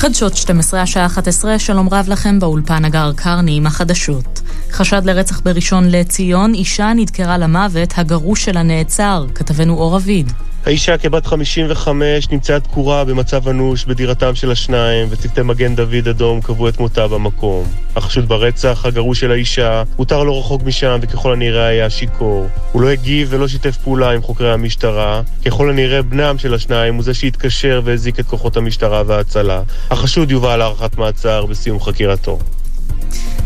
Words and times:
חדשות 0.00 0.36
12 0.36 0.82
השעה 0.82 1.06
11, 1.06 1.58
שלום 1.58 1.88
רב 1.88 2.08
לכם 2.08 2.38
באולפן 2.38 2.84
הגר 2.84 3.12
קרני 3.16 3.56
עם 3.56 3.66
החדשות. 3.66 4.40
חשד 4.70 5.04
לרצח 5.04 5.40
בראשון 5.40 5.90
לציון, 5.90 6.54
אישה 6.54 6.92
נדקרה 6.96 7.38
למוות, 7.38 7.92
הגרוש 7.96 8.44
שלה 8.44 8.62
נעצר, 8.62 9.26
כתבנו 9.34 9.74
אור 9.78 9.96
אביד. 9.96 10.32
האישה 10.66 10.98
כבת 10.98 11.26
55 11.26 12.30
נמצאה 12.30 12.60
תקורה 12.60 13.04
במצב 13.04 13.48
אנוש 13.48 13.84
בדירתם 13.84 14.34
של 14.34 14.50
השניים, 14.50 15.06
וצוותי 15.10 15.42
מגן 15.42 15.74
דוד 15.76 16.08
אדום 16.10 16.40
קבעו 16.40 16.68
את 16.68 16.80
מותה 16.80 17.08
במקום. 17.08 17.64
החשוד 17.96 18.28
ברצח, 18.28 18.86
הגרוש 18.86 19.20
של 19.20 19.30
האישה, 19.30 19.82
הותר 19.96 20.24
לא 20.24 20.38
רחוק 20.38 20.62
משם 20.62 20.98
וככל 21.02 21.32
הנראה 21.32 21.66
היה 21.66 21.90
שיכור. 21.90 22.46
הוא 22.72 22.82
לא 22.82 22.88
הגיב 22.88 23.28
ולא 23.30 23.48
שיתף 23.48 23.76
פעולה 23.76 24.10
עם 24.10 24.22
חוקרי 24.22 24.52
המשטרה. 24.52 25.22
ככל 25.46 25.70
הנראה 25.70 26.02
בנם 26.02 26.38
של 26.38 26.54
השניים 26.54 26.94
הוא 26.94 27.02
זה 27.02 27.14
שהתקשר 27.14 27.80
והזיק 27.84 28.20
את 28.20 28.26
כוחות 28.26 28.56
המשטרה 28.56 29.02
וההצלה. 29.06 29.62
החשוד 29.90 30.30
יובא 30.30 30.56
להארכת 30.56 30.98
מעצר 30.98 31.46
בסיום 31.46 31.80
חקירתו. 31.80 32.38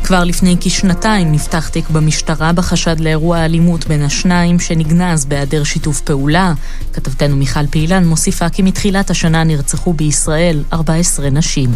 כבר 0.05 0.25
לפני 0.25 0.57
כשנתיים 0.61 1.33
נפתח 1.33 1.69
תיק 1.69 1.91
במשטרה 1.91 2.53
בחשד 2.53 3.01
לאירוע 3.01 3.45
אלימות 3.45 3.87
בין 3.87 4.03
השניים 4.03 4.61
שנגנז 4.61 5.25
בהיעדר 5.25 5.65
שיתוף 5.65 6.01
פעולה. 6.01 6.53
כתבתנו 6.93 7.37
מיכל 7.37 7.67
פעילן 7.67 8.05
מוסיפה 8.05 8.49
כי 8.49 8.63
מתחילת 8.63 9.11
השנה 9.11 9.45
נרצחו 9.45 9.93
בישראל 9.93 10.63
14 10.73 11.31
נשים. 11.31 11.71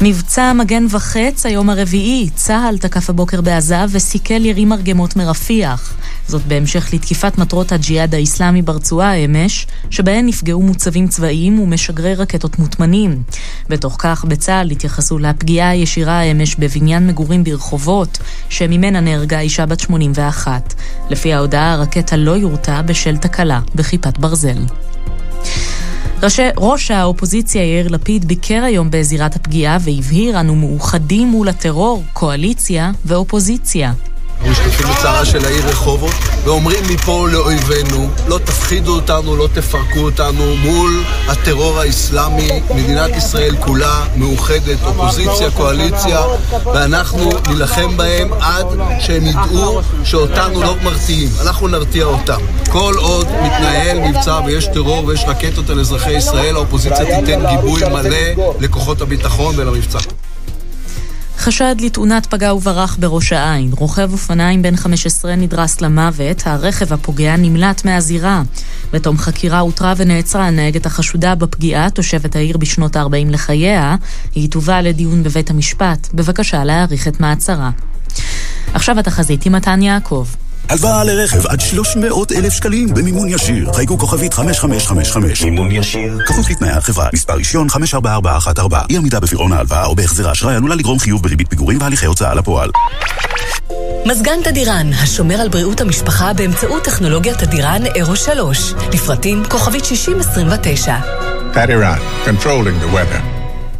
מבצע 0.00 0.52
מגן 0.52 0.86
וחץ, 0.90 1.46
היום 1.46 1.70
הרביעי, 1.70 2.28
צה"ל 2.34 2.78
תקף 2.78 3.10
הבוקר 3.10 3.40
בעזה 3.40 3.78
וסיכל 3.90 4.44
ירי 4.44 4.64
מרגמות 4.64 5.16
מרפיח. 5.16 5.94
זאת 6.28 6.46
בהמשך 6.46 6.94
לתקיפת 6.94 7.38
מטרות 7.38 7.72
הג'יהאד 7.72 8.14
האיסלאמי 8.14 8.62
ברצועה 8.62 9.14
אמש, 9.14 9.66
שבהן 9.90 10.26
נפגעו 10.26 10.62
מוצבים 10.62 11.08
צבאיים 11.08 11.60
ומשגרי 11.60 12.14
רקטות 12.14 12.58
מוטמנים. 12.58 13.22
בתוך 13.68 13.96
כך, 13.98 14.24
בצה"ל 14.24 14.70
התייחסו 14.70 15.18
לפגיעה 15.18 15.70
הישירה 15.70 16.22
אמש 16.22 16.56
בבניין 16.56 17.06
מגורים 17.06 17.44
ברחובות, 17.44 18.18
שממנה 18.48 19.00
נהרגה 19.00 19.40
אישה 19.40 19.66
בת 19.66 19.80
81. 19.80 20.74
לפי 21.10 21.32
ההודעה, 21.32 21.72
הרקטה 21.72 22.16
לא 22.16 22.36
יורתה 22.36 22.82
בשל 22.82 23.16
תקלה 23.16 23.60
בכיפת 23.74 24.18
ברזל. 24.18 24.58
ראש, 26.56 26.90
האופוזיציה 26.90 27.62
יאיר 27.62 27.88
לפיד 27.88 28.24
ביקר 28.24 28.64
היום 28.64 28.90
בזירת 28.90 29.36
הפגיעה 29.36 29.78
והבהיר 29.80 30.40
אנו 30.40 30.54
מאוחדים 30.54 31.28
מול 31.28 31.48
הטרור, 31.48 32.04
קואליציה 32.12 32.90
ואופוזיציה. 33.04 33.92
משתתפים 34.50 34.86
בצערה 34.86 35.24
של 35.24 35.44
העיר 35.44 35.66
רחובות 35.68 36.14
ואומרים 36.44 36.84
מפה 36.90 37.28
לאויבינו, 37.32 38.10
לא 38.28 38.38
תפחידו 38.38 38.94
אותנו, 38.94 39.36
לא 39.36 39.48
תפרקו 39.54 39.98
אותנו 39.98 40.56
מול 40.56 41.02
הטרור 41.28 41.80
האסלאמי. 41.80 42.60
מדינת 42.74 43.16
ישראל 43.16 43.56
כולה 43.60 44.04
מאוחדת, 44.16 44.78
אופוזיציה, 44.84 45.50
קואליציה, 45.50 46.20
ואנחנו 46.64 47.30
נילחם 47.48 47.96
בהם 47.96 48.32
עד 48.40 48.66
שהם 49.00 49.26
ידעו 49.26 49.80
שאותנו 50.04 50.62
לא 50.62 50.76
מרתיעים. 50.82 51.28
אנחנו 51.40 51.68
נרתיע 51.68 52.04
אותם. 52.04 52.40
כל 52.70 52.94
עוד 52.98 53.26
מתנהל 53.26 53.98
מבצע 54.00 54.40
ויש 54.46 54.66
טרור 54.66 55.04
ויש 55.06 55.24
רקטות 55.26 55.70
על 55.70 55.80
אזרחי 55.80 56.12
ישראל, 56.12 56.56
האופוזיציה 56.56 57.20
תיתן 57.20 57.46
גיבוי 57.50 57.82
מלא 57.88 58.44
לכוחות 58.60 59.00
הביטחון 59.00 59.54
ולמבצע. 59.58 59.98
חשד 61.44 61.76
לתאונת 61.80 62.26
פגע 62.26 62.54
וברח 62.54 62.96
בראש 63.00 63.32
העין. 63.32 63.70
רוכב 63.72 64.12
אופניים 64.12 64.62
בן 64.62 64.76
15 64.76 65.36
נדרס 65.36 65.80
למוות, 65.80 66.42
הרכב 66.46 66.92
הפוגע 66.92 67.36
נמלט 67.36 67.84
מהזירה. 67.84 68.42
בתום 68.92 69.18
חקירה 69.18 69.58
הותרה 69.58 69.94
ונעצרה 69.96 70.46
הנהגת 70.46 70.86
החשודה 70.86 71.34
בפגיעה, 71.34 71.90
תושבת 71.90 72.36
העיר 72.36 72.56
בשנות 72.56 72.96
ה-40 72.96 73.30
לחייה. 73.30 73.96
היא 74.34 74.50
תובא 74.50 74.80
לדיון 74.80 75.22
בבית 75.22 75.50
המשפט, 75.50 76.08
בבקשה 76.14 76.64
להאריך 76.64 77.08
את 77.08 77.20
מעצרה. 77.20 77.70
עכשיו 78.74 78.98
התחזית 78.98 79.46
עם 79.46 79.52
מתן 79.52 79.82
יעקב. 79.82 80.26
הלוואה 80.68 81.04
לרכב 81.04 81.46
עד 81.46 81.60
300 81.60 82.32
אלף 82.32 82.52
שקלים 82.52 82.94
במימון 82.94 83.28
ישיר. 83.28 83.72
חייגו 83.72 83.98
כוכבית 83.98 84.34
5555. 84.34 85.42
מימון 85.42 85.70
ישיר. 85.70 86.18
כפוף 86.26 86.50
לתנאי 86.50 86.70
החברה. 86.70 87.08
מספר 87.12 87.34
רישיון 87.34 87.70
54414. 87.70 88.86
אי 88.90 88.96
עמידה 88.96 89.20
בפירעון 89.20 89.52
ההלוואה 89.52 89.86
או 89.86 89.94
בהחזר 89.94 90.28
האשראי 90.28 90.54
עלולה 90.54 90.74
לגרום 90.74 90.98
חיוב 90.98 91.22
בריבית 91.22 91.48
פיגורים 91.48 91.78
והליכי 91.80 92.06
הוצאה 92.06 92.34
לפועל. 92.34 92.70
מזגן 94.06 94.42
תדירן, 94.44 94.90
השומר 95.02 95.40
על 95.40 95.48
בריאות 95.48 95.80
המשפחה 95.80 96.32
באמצעות 96.32 96.84
טכנולוגיית 96.84 97.38
תדירן 97.38 97.82
אירו 97.94 98.16
3. 98.16 98.74
לפרטים 98.92 99.42
כוכבית 99.48 99.84
6029. 99.84 100.96
תדירן, 101.52 101.98
controlling 102.26 102.84
the 102.84 102.94
weather. 102.94 103.33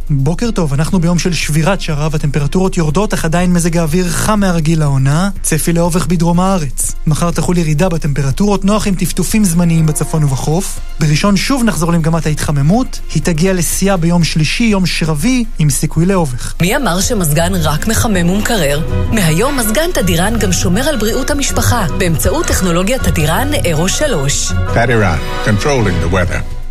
בוקר 0.09 0.51
טוב, 0.51 0.73
אנחנו 0.73 0.99
ביום 0.99 1.19
של 1.19 1.33
שבירת 1.33 1.81
שרב, 1.81 2.15
הטמפרטורות 2.15 2.77
יורדות, 2.77 3.13
אך 3.13 3.25
עדיין 3.25 3.53
מזג 3.53 3.77
האוויר 3.77 4.09
חם 4.09 4.39
מהרגיל 4.39 4.79
לעונה, 4.79 5.29
צפי 5.41 5.73
לאובך 5.73 6.07
בדרום 6.07 6.39
הארץ. 6.39 6.95
מחר 7.07 7.31
תחול 7.31 7.57
ירידה 7.57 7.89
בטמפרטורות, 7.89 8.65
נוח 8.65 8.87
עם 8.87 8.95
טפטופים 8.95 9.43
זמניים 9.43 9.85
בצפון 9.85 10.23
ובחוף. 10.23 10.79
בראשון 10.99 11.37
שוב 11.37 11.63
נחזור 11.63 11.91
למגמת 11.93 12.25
ההתחממות, 12.25 12.99
היא 13.15 13.23
תגיע 13.23 13.53
לשיאה 13.53 13.97
ביום 13.97 14.23
שלישי, 14.23 14.63
יום 14.63 14.85
שרבי, 14.85 15.45
עם 15.59 15.69
סיכוי 15.69 16.05
לאובך. 16.05 16.53
מי 16.61 16.75
אמר 16.75 17.01
שמזגן 17.01 17.51
רק 17.55 17.87
מחמם 17.87 18.29
ומקרר? 18.29 18.81
מהיום 19.11 19.59
מזגן 19.59 19.91
תדירן 19.93 20.39
גם 20.39 20.51
שומר 20.51 20.81
על 20.81 20.97
בריאות 20.97 21.31
המשפחה, 21.31 21.85
באמצעות 21.97 22.45
טכנולוגיית 22.45 23.03
תדירן 23.03 23.53
אירו 23.65 23.89
3. 23.89 24.51
תדירן, 24.73 25.17
controlling 25.45 26.05
the 26.05 26.13
weather. 26.13 26.65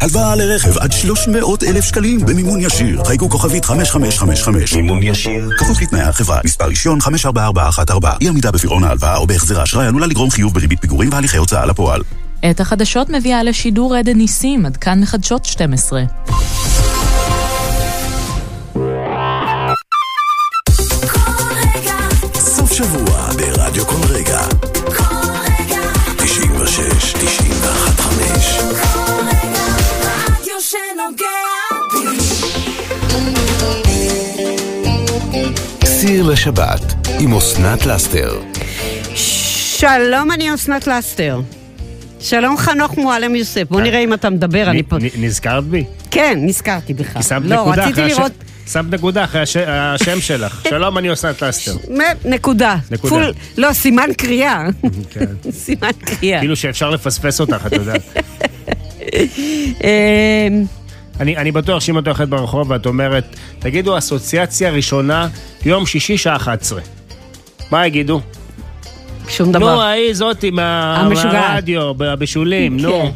הלוואה 0.00 0.36
לרכב 0.36 0.78
עד 0.78 0.92
300 0.92 1.62
אלף 1.64 1.84
שקלים 1.84 2.26
במימון 2.26 2.60
ישיר. 2.60 3.04
חייגו 3.04 3.30
כוכבית 3.30 3.64
5555. 3.64 4.72
מימון 4.72 5.02
ישיר. 5.02 5.50
כפוף 5.58 5.82
לתנאי 5.82 6.00
החברה. 6.00 6.40
מספר 6.44 6.64
רישיון 6.64 7.00
54414. 7.00 8.18
אי 8.20 8.28
עמידה 8.28 8.50
בפירעון 8.50 8.84
ההלוואה 8.84 9.16
או 9.16 9.26
בהחזר 9.26 9.60
האשראי 9.60 9.86
עלולה 9.86 10.06
לגרום 10.06 10.30
חיוב 10.30 10.54
בריבית 10.54 10.80
פיגורים 10.80 11.12
והליכי 11.12 11.36
הוצאה 11.36 11.66
לפועל. 11.66 12.02
את 12.50 12.60
החדשות 12.60 13.10
מביאה 13.10 13.42
לשידור 13.42 13.94
עדן 13.94 14.16
ניסים, 14.16 14.66
עד 14.66 14.76
כאן 14.76 15.00
מחדשות 15.00 15.44
12. 15.44 16.02
סיר 36.18 36.26
לשבת 36.30 36.80
עם 37.20 37.34
אסנת 37.34 37.86
לאסתר. 37.86 38.40
שלום, 39.14 40.30
אני 40.32 40.54
אסנת 40.54 40.86
לאסתר. 40.86 41.40
שלום 42.20 42.56
חנוך 42.56 42.98
מועלם 42.98 43.34
יוסף, 43.34 43.62
בוא 43.70 43.80
נראה 43.80 43.98
אם 44.04 44.14
אתה 44.14 44.30
מדבר, 44.30 44.70
אני 44.70 44.82
פה... 44.82 44.96
נזכרת 45.18 45.64
בי? 45.64 45.84
כן, 46.10 46.38
נזכרתי 46.42 46.94
בך. 46.94 47.16
כי 47.16 47.22
שמת 47.22 47.42
לא, 47.44 47.56
נקודה 47.62 47.84
רציתי 47.84 47.92
אחרי 48.02 48.08
לראות... 48.14 48.32
הש- 48.66 48.72
שמת 48.72 48.92
נקודה 48.94 49.24
אחרי 49.24 49.40
הש- 49.42 49.56
השם 49.56 50.20
שלך. 50.20 50.62
שלום, 50.70 50.98
אני 50.98 51.12
אסנת 51.12 51.42
לאסתר. 51.42 51.74
מ- 51.90 52.30
נקודה. 52.30 52.76
נקודה. 52.90 53.10
פול- 53.14 53.32
לא, 53.58 53.72
סימן 53.72 54.08
קריאה. 54.16 54.66
כן. 55.10 55.24
סימן 55.64 55.90
קריאה. 56.04 56.38
כאילו 56.40 56.56
שאפשר 56.56 56.90
לפספס 56.90 57.40
אותך, 57.40 57.66
את 57.66 57.72
יודעת. 57.72 58.02
אני, 61.20 61.36
אני 61.36 61.52
בטוח 61.52 61.80
שאם 61.80 61.98
את 61.98 62.06
הולכת 62.06 62.28
ברחוב 62.28 62.70
ואת 62.70 62.86
אומרת, 62.86 63.24
תגידו 63.58 63.98
אסוציאציה 63.98 64.70
ראשונה, 64.70 65.28
יום 65.64 65.86
שישי 65.86 66.18
שעה 66.18 66.36
11. 66.36 66.80
מה 67.70 67.86
יגידו? 67.86 68.20
שום 69.28 69.46
נו, 69.46 69.52
דבר. 69.52 69.80
ההיא 69.80 70.14
זאתי 70.14 70.50
מה- 70.50 70.96
המשוגעת. 70.96 71.32
מהרדיו, 71.34 71.94
בבישולים, 71.94 72.80
נו. 72.80 73.12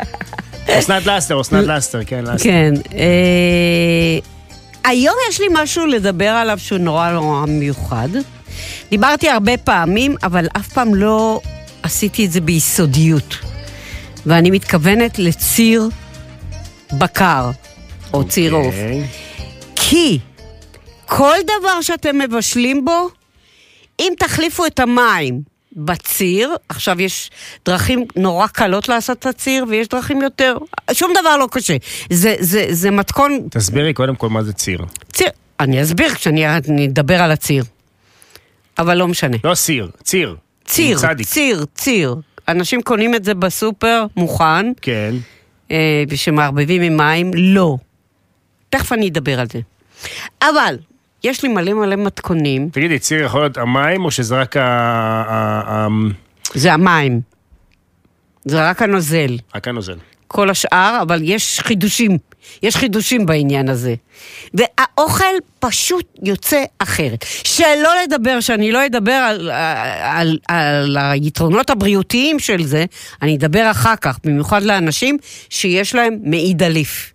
אסנת 0.78 1.06
לסטר, 1.06 1.40
אסנת 1.40 1.66
לסטר, 1.66 2.00
כן, 2.06 2.24
לסטר. 2.24 2.44
כן. 2.44 2.74
אה, 2.94 4.18
היום 4.90 5.14
יש 5.30 5.40
לי 5.40 5.46
משהו 5.52 5.86
לדבר 5.86 6.28
עליו 6.28 6.58
שהוא 6.58 6.78
נורא 6.78 7.10
נורא 7.10 7.46
מיוחד. 7.46 8.08
דיברתי 8.90 9.28
הרבה 9.30 9.56
פעמים, 9.56 10.16
אבל 10.22 10.46
אף 10.56 10.68
פעם 10.68 10.94
לא 10.94 11.40
עשיתי 11.82 12.26
את 12.26 12.32
זה 12.32 12.40
ביסודיות. 12.40 13.36
ואני 14.26 14.50
מתכוונת 14.50 15.18
לציר 15.18 15.88
בקר, 16.92 17.50
או 18.12 18.28
ציר 18.28 18.54
עוף. 18.54 18.66
אוקיי. 18.66 19.06
כי 19.76 20.18
כל 21.06 21.36
דבר 21.44 21.80
שאתם 21.80 22.18
מבשלים 22.18 22.84
בו, 22.84 23.08
אם 24.00 24.12
תחליפו 24.18 24.66
את 24.66 24.80
המים 24.80 25.40
בציר, 25.76 26.54
עכשיו 26.68 27.00
יש 27.00 27.30
דרכים 27.64 28.04
נורא 28.16 28.46
קלות 28.46 28.88
לעשות 28.88 29.18
את 29.18 29.26
הציר, 29.26 29.64
ויש 29.68 29.88
דרכים 29.88 30.22
יותר, 30.22 30.56
שום 30.92 31.12
דבר 31.20 31.36
לא 31.36 31.48
קשה. 31.50 31.76
זה, 32.10 32.34
זה, 32.38 32.66
זה 32.70 32.90
מתכון, 32.90 33.48
תסבירי 33.50 33.92
קודם 33.92 34.16
כל 34.16 34.28
מה 34.28 34.42
זה 34.42 34.52
ציר. 34.52 34.78
ציר, 35.12 35.28
אני 35.60 35.82
אסביר 35.82 36.14
כשאני 36.14 36.56
אני 36.56 36.86
אדבר 36.86 37.22
על 37.22 37.32
הציר. 37.32 37.64
אבל 38.78 38.94
לא 38.96 39.08
משנה. 39.08 39.36
לא 39.44 39.54
סיר, 39.54 39.90
ציר. 40.04 40.36
ציר. 40.64 40.98
ציר, 41.24 41.64
ציר. 41.74 42.14
אנשים 42.48 42.82
קונים 42.82 43.14
את 43.14 43.24
זה 43.24 43.34
בסופר, 43.34 44.04
מוכן. 44.16 44.72
כן. 44.82 45.14
אה, 45.70 46.04
שמערבבים 46.14 46.82
עם 46.82 46.96
מים, 46.96 47.30
לא. 47.34 47.76
תכף 48.70 48.92
אני 48.92 49.08
אדבר 49.08 49.40
על 49.40 49.46
זה. 49.52 49.60
אבל, 50.42 50.76
יש 51.24 51.42
לי 51.42 51.48
מלא 51.48 51.74
מלא 51.74 51.96
מתכונים. 51.96 52.68
תגידי, 52.72 52.98
ציר 52.98 53.24
יכול 53.24 53.40
להיות 53.40 53.56
המים 53.56 54.04
או 54.04 54.10
שזה 54.10 54.40
רק 54.40 54.56
ה... 54.56 55.86
זה 56.54 56.72
המים. 56.72 57.20
זה 58.44 58.70
רק 58.70 58.82
הנוזל. 58.82 59.36
רק 59.54 59.68
הנוזל? 59.68 59.96
כל 60.28 60.50
השאר, 60.50 60.98
אבל 61.02 61.20
יש 61.22 61.60
חידושים. 61.60 62.18
יש 62.62 62.76
חידושים 62.76 63.26
בעניין 63.26 63.68
הזה. 63.68 63.94
והאוכל 64.54 65.24
פשוט 65.58 66.04
יוצא 66.22 66.62
אחרת. 66.78 67.24
שלא 67.44 67.90
לדבר, 68.04 68.40
שאני 68.40 68.72
לא 68.72 68.86
אדבר 68.86 69.12
על, 69.12 69.50
על, 70.02 70.38
על 70.48 70.96
היתרונות 71.00 71.70
הבריאותיים 71.70 72.38
של 72.38 72.62
זה, 72.64 72.84
אני 73.22 73.36
אדבר 73.36 73.70
אחר 73.70 73.96
כך, 74.00 74.18
במיוחד 74.24 74.62
לאנשים 74.62 75.16
שיש 75.50 75.94
להם 75.94 76.18
מעי 76.22 76.54
דליף. 76.54 77.12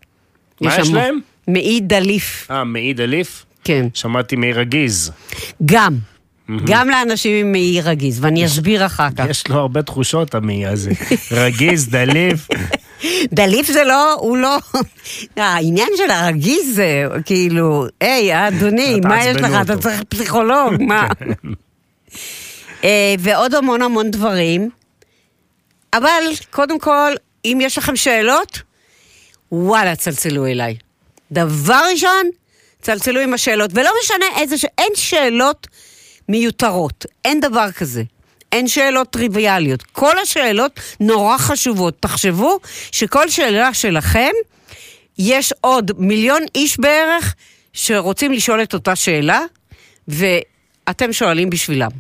מה 0.62 0.74
יש 0.76 0.88
המון- 0.88 0.96
להם? 0.96 1.20
מעי 1.48 1.80
דליף, 1.80 2.48
אה, 2.52 2.64
מעי 2.64 2.94
דליף? 2.94 3.46
כן. 3.64 3.86
שמעתי 3.94 4.36
מעי 4.36 4.54
רגיז. 4.54 5.12
גם. 5.66 5.98
גם 6.66 6.90
לאנשים 6.90 7.46
עם 7.46 7.52
מעי 7.52 7.82
רגיז, 7.82 8.24
ואני 8.24 8.46
אסביר 8.46 8.86
אחר 8.86 9.08
כך. 9.18 9.26
יש 9.30 9.48
לו 9.48 9.56
הרבה 9.60 9.82
תחושות, 9.82 10.36
המעי 10.36 10.66
הזה. 10.66 10.92
רגיז, 11.32 11.90
דליף. 11.90 12.48
דליף 13.34 13.68
זה 13.68 13.84
לא, 13.84 14.14
הוא 14.14 14.38
לא... 14.38 14.58
העניין 15.38 15.90
של 15.98 16.12
הרגיז 16.12 16.76
זה 16.76 17.04
כאילו, 17.26 17.86
היי, 18.02 18.48
אדוני, 18.48 19.00
מה 19.04 19.26
יש 19.26 19.38
לך? 19.38 19.52
אתה 19.62 19.74
אותו." 19.74 19.84
צריך 19.84 20.04
פסיכולוג, 20.10 20.74
מה? 20.80 21.08
אה, 22.84 23.16
ועוד 23.20 23.56
המון 23.56 23.82
המון 23.82 24.12
דברים. 24.12 24.70
אבל 25.94 26.24
קודם 26.50 26.80
כל, 26.80 27.12
אם 27.46 27.58
יש 27.62 27.78
לכם 27.78 27.96
שאלות, 27.96 28.62
וואלה, 29.52 29.96
צלצלו 29.96 30.46
אליי. 30.46 30.76
דבר 31.32 31.82
ראשון, 31.92 32.30
צלצלו 32.82 33.20
עם 33.20 33.34
השאלות, 33.34 33.72
ולא 33.74 33.90
משנה 34.04 34.26
איזה, 34.40 34.58
ש... 34.58 34.66
אין 34.78 34.92
שאלות 34.96 35.68
מיותרות, 36.32 37.06
אין 37.26 37.40
דבר 37.40 37.72
כזה. 37.72 38.04
אין 38.52 38.68
שאלות 38.68 39.10
טריוויאליות. 39.10 39.82
כל 39.82 40.20
השאלות 40.20 40.80
נורא 41.00 41.38
חשובות. 41.38 41.98
תחשבו 42.00 42.60
שכל 42.92 43.30
שאלה 43.30 43.74
שלכם, 43.74 44.32
יש 45.18 45.54
עוד 45.62 45.92
מיליון 45.98 46.42
איש 46.56 46.80
בערך 46.80 47.36
שרוצים 47.74 48.32
לשאול 48.32 48.64
את 48.64 48.74
אותה 48.74 48.96
שאלה, 48.96 49.42
ואתם 50.08 51.14
שואלים 51.14 51.50
בשבילם, 51.50 51.92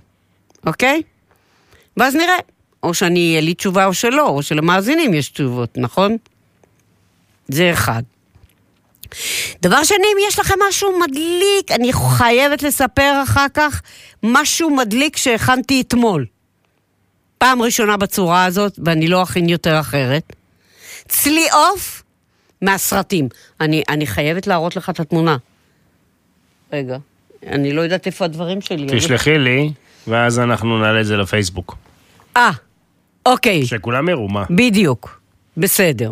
אוקיי? 0.65 1.01
ואז 1.97 2.15
נראה, 2.15 2.37
או 2.83 2.93
שאני, 2.93 3.19
יהיה 3.19 3.41
לי 3.41 3.53
תשובה 3.53 3.85
או 3.85 3.93
שלא, 3.93 4.27
או 4.27 4.43
שלמאזינים 4.43 5.13
יש 5.13 5.29
תשובות, 5.29 5.69
נכון? 5.77 6.17
זה 7.47 7.71
אחד. 7.73 8.03
דבר 9.61 9.83
שני, 9.83 9.97
אם 9.97 10.17
יש 10.27 10.39
לכם 10.39 10.53
משהו 10.69 10.99
מדליק, 10.99 11.71
אני 11.71 11.91
חייבת 12.17 12.63
לספר 12.63 13.21
אחר 13.23 13.45
כך 13.53 13.81
משהו 14.23 14.69
מדליק 14.69 15.17
שהכנתי 15.17 15.81
אתמול. 15.81 16.25
פעם 17.37 17.61
ראשונה 17.61 17.97
בצורה 17.97 18.45
הזאת, 18.45 18.79
ואני 18.85 19.07
לא 19.07 19.23
אכין 19.23 19.49
יותר 19.49 19.79
אחרת. 19.79 20.33
צלי 21.07 21.49
עוף 21.51 22.03
מהסרטים. 22.61 23.29
אני, 23.61 23.83
אני 23.89 24.07
חייבת 24.07 24.47
להראות 24.47 24.75
לך 24.75 24.89
את 24.89 24.99
התמונה. 24.99 25.37
רגע, 26.73 26.97
אני 27.47 27.73
לא 27.73 27.81
יודעת 27.81 28.05
איפה 28.05 28.25
הדברים 28.25 28.61
שלי. 28.61 28.87
תשלחי 28.91 29.37
לי, 29.37 29.71
ואז 30.07 30.39
אנחנו 30.39 30.79
נעלה 30.79 31.01
את 31.01 31.05
זה 31.05 31.17
לפייסבוק. 31.17 31.75
אה, 32.37 32.51
אוקיי. 33.25 33.65
שכולם 33.65 34.09
יראו, 34.09 34.27
מה? 34.27 34.43
בדיוק. 34.49 35.21
בסדר. 35.57 36.11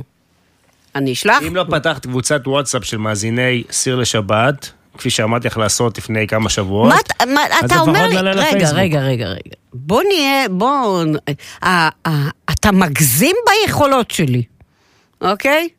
אני 0.96 1.14
אשלח? 1.14 1.44
אם 1.48 1.56
לא 1.56 1.66
פתחת 1.70 2.06
קבוצת 2.06 2.48
וואטסאפ 2.48 2.86
של 2.86 2.98
מאזיני 2.98 3.64
סיר 3.72 3.96
לשבת, 3.96 4.72
כפי 5.00 5.10
שאמרתי 5.10 5.48
לך 5.48 5.58
לעשות 5.58 5.98
לפני 5.98 6.28
כמה 6.28 6.50
שבועות, 6.50 6.90
מה, 6.90 7.00
אתה- 7.00 7.26
מה, 7.26 7.42
אז 7.46 7.66
אתה 7.66 7.80
אומר 7.80 7.92
לפחות 7.92 8.10
לי, 8.10 8.16
נעלה 8.16 8.32
רגע, 8.32 8.42
לפייסבוק. 8.50 8.80
רגע, 8.80 9.00
רגע, 9.00 9.26
רגע. 9.28 9.56
בוא 9.74 10.04
נהיה, 10.04 10.50
בוא, 10.50 11.04
אה, 11.64 11.90
אה, 12.06 12.30
אתה 12.52 12.72
מגזים 12.72 13.36
ביכולות 13.50 14.12
שלי, 14.12 14.44
אוקיי? 15.22 15.70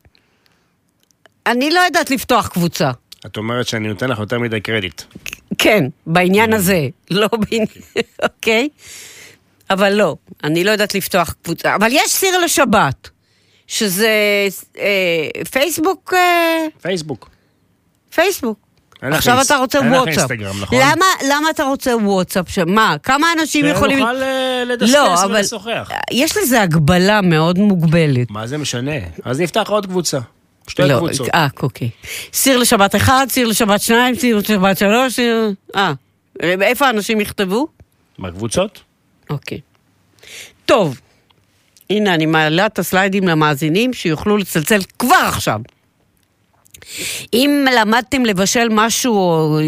אני 1.46 1.70
לא 1.70 1.80
יודעת 1.80 2.10
לפתוח 2.10 2.48
קבוצה. 2.48 2.90
את 3.26 3.36
אומרת 3.36 3.66
שאני 3.66 3.88
נותן 3.88 4.08
לך 4.08 4.18
יותר 4.18 4.38
מדי 4.38 4.60
קרדיט. 4.60 5.02
כן, 5.58 5.84
בעניין 6.06 6.52
הזה, 6.52 6.88
לא 7.10 7.28
בעניין, 7.32 7.66
אוקיי? 8.22 8.68
אבל 9.70 9.92
לא, 9.92 10.16
אני 10.44 10.64
לא 10.64 10.70
יודעת 10.70 10.94
לפתוח 10.94 11.34
קבוצה. 11.42 11.74
אבל 11.74 11.88
יש 11.92 12.12
סיר 12.12 12.38
לשבת, 12.38 13.10
שזה 13.66 14.08
אה, 14.78 15.42
פייסבוק, 15.50 16.14
אה, 16.16 16.66
פייסבוק. 16.82 17.28
פייסבוק. 18.14 18.58
עכשיו 19.02 19.40
אתה 19.46 19.56
רוצה 19.56 19.78
וואטסאפ. 19.80 20.30
נכון? 20.60 20.78
למה, 20.80 21.06
למה 21.30 21.50
אתה 21.50 21.64
רוצה 21.64 21.96
וואטסאפ? 21.96 22.58
מה, 22.66 22.96
כמה 23.02 23.26
אנשים 23.38 23.66
יכולים... 23.66 23.98
שנוכל 23.98 24.22
אה, 24.22 24.64
לדסקס 24.66 24.94
לא, 24.94 25.24
אבל 25.24 25.36
ולשוחח. 25.36 25.90
יש 26.10 26.36
לזה 26.36 26.62
הגבלה 26.62 27.20
מאוד 27.20 27.58
מוגבלת. 27.58 28.30
מה 28.30 28.46
זה 28.46 28.58
משנה? 28.58 28.92
אז 29.24 29.40
נפתח 29.40 29.68
עוד 29.68 29.86
קבוצה. 29.86 30.18
שתי 30.68 30.82
לא, 30.82 30.96
קבוצות. 30.98 31.28
אה, 31.34 31.46
אוקיי. 31.62 31.90
סיר 32.32 32.58
לשבת 32.58 32.96
אחד, 32.96 33.26
סיר 33.28 33.48
לשבת 33.48 33.80
שניים, 33.80 34.14
סיר 34.14 34.36
לשבת 34.36 34.78
שלוש, 34.78 35.12
סיר... 35.14 35.52
אה, 35.76 35.92
איפה 36.42 36.86
האנשים 36.86 37.20
יכתבו? 37.20 37.66
בקבוצות? 38.18 38.80
אוקיי. 39.30 39.60
טוב, 40.66 41.00
הנה 41.90 42.14
אני 42.14 42.26
מעלה 42.26 42.66
את 42.66 42.78
הסליידים 42.78 43.28
למאזינים 43.28 43.92
שיוכלו 43.92 44.36
לצלצל 44.36 44.80
כבר 44.98 45.24
עכשיו. 45.28 45.60
אם 47.32 47.66
למדתם 47.76 48.24
לבשל 48.24 48.68
משהו, 48.70 49.58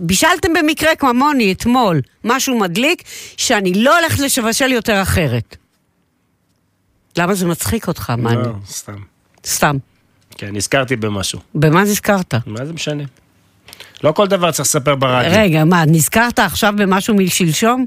בישלתם 0.00 0.48
במקרה 0.54 0.96
כמוני 0.96 1.52
אתמול, 1.52 2.00
משהו 2.24 2.58
מדליק, 2.58 3.02
שאני 3.36 3.74
לא 3.74 3.98
הולכת 3.98 4.38
לבשל 4.38 4.72
יותר 4.72 5.02
אחרת. 5.02 5.56
למה 7.18 7.34
זה 7.34 7.46
מצחיק 7.46 7.88
אותך? 7.88 8.10
מה 8.18 8.30
אני... 8.30 8.42
לא, 8.42 8.52
סתם. 8.66 8.96
סתם. 9.46 9.76
כן, 10.30 10.56
נזכרתי 10.56 10.96
במשהו. 10.96 11.40
במה 11.54 11.82
נזכרת? 11.82 12.34
מה 12.46 12.66
זה 12.66 12.72
משנה? 12.72 13.04
לא 14.04 14.12
כל 14.12 14.26
דבר 14.26 14.50
צריך 14.50 14.68
לספר 14.68 14.94
ברדיו. 14.94 15.32
רגע, 15.34 15.64
מה, 15.64 15.84
נזכרת 15.84 16.38
עכשיו 16.38 16.74
במשהו 16.76 17.14
משלשום? 17.14 17.86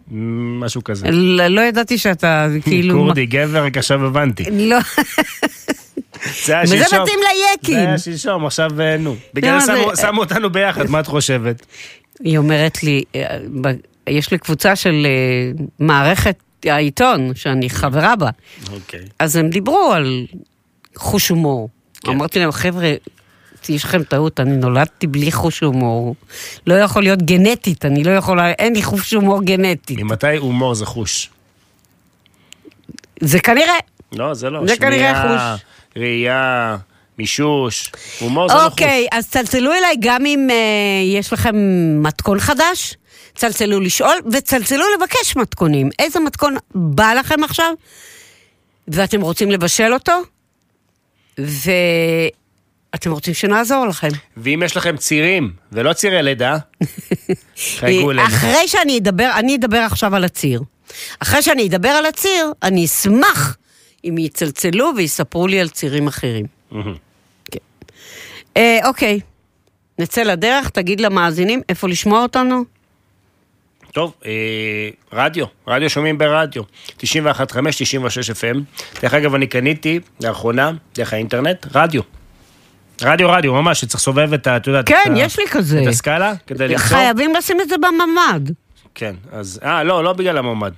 משהו 0.61 0.83
כזה. 0.83 1.11
לא 1.11 1.47
לא 1.47 1.61
ידעתי 1.61 1.97
שאתה 1.97 2.47
כאילו... 2.63 2.95
כורדי, 2.95 3.25
גבר, 3.25 3.65
רק 3.65 3.77
עכשיו 3.77 4.05
הבנתי. 4.05 4.43
לא, 4.51 4.77
זה 6.45 6.53
היה 6.53 6.63
וזה 6.63 6.77
שלשום. 6.83 7.01
מתאים 7.03 7.19
ליקים. 7.51 7.75
זה 7.75 7.87
היה 7.87 7.97
שלשום, 7.97 8.45
עכשיו 8.45 8.81
אה, 8.81 8.97
נו. 8.97 9.15
בגלל 9.33 9.59
זה 9.59 9.73
שמו- 9.77 9.95
זה- 9.95 10.01
שמו 10.01 10.19
אותנו 10.21 10.49
ביחד, 10.49 10.89
מה 10.89 10.99
את 10.99 11.07
חושבת? 11.07 11.65
היא 12.23 12.37
אומרת 12.37 12.83
לי, 12.83 13.03
אה, 13.15 13.37
יש 14.07 14.31
לי 14.31 14.37
קבוצה 14.37 14.75
של 14.75 15.05
אה, 15.05 15.63
מערכת 15.79 16.35
העיתון, 16.65 17.31
שאני 17.35 17.69
חברה 17.69 18.15
בה, 18.15 18.29
אוקיי. 18.73 18.99
אז 19.19 19.35
הם 19.35 19.49
דיברו 19.49 19.91
על 19.93 20.25
חוש 20.95 21.29
הומור. 21.29 21.69
אמרתי 22.07 22.39
להם, 22.39 22.51
חבר'ה, 22.51 22.91
יש 23.69 23.83
לכם 23.83 24.03
טעות, 24.03 24.39
אני 24.39 24.57
נולדתי 24.57 25.07
בלי 25.07 25.31
חוש 25.31 25.59
הומור. 25.59 26.15
לא 26.67 26.73
יכול 26.73 27.03
להיות 27.03 27.21
גנטית, 27.23 27.85
אני 27.85 28.03
לא 28.03 28.11
יכולה, 28.11 28.51
אין 28.51 28.73
לי 28.75 28.83
חוש 28.83 29.13
הומור 29.13 29.43
גנטי. 29.43 29.95
ממתי 30.03 30.37
הומור 30.37 30.73
זה 30.75 30.85
חוש? 30.85 31.29
זה 33.19 33.39
כנראה. 33.39 33.73
לא, 34.11 34.33
זה 34.33 34.49
לא. 34.49 34.67
זה 34.67 34.75
כנראה 34.77 35.13
שמיעה, 35.23 35.55
ראייה, 35.97 36.77
מישוש. 37.17 37.91
הומור 38.19 38.49
זה 38.49 38.53
לא 38.53 38.59
חוש. 38.59 38.71
אוקיי, 38.71 39.07
אז 39.11 39.29
צלצלו 39.29 39.73
אליי 39.73 39.95
גם 39.99 40.25
אם 40.25 40.47
אה, 40.51 40.55
יש 41.19 41.33
לכם 41.33 41.55
מתכון 42.03 42.39
חדש, 42.39 42.95
צלצלו 43.35 43.79
לשאול, 43.79 44.15
וצלצלו 44.31 44.83
לבקש 44.97 45.35
מתכונים. 45.35 45.89
איזה 45.99 46.19
מתכון 46.19 46.55
בא 46.75 47.13
לכם 47.13 47.43
עכשיו, 47.43 47.73
ואתם 48.87 49.21
רוצים 49.21 49.51
לבשל 49.51 49.93
אותו, 49.93 50.21
ואתם 51.37 53.11
רוצים 53.11 53.33
שנעזור 53.33 53.87
לכם. 53.87 54.09
ואם 54.37 54.61
יש 54.65 54.77
לכם 54.77 54.97
צירים, 54.97 55.53
ולא 55.71 55.93
צירי 55.93 56.23
לידה, 56.23 56.57
חייגו 57.79 58.11
אלינו. 58.11 58.27
אחרי 58.27 58.67
שאני 58.67 58.97
אדבר, 58.97 59.31
אני 59.35 59.55
אדבר 59.55 59.77
עכשיו 59.77 60.15
על 60.15 60.23
הציר. 60.23 60.61
אחרי 61.19 61.41
שאני 61.41 61.67
אדבר 61.67 61.89
על 61.89 62.05
הציר, 62.05 62.53
אני 62.63 62.85
אשמח 62.85 63.57
אם 64.05 64.17
יצלצלו 64.17 64.91
ויספרו 64.97 65.47
לי 65.47 65.61
על 65.61 65.69
צירים 65.69 66.07
אחרים. 66.07 66.45
מהמם. 66.71 66.95
אה, 68.57 68.79
אוקיי, 68.85 69.19
נצא 69.99 70.23
לדרך, 70.23 70.69
תגיד 70.69 71.01
למאזינים 71.01 71.61
איפה 71.69 71.87
לשמוע 71.87 72.21
אותנו. 72.23 72.63
טוב, 73.91 74.13
אה, 74.25 74.31
רדיו, 75.13 75.45
רדיו 75.67 75.89
שומעים 75.89 76.17
ברדיו, 76.17 76.63
91.5, 76.97 77.01
96 77.77 78.29
FM. 78.29 78.57
דרך 79.01 79.13
אגב, 79.13 79.35
אני 79.35 79.47
קניתי 79.47 79.99
לאחרונה, 80.23 80.71
דרך 80.95 81.13
האינטרנט, 81.13 81.65
רדיו. 81.75 82.01
רדיו 83.01 83.29
רדיו, 83.29 83.53
ממש, 83.53 83.81
שצריך 83.81 83.95
לסובב 84.01 84.33
את 84.33 84.47
ה... 84.47 84.57
את 84.57 84.67
יודעת, 84.67 84.87
כן, 84.87 84.95
את 85.07 85.11
ה- 85.11 85.19
יש 85.19 85.39
לי 85.39 85.45
כזה. 85.51 85.81
את 85.83 85.87
הסקאלה, 85.87 86.33
כדי 86.47 86.67
למצוא. 86.67 86.85
חייבים 86.85 87.33
לשים 87.35 87.61
את 87.61 87.69
זה 87.69 87.75
בממ"ד. 87.77 88.41
כן, 88.95 89.15
אז... 89.31 89.59
אה, 89.63 89.83
לא, 89.83 90.03
לא 90.03 90.13
בגלל 90.13 90.37
המועמד. 90.37 90.73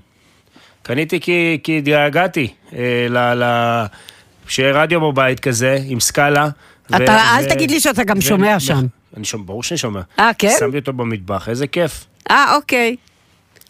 קניתי 0.84 1.20
כי, 1.20 1.58
כי 1.64 1.78
התגעגעתי 1.78 2.48
אה, 2.76 2.80
ל... 3.10 3.18
ל 3.44 3.86
שיהיה 4.48 4.72
רדיו 4.82 5.02
בבית 5.02 5.40
כזה, 5.40 5.78
עם 5.88 6.00
סקאלה. 6.00 6.48
ו- 6.92 6.96
אתה, 6.96 7.18
אל 7.38 7.46
ו- 7.46 7.50
תגיד 7.50 7.72
לי 7.72 7.80
שאתה 7.80 8.04
גם 8.04 8.18
ו- 8.18 8.22
שומע 8.22 8.54
ו- 8.58 8.60
שם. 8.60 8.86
אני 9.18 9.26
שומע, 9.26 9.44
ברור 9.46 9.64
שאני 9.64 9.78
שומע. 9.78 10.02
אה, 10.20 10.32
כן? 10.38 10.54
שמתי 10.60 10.78
אותו 10.78 10.94
במטבח, 10.94 11.50
איזה 11.50 11.68
כיף. 11.68 12.06
אה, 12.32 12.56
אוקיי. 12.56 12.96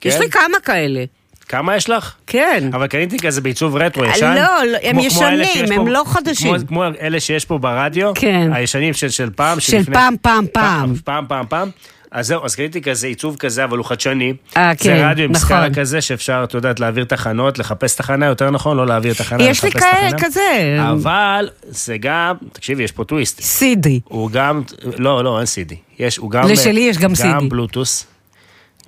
כן? 0.01 0.09
יש 0.09 0.15
לי 0.19 0.29
כמה 0.29 0.59
כאלה. 0.63 1.03
כמה 1.49 1.75
יש 1.75 1.89
לך? 1.89 2.13
כן. 2.27 2.69
אבל 2.73 2.87
קניתי 2.87 3.17
כזה 3.19 3.41
בעיצוב 3.41 3.75
רטרו 3.75 4.05
ישן. 4.05 4.33
לא, 4.35 4.41
לא, 4.71 4.77
הם 4.83 4.91
כמו- 4.91 5.01
כמו 5.01 5.07
ישנים, 5.07 5.45
שיש 5.45 5.71
הם 5.71 5.75
פה- 5.85 5.89
לא 5.91 6.03
חדשים. 6.05 6.57
כמו- 6.57 6.67
כמו 6.67 6.83
אלה 7.01 7.19
שיש 7.19 7.45
פה 7.45 7.57
ברדיו, 7.57 8.11
כן. 8.15 8.49
הישנים 8.53 8.93
של, 8.93 9.09
של 9.09 9.29
פעם. 9.35 9.59
של 9.59 9.71
שלפני- 9.71 9.93
פעם, 9.95 10.15
פעם, 10.21 10.45
פעם. 10.53 10.93
פעם, 11.03 11.25
פעם, 11.27 11.45
פעם. 11.49 11.69
אז 12.13 12.27
זהו, 12.27 12.45
אז 12.45 12.55
קניתי 12.55 12.81
כזה 12.81 13.07
עיצוב 13.07 13.35
כזה, 13.35 13.63
אבל 13.63 13.77
הוא 13.77 13.85
חדשני. 13.85 14.33
אה, 14.57 14.71
כן, 14.75 14.83
זה 14.83 15.09
רדיו 15.09 15.25
עם 15.25 15.31
נכון. 15.31 15.45
סקאלה 15.47 15.73
כזה, 15.73 16.01
שאפשר, 16.01 16.41
את 16.43 16.53
יודעת, 16.53 16.79
להעביר 16.79 17.03
תחנות, 17.03 17.59
לחפש 17.59 17.95
תחנה, 17.95 18.25
יותר 18.25 18.49
נכון, 18.49 18.77
לא 18.77 18.87
להעביר 18.87 19.13
תחנה, 19.13 19.43
יש 19.43 19.63
לי 19.63 19.69
לחפש 19.69 19.83
כאלה, 19.83 20.11
תחנה. 20.11 20.19
כזה. 20.19 20.77
אבל 20.91 21.49
זה 21.63 21.97
גם, 21.97 22.35
תקשיבי, 22.53 22.83
יש 22.83 22.91
פה 22.91 23.03
טוויסט. 23.03 23.41
סידי. 23.41 23.99
הוא 24.03 24.31
גם, 24.31 24.61
לא, 24.97 25.23
לא, 25.23 25.39
אין 25.39 25.45
CD. 25.47 25.75
יש, 25.99 26.17
הוא 26.17 26.31
גם... 26.31 26.47
לשלי 26.47 26.81
יש 26.81 26.97
גם 26.97 27.13
גם 27.23 27.39
CD. 27.39 27.49
בלוטוס. 27.49 28.05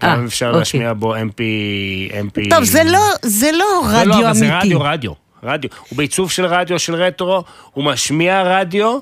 אה, 0.04 0.16
גם 0.16 0.26
אפשר 0.26 0.46
אוקיי. 0.46 0.60
להשמיע 0.60 0.94
בו 0.94 1.16
MP... 1.16 1.40
MP... 2.12 2.50
טוב, 2.50 2.64
זה 2.64 2.84
לא, 2.84 3.00
זה 3.22 3.52
לא 3.52 3.60
לא, 3.60 3.82
רדיו 3.86 4.22
לא, 4.22 4.34
זה 4.34 4.46
אמיתי. 4.46 4.68
רדיו, 4.68 4.82
רדיו. 4.82 5.12
רדיו. 5.44 5.70
הוא 5.90 5.98
בעיצוב 5.98 6.32
של 6.32 6.46
רדיו, 6.46 6.80
של 6.80 6.96
רטרו, 6.96 7.44
הוא 7.74 7.84
משמיע 7.84 8.44
רדיו, 8.46 9.00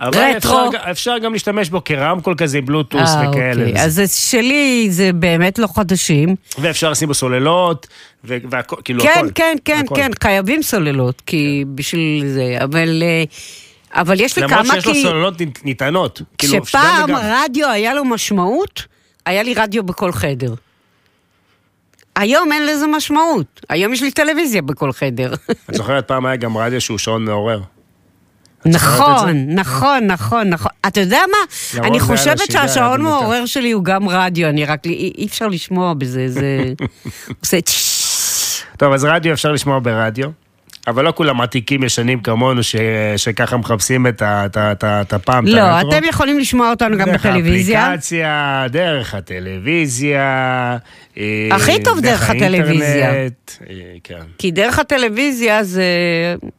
אבל 0.00 0.18
רטרו. 0.18 0.68
אפשר, 0.68 0.90
אפשר 0.90 1.18
גם 1.18 1.32
להשתמש 1.32 1.70
בו 1.70 1.84
כרמקול 1.84 2.34
כזה 2.38 2.60
בלוטוס 2.60 3.10
אה, 3.10 3.30
וכאלה. 3.30 3.66
אוקיי. 3.66 3.82
אז 3.82 3.94
זה 3.94 4.06
שלי 4.06 4.86
זה 4.90 5.12
באמת 5.12 5.58
לא 5.58 5.68
חדשים. 5.74 6.34
ואפשר 6.58 6.90
לשים 6.90 7.08
בו 7.08 7.14
סוללות, 7.14 7.86
והכל, 8.24 8.76
כאילו 8.84 9.02
כן, 9.02 9.10
הכל. 9.16 9.28
כן, 9.34 9.56
כן, 9.64 9.82
הכל. 9.84 9.94
כן, 9.94 10.10
חייבים 10.22 10.62
סוללות, 10.62 11.22
כי 11.26 11.64
בשביל 11.74 12.26
זה, 12.26 12.56
אבל... 12.64 13.02
אה, 13.02 13.24
אבל 13.96 14.20
יש 14.20 14.36
לי 14.36 14.42
למרות 14.42 14.66
כמה 14.66 14.74
שיש 14.74 14.86
לו 14.86 14.92
כי... 14.92 15.02
סוללות 15.02 15.34
ניתנות. 15.64 16.22
כאילו, 16.38 16.62
כשפעם 16.62 17.10
וגם. 17.10 17.16
רדיו 17.22 17.70
היה 17.70 17.94
לו 17.94 18.04
משמעות, 18.04 18.82
היה 19.26 19.42
לי 19.42 19.54
רדיו 19.54 19.82
בכל 19.84 20.12
חדר. 20.12 20.54
היום 22.16 22.52
אין 22.52 22.66
לזה 22.66 22.86
משמעות. 22.86 23.60
היום 23.68 23.92
יש 23.92 24.02
לי 24.02 24.10
טלוויזיה 24.10 24.62
בכל 24.62 24.92
חדר. 24.92 25.34
את 25.70 25.74
זוכרת 25.74 26.08
פעם 26.08 26.26
היה 26.26 26.36
גם 26.36 26.56
רדיו 26.56 26.80
שהוא 26.80 26.98
שעון 26.98 27.24
מעורר. 27.24 27.60
נכון, 28.66 29.44
נכון, 29.48 30.06
נכון, 30.06 30.48
נכון. 30.48 30.72
אתה 30.86 31.00
יודע 31.00 31.20
מה? 31.30 31.82
אני 31.86 32.00
חושבת 32.00 32.52
שהשעון. 32.52 33.00
מעורר 33.00 33.46
שלי 33.46 33.70
הוא 33.70 33.84
גם 33.84 34.08
רדיו, 34.08 34.48
אני 34.48 34.64
רק... 34.64 34.86
אי 34.86 35.26
אפשר 35.26 35.48
לשמוע 35.48 35.94
בזה, 35.94 36.28
זה... 36.28 36.72
עושה. 37.40 37.58
טוב, 38.76 38.92
אז 38.92 39.04
רדיו 39.04 39.32
אפשר 39.32 39.52
לשמוע 39.52 39.78
ברדיו, 39.82 40.28
אבל 40.86 41.04
לא 41.04 41.12
כולם 41.16 41.40
עתיקים 41.40 41.82
ישנים 41.84 42.20
כמונו, 42.20 42.62
ש... 42.62 42.76
שככה 43.16 43.56
מחפשים 43.56 44.06
את, 44.06 44.22
ה... 44.22 44.46
את, 44.46 44.56
ה... 44.56 44.72
את, 44.72 44.84
ה... 44.84 45.00
את 45.00 45.12
הפעם, 45.12 45.46
את 45.46 45.50
לא, 45.50 45.60
הרטרו. 45.60 45.90
אתם 45.92 46.04
יכולים 46.04 46.38
לשמוע 46.38 46.70
אותנו 46.70 46.98
גם 46.98 47.06
דרך 47.10 47.26
בטלוויזיה. 47.26 47.82
האפליקציה, 47.84 48.64
דרך 48.70 49.14
הטלוויזיה. 49.14 50.20
אה, 51.18 51.48
הכי 51.52 51.82
טוב 51.84 52.00
דרך 52.00 52.30
הטלוויזיה. 52.30 53.10
האינטרנט, 53.10 53.50
אה, 53.70 53.74
כן. 54.04 54.20
כי 54.38 54.50
דרך 54.50 54.78
הטלוויזיה 54.78 55.64
זה, 55.64 55.84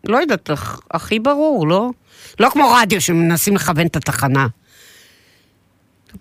לא 0.07 0.17
יודעת, 0.17 0.49
הכ- 0.49 0.79
הכי 0.91 1.19
ברור, 1.19 1.67
לא? 1.67 1.89
לא 2.39 2.49
כמו 2.49 2.73
רדיו 2.81 3.01
שמנסים 3.01 3.55
לכוון 3.55 3.87
את 3.87 3.95
התחנה. 3.95 4.47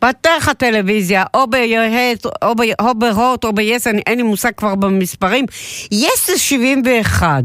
בדרך 0.02 0.48
הטלוויזיה, 0.48 1.24
או 1.34 1.46
ב-Yahoo, 1.50 2.28
או 2.42 2.54
ב- 2.94 3.04
או 3.04 3.36
או 3.44 3.52
ב-yes, 3.52 3.90
אני- 3.90 4.02
אין 4.06 4.16
לי 4.16 4.22
מושג 4.22 4.50
כבר 4.56 4.74
במספרים. 4.74 5.44
yes 5.94 6.26
זה 6.26 6.38
71. 6.38 7.42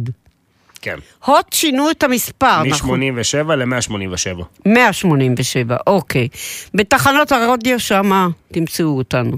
כן. 0.82 0.96
הוט 1.26 1.54
שינו 1.54 1.92
את 1.92 2.04
המספר, 2.04 2.64
נכון? 2.64 3.00
מ-87 3.04 3.56
ל-187. 3.56 4.44
187, 4.66 5.78
אוקיי. 5.88 6.28
בתחנות 6.74 7.32
הרדיו 7.32 7.80
שמה 7.80 8.28
תמצאו 8.54 8.98
אותנו. 8.98 9.38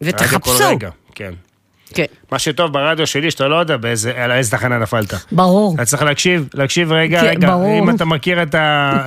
ותחפשו. 0.00 0.68
רגע, 0.68 0.90
כן. 1.14 1.32
כן. 1.94 2.04
מה 2.32 2.38
שטוב 2.38 2.72
ברדיו 2.72 3.06
שלי, 3.06 3.30
שאתה 3.30 3.48
לא 3.48 3.56
יודע 3.56 3.76
באיזה, 3.76 4.24
על 4.24 4.32
איזה 4.32 4.50
תחנה 4.50 4.78
נפלת. 4.78 5.14
ברור. 5.32 5.74
אתה 5.74 5.84
צריך 5.84 6.02
להקשיב, 6.02 6.48
להקשיב 6.54 6.92
רגע, 6.92 7.20
כן, 7.20 7.26
רגע, 7.26 7.48
ברור. 7.48 7.78
אם 7.78 7.90
אתה 7.90 8.04
מכיר 8.04 8.42
את 8.42 8.54
ה... 8.54 9.06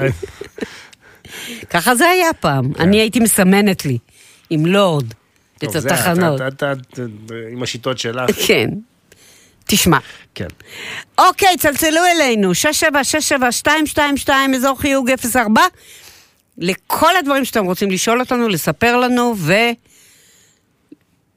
ככה 1.74 1.96
זה 1.96 2.06
היה 2.10 2.34
פעם. 2.40 2.72
אני 2.80 2.98
הייתי 3.00 3.20
מסמנת 3.20 3.86
לי, 3.86 3.98
עם 4.50 4.66
לורד, 4.66 5.06
את 5.10 5.16
כן. 5.60 5.68
טוב, 5.68 5.78
זה, 5.78 5.94
התחנות. 5.94 6.36
אתה- 6.42 6.48
אתה- 6.48 6.72
אתה- 6.94 7.02
עם 7.52 7.64
השיטות 7.64 8.00
שלך. 8.00 8.30
כן. 8.48 8.70
תשמע. 9.70 9.98
כן. 10.36 10.48
אוקיי, 11.18 11.58
צלצלו 11.58 12.02
אלינו, 12.16 12.52
6767222, 12.52 14.32
אזור 14.56 14.80
חיוג 14.82 15.10
04, 15.34 15.62
לכל 16.58 17.16
הדברים 17.20 17.46
שאתם 17.46 17.66
רוצים 17.66 17.92
לשאול 17.92 18.20
אותנו, 18.20 18.48
לספר 18.48 18.98
לנו, 18.98 19.34
ו... 19.38 19.54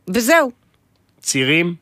וזהו. 0.08 0.50
צירים, 1.20 1.74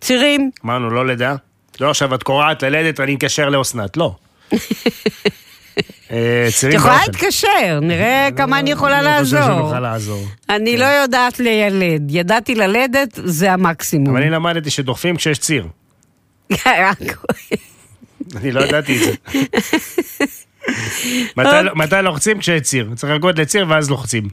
צירים. 0.00 0.50
אמרנו, 0.64 0.90
לא 0.90 1.06
לידה. 1.06 1.34
לא, 1.80 1.90
עכשיו 1.90 2.14
את 2.14 2.22
קורעת 2.22 2.62
ללדת, 2.62 3.00
אני 3.00 3.14
אתקשר 3.14 3.48
לאסנת, 3.48 3.96
לא. 3.96 4.14
אה, 6.10 6.48
צירים 6.52 6.76
יכולה. 6.76 6.98
להתקשר, 7.06 7.78
נראה 7.82 8.28
כמה 8.36 8.58
אני 8.58 8.70
יכולה 8.70 8.98
אני 8.98 9.24
חושב 9.24 9.36
לעזור. 9.36 9.58
שנוכל 9.58 9.80
לעזור. 9.80 10.24
אני 10.50 10.76
לא 10.76 10.84
יודעת 10.84 11.40
לילד. 11.40 12.02
ידעתי 12.10 12.54
ללדת, 12.54 13.18
זה 13.24 13.52
המקסימום. 13.52 14.10
אבל 14.10 14.22
אני 14.22 14.30
למדתי 14.30 14.70
שדוחפים 14.70 15.16
כשיש 15.16 15.38
ציר. 15.38 15.66
אני 18.36 18.52
לא 18.52 18.60
ידעתי 18.60 18.96
את 18.96 19.02
זה. 19.04 19.12
מתי 21.36 21.48
אוקיי. 21.48 21.62
לא- 21.64 21.74
מתי 21.74 21.96
לוחצים 22.02 22.38
כשיש 22.38 22.60
ציר? 22.62 22.88
צריך 22.96 23.12
לחכות 23.12 23.38
לציר 23.38 23.66
ואז 23.68 23.90
לוחצים. 23.90 24.28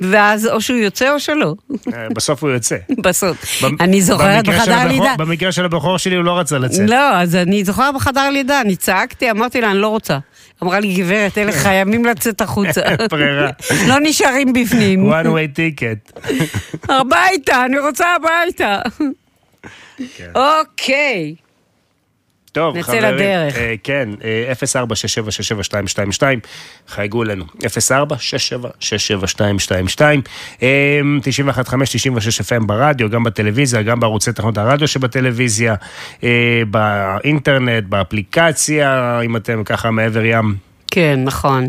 ואז 0.00 0.46
או 0.46 0.60
שהוא 0.60 0.78
יוצא 0.78 1.12
או 1.14 1.20
שלא. 1.20 1.54
אה, 1.94 2.06
בסוף 2.14 2.42
הוא 2.42 2.50
יוצא. 2.50 2.76
בסוף. 3.04 3.62
אני 3.80 4.02
זוכרת 4.02 4.48
בחדר 4.48 4.88
לידה. 4.88 5.14
במקרה 5.18 5.52
של 5.52 5.64
הבכור 5.64 5.98
שלי 5.98 6.16
הוא 6.16 6.24
לא 6.24 6.38
רצה 6.38 6.58
לצאת. 6.58 6.90
לא, 6.90 7.16
אז 7.16 7.36
אני 7.36 7.64
זוכרת 7.64 7.94
בחדר 7.94 8.30
לידה, 8.30 8.60
אני 8.60 8.76
צעקתי, 8.76 9.30
אמרתי 9.30 9.60
לה, 9.60 9.70
אני 9.70 9.78
לא 9.78 9.88
רוצה. 9.88 10.18
אמרה 10.62 10.80
לי, 10.80 10.94
גברת, 10.94 11.38
אלה 11.38 11.52
חייבים 11.52 12.04
לצאת 12.04 12.40
החוצה. 12.40 12.80
ברירה. 13.10 13.50
לא 13.88 13.94
נשארים 14.02 14.52
בפנים. 14.52 15.12
one 15.12 15.26
way 15.26 15.58
ticket. 15.58 16.30
הביתה, 16.88 17.64
אני 17.64 17.78
רוצה 17.78 18.06
הביתה. 18.16 18.80
כן. 20.16 20.30
אוקיי. 20.34 21.34
טוב, 22.52 22.76
נצא 22.76 22.86
חברים. 22.86 23.04
לדרך. 23.04 23.56
אה, 23.56 23.74
כן, 23.84 24.08
אה, 24.24 24.52
04-6767-222, 24.52 26.22
חייגו 26.88 27.22
אלינו. 27.22 27.44
04-6767-222. 27.60 27.66
אה, 30.62 31.00
91.5, 31.20 31.92
96 31.92 32.40
FM 32.40 32.64
ברדיו, 32.66 33.10
גם 33.10 33.24
בטלוויזיה, 33.24 33.82
גם 33.82 34.00
בערוצי 34.00 34.32
תחנות 34.32 34.58
הרדיו 34.58 34.88
שבטלוויזיה, 34.88 35.74
אה, 36.24 36.62
באינטרנט, 36.70 37.84
באפליקציה, 37.84 39.20
אם 39.24 39.36
אתם 39.36 39.64
ככה 39.64 39.90
מעבר 39.90 40.24
ים. 40.24 40.56
כן, 40.90 41.20
נכון. 41.24 41.68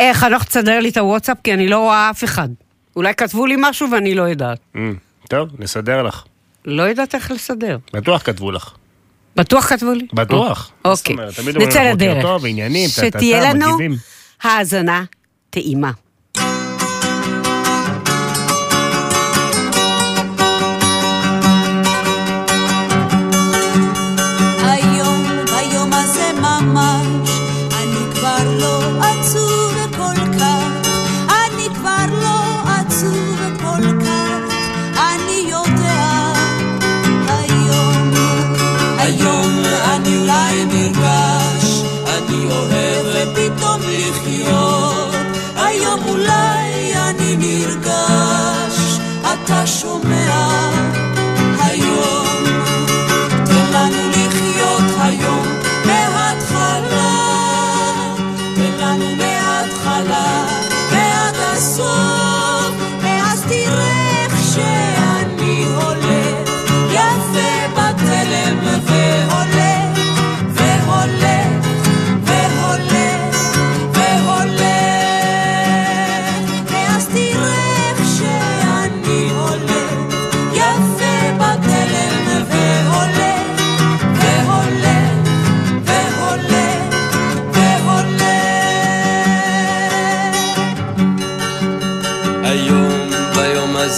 אה, 0.00 0.10
חנוך, 0.14 0.44
תסדר 0.44 0.80
לי 0.80 0.88
את 0.88 0.96
הוואטסאפ, 0.96 1.36
כי 1.44 1.54
אני 1.54 1.68
לא 1.68 1.78
רואה 1.78 2.10
אף 2.10 2.24
אחד. 2.24 2.48
אולי 2.96 3.14
כתבו 3.14 3.46
לי 3.46 3.54
משהו 3.58 3.90
ואני 3.90 4.14
לא 4.14 4.22
יודעת. 4.22 4.58
אה, 4.76 4.90
טוב, 5.28 5.48
נסדר 5.58 6.02
לך. 6.02 6.24
לא 6.64 6.82
יודעת 6.82 7.14
איך 7.14 7.30
לסדר. 7.30 7.78
בטוח 7.92 8.22
כתבו 8.22 8.50
לך. 8.50 8.74
בטוח 9.38 9.66
כתבו 9.66 9.92
לי? 9.92 10.06
בטוח. 10.12 10.70
אוקיי. 10.84 11.16
נצא 11.58 11.82
לדרך. 11.82 12.24
שתהיה 12.88 13.54
לנו. 13.54 13.66
האזנה 14.42 15.04
טעימה. 15.50 15.90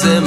הזה 0.03 0.21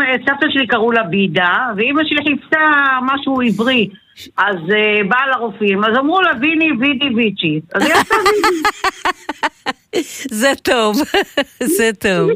יודעת, 0.00 0.20
אמא- 0.20 0.26
סבתא 0.34 0.46
שלי 0.50 0.66
קראו 0.66 0.92
לה 0.92 1.02
בידה, 1.02 1.70
ואימא 1.76 2.02
שלי 2.04 2.22
חיפשה 2.22 2.58
משהו 3.02 3.40
עברי. 3.40 3.88
אז 4.38 4.56
אה, 4.74 5.04
באה 5.08 5.26
לרופאים, 5.26 5.84
אז 5.84 5.98
אמרו 5.98 6.20
לה 6.20 6.30
ויני, 6.40 6.72
וידי, 6.80 7.14
ויצ'י. 7.14 7.60
אז 7.74 7.82
היא 7.82 7.92
עשתה 7.94 8.14
וידי. 8.14 8.58
זה 10.40 10.52
טוב, 10.62 10.96
זה 11.76 11.90
טוב. 12.00 12.30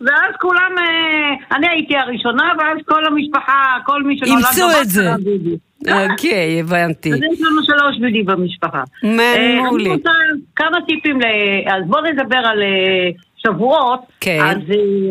ואז 0.00 0.34
כולם, 0.40 0.72
אה, 0.78 1.56
אני 1.56 1.68
הייתי 1.68 1.96
הראשונה, 1.96 2.52
ואז 2.58 2.78
כל 2.86 3.06
המשפחה, 3.06 3.76
כל 3.86 4.02
מי 4.02 4.18
שנולד 4.18 4.44
אימצו 4.44 4.80
את 4.82 4.88
זה. 4.88 5.10
אוקיי, 6.10 6.60
הבנתי. 6.60 7.12
אז 7.12 7.18
יש 7.32 7.40
לנו 7.40 7.62
שלוש 7.66 7.96
וידי 8.02 8.22
במשפחה. 8.22 8.82
אה, 9.04 9.60
מעולה. 9.62 9.90
כמה 10.56 10.78
טיפים, 10.86 11.20
ל... 11.20 11.24
אז 11.66 11.84
בואו 11.86 12.02
נדבר 12.04 12.38
על 12.38 12.62
אה, 12.62 13.10
שבועות. 13.36 14.00
כן. 14.20 14.40
אז 14.42 14.56
אה, 14.70 14.74
אה, 14.74 15.10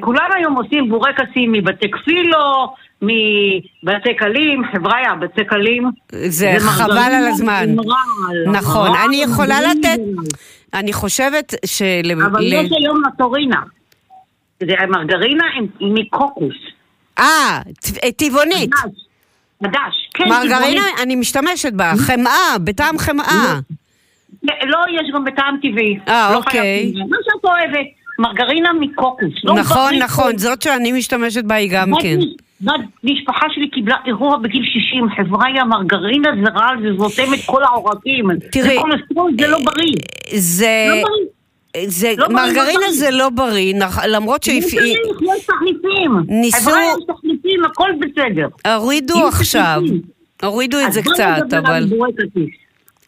כולם 0.00 0.28
היום 0.36 0.54
עושים 0.56 0.88
בורקסים 0.88 1.52
מבתי 1.52 1.90
כפילו, 1.90 2.72
מבתי 3.02 4.14
קלים, 4.18 4.62
חבריה, 4.72 5.14
בתי 5.20 5.44
קלים. 5.44 5.90
זה 6.12 6.54
חבל 6.58 6.98
על 6.98 7.26
הזמן. 7.26 7.66
רעל. 7.78 8.50
נכון, 8.56 8.90
רעל 8.90 9.06
אני 9.08 9.16
יכולה 9.16 9.58
מדהים. 9.76 10.16
לתת... 10.16 10.32
אני 10.74 10.92
חושבת 10.92 11.54
של... 11.66 12.10
אבל 12.26 12.40
ל- 12.40 12.52
יש 12.52 12.70
היום 12.78 13.02
נטורינה. 13.06 13.60
זה 14.60 14.72
מרגרינה 14.88 15.44
עם- 15.56 15.94
מקוקוס. 15.94 16.54
אה, 17.18 17.60
ט- 17.80 18.04
טבעונית. 18.16 18.70
חדש, 19.64 20.08
כן, 20.14 20.28
מרגרינה, 20.28 20.56
טבעונית. 20.58 20.82
אני 21.02 21.16
משתמשת 21.16 21.72
בה. 21.72 21.92
חמאה, 22.06 22.58
בטעם 22.64 22.98
חמאה. 22.98 23.58
לא, 24.44 24.78
יש 25.00 25.10
גם 25.14 25.24
בטעם 25.24 25.56
טבעי. 25.62 25.98
אה, 26.08 26.28
לא 26.32 26.36
אוקיי. 26.36 26.50
חייב 26.60 26.90
טבעי. 26.92 27.02
מה 27.10 27.16
שאת 27.24 27.44
אוהבת, 27.44 27.86
מרגרינה 28.18 28.70
מקוקוס. 28.80 29.32
לא 29.44 29.54
נכון. 29.54 29.94
נכון, 29.94 30.38
זאת 30.38 30.62
שאני 30.62 30.92
משתמשת 30.92 31.44
בה 31.44 31.54
היא 31.54 31.70
גם 31.72 31.90
כן. 32.02 32.18
משפחה 33.04 33.46
שלי 33.54 33.70
קיבלה 33.70 33.96
אירוע 34.06 34.36
בגיל 34.36 34.62
60, 34.64 35.06
חבריה, 35.16 35.64
מרגרינה 35.64 36.28
זה 36.44 36.50
רעל, 36.54 36.76
זה 36.82 36.88
סותם 36.98 37.34
את 37.34 37.38
כל 37.46 37.62
העורקים. 37.64 38.24
תראי, 38.52 38.76
זה 39.38 39.46
לא 39.48 39.58
בריא. 39.64 39.94
זה... 40.34 40.86
לא 40.88 40.94
בריא. 41.02 41.24
זה, 41.86 42.12
לא 42.18 42.26
לא 42.28 42.34
מרגרינה 42.34 42.72
בריא. 42.78 42.90
זה 42.90 43.10
לא 43.10 43.28
בריא, 43.30 43.74
נכ- 43.74 44.06
למרות. 44.06 44.40
צריך, 44.40 44.64
יש 44.64 44.98
תחליפים. 45.46 46.12
ניסו- 46.28 46.70
יש 46.70 47.04
תחליפים, 47.06 47.64
הכל 47.64 47.90
בסדר. 48.00 48.48
הורידו 48.76 49.26
עכשיו. 49.28 49.82
הורידו 50.42 50.76
את 50.86 50.92
זה 50.92 51.02
קצת, 51.02 51.54
אבל... 51.58 51.84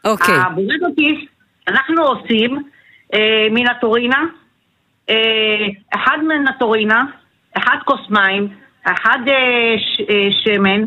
אוקיי. 0.05 0.35
הבורקטיס, 0.35 1.19
אנחנו 1.69 2.03
עושים 2.03 2.57
אה, 3.15 3.19
מנטורינה, 3.51 4.17
אה, 4.17 4.46
אחד 5.95 6.19
מנטורינה, 6.23 7.05
אחד 7.57 7.77
כוס 7.85 8.01
מים, 8.11 8.49
אחד 8.85 9.19
אה, 9.29 9.35
אה, 10.11 10.29
שמן, 10.45 10.85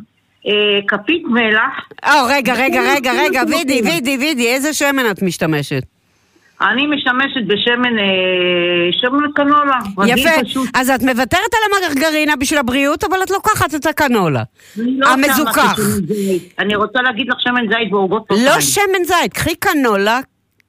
אה, 0.48 0.80
כפית 0.88 1.24
מלח. 1.26 1.90
אה, 2.04 2.24
רגע, 2.30 2.54
רגע, 2.54 2.82
רגע, 2.96 3.12
רגע, 3.24 3.42
וידי, 3.50 3.82
וידי, 3.86 4.18
וידי, 4.20 4.48
איזה 4.48 4.74
שמן 4.74 5.12
את 5.12 5.22
משתמשת? 5.22 5.84
אני 6.62 6.88
משמשת 6.88 7.48
בשמן, 7.48 8.00
אה, 8.00 8.06
שמן 8.92 9.32
קנולה. 9.36 9.80
יפה, 10.08 10.44
פשוט. 10.44 10.70
אז 10.74 10.90
את 10.90 11.02
מוותרת 11.02 11.54
על 11.54 11.88
המרגרינה 11.88 12.36
בשביל 12.36 12.60
הבריאות, 12.60 13.04
אבל 13.04 13.24
את 13.24 13.32
לוקחת 13.32 13.76
את 13.76 13.86
הקנולה. 13.86 14.44
לא 14.78 15.08
המזוכח. 15.08 15.80
אני 16.60 16.76
רוצה 16.76 17.02
להגיד 17.02 17.28
לך 17.30 17.36
שמן 17.40 17.68
זית 17.70 17.92
בעוגות 17.92 18.28
לא. 18.32 18.62
שמן 18.62 19.04
זית, 19.06 19.34
קחי 19.34 19.56
קנולה 19.56 20.20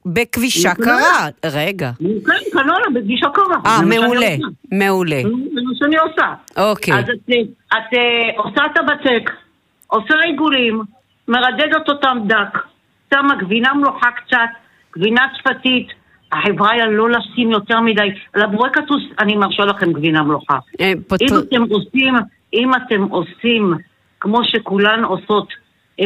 בכבישה. 0.05 0.73
קרה. 0.75 1.27
רגע. 1.45 1.91
כן, 1.99 2.51
קנולה 2.51 2.85
בפגישה 2.93 3.27
קרה. 3.33 3.57
אה, 3.65 3.81
מעולה. 3.81 4.35
מעולה. 4.71 5.21
זה 5.53 5.61
מה 5.63 5.71
שאני 5.79 5.97
עושה. 5.97 6.33
אוקיי. 6.57 6.93
אז 6.93 7.03
את, 7.03 7.29
את 7.67 7.93
אה, 7.93 8.29
עושה 8.37 8.61
את 8.65 8.77
הבצק, 8.77 9.31
עושה 9.87 10.15
עיגולים, 10.25 10.81
מרדדת 11.27 11.89
אותם 11.89 12.17
דק, 12.27 12.57
שמה 13.13 13.35
גבינה 13.35 13.73
מלוכה 13.73 14.07
קצת, 14.11 14.49
גבינה 14.97 15.21
צפתית, 15.37 15.87
החבריה 16.31 16.85
לא 16.85 17.09
לשים 17.09 17.51
יותר 17.51 17.79
מדי, 17.79 18.09
על 18.33 18.41
הבורקטוס 18.41 19.03
אני 19.19 19.35
מרשה 19.35 19.65
לכם 19.65 19.93
גבינה 19.93 20.23
מלוכה. 20.23 20.57
אה, 20.81 20.93
אם 21.21 21.37
אתם 21.39 21.61
עושים, 21.69 22.13
אם 22.53 22.71
אתם 22.75 23.01
עושים 23.01 23.73
כמו 24.19 24.43
שכולן 24.43 25.03
עושות 25.03 25.47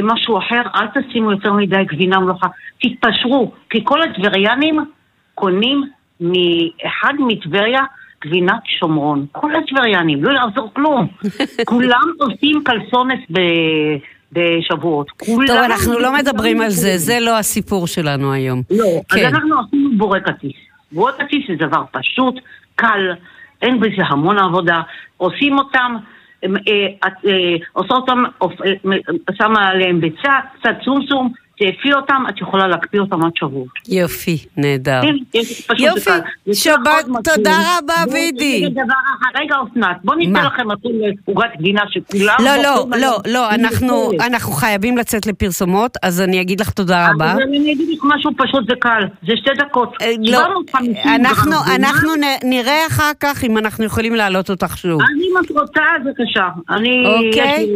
משהו 0.04 0.38
אחר, 0.38 0.62
אל 0.76 0.88
תשימו 0.88 1.32
יותר 1.32 1.54
מדי 1.54 1.84
גבינה 1.86 2.20
מלוכה, 2.20 2.48
תתפשרו, 2.82 3.52
כי 3.70 3.82
כל 3.84 4.02
הטבריאנים 4.02 4.86
קונים 5.36 5.84
מאחד 6.20 7.14
מטבריה 7.20 7.82
גבינת 8.26 8.62
שומרון. 8.80 9.26
כל 9.32 9.52
הטבריינים, 9.56 10.24
לא 10.24 10.32
יעזור 10.32 10.72
כלום. 10.74 11.08
כולם 11.66 12.08
עושים 12.20 12.64
קלסונס 12.64 13.20
ב... 13.32 13.40
בשבועות. 14.32 15.12
כולם... 15.12 15.48
טוב, 15.48 15.58
אנחנו 15.58 16.00
לא 16.00 16.14
מדברים 16.14 16.62
על 16.62 16.70
זה, 16.70 16.98
זה 16.98 17.18
לא 17.22 17.38
הסיפור 17.38 17.88
שלנו 17.88 18.34
היום. 18.34 18.62
לא, 18.72 18.86
אז 19.12 19.18
כן. 19.18 19.26
אנחנו 19.26 19.56
עשינו 19.68 19.90
בורקטיס. 19.98 20.56
בורקטיס 20.92 21.44
זה 21.48 21.68
דבר 21.68 21.84
פשוט, 21.92 22.36
קל, 22.76 23.14
אין 23.62 23.80
בזה 23.80 24.04
המון 24.10 24.38
עבודה. 24.38 24.82
עושים 25.18 25.58
אותם, 25.58 25.96
אה, 26.68 26.88
אה, 27.28 27.56
אופ- 28.42 28.62
אה, 28.62 28.94
שמה 29.34 29.68
עליהם 29.70 30.02
ביצה, 30.02 30.34
קצת 30.60 30.76
סומסום, 30.86 31.34
תאפי 31.58 31.94
אותם, 31.94 32.24
את 32.30 32.42
יכולה 32.42 32.68
להקפיא 32.68 33.00
אותם 33.00 33.26
עד 33.26 33.32
שבוע. 33.36 33.66
יופי, 33.90 34.38
נהדר. 34.58 35.02
כן, 35.02 35.40
יופי, 35.80 36.10
שבת, 36.54 37.08
מתאים. 37.08 37.36
תודה 37.36 37.58
רבה, 37.78 37.94
וידי. 38.12 38.66
רגע, 39.36 39.56
אסנת, 39.72 39.98
בוא 40.04 40.16
ניתן? 40.16 40.46
לכם 40.46 40.72
נתון 40.72 40.92
לעוגת 41.28 41.50
גבינה 41.60 41.82
שכולם... 41.90 42.36
לא, 42.40 42.56
לא, 42.64 42.86
לא. 42.98 43.18
לא, 43.28 43.50
אנחנו, 44.26 44.52
חייבים 44.52 44.98
לצאת 44.98 45.26
לפרסומות, 45.26 45.98
אז 46.04 46.22
אני 46.22 46.42
אגיד 46.42 46.62
לך 46.62 46.70
תודה 46.70 47.10
רבה. 47.12 47.32
אני 47.32 47.74
אגיד 47.74 47.90
לך 47.98 48.04
משהו 48.04 48.32
פשוט, 48.38 48.70
זה 48.70 48.76
קל, 48.80 49.04
זה 49.28 49.34
שתי 49.36 49.50
דקות. 49.58 49.94
לא, 50.20 50.40
750 50.72 50.96
אנחנו, 51.76 52.12
נראה 52.44 52.88
אחר 52.88 53.12
כך 53.20 53.44
אם 53.44 53.58
אנחנו 53.58 53.86
יכולים 53.86 54.16
להעלות 54.16 54.50
אותך 54.50 54.78
שוב. 54.78 55.02
אני, 55.02 55.24
אם 55.24 55.46
את 55.46 55.52
רוצה, 55.52 55.82
בבקשה. 56.06 56.48
אני... 56.70 57.04
אוקיי. 57.06 57.76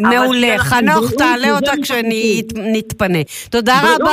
מעולה, 0.00 0.58
חנוך, 0.58 1.10
תעלה 1.18 1.56
אותה 1.56 1.72
מה 1.80 2.53
כשנתפנה. 2.54 3.18
תודה 3.50 3.80
רבה. 3.80 4.10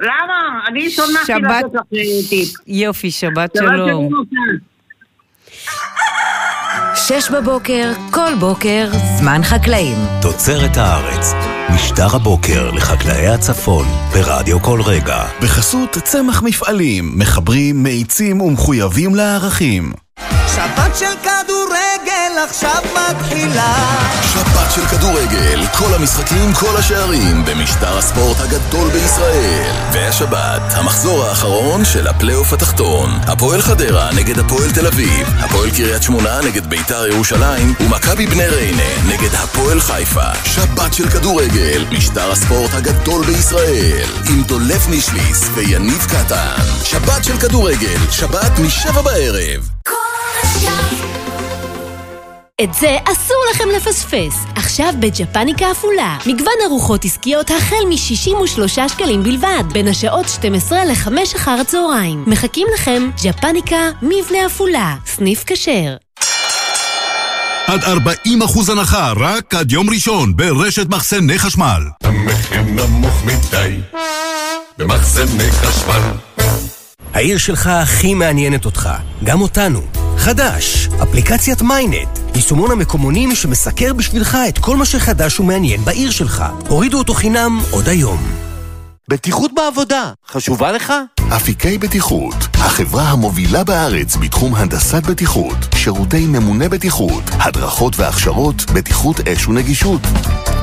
למה? 0.00 0.60
אני 0.68 0.90
שמחתי 0.90 1.12
שבת- 1.26 1.64
לתת 1.64 1.74
לך 1.74 1.80
אה, 1.94 2.28
טיפ. 2.28 2.48
יופי, 2.66 3.10
שבת 3.10 3.50
שלום. 3.58 4.06
אסנת. 4.14 4.60
שש 6.96 7.30
בבוקר, 7.30 7.92
כל 8.10 8.34
בוקר, 8.40 8.88
זמן 9.18 9.40
חקלאים. 9.42 9.96
תוצרת 10.22 10.76
הארץ, 10.76 11.32
משדר 11.74 12.16
הבוקר 12.16 12.70
לחקלאי 12.70 13.26
הצפון, 13.26 13.86
ברדיו 14.12 14.60
כל 14.62 14.80
רגע. 14.86 15.22
בחסות 15.42 15.90
צמח 16.04 16.42
מפעלים, 16.42 17.12
מחברים, 17.18 17.82
מאיצים 17.82 18.40
ומחויבים 18.40 19.14
לערכים. 19.14 19.92
שבת 20.54 20.96
של 20.98 21.14
כדורגל 21.22 22.44
עכשיו 22.48 22.82
מתחילה 22.94 23.74
שבת 24.34 24.72
של 24.74 24.86
כדורגל, 24.86 25.66
כל 25.78 25.94
המשחקים, 25.94 26.52
כל 26.52 26.76
השערים, 26.76 27.44
במשדר 27.44 27.98
הספורט 27.98 28.36
הגדול 28.40 28.90
בישראל. 28.90 29.72
והשבת, 29.92 30.62
המחזור 30.70 31.24
האחרון 31.24 31.84
של 31.84 32.06
הפלייאוף 32.06 32.52
התחתון. 32.52 33.10
הפועל 33.26 33.62
חדרה 33.62 34.10
נגד 34.12 34.38
הפועל 34.38 34.72
תל 34.72 34.86
אביב, 34.86 35.28
הפועל 35.38 35.70
קריית 35.70 36.02
שמונה 36.02 36.40
נגד 36.40 36.66
ביתר 36.66 37.06
ירושלים, 37.06 37.74
ומכבי 37.80 38.26
בני 38.26 38.46
ריינה 38.46 39.06
נגד 39.08 39.34
הפועל 39.34 39.80
חיפה. 39.80 40.34
שבת 40.44 40.94
של 40.94 41.10
כדורגל, 41.10 41.84
משדר 41.92 42.30
הספורט 42.30 42.74
הגדול 42.74 43.24
בישראל. 43.24 44.06
עם 44.30 44.42
דולף 44.42 44.88
נישליס 44.88 45.48
ויניב 45.54 46.06
קטן. 46.08 46.62
שבת 46.84 47.24
של 47.24 47.38
כדורגל, 47.38 47.98
שבת 48.10 48.58
משבע 48.58 49.02
בערב. 49.02 49.74
את 52.62 52.74
זה 52.74 52.96
אסור 53.04 53.36
לכם 53.54 53.68
לפספס. 53.76 54.44
עכשיו 54.56 54.92
בג'פניקה 55.00 55.70
עפולה. 55.70 56.18
מגוון 56.26 56.54
ארוחות 56.66 57.04
עסקיות 57.04 57.50
החל 57.50 57.84
מ-63 57.88 58.88
שקלים 58.88 59.22
בלבד, 59.22 59.64
בין 59.72 59.88
השעות 59.88 60.28
12 60.28 60.84
ל-5 60.84 61.36
אחר 61.36 61.50
הצהריים. 61.60 62.24
מחכים 62.26 62.66
לכם 62.74 63.10
ג'פניקה 63.24 63.90
מבנה 64.02 64.46
עפולה. 64.46 64.96
סניף 65.06 65.44
כשר. 65.46 65.96
עד 67.66 67.80
40% 67.82 68.72
הנחה 68.72 69.12
רק 69.16 69.54
עד 69.54 69.72
יום 69.72 69.90
ראשון 69.90 70.36
ברשת 70.36 70.86
מחסני 70.88 71.38
חשמל. 71.38 71.82
המחיר 72.02 72.62
נמוך 72.62 73.24
מדי 73.24 73.76
במחסני 74.78 75.50
חשמל 75.52 76.34
העיר 77.14 77.38
שלך 77.38 77.66
הכי 77.66 78.14
מעניינת 78.14 78.64
אותך, 78.64 78.90
גם 79.24 79.40
אותנו. 79.40 79.80
חדש, 80.16 80.88
אפליקציית 81.02 81.62
מיינט, 81.62 82.08
יישומון 82.34 82.70
המקומונים 82.70 83.34
שמסקר 83.34 83.92
בשבילך 83.92 84.38
את 84.48 84.58
כל 84.58 84.76
מה 84.76 84.84
שחדש 84.84 85.40
ומעניין 85.40 85.84
בעיר 85.84 86.10
שלך. 86.10 86.44
הורידו 86.68 86.98
אותו 86.98 87.14
חינם 87.14 87.60
עוד 87.70 87.88
היום. 87.88 88.18
בטיחות 89.08 89.50
בעבודה, 89.54 90.12
חשובה 90.28 90.72
לך? 90.72 90.92
אפיקי 91.36 91.78
בטיחות, 91.78 92.34
החברה 92.54 93.02
המובילה 93.02 93.64
בארץ 93.64 94.16
בתחום 94.16 94.54
הנדסת 94.54 95.02
בטיחות, 95.02 95.56
שירותי 95.74 96.26
ממונה 96.26 96.68
בטיחות, 96.68 97.22
הדרכות 97.30 97.96
והכשרות, 97.96 98.70
בטיחות 98.74 99.28
אש 99.28 99.48
ונגישות. 99.48 100.00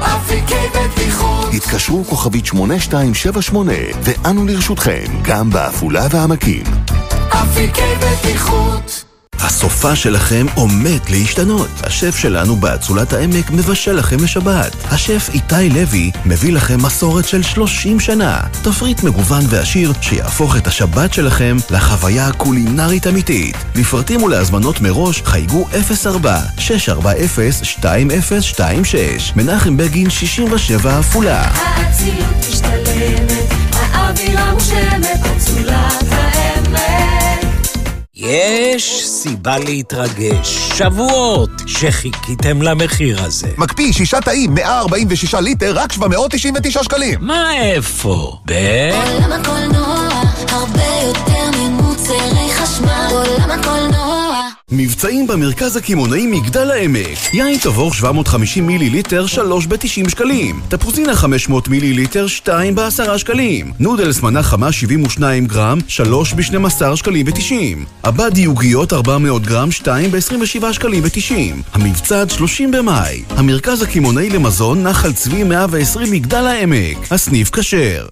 אפיקי 0.01 0.55
בטיחות 0.75 1.53
התקשרו 1.53 2.05
כוכבית 2.05 2.45
8278 2.45 3.73
ואנו 4.03 4.45
לרשותכם, 4.45 5.05
גם 5.21 5.49
בעפולה 5.49 6.07
והעמקים. 6.11 6.63
אפיקי 7.29 7.81
בטיחות 7.99 9.10
הסופה 9.39 9.95
שלכם 9.95 10.45
עומד 10.55 10.99
להשתנות. 11.09 11.69
השף 11.83 12.15
שלנו 12.15 12.55
באצולת 12.55 13.13
העמק 13.13 13.51
מבשל 13.51 13.91
לכם 13.91 14.23
לשבת. 14.23 14.75
השף 14.91 15.29
איתי 15.33 15.69
לוי 15.69 16.11
מביא 16.25 16.53
לכם 16.53 16.83
מסורת 16.83 17.27
של 17.27 17.43
30 17.43 17.99
שנה. 17.99 18.39
תפריט 18.61 19.03
מגוון 19.03 19.43
ועשיר 19.49 19.93
שיהפוך 20.01 20.57
את 20.57 20.67
השבת 20.67 21.13
שלכם 21.13 21.57
לחוויה 21.69 22.31
קולינרית 22.31 23.07
אמיתית. 23.07 23.55
לפרטים 23.75 24.23
ולהזמנות 24.23 24.81
מראש 24.81 25.21
חייגו 25.25 25.67
04-640-2026 25.71 25.71
מנחם 29.35 29.77
בגין 29.77 30.09
67 30.09 30.99
עפולה. 30.99 31.41
האצילות 31.41 32.45
משתלמת 32.49 33.31
האווירה 33.71 34.53
מושלמת 34.53 35.30
יש 38.21 39.07
סיבה 39.07 39.57
להתרגש. 39.57 40.71
שבועות 40.77 41.49
שחיכיתם 41.65 42.61
למחיר 42.61 43.23
הזה. 43.23 43.47
מקפיא 43.57 43.93
שישה 43.93 44.21
תאים, 44.21 44.53
146 44.53 45.33
ליטר, 45.33 45.73
רק 45.75 45.91
799 45.91 46.83
שקלים. 46.83 47.19
מה 47.21 47.57
איפה? 47.61 48.37
ב... 48.45 48.51
עולם 48.93 49.31
הקולנוע 49.31 50.09
הרבה 50.49 50.83
יותר 51.07 51.59
ממוצרי 51.59 52.51
חשמל 52.53 53.07
עולם 53.11 53.51
הקולנוע 53.51 54.10
מבצעים 54.71 55.27
במרכז 55.27 55.75
הקמעונאי 55.75 56.27
מגדל 56.27 56.71
העמק. 56.71 57.33
יין 57.33 57.57
תבור 57.57 57.93
750 57.93 58.67
מיליליטר, 58.67 59.27
3 59.27 59.65
ב-90 59.65 60.09
שקלים. 60.09 60.61
תפוזינה 60.69 61.15
500 61.15 61.67
מיליליטר, 61.67 62.27
2 62.27 62.75
ב-10 62.75 63.17
שקלים. 63.17 63.71
נודלס 63.79 64.21
מנה 64.21 64.43
חמה 64.43 64.71
72 64.71 65.45
גרם, 65.45 65.79
3 65.87 66.33
ב-12 66.33 66.95
שקלים 66.95 67.25
ו-90. 67.27 67.85
עבאדי 68.03 68.45
עוגיות 68.45 68.93
400 68.93 69.43
גרם, 69.43 69.71
2 69.71 70.11
ב-27 70.11 70.73
שקלים 70.73 71.03
ו-90. 71.03 71.33
המבצע 71.73 72.21
עד 72.21 72.29
30 72.29 72.71
במאי. 72.71 73.23
המרכז 73.29 73.81
הקמעונאי 73.81 74.29
למזון 74.29 74.83
נחל 74.87 75.13
צבי 75.13 75.43
120 75.43 76.11
מגדל 76.11 76.45
העמק. 76.45 77.11
הסניף 77.11 77.49
כשר. 77.49 78.05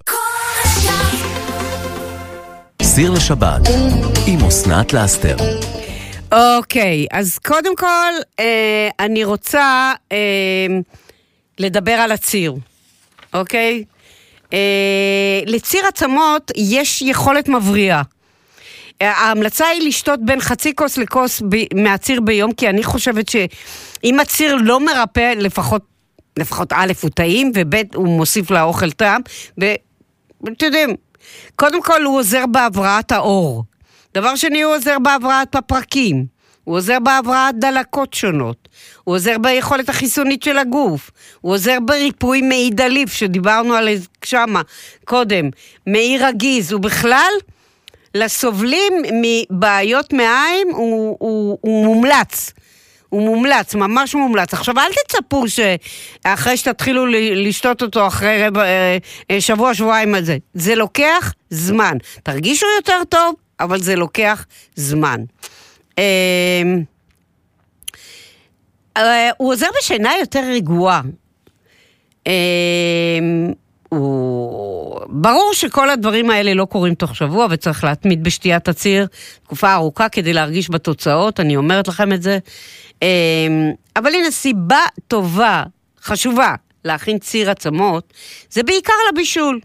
סיר 2.82 3.10
לשבת 3.10 3.68
עם 4.26 4.44
אסנת 4.44 4.92
לאסתר. 4.92 5.36
אוקיי, 6.32 7.06
אז 7.10 7.38
קודם 7.38 7.76
כל, 7.76 8.12
אה, 8.40 8.88
אני 9.00 9.24
רוצה 9.24 9.92
אה, 10.12 10.66
לדבר 11.58 11.92
על 11.92 12.12
הציר, 12.12 12.54
אוקיי? 13.34 13.84
אה, 14.52 15.40
לציר 15.46 15.86
עצמות 15.86 16.50
יש 16.56 17.02
יכולת 17.02 17.48
מבריאה. 17.48 18.02
אה, 19.02 19.12
ההמלצה 19.12 19.66
היא 19.66 19.88
לשתות 19.88 20.20
בין 20.24 20.40
חצי 20.40 20.74
כוס 20.74 20.98
לכוס 20.98 21.42
ב- 21.48 21.74
מהציר 21.74 22.20
ביום, 22.20 22.52
כי 22.52 22.68
אני 22.68 22.82
חושבת 22.82 23.28
שאם 23.28 24.20
הציר 24.20 24.56
לא 24.56 24.80
מרפא, 24.80 25.32
לפחות, 25.36 25.82
לפחות 26.38 26.72
א', 26.72 26.92
הוא 27.02 27.10
טעים, 27.10 27.52
וב', 27.54 27.74
הוא 27.94 28.08
מוסיף 28.08 28.50
לאוכל 28.50 28.90
טעם, 28.90 29.20
ואתם 29.58 30.66
יודעים, 30.66 30.90
קודם 31.56 31.82
כל 31.82 32.02
הוא 32.04 32.18
עוזר 32.18 32.46
בהבראת 32.46 33.12
העור. 33.12 33.64
דבר 34.14 34.36
שני, 34.36 34.62
הוא 34.62 34.74
עוזר 34.74 34.98
בהבראת 34.98 35.54
הפרקים. 35.54 36.26
הוא 36.64 36.76
עוזר 36.76 36.98
בהבראת 36.98 37.58
דלקות 37.58 38.14
שונות. 38.14 38.68
הוא 39.04 39.14
עוזר 39.14 39.38
ביכולת 39.38 39.88
החיסונית 39.88 40.42
של 40.42 40.58
הגוף. 40.58 41.10
הוא 41.40 41.52
עוזר 41.52 41.78
בריפוי 41.84 42.42
מעי 42.42 42.70
דליף, 42.70 43.12
שדיברנו 43.12 43.74
על 43.74 43.96
זה 43.96 44.06
שמה 44.24 44.62
קודם. 45.04 45.50
מעי 45.86 46.18
רגיז. 46.18 46.72
ובכלל, 46.72 47.32
לסובלים 48.14 48.92
מבעיות 49.12 50.12
מעיים 50.12 50.68
הוא, 50.70 51.16
הוא, 51.20 51.58
הוא 51.60 51.84
מומלץ. 51.84 52.52
הוא 53.08 53.22
מומלץ, 53.22 53.74
ממש 53.74 54.14
מומלץ. 54.14 54.54
עכשיו, 54.54 54.78
אל 54.78 54.90
תצפו 55.08 55.44
שאחרי 55.48 56.56
שתתחילו 56.56 57.06
לשתות 57.34 57.82
אותו 57.82 58.06
אחרי 58.06 58.46
רבע, 58.46 58.62
אה, 58.62 58.98
אה, 59.30 59.40
שבוע, 59.40 59.74
שבועיים 59.74 60.14
הזה. 60.14 60.36
זה 60.54 60.74
לוקח 60.74 61.34
זמן. 61.50 61.96
תרגישו 62.22 62.66
יותר 62.76 63.04
טוב, 63.08 63.34
אבל 63.60 63.80
זה 63.80 63.96
לוקח 63.96 64.46
זמן. 64.74 65.20
אה, 65.98 66.62
אה, 68.96 69.30
הוא 69.36 69.52
עוזר 69.52 69.66
בשינה 69.78 70.12
יותר 70.20 70.42
רגועה. 70.52 71.00
אה, 72.26 72.32
הוא... 73.88 75.00
ברור 75.08 75.50
שכל 75.52 75.90
הדברים 75.90 76.30
האלה 76.30 76.54
לא 76.54 76.64
קורים 76.64 76.94
תוך 76.94 77.16
שבוע 77.16 77.46
וצריך 77.50 77.84
להתמיד 77.84 78.24
בשתיית 78.24 78.68
הציר 78.68 79.06
תקופה 79.44 79.74
ארוכה 79.74 80.08
כדי 80.08 80.32
להרגיש 80.32 80.70
בתוצאות, 80.70 81.40
אני 81.40 81.56
אומרת 81.56 81.88
לכם 81.88 82.12
את 82.12 82.22
זה. 82.22 82.38
אה, 83.02 83.08
אבל 83.96 84.14
הנה 84.14 84.30
סיבה 84.30 84.84
טובה, 85.08 85.62
חשובה, 86.02 86.54
להכין 86.84 87.18
ציר 87.18 87.50
עצמות, 87.50 88.12
זה 88.50 88.62
בעיקר 88.62 88.92
לבישול. 89.12 89.60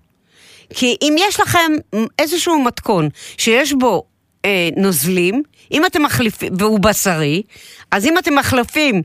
כי 0.73 0.97
אם 1.01 1.15
יש 1.19 1.39
לכם 1.39 1.71
איזשהו 2.19 2.63
מתכון 2.63 3.10
שיש 3.38 3.73
בו 3.73 4.04
אה, 4.45 4.69
נוזלים, 4.78 5.43
אם 5.71 5.86
אתם 5.86 6.04
מחליפים, 6.04 6.54
והוא 6.60 6.80
בשרי, 6.80 7.41
אז 7.91 8.06
אם 8.06 8.17
אתם 8.17 8.36
מחליפים 8.36 9.01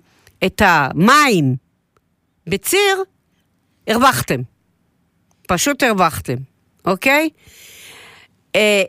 את 0.47 0.63
המים 0.65 1.57
בציר, 2.47 3.03
הרווחתם. 3.87 4.41
פשוט 5.49 5.83
הרווחתם, 5.83 6.37
אוקיי? 6.85 7.29
אה, 8.57 8.83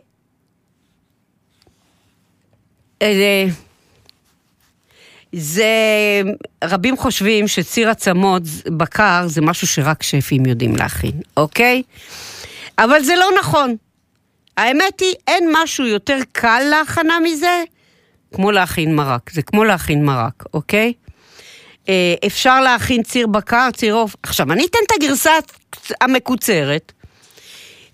אה, 3.01 3.45
זה, 5.35 6.21
רבים 6.63 6.97
חושבים 6.97 7.47
שציר 7.47 7.89
עצמות 7.89 8.43
בקר 8.77 9.27
זה 9.27 9.41
משהו 9.41 9.67
שרק 9.67 10.03
שפים 10.03 10.45
יודעים 10.45 10.75
להכין, 10.75 11.21
אוקיי? 11.37 11.81
אבל 12.77 13.03
זה 13.03 13.15
לא 13.15 13.29
נכון. 13.39 13.75
האמת 14.57 14.99
היא, 14.99 15.13
אין 15.27 15.49
משהו 15.53 15.85
יותר 15.85 16.17
קל 16.31 16.63
להכנה 16.69 17.19
מזה, 17.19 17.63
כמו 18.33 18.51
להכין 18.51 18.95
מרק. 18.95 19.31
זה 19.31 19.41
כמו 19.41 19.63
להכין 19.63 20.05
מרק, 20.05 20.43
אוקיי? 20.53 20.93
אה, 21.89 22.13
אפשר 22.27 22.61
להכין 22.61 23.03
ציר 23.03 23.27
בקר, 23.27 23.69
ציר 23.75 23.93
עוף. 23.93 24.15
עכשיו, 24.23 24.51
אני 24.51 24.65
אתן 24.65 24.79
את 24.87 24.91
הגרסה 24.91 25.31
המקוצרת, 26.01 26.91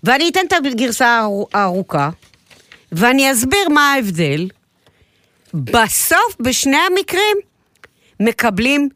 ואני 0.04 0.28
אתן 0.28 0.40
את 0.48 0.52
הגרסה 0.52 1.26
הארוכה, 1.54 2.10
ואני 2.92 3.32
אסביר 3.32 3.68
מה 3.68 3.92
ההבדל. 3.92 4.48
בסוף, 5.54 6.36
בשני 6.40 6.76
המקרים, 6.76 7.36
מקבלים 8.20 8.88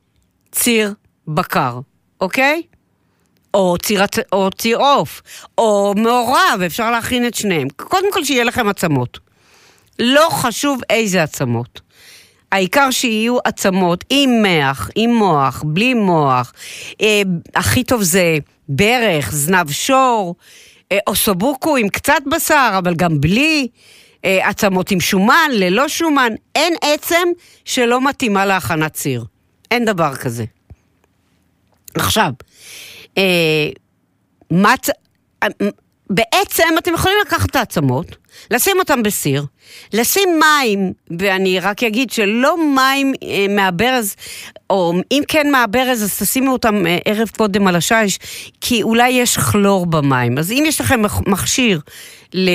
ציר 0.53 0.95
בקר, 1.29 1.81
אוקיי? 2.21 2.62
או 3.54 3.76
ציר, 3.78 4.04
או 4.32 4.48
עוף, 4.76 5.22
או 5.58 5.94
מעורב, 5.96 6.60
אפשר 6.66 6.90
להכין 6.90 7.26
את 7.26 7.34
שניהם. 7.34 7.68
קודם 7.76 8.12
כל 8.12 8.24
שיהיה 8.24 8.44
לכם 8.44 8.68
עצמות. 8.68 9.18
לא 9.98 10.28
חשוב 10.30 10.80
איזה 10.90 11.22
עצמות. 11.22 11.80
העיקר 12.52 12.90
שיהיו 12.90 13.38
עצמות 13.44 14.04
עם 14.10 14.42
מח, 14.42 14.90
עם 14.94 15.14
מוח, 15.14 15.62
בלי 15.66 15.94
מוח. 15.94 16.52
אה, 17.00 17.22
הכי 17.54 17.84
טוב 17.84 18.02
זה 18.02 18.38
ברך, 18.68 19.32
זנב 19.32 19.70
שור, 19.70 20.34
אה, 20.92 20.98
אוסובוקו 21.06 21.76
עם 21.76 21.88
קצת 21.88 22.22
בשר, 22.30 22.74
אבל 22.78 22.94
גם 22.94 23.20
בלי. 23.20 23.68
אה, 24.24 24.48
עצמות 24.48 24.90
עם 24.90 25.00
שומן, 25.00 25.50
ללא 25.52 25.88
שומן. 25.88 26.32
אין 26.54 26.74
עצם 26.82 27.28
שלא 27.64 28.08
מתאימה 28.08 28.46
להכנת 28.46 28.92
ציר. 28.92 29.24
אין 29.70 29.84
דבר 29.84 30.14
כזה. 30.14 30.44
עכשיו, 31.94 32.30
מה... 34.51 34.75
צ- 34.83 34.90
אה, 35.42 35.48
בעצם 36.11 36.68
אתם 36.79 36.94
יכולים 36.94 37.16
לקחת 37.27 37.51
את 37.51 37.57
העצמות, 37.57 38.07
לשים 38.51 38.79
אותם 38.79 39.03
בסיר, 39.03 39.44
לשים 39.92 40.29
מים, 40.40 40.92
ואני 41.18 41.61
רק 41.61 41.83
אגיד 41.83 42.11
שלא 42.11 42.75
מים 42.75 43.12
אה, 43.22 43.46
מהברז, 43.48 44.14
או 44.70 44.94
אם 45.12 45.22
כן 45.29 45.51
מהברז, 45.51 46.03
אז 46.03 46.18
תשימו 46.18 46.53
אותם 46.53 46.87
אה, 46.87 46.98
ערב 47.05 47.29
קודם 47.37 47.66
על 47.66 47.77
השיש, 47.77 48.18
כי 48.61 48.83
אולי 48.83 49.11
יש 49.11 49.38
כלור 49.38 49.87
במים. 49.87 50.38
אז 50.38 50.53
אם 50.53 50.64
יש 50.66 50.81
לכם 50.81 51.03
מכשיר 51.27 51.81
ל... 52.35 52.51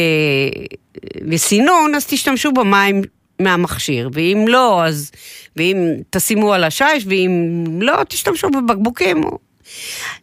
לסינון, 1.22 1.96
אז 1.96 2.06
תשתמשו 2.06 2.52
במים 2.52 3.02
מהמכשיר, 3.39 4.10
ואם 4.13 4.46
לא, 4.48 4.86
אז... 4.86 5.12
ואם 5.56 5.78
תשימו 6.10 6.54
על 6.54 6.63
השיש, 6.63 7.06
ואם 7.08 7.63
לא, 7.82 8.04
תשתמשו 8.04 8.50
בבקבוקים. 8.50 9.22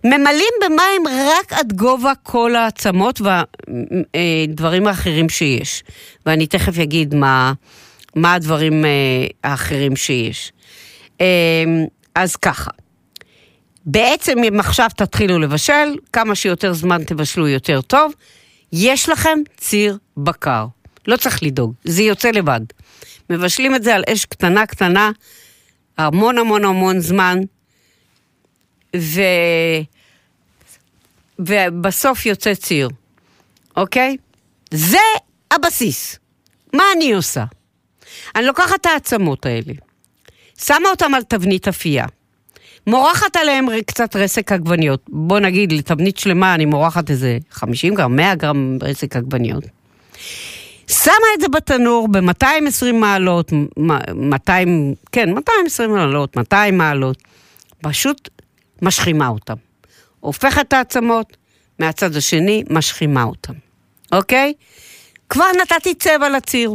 ממלאים 0.04 0.52
במים 0.64 1.02
רק 1.08 1.52
עד 1.52 1.72
גובה 1.72 2.12
כל 2.22 2.56
העצמות 2.56 3.20
והדברים 3.20 4.86
האחרים 4.86 5.28
שיש. 5.28 5.82
ואני 6.26 6.46
תכף 6.46 6.78
אגיד 6.78 7.14
מה, 7.14 7.52
מה 8.16 8.34
הדברים 8.34 8.84
אה, 8.84 8.90
האחרים 9.44 9.96
שיש. 9.96 10.52
אה, 11.20 11.64
אז 12.14 12.36
ככה, 12.36 12.70
בעצם 13.86 14.38
אם 14.48 14.60
עכשיו 14.60 14.88
תתחילו 14.96 15.38
לבשל, 15.38 15.96
כמה 16.12 16.34
שיותר 16.34 16.72
זמן 16.72 17.04
תבשלו 17.04 17.48
יותר 17.48 17.80
טוב, 17.80 18.12
יש 18.72 19.08
לכם 19.08 19.38
ציר 19.56 19.98
בקר. 20.16 20.66
לא 21.06 21.16
צריך 21.16 21.42
לדאוג, 21.42 21.74
זה 21.84 22.02
יוצא 22.02 22.30
לבד. 22.30 22.60
מבשלים 23.30 23.74
את 23.74 23.82
זה 23.82 23.94
על 23.94 24.04
אש 24.12 24.24
קטנה 24.24 24.66
קטנה, 24.66 25.10
המון 25.98 26.38
המון 26.38 26.64
המון 26.64 27.00
זמן, 27.00 27.38
ו... 28.96 29.20
ובסוף 31.38 32.26
יוצא 32.26 32.54
ציר, 32.54 32.88
אוקיי? 33.76 34.16
זה 34.70 34.98
הבסיס. 35.50 36.18
מה 36.72 36.82
אני 36.96 37.12
עושה? 37.12 37.44
אני 38.36 38.46
לוקחת 38.46 38.80
את 38.80 38.86
העצמות 38.86 39.46
האלה, 39.46 39.72
שמה 40.58 40.88
אותן 40.90 41.14
על 41.14 41.22
תבנית 41.22 41.68
אפייה, 41.68 42.06
מורחת 42.86 43.36
עליהן 43.36 43.66
קצת 43.86 44.16
רסק 44.16 44.52
עגבניות. 44.52 45.00
בוא 45.08 45.38
נגיד, 45.38 45.72
לתבנית 45.72 46.18
שלמה 46.18 46.54
אני 46.54 46.64
מורחת 46.64 47.10
איזה 47.10 47.38
50 47.50 47.94
גרם, 47.94 48.16
100 48.16 48.34
גרם 48.34 48.78
רסק 48.82 49.16
עגבניות. 49.16 49.64
שמה 50.88 51.26
את 51.36 51.40
זה 51.40 51.48
בתנור 51.48 52.08
ב-220 52.08 52.92
מעלות, 52.92 53.52
מ- 53.52 54.28
200, 54.30 54.94
כן, 55.12 55.32
220 55.34 55.90
מעלות, 55.90 56.36
200 56.36 56.78
מעלות. 56.78 57.18
פשוט 57.82 58.28
משחימה 58.82 59.28
אותם. 59.28 59.54
הופכת 60.20 60.60
את 60.60 60.72
העצמות, 60.72 61.36
מהצד 61.78 62.16
השני 62.16 62.64
משחימה 62.70 63.22
אותם, 63.22 63.52
אוקיי? 64.12 64.52
כבר 65.28 65.44
נתתי 65.62 65.94
צבע 65.94 66.28
לציר. 66.28 66.74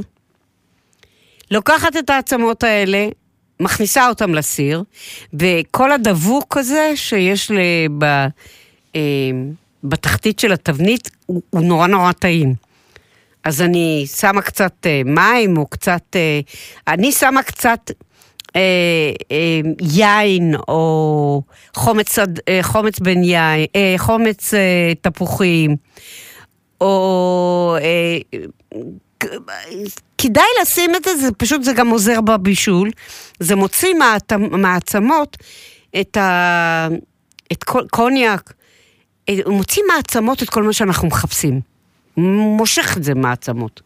לוקחת 1.51 1.97
את 1.97 2.09
העצמות 2.09 2.63
האלה, 2.63 3.07
מכניסה 3.59 4.07
אותם 4.07 4.35
לסיר, 4.35 4.83
וכל 5.33 5.91
הדבוק 5.91 6.57
הזה 6.57 6.91
שיש 6.95 7.51
ל... 7.51 7.57
ב... 7.97 8.03
אה, 8.95 9.01
בתחתית 9.83 10.39
של 10.39 10.51
התבנית, 10.51 11.11
הוא, 11.25 11.41
הוא 11.49 11.61
נורא 11.61 11.87
נורא 11.87 12.11
טעים. 12.11 12.53
אז 13.43 13.61
אני 13.61 14.05
שמה 14.15 14.41
קצת 14.41 14.73
אה, 14.85 15.01
מים, 15.05 15.57
או 15.57 15.67
קצת... 15.67 16.15
אה, 16.15 16.39
אני 16.87 17.11
שמה 17.11 17.43
קצת 17.43 17.91
אה, 18.55 18.61
אה, 19.31 19.59
יין, 19.81 20.55
או 20.67 21.41
חומץ, 21.75 22.19
אה, 22.19 22.59
חומץ 22.61 22.99
בן 22.99 23.23
יין, 23.23 23.65
אה, 23.75 23.95
חומץ 23.97 24.53
אה, 24.53 24.93
תפוחים, 25.01 25.75
או... 26.81 27.75
אה, 27.81 28.17
כדאי 30.17 30.45
לשים 30.61 30.95
את 30.95 31.03
זה, 31.03 31.15
זה 31.15 31.31
פשוט, 31.31 31.63
זה 31.63 31.73
גם 31.73 31.89
עוזר 31.89 32.21
בבישול. 32.21 32.91
זה 33.39 33.55
מוציא 33.55 33.93
מהעצמות 34.51 35.37
את 36.01 36.17
ה... 36.17 36.87
את 37.51 37.63
כל, 37.63 37.83
קוניאק, 37.91 38.53
אה, 39.29 39.35
מוציא 39.47 39.83
מהעצמות 39.87 40.43
את 40.43 40.49
כל 40.49 40.63
מה 40.63 40.73
שאנחנו 40.73 41.07
מחפשים. 41.07 41.61
מושך 42.57 42.97
את 42.97 43.03
זה 43.03 43.13
מהעצמות. 43.13 43.81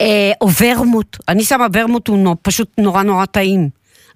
אה, 0.00 0.32
או 0.40 0.48
ורמוט, 0.60 1.16
אני 1.28 1.44
שמה 1.44 1.66
ורמוט, 1.72 2.08
הוא 2.08 2.36
פשוט 2.42 2.68
נורא 2.78 3.02
נורא 3.02 3.24
טעים. 3.26 3.68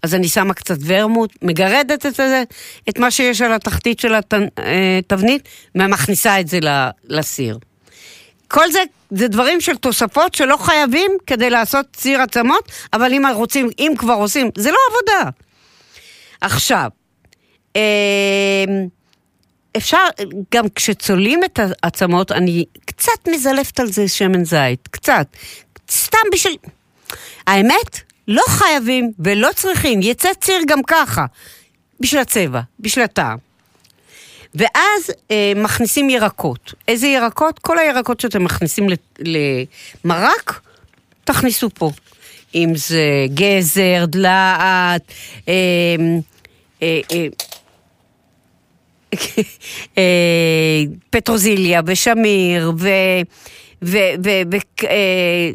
אז 0.03 0.15
אני 0.15 0.29
שמה 0.29 0.55
קצת 0.55 0.77
ורמוט, 0.87 1.33
מגרדת 1.43 2.07
את 2.07 2.15
זה, 2.15 2.43
את 2.89 2.99
מה 2.99 3.11
שיש 3.11 3.41
על 3.41 3.53
התחתית 3.53 4.01
של 4.01 4.15
התבנית, 4.15 5.49
ומכניסה 5.75 6.41
את 6.41 6.49
זה 6.49 6.59
לסיר. 7.05 7.59
כל 8.49 8.71
זה, 8.71 8.79
זה 9.11 9.29
דברים 9.29 9.61
של 9.61 9.77
תוספות 9.77 10.35
שלא 10.35 10.57
חייבים 10.57 11.11
כדי 11.27 11.51
לעשות 11.51 11.87
ציר 11.93 12.21
עצמות, 12.21 12.73
אבל 12.93 13.13
אם 13.13 13.27
רוצים, 13.35 13.71
אם 13.79 13.93
כבר 13.99 14.15
עושים, 14.15 14.51
זה 14.57 14.71
לא 14.71 14.79
עבודה. 14.91 15.31
עכשיו, 16.41 16.91
אה, 17.77 18.65
אפשר, 19.77 20.07
גם 20.55 20.65
כשצולעים 20.75 21.41
את 21.45 21.61
העצמות, 21.83 22.33
אני 22.33 22.65
קצת 22.85 23.29
מזלפת 23.29 23.81
על 23.81 23.87
זה 23.87 24.09
שמן 24.09 24.45
זית, 24.45 24.89
קצת. 24.91 25.27
סתם 25.91 26.19
בשביל... 26.33 26.57
האמת, 27.47 28.01
לא 28.29 28.43
חייבים 28.49 29.13
ולא 29.19 29.49
צריכים, 29.55 30.03
יצא 30.03 30.29
ציר 30.41 30.61
גם 30.67 30.83
ככה, 30.87 31.27
בשביל 32.01 32.21
הצבע, 32.21 32.61
בשביל 32.81 33.05
הטעם. 33.05 33.39
ואז 34.55 35.11
אה, 35.31 35.53
מכניסים 35.57 36.11
ירקות. 36.11 36.75
איזה 36.89 37.07
ירקות? 37.07 37.59
כל 37.59 37.79
הירקות 37.79 38.21
שאתם 38.21 38.45
מכניסים 38.45 38.87
למרק, 40.05 40.61
תכניסו 41.25 41.71
פה. 41.75 41.91
אם 42.55 42.73
זה 42.75 43.27
גזר, 43.35 44.05
דלעת, 44.07 45.03
אה, 45.49 45.55
אה, 46.83 47.01
אה, 47.13 47.27
פטרוזיליה 51.11 51.81
ושמיר 51.87 52.73
ו... 52.79 52.89
ו... 53.83 53.97
ו... 54.25 54.31
ו... 54.53 54.57
אה, 54.87 55.51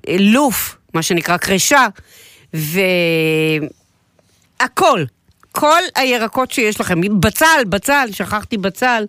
מה 0.93 1.01
שנקרא 1.01 1.37
קרישה, 1.37 1.87
והכל, 4.59 5.03
כל 5.51 5.81
הירקות 5.95 6.51
שיש 6.51 6.81
לכם, 6.81 7.19
בצל, 7.19 7.63
בצל, 7.69 8.09
שכחתי 8.11 8.57
בצל, 8.57 9.05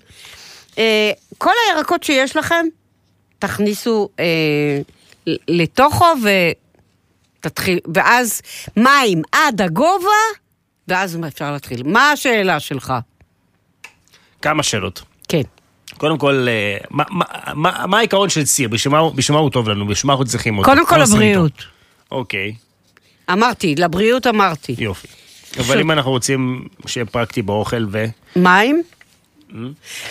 אה, 0.78 1.10
כל 1.38 1.52
הירקות 1.66 2.02
שיש 2.02 2.36
לכם, 2.36 2.66
תכניסו 3.38 4.08
אה, 4.20 4.78
לתוכו 5.48 6.06
ותתחיל, 7.40 7.78
ואז 7.94 8.42
מים 8.76 9.22
עד 9.32 9.60
הגובה, 9.60 10.08
ואז 10.88 11.18
אפשר 11.28 11.52
להתחיל. 11.52 11.82
מה 11.82 12.10
השאלה 12.10 12.60
שלך? 12.60 12.94
כמה 14.42 14.62
שאלות. 14.62 15.02
כן. 15.28 15.42
קודם 15.98 16.18
כל, 16.18 16.46
אה, 16.48 16.76
מה- 16.90 17.04
מה- 17.10 17.24
מה 17.54 17.86
מה 17.86 17.98
העיקרון 17.98 18.28
של 18.28 18.44
ציר? 18.44 18.68
בשביל 18.68 18.94
מה 19.34 19.38
הוא- 19.38 19.50
טוב 19.50 19.68
לנו? 19.68 19.86
בשביל 19.86 20.06
מה 20.08 20.12
אנחנו 20.12 20.24
צריכים 20.24 20.58
אותו? 20.58 20.70
קודם 20.70 20.86
כל? 20.86 20.96
לבריאות. 20.98 21.64
אוקיי, 22.10 22.54
אמרתי, 23.32 23.74
לבריאות 23.78 24.26
אמרתי. 24.26 24.74
יופי. 24.78 25.08
אבל 25.58 25.80
אם 25.80 25.90
אנחנו 25.90 26.10
רוצים 26.10 26.68
שיהיה 26.86 27.06
פרקטי 27.06 27.42
באוכל 27.42 27.84
ו... 27.90 28.04
מים? 28.36 28.82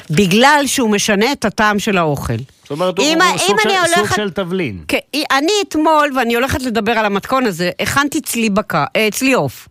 בגלל 0.10 0.64
שהוא 0.66 0.90
משנה 0.90 1.32
את 1.32 1.46
הטעם 1.46 1.80
של 1.80 1.98
האוכל. 1.98 2.34
זאת 2.64 2.72
אומרת, 2.72 2.98
הוא 2.98 3.06
סוג 3.38 3.60
של- 3.64 3.70
סוג 3.88 3.98
הולכת- 3.98 4.16
של 4.16 4.30
תבלין. 4.32 4.84
כן, 4.88 4.98
אני 5.32 5.52
אתמול, 5.68 6.12
ואני 6.18 6.36
הולכת 6.36 6.62
לדבר 6.62 6.92
על 6.92 7.06
המתכון 7.06 7.46
הזה, 7.46 7.72
הכנתי 7.80 8.22
צלי 8.22 8.50
בקר, 8.50 8.84
אה, 8.96 9.08
צלי 9.12 9.34
עוף. 9.34 9.68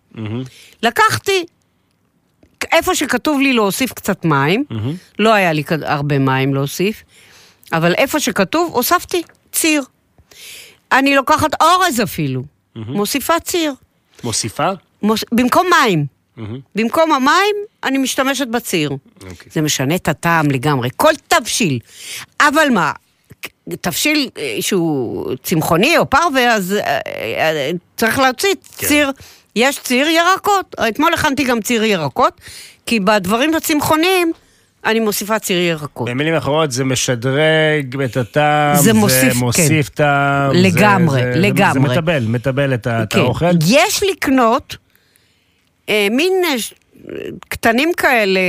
לקחתי, 0.82 1.44
איפה 2.72 2.94
שכתוב 2.94 3.40
לי 3.40 3.52
להוסיף 3.52 3.92
קצת 3.92 4.24
מים, 4.24 4.64
לא 5.18 5.34
היה 5.34 5.52
לי 5.52 5.62
הרבה 5.82 6.18
מים 6.18 6.54
להוסיף, 6.54 7.02
אבל 7.72 7.94
איפה 7.94 8.20
שכתוב, 8.20 8.72
הוספתי 8.74 9.22
ציר. 9.52 9.82
אני 10.92 11.16
לוקחת 11.16 11.62
אורז 11.62 12.00
אפילו, 12.02 12.42
מוסיפה 12.76 13.40
ציר. 13.40 13.74
מוסיפה? 14.24 14.70
מוס... 15.02 15.24
במקום 15.32 15.66
מים. 15.70 16.06
מהמם. 16.36 16.60
במקום 16.74 17.12
המים, 17.12 17.56
אני 17.84 17.98
משתמשת 17.98 18.46
בציר. 18.48 18.90
אוקיי. 18.90 19.50
זה 19.52 19.60
משנה 19.60 19.94
את 19.94 20.08
הטעם 20.08 20.50
לגמרי. 20.50 20.88
כל 20.96 21.12
תבשיל. 21.28 21.78
אבל 22.40 22.68
מה, 22.70 22.92
תבשיל 23.80 24.30
אה, 24.38 24.56
שהוא 24.60 25.34
צמחוני 25.42 25.98
או 25.98 26.10
פרווה, 26.10 26.54
אז 26.54 26.72
אה, 26.72 27.00
אה, 27.16 27.70
צריך 27.96 28.18
להוציא 28.18 28.54
כן. 28.78 28.86
ציר. 28.86 29.10
יש 29.56 29.78
ציר 29.78 30.06
ירקות. 30.08 30.74
אתמול 30.88 31.14
הכנתי 31.14 31.44
גם 31.44 31.60
ציר 31.60 31.84
ירקות, 31.84 32.40
כי 32.86 33.00
בדברים 33.00 33.54
הצמחוניים 33.54 34.32
אני 34.84 35.00
מוסיפה 35.00 35.38
ציר 35.38 35.58
ירקות. 35.60 36.08
במילים 36.08 36.34
אחרות, 36.34 36.72
זה 36.72 36.84
משדרג 36.84 38.00
את 38.04 38.16
הטעם, 38.16 38.76
זה 38.76 38.92
מוסיף, 38.92 39.32
זה 39.32 39.38
מוסיף 39.40 39.88
כן. 39.88 39.94
טעם. 39.94 40.50
לגמרי, 40.54 41.22
זה- 41.22 41.32
זה- 41.32 41.38
לגמרי. 41.38 41.72
זה 41.72 41.80
מטבל, 41.80 42.24
מטבל 42.26 42.74
את 42.74 42.86
כן. 43.10 43.18
האוכל. 43.18 43.46
יש 43.68 44.02
לקנות 44.10 44.76
אה, 45.88 46.06
מין 46.10 46.32
אה, 46.44 46.54
קטנים 47.48 47.92
כאלה, 47.96 48.40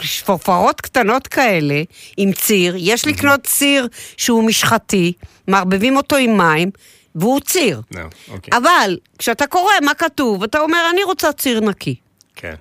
שפופרות 0.00 0.80
קטנות 0.80 1.26
כאלה, 1.26 1.82
עם 2.16 2.32
ציר. 2.32 2.74
יש 2.78 3.06
לקנות 3.06 3.40
ציר 3.44 3.88
שהוא 4.16 4.44
משחתי, 4.44 5.12
מערבבים 5.48 5.96
אותו 5.96 6.16
עם 6.16 6.36
מים, 6.38 6.70
והוא 7.20 7.40
ציר. 7.40 7.80
לא, 7.94 8.00
אוקיי. 8.28 8.58
אבל 8.58 8.96
כשאתה 9.18 9.46
קורא 9.46 9.72
מה 9.82 9.94
כתוב, 9.94 10.42
אתה 10.42 10.60
אומר, 10.60 10.78
אני 10.92 11.02
רוצה 11.04 11.32
ציר 11.32 11.60
נקי. 11.60 11.94
כן. 12.36 12.54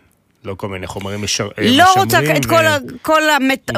לא 0.45 0.53
כל 0.53 0.67
מיני 0.69 0.87
חומרים 0.87 1.21
משר- 1.21 1.49
לא 1.61 1.93
רוצה 1.97 2.17
משמרים 2.21 2.37
את 2.37 2.45
ו- 2.45 2.49
כל 2.49 2.65
ה... 2.65 2.77
כל 3.01 3.29
המת... 3.29 3.71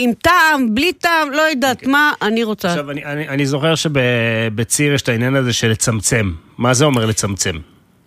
עם 0.00 0.12
טעם, 0.22 0.74
בלי 0.74 0.92
טעם, 0.92 1.30
לא 1.30 1.42
יודעת 1.42 1.86
מה, 1.86 2.12
אני 2.22 2.44
רוצה. 2.44 2.68
עכשיו, 2.68 2.90
אני, 2.90 3.04
אני, 3.04 3.28
אני 3.28 3.46
זוכר 3.46 3.74
שבציר 3.74 4.94
יש 4.94 5.02
את 5.02 5.08
העניין 5.08 5.36
הזה 5.36 5.52
של 5.52 5.68
לצמצם. 5.68 6.32
מה 6.58 6.74
זה 6.74 6.84
אומר 6.84 7.06
לצמצם? 7.06 7.56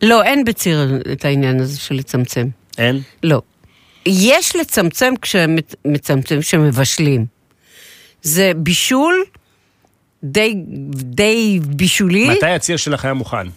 לא, 0.02 0.24
אין 0.24 0.44
בציר 0.46 0.80
את 1.12 1.26
העניין 1.26 1.60
הזה 1.60 1.80
של 1.80 1.96
לצמצם. 1.96 2.48
אין? 2.78 3.02
לא. 3.24 3.42
יש 4.06 4.56
לצמצם 4.56 5.14
כשמצמצם, 5.22 6.40
כשמבשלים. 6.42 7.26
זה 8.22 8.52
בישול 8.56 9.24
די, 10.24 10.56
די 10.90 11.60
בישולי. 11.66 12.30
מתי 12.30 12.46
הציר 12.50 12.78
שלך 12.78 13.06
היה 13.06 13.14
מוכן? 13.14 13.48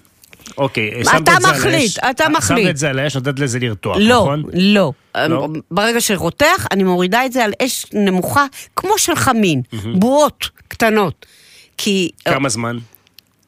אוקיי, 0.58 0.90
אתה 1.02 1.10
שמת 1.10 1.20
את 1.20 1.26
זה 1.26 1.48
על 1.48 1.54
מחליט, 1.56 1.98
האש, 1.98 2.10
אתה 2.10 2.24
שמת 2.24 2.36
מחליט. 2.36 2.70
את 2.70 2.76
זה 2.76 2.90
על 2.90 2.98
האש, 2.98 3.16
נתת 3.16 3.38
לזה 3.38 3.58
לרתוח, 3.58 3.96
לא, 4.00 4.16
נכון? 4.20 4.42
לא. 4.52 4.92
לא? 5.28 5.48
ברגע 5.70 6.00
שרותח, 6.00 6.66
אני 6.70 6.82
מורידה 6.84 7.26
את 7.26 7.32
זה 7.32 7.44
על 7.44 7.52
אש 7.62 7.86
נמוכה, 7.92 8.46
כמו 8.76 8.98
של 8.98 9.14
חמין, 9.14 9.62
בועות 9.94 10.48
קטנות. 10.68 11.26
כי... 11.78 12.10
כמה 12.24 12.48
זמן? 12.48 12.78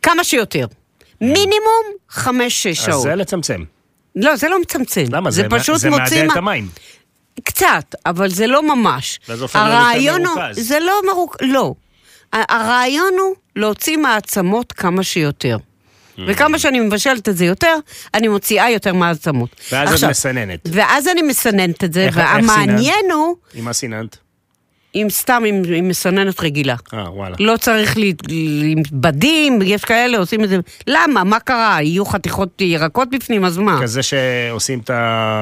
כמה 0.03 0.25
שיותר. 0.25 0.66
מינימום 1.20 1.85
חמש-שש 2.09 2.79
אז 2.79 2.85
שעות. 2.87 3.03
זה 3.03 3.14
לצמצם. 3.14 3.62
לא, 4.16 4.37
זה 4.37 4.48
לא 4.48 4.61
מצמצם. 4.61 5.05
למה? 5.11 5.31
זה 5.31 5.42
זה 5.42 5.48
פשוט 5.59 5.79
זה 5.79 5.90
מוציא... 5.90 6.03
מעדה 6.05 6.20
את 6.20 6.27
מה- 6.27 6.35
המים. 6.35 6.68
קצת, 7.44 7.94
אבל 8.07 8.29
זה 8.31 8.46
לא 8.46 8.77
ממש. 8.77 9.20
זה 9.27 9.44
הרעיון 9.55 10.27
הוא. 10.27 10.35
זה 10.53 10.79
לא 10.81 10.92
מרוכז, 11.12 11.38
לא. 11.42 11.75
הרעיון 12.33 13.12
הוא 13.21 13.35
להוציא 13.57 13.97
מהעצמות 13.97 14.73
כמה 14.73 15.03
שיותר. 15.03 15.57
Mm. 15.57 16.21
וכמה 16.27 16.59
שאני 16.59 16.81
מבשלת 16.81 17.29
את 17.29 17.37
זה 17.37 17.45
יותר, 17.45 17.77
אני 18.14 18.29
מוציאה 18.29 18.71
יותר 18.71 18.92
מהעצמות. 18.95 19.49
ואז 19.73 19.88
את 19.88 19.95
עכשיו, 19.95 20.11
מסננת. 20.11 20.61
ואז 20.73 21.09
אני 21.09 21.23
מסננת 21.23 21.85
את 21.85 21.92
זה, 21.92 22.05
איך- 22.07 22.16
והמעניין? 22.16 23.11
הוא, 23.12 23.37
עם 23.55 23.64
מה 23.64 23.73
סיננת? 23.73 24.16
עם 24.95 25.11
סתם 25.11 25.42
עם, 25.47 25.62
עם 25.77 25.88
מסננת 25.88 26.40
רגילה. 26.40 26.77
אה, 26.95 27.11
וואלה. 27.12 27.37
לא 27.40 27.57
צריך 27.57 27.97
לי, 27.97 28.14
עם 28.62 28.83
בדים, 28.92 29.59
יש 29.64 29.85
כאלה 29.85 30.18
עושים 30.18 30.45
את 30.45 30.49
זה. 30.49 30.57
למה? 30.87 31.25
מה 31.25 31.40
קרה? 31.40 31.79
יהיו 31.83 32.05
חתיכות 32.05 32.61
ירקות 32.61 33.11
בפנים, 33.11 33.45
אז 33.45 33.59
מה? 33.59 33.79
כזה 33.83 34.01
שעושים 34.03 34.79
את 34.85 34.90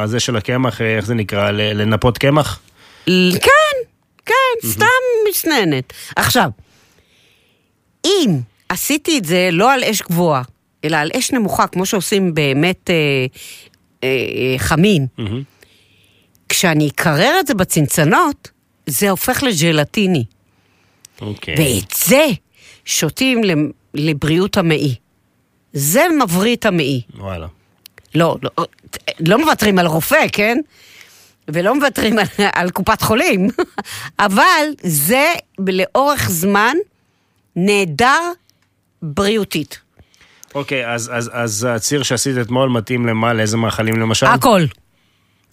זה 0.05 0.21
של 0.21 0.37
הקמח, 0.37 0.81
אה, 0.81 0.97
איך 0.97 1.07
זה 1.07 1.15
נקרא? 1.15 1.51
לנפות 1.51 2.19
קמח? 2.19 2.61
כן, 3.07 3.77
כן, 4.27 4.69
סתם 4.69 4.87
מסננת. 5.31 5.93
עכשיו, 6.17 6.51
אם 8.05 8.41
עשיתי 8.69 9.19
את 9.19 9.25
זה 9.25 9.49
לא 9.53 9.73
על 9.73 9.85
אש 9.85 10.03
גבוהה, 10.03 10.43
אלא 10.85 10.97
על 10.97 11.11
אש 11.17 11.33
נמוכה, 11.33 11.67
כמו 11.67 11.87
שעושים 11.87 12.35
באמת 12.35 12.91
אה, 12.91 12.95
אה, 14.05 14.09
אה, 14.09 14.59
חמין, 14.59 15.07
כשאני 16.49 16.89
אקרר 16.89 17.37
את 17.41 17.47
זה 17.47 17.55
בצנצנות, 17.55 18.51
זה 18.87 19.11
הופך 19.11 19.43
לג'לטיני. 19.43 20.25
אוקיי. 21.21 21.55
ואת 21.59 21.95
זה 22.07 22.27
שותים 22.85 23.41
לבריאות 23.95 24.57
המעי. 24.57 24.95
זה 25.73 26.05
מבריא 26.23 26.57
את 26.57 26.67
המעי. 26.67 27.03
וואלה. 27.19 27.47
לא, 28.15 28.37
לא, 28.43 28.67
לא 29.21 29.39
מוותרים 29.39 29.79
על 29.79 29.87
רופא, 29.87 30.27
כן? 30.33 30.59
ולא 31.49 31.75
מוותרים 31.75 32.19
על, 32.19 32.27
על 32.53 32.71
קופת 32.71 33.03
חולים, 33.03 33.49
אבל 34.19 34.65
זה 34.83 35.33
לאורך 35.59 36.31
זמן 36.31 36.77
נהדר 37.67 38.33
בריאותית. 39.03 39.81
אוקיי, 40.55 40.93
אז, 40.95 41.11
אז, 41.15 41.31
אז 41.33 41.67
הציר 41.71 42.03
שעשית 42.03 42.37
אתמול 42.41 42.69
מתאים 42.69 43.07
למה? 43.07 43.33
לאיזה 43.33 43.57
מאכלים 43.57 44.01
למשל? 44.01 44.27
הכל. 44.27 44.63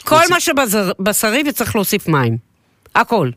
כל 0.03 0.22
מה 0.30 0.39
שבשרי 0.39 1.43
וצריך 1.49 1.76
להוסיף 1.76 2.08
מים. 2.08 2.38
הכל. 2.95 3.30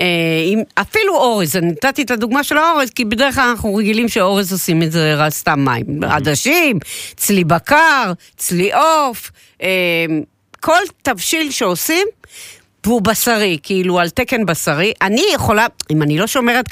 אה, 0.00 0.04
עם, 0.46 0.62
אפילו 0.74 1.16
אורז, 1.16 1.56
אני 1.56 1.66
נתתי 1.66 2.02
את 2.02 2.10
הדוגמה 2.10 2.44
של 2.44 2.58
האורז, 2.58 2.90
כי 2.90 3.04
בדרך 3.04 3.34
כלל 3.34 3.48
אנחנו 3.48 3.74
רגילים 3.74 4.08
שאורז 4.08 4.52
עושים 4.52 4.82
את 4.82 4.92
זה 4.92 5.14
רק 5.14 5.32
סתם 5.32 5.64
מים. 5.64 6.04
עדשים, 6.04 6.78
צלי 7.16 7.44
בקר, 7.44 8.12
צלי 8.36 8.72
עוף, 8.72 9.30
אה, 9.62 10.06
כל 10.60 10.80
תבשיל 11.02 11.50
שעושים, 11.50 12.06
והוא 12.86 13.02
בשרי, 13.02 13.58
כאילו 13.62 14.00
על 14.00 14.10
תקן 14.10 14.46
בשרי. 14.46 14.92
אני 15.02 15.22
יכולה, 15.34 15.66
אם 15.90 16.02
אני 16.02 16.18
לא 16.18 16.26
שומרת, 16.26 16.64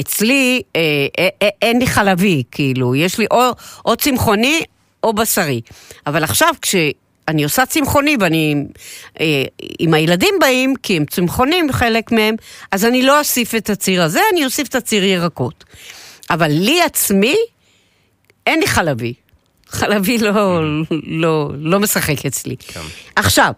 אצלי 0.00 0.62
אה, 0.76 0.80
אה, 1.18 1.28
אה, 1.42 1.48
אין 1.62 1.78
לי 1.78 1.86
חלבי, 1.86 2.42
כאילו, 2.50 2.94
יש 2.94 3.18
לי 3.18 3.26
או, 3.30 3.50
או 3.86 3.96
צמחוני 3.96 4.62
או 5.04 5.12
בשרי. 5.12 5.60
אבל 6.06 6.24
עכשיו, 6.24 6.54
כשאני 6.62 7.44
עושה 7.44 7.66
צמחוני 7.66 8.16
ואני... 8.20 8.54
אה, 9.20 9.44
אם 9.80 9.94
הילדים 9.94 10.34
באים, 10.40 10.74
כי 10.82 10.96
הם 10.96 11.04
צמחונים 11.04 11.72
חלק 11.72 12.12
מהם, 12.12 12.34
אז 12.70 12.84
אני 12.84 13.02
לא 13.02 13.18
אוסיף 13.18 13.54
את 13.54 13.70
הציר 13.70 14.02
הזה, 14.02 14.20
אני 14.32 14.44
אוסיף 14.44 14.68
את 14.68 14.74
הציר 14.74 15.04
ירקות. 15.04 15.64
אבל 16.30 16.50
לי 16.50 16.82
עצמי, 16.82 17.36
אין 18.46 18.60
לי 18.60 18.66
חלבי. 18.66 19.14
חלבי 19.68 20.18
לא, 20.18 20.60
לא, 21.02 21.50
לא 21.58 21.80
משחק 21.80 22.26
אצלי. 22.26 22.56
עכשיו, 23.16 23.52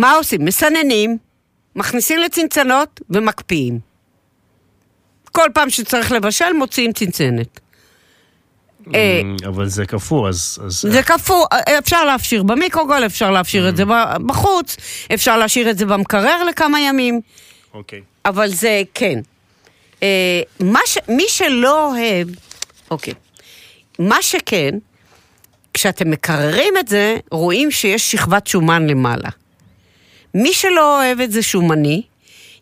מה 0.00 0.12
עושים? 0.12 0.44
מסננים, 0.44 1.18
מכניסים 1.76 2.18
לצנצנות 2.18 3.00
ומקפיאים. 3.10 3.78
כל 5.32 5.48
פעם 5.54 5.70
שצריך 5.70 6.12
לבשל, 6.12 6.52
מוציאים 6.52 6.92
צנצנת. 6.92 7.60
אה, 8.94 9.20
אבל 9.46 9.68
זה 9.68 9.86
קפוא, 9.86 10.28
אז... 10.28 10.58
זה 10.66 11.02
קפוא, 11.02 11.46
אפשר 11.78 12.04
להפשיר 12.04 12.42
במיקרוגל, 12.42 13.06
אפשר 13.06 13.30
להפשיר 13.30 13.68
את 13.68 13.76
זה 13.76 13.84
ב- 13.84 14.16
בחוץ, 14.26 14.76
אפשר 15.14 15.36
להשאיר 15.36 15.70
את 15.70 15.78
זה 15.78 15.86
במקרר 15.86 16.44
לכמה 16.44 16.80
ימים, 16.80 17.20
אוקיי. 17.74 18.00
אבל 18.24 18.48
זה 18.48 18.82
כן. 18.94 19.18
אה. 20.02 20.40
מי 21.08 21.24
שלא 21.28 21.90
אוהב, 21.90 22.28
אוקיי, 22.90 23.14
מה 23.98 24.22
שכן, 24.22 24.78
כשאתם 25.74 26.10
מקררים 26.10 26.74
את 26.78 26.88
זה, 26.88 27.16
רואים 27.30 27.70
שיש 27.70 28.10
שכבת 28.12 28.46
שומן 28.46 28.86
למעלה. 28.86 29.28
מי 30.34 30.52
שלא 30.52 31.00
אוהב 31.00 31.20
את 31.20 31.32
זה 31.32 31.42
שומני, 31.42 32.02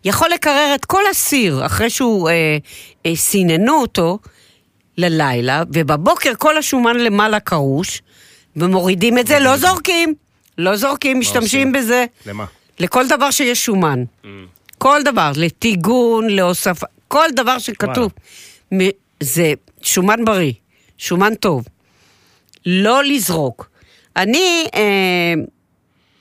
יכול 0.05 0.29
לקרר 0.35 0.73
את 0.75 0.85
כל 0.85 1.03
הסיר 1.11 1.67
אחרי 1.67 1.91
שהוא 1.91 2.29
אה, 2.29 2.57
אה, 3.07 3.17
סיננו 3.17 3.81
אותו 3.81 4.19
ללילה, 4.99 5.63
ובבוקר 5.73 6.33
כל 6.39 6.57
השומן 6.57 6.97
למעלה 6.97 7.41
קרוש, 7.41 8.03
ומורידים 8.57 9.19
את 9.19 9.27
זה, 9.27 9.39
לא 9.39 9.57
זורקים. 9.57 10.15
לא 10.59 10.77
זורקים, 10.77 11.21
משתמשים 11.21 11.73
בזה 11.73 12.05
למה? 12.27 12.45
לכל 12.81 13.09
דבר 13.09 13.31
שיש 13.31 13.65
שומן. 13.65 14.05
כל 14.79 15.03
דבר, 15.05 15.33
לטיגון, 15.37 16.31
להוספה, 16.31 16.87
כל 17.09 17.27
דבר 17.37 17.59
שכתוב. 17.59 18.13
זה 19.21 19.53
שומן 19.83 20.25
בריא, 20.25 20.53
שומן 20.99 21.35
טוב. 21.35 21.65
לא 22.67 23.05
לזרוק. 23.05 23.71
אני, 24.17 24.67
אה, 24.75 25.35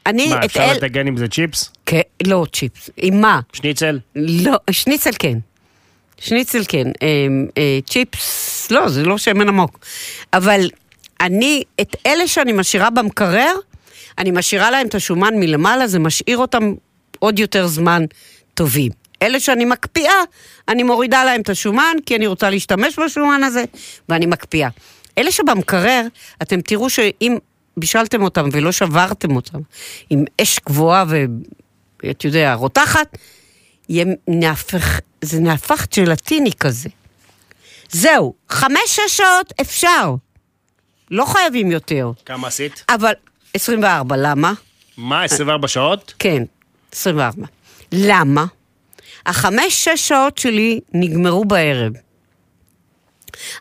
אני 0.05 0.27
מה, 0.27 0.39
את 0.39 0.43
אפשר 0.43 0.63
אל... 0.63 0.75
לטגן 0.75 1.07
עם 1.07 1.17
זה 1.17 1.27
צ'יפס? 1.27 1.71
כן, 1.85 2.01
לא 2.23 2.45
צ'יפס. 2.53 2.89
עם 2.97 3.21
מה? 3.21 3.39
שניצל? 3.53 3.99
לא, 4.15 4.57
שניצל 4.71 5.11
כן. 5.19 5.37
שניצל 6.17 6.61
כן. 6.67 6.87
אה, 7.01 7.27
אה, 7.57 7.79
צ'יפס, 7.89 8.71
לא, 8.71 8.89
זה 8.89 9.03
לא 9.03 9.17
שמן 9.17 9.47
עמוק. 9.47 9.79
אבל 10.33 10.69
אני, 11.21 11.63
את 11.81 11.95
אלה 12.05 12.27
שאני 12.27 12.51
משאירה 12.51 12.89
במקרר, 12.89 13.53
אני 14.17 14.31
משאירה 14.31 14.71
להם 14.71 14.87
את 14.87 14.95
השומן 14.95 15.33
מלמעלה, 15.39 15.87
זה 15.87 15.99
משאיר 15.99 16.37
אותם 16.37 16.73
עוד 17.19 17.39
יותר 17.39 17.67
זמן 17.67 18.05
טובים. 18.53 18.91
אלה 19.21 19.39
שאני 19.39 19.65
מקפיאה, 19.65 20.23
אני 20.69 20.83
מורידה 20.83 21.23
להם 21.23 21.41
את 21.41 21.49
השומן, 21.49 21.95
כי 22.05 22.15
אני 22.15 22.27
רוצה 22.27 22.49
להשתמש 22.49 22.99
בשומן 22.99 23.43
הזה, 23.43 23.63
ואני 24.09 24.25
מקפיאה. 24.25 24.69
אלה 25.17 25.31
שבמקרר, 25.31 26.01
אתם 26.41 26.61
תראו 26.61 26.89
שאם 26.89 27.37
בישלתם 27.79 28.23
אותם 28.23 28.49
ולא 28.51 28.71
שברתם 28.71 29.35
אותם, 29.35 29.59
עם 30.09 30.25
אש 30.41 30.59
גבוהה 30.65 31.05
ואתה 32.03 32.27
יודע, 32.27 32.53
רותחת, 32.53 33.17
נהפך, 34.27 34.99
זה 35.21 35.39
נהפך 35.39 35.85
ג'לטיני 35.95 36.51
כזה. 36.59 36.89
זהו, 37.89 38.33
חמש-שש 38.49 39.17
שעות 39.17 39.53
אפשר. 39.61 40.15
לא 41.11 41.25
חייבים 41.25 41.71
יותר. 41.71 42.11
כמה 42.25 42.47
עשית? 42.47 42.85
אבל 42.89 43.13
24, 43.53 44.15
למה? 44.17 44.53
מה, 44.97 45.23
24 45.23 45.67
שעות? 45.67 46.13
כן, 46.19 46.43
24. 46.91 47.47
למה? 47.91 48.45
החמש-שש 49.25 50.07
שעות 50.07 50.37
שלי 50.37 50.79
נגמרו 50.93 51.45
בערב. 51.45 51.93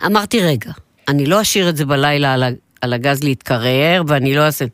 אמרתי, 0.07 0.41
רגע, 0.41 0.71
אני 1.09 1.27
לא 1.27 1.41
אשאיר 1.41 1.69
את 1.69 1.77
זה 1.77 1.85
בלילה 1.85 2.35
על, 2.35 2.55
על 2.81 2.93
הגז 2.93 3.24
להתקרר, 3.24 4.03
ואני 4.09 4.35
לא 4.35 4.41
אעשה... 4.47 4.64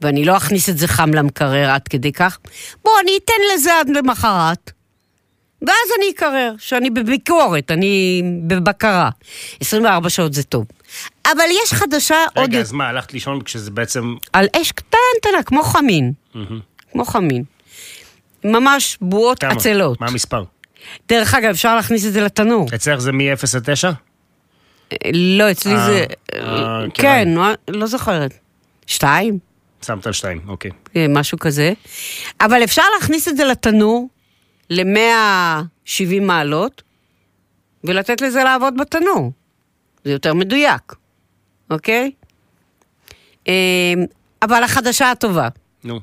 ואני 0.00 0.24
לא 0.24 0.36
אכניס 0.36 0.68
את 0.68 0.78
זה 0.78 0.88
חם 0.88 1.14
למקרר 1.14 1.70
עד 1.70 1.88
כדי 1.88 2.12
כך. 2.12 2.38
בוא, 2.84 2.92
אני 3.02 3.12
אתן 3.24 3.34
לזה 3.54 3.80
עד 3.80 3.88
למחרת. 3.88 4.70
ואז 5.62 5.88
אני 5.98 6.10
אקרר, 6.14 6.54
שאני 6.58 6.90
בביקורת, 6.90 7.70
אני 7.70 8.22
בבקרה. 8.46 9.10
24 9.60 10.10
שעות 10.10 10.34
זה 10.34 10.42
טוב. 10.42 10.64
אבל 11.26 11.44
יש 11.64 11.72
חדשה 11.72 12.16
עוד 12.34 12.48
רגע. 12.48 12.60
אז 12.60 12.72
מה, 12.72 12.88
הלכת 12.88 13.12
לישון 13.12 13.42
כשזה 13.42 13.70
בעצם... 13.70 14.14
על 14.32 14.46
אש 14.56 14.72
קטנטנה, 14.72 15.42
כמו 15.46 15.62
חמין. 15.62 16.12
מהמם. 16.34 16.60
כמו 16.92 17.04
חמין. 17.04 17.44
ממש 18.44 18.98
בועות 19.00 19.38
כמה? 19.38 19.52
עצלות. 19.52 20.00
מה 20.00 20.06
המספר? 20.06 20.44
דרך 21.08 21.34
אגב, 21.34 21.50
אפשר 21.50 21.76
להכניס 21.76 22.06
את 22.06 22.12
זה 22.12 22.20
לתנור. 22.20 22.66
אצלך 22.74 22.98
זה 22.98 23.12
מ-0 23.12 23.56
עד 23.56 23.70
9? 23.70 23.90
לא, 25.12 25.50
אצלי 25.50 25.74
אה, 25.74 25.86
זה... 25.86 26.04
אה, 26.34 26.84
כן, 26.94 27.28
לא 27.68 27.86
זוכרת. 27.86 28.34
שתיים? 28.86 29.38
שמת 29.86 30.06
על 30.06 30.12
2, 30.12 30.40
אוקיי. 30.48 30.70
אה, 30.96 31.06
משהו 31.08 31.38
כזה. 31.38 31.72
אבל 32.40 32.64
אפשר 32.64 32.82
להכניס 32.94 33.28
את 33.28 33.36
זה 33.36 33.44
לתנור 33.44 34.08
ל-170 34.70 36.20
מעלות, 36.20 36.82
ולתת 37.84 38.20
לזה 38.20 38.44
לעבוד 38.44 38.74
בתנור. 38.76 39.32
זה 40.04 40.12
יותר 40.12 40.34
מדויק, 40.34 40.94
אוקיי? 41.70 42.12
אה, 43.48 43.54
אבל 44.42 44.62
החדשה 44.62 45.10
הטובה, 45.10 45.48
נו. 45.84 46.00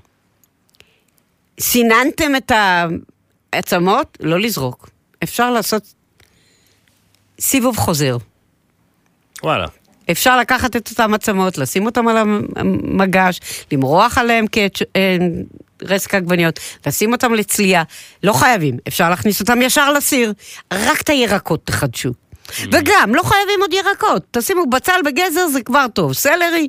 סיננתם 1.59 2.36
את 2.36 2.51
העצמות, 3.53 4.17
לא 4.19 4.39
לזרוק. 4.39 4.89
אפשר 5.23 5.51
לעשות 5.51 5.93
סיבוב 7.39 7.77
חוזר. 7.77 8.17
וואלה. 9.43 9.65
אפשר 10.11 10.37
לקחת 10.37 10.75
את 10.75 10.89
אותן 10.89 11.13
עצמות, 11.13 11.57
לשים 11.57 11.85
אותן 11.85 12.07
על 12.07 12.17
המגש, 12.55 13.39
למרוח 13.71 14.17
עליהם 14.17 14.45
כרסק 15.79 16.15
עגבניות, 16.15 16.59
לשים 16.85 17.11
אותם 17.11 17.33
לצלייה. 17.33 17.83
לא 18.23 18.33
חייבים, 18.33 18.77
אפשר 18.87 19.09
להכניס 19.09 19.41
אותם 19.41 19.61
ישר 19.61 19.91
לסיר. 19.91 20.33
רק 20.73 21.01
את 21.01 21.09
הירקות 21.09 21.65
תחדשו. 21.65 22.09
וגם, 22.71 23.15
לא 23.15 23.23
חייבים 23.23 23.61
עוד 23.61 23.73
ירקות. 23.73 24.23
תשימו 24.31 24.65
בצל 24.65 24.99
וגזר, 25.05 25.47
זה 25.47 25.61
כבר 25.61 25.85
טוב. 25.93 26.13
סלרי, 26.13 26.67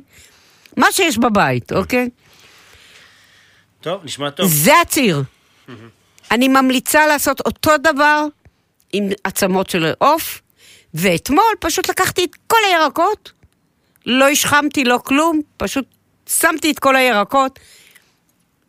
מה 0.77 0.87
שיש 0.91 1.17
בבית, 1.17 1.73
אוקיי? 1.73 2.09
טוב, 3.81 4.01
נשמע 4.03 4.29
טוב. 4.29 4.51
זה 4.51 4.81
הציר. 4.81 5.23
אני 6.31 6.47
ממליצה 6.47 7.07
לעשות 7.07 7.39
אותו 7.39 7.71
דבר 7.77 8.25
עם 8.93 9.09
עצמות 9.23 9.69
של 9.69 9.93
עוף, 9.97 10.41
ואתמול 10.95 11.55
פשוט 11.59 11.89
לקחתי 11.89 12.23
את 12.23 12.35
כל 12.47 12.57
הירקות, 12.69 13.31
לא 14.05 14.29
השחמתי, 14.29 14.83
לא 14.83 14.99
כלום, 15.05 15.41
פשוט 15.57 15.85
שמתי 16.29 16.71
את 16.71 16.79
כל 16.79 16.95
הירקות, 16.95 17.59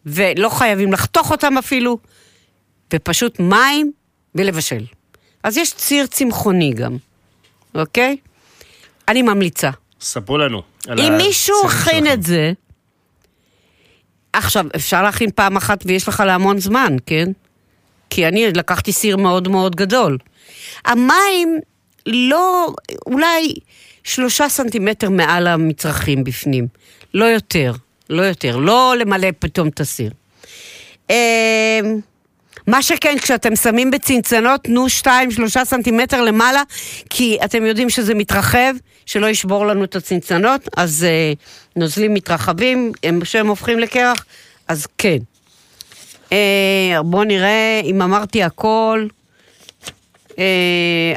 ולא 0.06 0.48
חייבים 0.48 0.92
לחתוך 0.92 1.30
אותם 1.30 1.58
אפילו, 1.58 1.98
ופשוט 2.94 3.40
מים 3.40 3.92
ולבשל. 4.34 4.84
אז 5.42 5.56
יש 5.56 5.72
ציר 5.72 6.06
צמחוני 6.06 6.72
גם, 6.72 6.96
אוקיי? 7.74 8.16
אני 9.08 9.22
ממליצה. 9.22 9.70
ספרו 10.00 10.38
לנו. 10.38 10.62
אם 10.88 11.14
מישהו 11.16 11.56
הכין. 11.66 12.12
את 12.12 12.22
זה, 12.22 12.52
עכשיו, 14.32 14.66
אפשר 14.76 15.02
להכין 15.02 15.30
פעם 15.30 15.56
אחת 15.56 15.84
ויש 15.86 16.08
לך 16.08 16.22
להמון 16.26 16.58
זמן, 16.58 16.96
כן? 17.06 17.28
כי 18.10 18.28
אני 18.28 18.52
לקחתי 18.52 18.92
סיר 18.92 19.16
מאוד 19.16 19.48
מאוד 19.48 19.76
גדול. 19.76 20.18
המים 20.84 21.60
לא, 22.06 22.72
אולי 23.06 23.54
שלושה 24.04 24.48
סנטימטר 24.48 25.10
מעל 25.10 25.46
המצרכים 25.46 26.24
בפנים. 26.24 26.66
לא 27.14 27.24
יותר, 27.24 27.72
לא 28.10 28.22
יותר. 28.22 28.56
לא 28.56 28.94
למלא 28.98 29.28
פתאום 29.38 29.68
את 29.68 29.80
הסיר. 29.80 30.10
אה, 31.10 31.80
מה 32.66 32.82
שכן, 32.82 33.16
כשאתם 33.18 33.56
שמים 33.56 33.90
בצנצנות, 33.90 34.64
תנו 34.64 34.86
2-3 35.02 35.08
סנטימטר 35.64 36.22
למעלה, 36.22 36.62
כי 37.10 37.38
אתם 37.44 37.66
יודעים 37.66 37.90
שזה 37.90 38.14
מתרחב, 38.14 38.74
שלא 39.06 39.26
ישבור 39.26 39.66
לנו 39.66 39.84
את 39.84 39.96
הצנצנות, 39.96 40.68
אז 40.76 41.04
אה, 41.08 41.32
נוזלים 41.76 42.14
מתרחבים, 42.14 42.92
הם, 43.02 43.24
שהם 43.24 43.46
הופכים 43.46 43.78
לקרח, 43.78 44.24
אז 44.68 44.86
כן. 44.98 45.18
אה, 46.32 47.02
בואו 47.04 47.24
נראה 47.24 47.80
אם 47.84 48.02
אמרתי 48.02 48.42
הכל. 48.42 49.06
אה, 50.38 51.14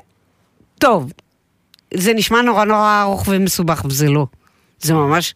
טוב, 0.79 1.11
זה 1.93 2.13
נשמע 2.13 2.41
נורא 2.41 2.65
נורא 2.65 3.01
ארוך 3.01 3.27
ומסובך, 3.27 3.85
וזה 3.85 4.09
לא. 4.09 4.25
זה 4.79 4.93
ממש 4.93 5.33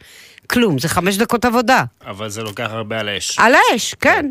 כלום, 0.47 0.79
זה 0.79 0.89
חמש 0.89 1.17
דקות 1.17 1.45
עבודה. 1.45 1.83
אבל 2.05 2.29
זה 2.29 2.43
לוקח 2.43 2.67
הרבה 2.69 2.99
על 2.99 3.09
האש. 3.09 3.39
על 3.39 3.53
האש, 3.55 3.93
כן. 3.93 4.29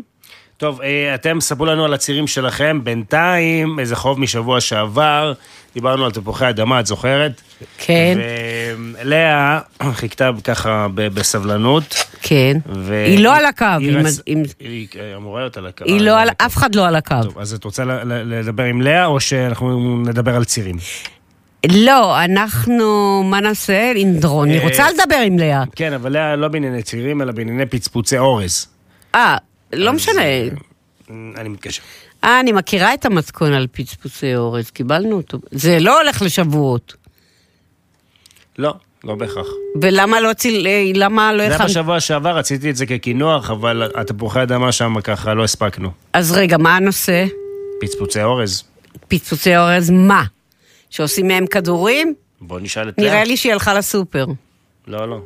טוב, 0.57 0.81
אה, 0.81 1.15
אתם 1.15 1.41
ספרו 1.41 1.65
לנו 1.65 1.85
על 1.85 1.93
הצירים 1.93 2.27
שלכם. 2.27 2.79
בינתיים, 2.83 3.79
איזה 3.79 3.95
חוב 3.95 4.19
משבוע 4.19 4.61
שעבר, 4.61 5.33
דיברנו 5.73 6.05
על 6.05 6.11
תפוחי 6.11 6.49
אדמה, 6.49 6.79
את 6.79 6.85
זוכרת? 6.85 7.41
כן. 7.77 8.17
ולאה 9.01 9.59
חיכתה 9.93 10.29
ככה 10.43 10.87
בסבלנות. 10.95 11.95
כן. 12.21 12.57
ו... 12.75 13.03
היא 13.07 13.23
לא 13.23 13.35
על 13.35 13.45
הקו, 13.45 13.65
היא, 13.79 13.97
רצ... 13.97 14.05
מז- 14.05 14.21
היא- 14.59 14.87
אמורה 15.15 15.41
להיות 15.41 15.57
על 15.57 15.67
הקו. 15.67 15.85
היא 15.85 16.01
לא 16.01 16.19
על, 16.19 16.29
אף 16.37 16.57
אחד 16.57 16.75
לא 16.75 16.87
על 16.87 16.95
הקו. 16.95 17.15
טוב, 17.23 17.39
אז 17.39 17.53
את 17.53 17.63
רוצה 17.63 17.83
לדבר 18.25 18.63
עם 18.63 18.81
לאה, 18.81 19.05
או 19.05 19.19
שאנחנו 19.19 19.97
נדבר 20.07 20.35
על 20.35 20.43
צירים? 20.45 20.75
לא, 21.71 22.23
אנחנו, 22.23 22.83
מה 23.25 23.39
נעשה? 23.39 23.91
עם 23.95 24.13
דרון. 24.13 24.49
אני 24.49 24.57
אה, 24.59 24.63
רוצה 24.63 24.85
לדבר 24.91 25.15
עם 25.25 25.39
לאה. 25.39 25.63
כן, 25.75 25.93
אבל 25.93 26.11
לאה 26.11 26.35
לא 26.35 26.47
בענייני 26.47 26.83
צירים, 26.83 27.21
אלא 27.21 27.31
בענייני 27.31 27.65
פצפוצי 27.65 28.17
אורז. 28.17 28.67
אה, 29.15 29.37
לא 29.73 29.93
משנה. 29.93 30.21
אני 31.37 31.49
מתקשר. 31.49 31.81
אה, 32.23 32.39
אני 32.39 32.51
מכירה 32.51 32.93
את 32.93 33.05
המתכון 33.05 33.53
על 33.53 33.67
פצפוצי 33.71 34.35
אורז, 34.35 34.69
קיבלנו 34.69 35.15
אותו. 35.17 35.37
זה 35.51 35.77
לא 35.79 36.01
הולך 36.01 36.21
לשבועות. 36.21 36.93
לא, 38.57 38.73
לא 39.03 39.15
בהכרח. 39.15 39.47
ולמה 39.81 40.19
לא 40.21 40.33
ציל... 40.33 40.67
אה, 40.67 40.91
למה 40.95 41.33
לא 41.33 41.37
זה 41.37 41.43
היה 41.43 41.55
הכנת? 41.55 41.69
בשבוע 41.69 41.99
שעבר, 41.99 42.37
רציתי 42.37 42.69
את 42.69 42.75
זה 42.75 42.85
כקינוח, 42.85 43.51
אבל 43.51 43.91
התפוחי 43.95 44.43
אדמה 44.43 44.71
שם 44.71 45.01
ככה 45.01 45.33
לא 45.33 45.43
הספקנו. 45.43 45.91
אז 46.13 46.31
רגע, 46.31 46.57
מה 46.57 46.75
הנושא? 46.75 47.25
פצפוצי 47.81 48.23
אורז. 48.23 48.63
פצפוצי 49.07 49.57
אורז 49.57 49.89
מה? 49.89 50.23
שעושים 50.89 51.27
מהם 51.27 51.47
כדורים? 51.47 52.13
בוא 52.41 52.59
נשאל 52.59 52.89
את. 52.89 52.97
נראה 52.97 53.23
לי 53.23 53.37
שהיא 53.37 53.53
הלכה 53.53 53.73
לסופר. 53.73 54.25
לא, 54.87 55.09
לא. 55.09 55.21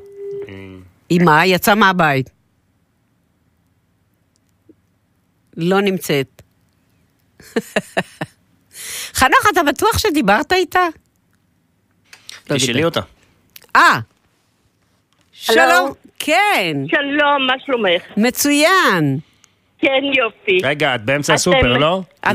היא 1.09 1.21
מה? 1.21 1.45
יצאה 1.45 1.75
מהבית. 1.75 2.29
לא 5.57 5.81
נמצאת. 5.81 6.36
חנוך, 9.19 9.45
אתה 9.53 9.63
בטוח 9.63 9.97
שדיברת 9.97 10.51
איתה? 10.51 10.88
לא 12.49 12.55
תשאלי 12.55 12.73
דיבר. 12.73 12.85
אותה. 12.85 13.01
אה, 13.75 13.99
שלום. 15.31 15.93
כן. 16.19 16.77
שלום, 16.88 17.47
מה 17.47 17.53
שלומך? 17.65 18.01
מצוין. 18.17 19.19
כן, 19.79 20.03
יופי. 20.17 20.59
רגע, 20.63 20.95
את 20.95 21.05
באמצע 21.05 21.33
הסופר, 21.33 21.77
לא? 21.77 22.01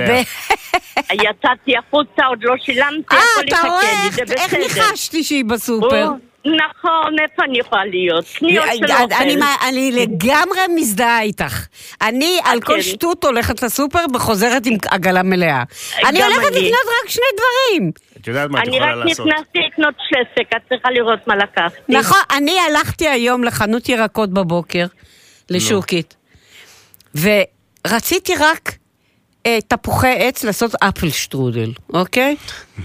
יצאתי 1.13 1.77
החוצה, 1.79 2.27
עוד 2.29 2.39
לא 2.43 2.55
שילמתי, 2.61 3.15
אה, 3.15 3.21
אתה 3.49 3.57
רואה 3.69 4.07
איך-. 4.37 4.55
ניחשתי 4.55 5.25
שהיא 5.25 5.45
בסופר? 5.45 6.09
נכון, 6.47 7.17
איפה 7.23 7.45
אני 7.45 7.59
יכולה 7.59 7.85
להיות? 7.85 8.25
קניות 8.39 8.65
של 8.77 8.85
אני- 8.85 9.03
אוכל. 9.03 9.15
אני, 9.15 9.35
אני 9.69 9.93
לגמרי 9.93 10.61
מזדהה 10.75 11.23
איתך. 11.23 11.67
אני 12.03 12.39
על 12.45 12.61
כל 12.61 12.75
כן. 12.77 12.83
שטות 12.83 13.25
הולכת 13.25 13.63
לסופר 13.63 13.99
וחוזרת 14.15 14.67
עם 14.67 14.77
עגלה 14.91 15.23
מלאה. 15.23 15.63
אני 16.09 16.23
הולכת 16.23 16.39
אני. 16.49 16.57
לקנות 16.57 16.87
רק 17.05 17.09
שני 17.11 17.25
דברים. 17.37 17.91
את 18.21 18.27
יודעת 18.29 18.51
מה 18.51 18.63
את 18.63 18.67
אני 18.69 18.77
יכולה 18.77 18.95
רק 18.95 19.07
לעשות. 19.07 19.27
נכנסתי 19.27 19.59
לקנות 19.59 19.95
שסק, 20.09 20.49
את 20.57 20.63
צריכה 20.69 20.91
לראות 20.91 21.27
מה 21.27 21.37
לקחתי. 21.37 21.81
נכון, 21.89 22.19
אני 22.37 22.57
הלכתי 22.71 23.09
היום 23.09 23.45
לחנות 23.45 23.89
ירקות 23.89 24.31
בבוקר, 24.31 24.87
לשוקית, 25.51 26.17
ורציתי 27.15 28.33
רק 28.41 28.73
אה, 29.47 29.59
תפוחי 29.69 30.15
עץ 30.19 30.45
לעשות 30.45 30.73
אפל 30.83 31.09
שטרודל, 31.11 31.71
אוקיי? 31.95 32.37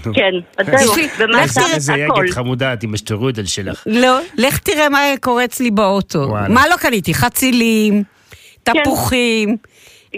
כן, 0.02 0.32
זהו, 0.78 0.92
ומה 1.18 1.44
לך 1.44 1.52
אתה- 1.52 1.60
תראה- 1.60 1.74
איזה 1.74 1.94
הכל. 1.94 2.22
יגד 2.24 2.32
חמודה 2.34 2.72
את 2.72 2.82
עם 2.82 2.94
השטרודל 2.94 3.44
שלך. 3.46 3.82
לא, 3.86 4.18
לך 4.38 4.58
תראה 4.58 4.88
מה 4.88 4.98
קורה 5.20 5.44
אצלי 5.44 5.70
באוטו. 5.70 6.28
מה 6.48 6.68
לא 6.70 6.76
קניתי? 6.76 7.14
חצילים, 7.14 8.02
תפוחים, 8.62 9.56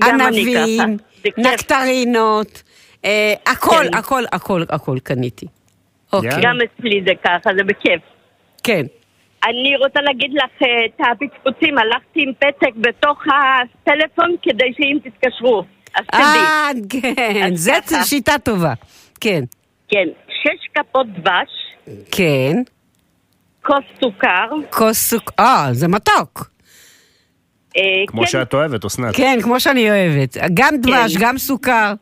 גם 0.00 0.20
אני 0.20 0.56
ענבים. 0.56 0.96
נקטרינות, 1.38 2.62
אה, 3.04 3.34
הכל, 3.46 3.70
כן. 3.90 3.94
הכל, 3.94 4.22
הכל, 4.32 4.62
הכל 4.68 4.98
קניתי. 5.02 5.46
אוקיי. 6.12 6.30
גם 6.42 6.56
אצלי 6.64 7.02
זה 7.06 7.12
ככה, 7.24 7.50
זה 7.56 7.64
בכיף. 7.64 8.00
כן. 8.62 8.86
אני 9.44 9.76
רוצה 9.76 10.00
להגיד 10.00 10.30
לך 10.34 10.62
אה, 10.62 10.68
את 10.86 11.00
הפצפוצים, 11.00 11.78
הלכתי 11.78 12.22
עם 12.22 12.32
פתק 12.38 12.72
בתוך 12.76 13.22
הטלפון 13.26 14.34
כדי 14.42 14.72
שאם 14.76 14.98
תתקשרו, 15.04 15.64
אז 15.94 16.04
תדעי. 16.06 16.22
אה, 16.22 16.70
כן, 17.16 17.50
זו 17.54 17.72
ככה. 17.86 18.04
שיטה 18.04 18.38
טובה. 18.38 18.72
כן. 19.20 19.44
כן, 19.88 20.06
שש 20.28 20.68
כפות 20.74 21.06
דבש, 21.06 21.50
כן. 22.12 22.56
כוס 23.64 23.84
סוכר, 24.00 24.48
כוס 24.70 24.98
סוכר, 25.10 25.32
אה, 25.44 25.68
זה 25.72 25.88
מתוק. 25.88 26.50
אה, 27.76 27.82
כמו 28.06 28.20
כן, 28.20 28.26
שאת 28.26 28.54
אוהבת, 28.54 28.84
אסנת. 28.84 29.16
כן, 29.16 29.38
כמו 29.42 29.60
שאני 29.60 29.90
אוהבת. 29.90 30.36
גם 30.54 30.74
דבש, 30.76 31.16
כן. 31.16 31.22
גם 31.24 31.38
סוכר. 31.38 31.92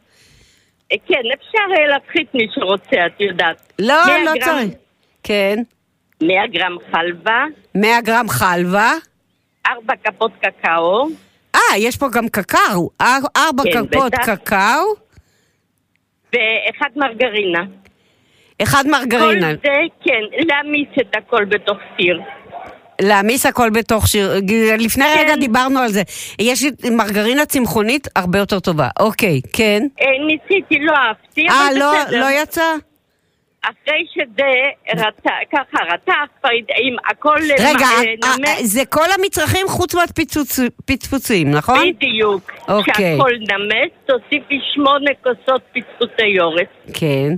אה, 0.92 0.96
כן, 1.06 1.20
אפשר 1.38 1.82
אה, 1.82 1.86
להפחית 1.86 2.34
מי 2.34 2.46
שרוצה, 2.54 3.06
את 3.06 3.20
יודעת. 3.20 3.72
לא, 3.78 3.94
100 4.06 4.24
לא 4.24 4.32
גרם- 4.34 4.44
צריך. 4.44 4.68
כן. 5.22 5.62
100 6.22 6.46
גרם 6.52 6.76
חלבה, 6.92 7.44
100 7.74 8.00
גרם 8.00 8.28
חלבה. 8.28 8.92
4 9.66 9.94
כפות 10.04 10.32
קקאו, 10.42 11.08
אה, 11.54 11.60
יש 11.78 11.96
פה 11.96 12.06
גם 12.12 12.28
קקאו. 12.28 12.90
אר- 13.00 13.06
ארבע 13.36 13.62
כן, 13.64 13.86
כפות 13.86 14.12
בטח. 14.12 14.24
קקאו, 14.34 14.84
ואחד 16.32 16.90
מרגרינה. 16.96 17.62
אחד 18.62 18.84
מרגרינה. 18.86 19.46
כל 19.48 19.60
זה, 19.62 19.72
כן, 20.04 20.20
להעמיס 20.48 20.88
את 21.00 21.16
הכל 21.16 21.44
בתוך 21.44 21.76
סיר. 21.96 22.20
להעמיס 23.00 23.46
הכל 23.46 23.70
בתוך 23.70 24.08
שיר. 24.08 24.32
לפני 24.78 25.04
כן. 25.04 25.16
רגע 25.20 25.36
דיברנו 25.36 25.78
על 25.80 25.88
זה. 25.88 26.02
יש 26.38 26.64
מרגרינה 26.90 27.46
צמחונית 27.46 28.08
הרבה 28.16 28.38
יותר 28.38 28.60
טובה. 28.60 28.88
אוקיי, 29.00 29.40
כן. 29.52 29.82
אה, 30.00 30.06
ניסיתי, 30.26 30.78
לא 30.80 30.92
אהבתי, 30.96 31.48
אה, 31.48 31.68
אבל 31.68 31.78
לא, 31.78 31.92
בסדר. 32.04 32.20
לא 32.20 32.26
יצא? 32.42 32.62
אחרי 33.62 34.06
שזה 34.14 34.50
רתח, 34.94 35.30
ככה 35.52 35.84
רתח, 35.94 36.24
כבר 36.40 36.50
עם 36.76 36.96
הכל 37.10 37.38
רגע, 37.58 37.86
אה, 37.86 38.36
נמס, 38.38 38.48
אה, 38.48 38.64
זה 38.64 38.84
כל 38.84 39.06
המצרכים 39.18 39.68
חוץ 39.68 39.94
מהפצפוצים, 39.94 41.50
נכון? 41.50 41.90
בדיוק. 41.90 42.52
אוקיי. 42.68 43.16
שהכל 43.16 43.30
נמס, 43.32 43.90
תוסיפי 44.06 44.60
שמונה 44.74 45.10
כוסות 45.22 45.62
פצפוצי 45.72 46.40
אורז. 46.40 46.60
כן. 46.94 47.32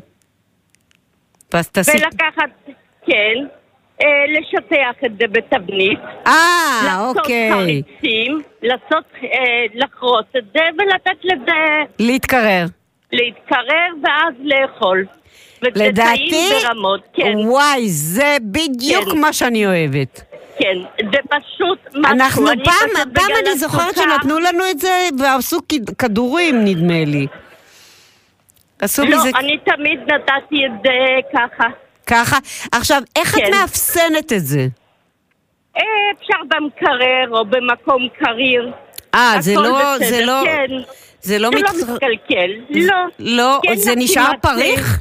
ואז 1.52 1.68
תעשי... 1.68 1.90
ולקחת, 1.90 2.50
כן, 3.06 3.46
אה, 4.02 4.24
לשטח 4.38 5.04
את 5.06 5.12
זה 5.18 5.26
בתבנית. 5.26 5.98
אה, 6.26 7.06
אוקיי. 7.08 7.50
לעשות 7.50 7.62
חריצים, 7.62 8.38
לעשות, 8.62 9.04
לחרוץ 9.74 10.26
את 10.38 10.44
זה 10.54 10.62
ולתת 10.78 11.24
לזה 11.24 11.84
להתקרר. 11.98 12.64
להתקרר 13.12 13.88
ואז 14.02 14.34
לאכול. 14.40 15.04
לדעתי, 15.62 16.48
ברמות, 16.68 17.00
כן. 17.14 17.32
וואי, 17.36 17.88
זה 17.88 18.36
בדיוק 18.42 19.04
כן. 19.12 19.18
מה 19.18 19.32
שאני 19.32 19.66
אוהבת. 19.66 20.20
כן, 20.58 20.76
זה 21.12 21.18
פשוט 21.28 21.78
משהו. 21.94 22.12
אנחנו 22.14 22.50
אני 22.50 22.64
פעם, 22.64 22.74
פשוט 22.94 23.08
פעם 23.14 23.30
אני 23.46 23.58
זוכרת 23.58 23.80
הסוכר- 23.96 24.02
שנתנו 24.16 24.38
לנו 24.38 24.64
את 24.70 24.78
זה 24.78 24.88
ועשו 25.18 25.58
כד- 25.68 25.90
כדורים, 25.98 26.64
נדמה 26.64 27.04
לי. 27.06 27.26
עשו 28.82 29.02
לא, 29.04 29.16
מזה 29.18 29.28
אני 29.38 29.58
תמיד 29.64 30.00
נתתי 30.00 30.66
את 30.66 30.72
זה 30.84 30.90
ככה. 31.34 31.68
ככה. 32.06 32.38
עכשיו, 32.72 33.02
איך 33.16 33.34
את 33.38 33.42
כן. 33.42 33.50
מאפסנת 33.50 34.32
את 34.32 34.46
זה? 34.46 34.66
אה, 35.76 35.82
אפשר 36.18 36.38
במקרר 36.48 37.38
או 37.38 37.44
במקום 37.44 38.08
קריר. 38.18 38.72
אה, 39.14 39.34
זה 39.38 39.54
לא, 39.54 39.60
בסדר, 39.94 40.08
זה 40.10 40.24
לא, 40.24 40.42
כן. 40.44 40.66
זה 41.22 41.38
לא 41.38 41.50
זה 41.50 41.56
לא 41.62 41.70
מצטר- 41.70 41.92
מתקלקל, 41.94 42.50
לא. 42.70 42.94
לא, 43.18 43.60
כן, 43.62 43.74
זה 43.76 43.92
נשאר. 43.96 44.30
פריך? 44.42 45.00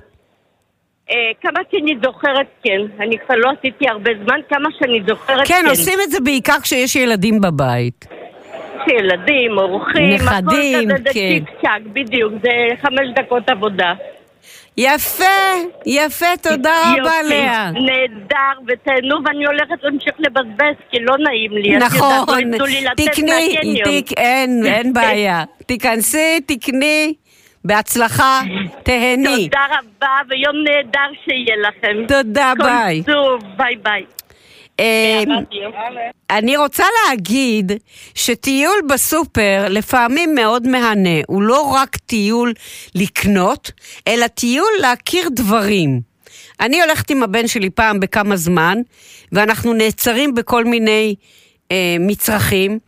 אה, 1.12 1.16
כמה 1.41 1.60
שאני 1.72 1.95
זוכרת, 2.03 2.47
כן. 2.64 2.80
אני 2.99 3.18
כבר 3.26 3.36
לא 3.36 3.49
עשיתי 3.60 3.88
הרבה 3.89 4.12
זמן, 4.24 4.39
כמה 4.49 4.70
שאני 4.80 5.01
זוכרת, 5.07 5.47
כן. 5.47 5.53
כן, 5.64 5.70
עושים 5.70 5.99
את 6.03 6.12
זה 6.12 6.20
בעיקר 6.20 6.60
כשיש 6.62 6.95
ילדים 6.95 7.41
בבית. 7.41 8.05
ילדים, 8.88 9.57
אורחים, 9.57 10.10
נכדים, 10.10 10.89
הכל 10.89 10.95
כזה, 10.97 11.03
זה 11.03 11.14
כן. 11.14 11.20
צ'יק 11.20 11.43
צ'אק, 11.62 11.82
בדיוק, 11.93 12.34
זה 12.43 12.49
חמש 12.82 13.07
דקות 13.16 13.49
עבודה. 13.49 13.93
יפה, 14.78 15.24
יפה, 15.86 16.26
תודה 16.41 16.82
רבה, 16.82 16.97
יופי, 16.97 17.30
לאה. 17.30 17.72
נהדר, 17.72 18.62
ותהנו, 18.68 19.16
ואני 19.26 19.45
הולכת 19.45 19.84
להמשיך 19.84 20.14
לבזבז, 20.20 20.76
כי 20.91 20.97
לא 20.99 21.16
נעים 21.18 21.51
לי. 21.51 21.70
את 21.70 21.74
יודעת, 21.74 21.91
נכון, 21.91 22.51
לא 22.60 22.68
לי 22.68 22.82
לצאת 22.82 22.95
תקני, 23.14 23.49
מהקניון. 23.55 24.01
תק- 24.01 24.18
אין, 24.18 24.62
אין 24.66 24.93
בעיה. 24.93 25.43
תיכנסי, 25.66 26.39
תקני, 26.45 27.14
בהצלחה, 27.70 28.41
תהני. 28.84 29.49
תודה 29.49 29.65
רבה, 29.70 30.15
ויום 30.30 30.55
נהדר 30.63 31.11
שיהיה 31.24 31.55
לכם. 31.67 32.07
תודה, 32.07 32.53
כל 32.57 32.63
ביי. 32.63 33.03
טוב, 33.03 33.41
ביי 33.57 33.76
ביי. 33.84 34.05
אה, 34.80 35.24
אני 36.30 36.57
רוצה 36.57 36.84
להגיד 37.07 37.72
שטיול 38.15 38.80
בסופר 38.89 39.65
לפעמים 39.70 40.36
מאוד 40.36 40.67
מהנה. 40.67 41.20
הוא 41.28 41.41
לא 41.41 41.61
רק 41.61 41.95
טיול 41.95 42.53
לקנות, 42.95 43.72
אלא 44.07 44.28
טיול 44.28 44.72
להכיר 44.82 45.30
דברים. 45.32 46.01
אני 46.59 46.82
הולכת 46.82 47.09
עם 47.11 47.24
הבן 47.24 47.47
שלי 47.47 47.70
פעם 47.70 47.99
בכמה 47.99 48.36
זמן, 48.36 48.78
ואנחנו 49.32 49.74
נעצרים 49.74 50.34
בכל 50.34 50.65
מיני 50.65 51.15
אה, 51.72 51.95
מצרכים. 51.99 52.80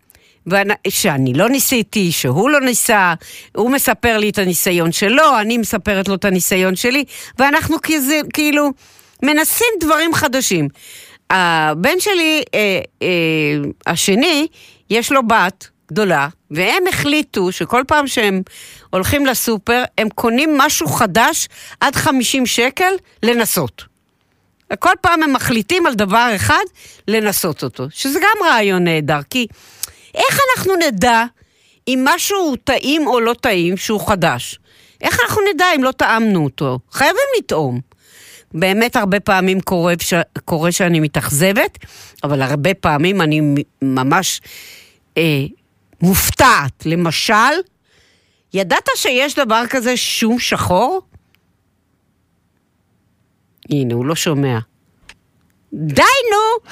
שאני 0.89 1.33
לא 1.33 1.49
ניסיתי, 1.49 2.11
שהוא 2.11 2.49
לא 2.49 2.61
ניסה, 2.61 3.13
הוא 3.55 3.71
מספר 3.71 4.17
לי 4.17 4.29
את 4.29 4.37
הניסיון 4.37 4.91
שלו, 4.91 5.39
אני 5.39 5.57
מספרת 5.57 6.07
לו 6.07 6.15
את 6.15 6.25
הניסיון 6.25 6.75
שלי, 6.75 7.03
ואנחנו 7.39 7.77
כזה, 7.83 8.19
כאילו 8.33 8.69
מנסים 9.23 9.67
דברים 9.79 10.13
חדשים. 10.13 10.67
הבן 11.29 11.99
שלי, 11.99 12.43
אה, 12.53 12.79
אה, 13.01 13.07
השני, 13.87 14.47
יש 14.89 15.11
לו 15.11 15.27
בת 15.27 15.69
גדולה, 15.91 16.27
והם 16.51 16.83
החליטו 16.89 17.51
שכל 17.51 17.83
פעם 17.87 18.07
שהם 18.07 18.41
הולכים 18.89 19.25
לסופר, 19.25 19.83
הם 19.97 20.09
קונים 20.09 20.57
משהו 20.57 20.87
חדש 20.87 21.47
עד 21.79 21.95
50 21.95 22.45
שקל 22.45 22.93
לנסות. 23.23 23.91
כל 24.79 24.93
פעם 25.01 25.23
הם 25.23 25.33
מחליטים 25.33 25.85
על 25.85 25.93
דבר 25.93 26.31
אחד, 26.35 26.63
לנסות 27.07 27.63
אותו, 27.63 27.87
שזה 27.89 28.19
גם 28.19 28.47
רעיון 28.47 28.83
נהדר, 28.83 29.19
כי 29.29 29.47
איך 30.15 30.39
אנחנו 30.49 30.73
נדע 30.75 31.23
אם 31.87 32.05
משהו 32.05 32.55
טעים 32.55 33.07
או 33.07 33.19
לא 33.19 33.33
טעים 33.41 33.77
שהוא 33.77 34.07
חדש? 34.07 34.59
איך 35.01 35.19
אנחנו 35.23 35.41
נדע 35.53 35.65
אם 35.75 35.83
לא 35.83 35.91
טעמנו 35.91 36.43
אותו? 36.43 36.79
חייבים 36.91 37.23
לטעום. 37.37 37.79
באמת 38.53 38.95
הרבה 38.95 39.19
פעמים 39.19 39.61
קורה. 39.61 39.93
קורה 40.45 40.71
שאני 40.71 40.99
מתאכזבת, 40.99 41.77
אבל 42.23 42.41
הרבה 42.41 42.73
פעמים 42.73 43.21
אני 43.21 43.41
ממש 43.81 44.41
אה, 45.17 45.43
מופתעת. 46.01 46.85
למשל, 46.85 47.53
ידעת 48.53 48.89
שיש 48.95 49.35
דבר 49.35 49.63
כזה 49.69 49.97
שום 49.97 50.39
שחור? 50.39 51.01
הנה, 53.69 53.93
הוא 53.93 54.05
לא 54.05 54.15
שומע. 54.15 54.59
די, 55.73 56.01
נו! 56.31 56.71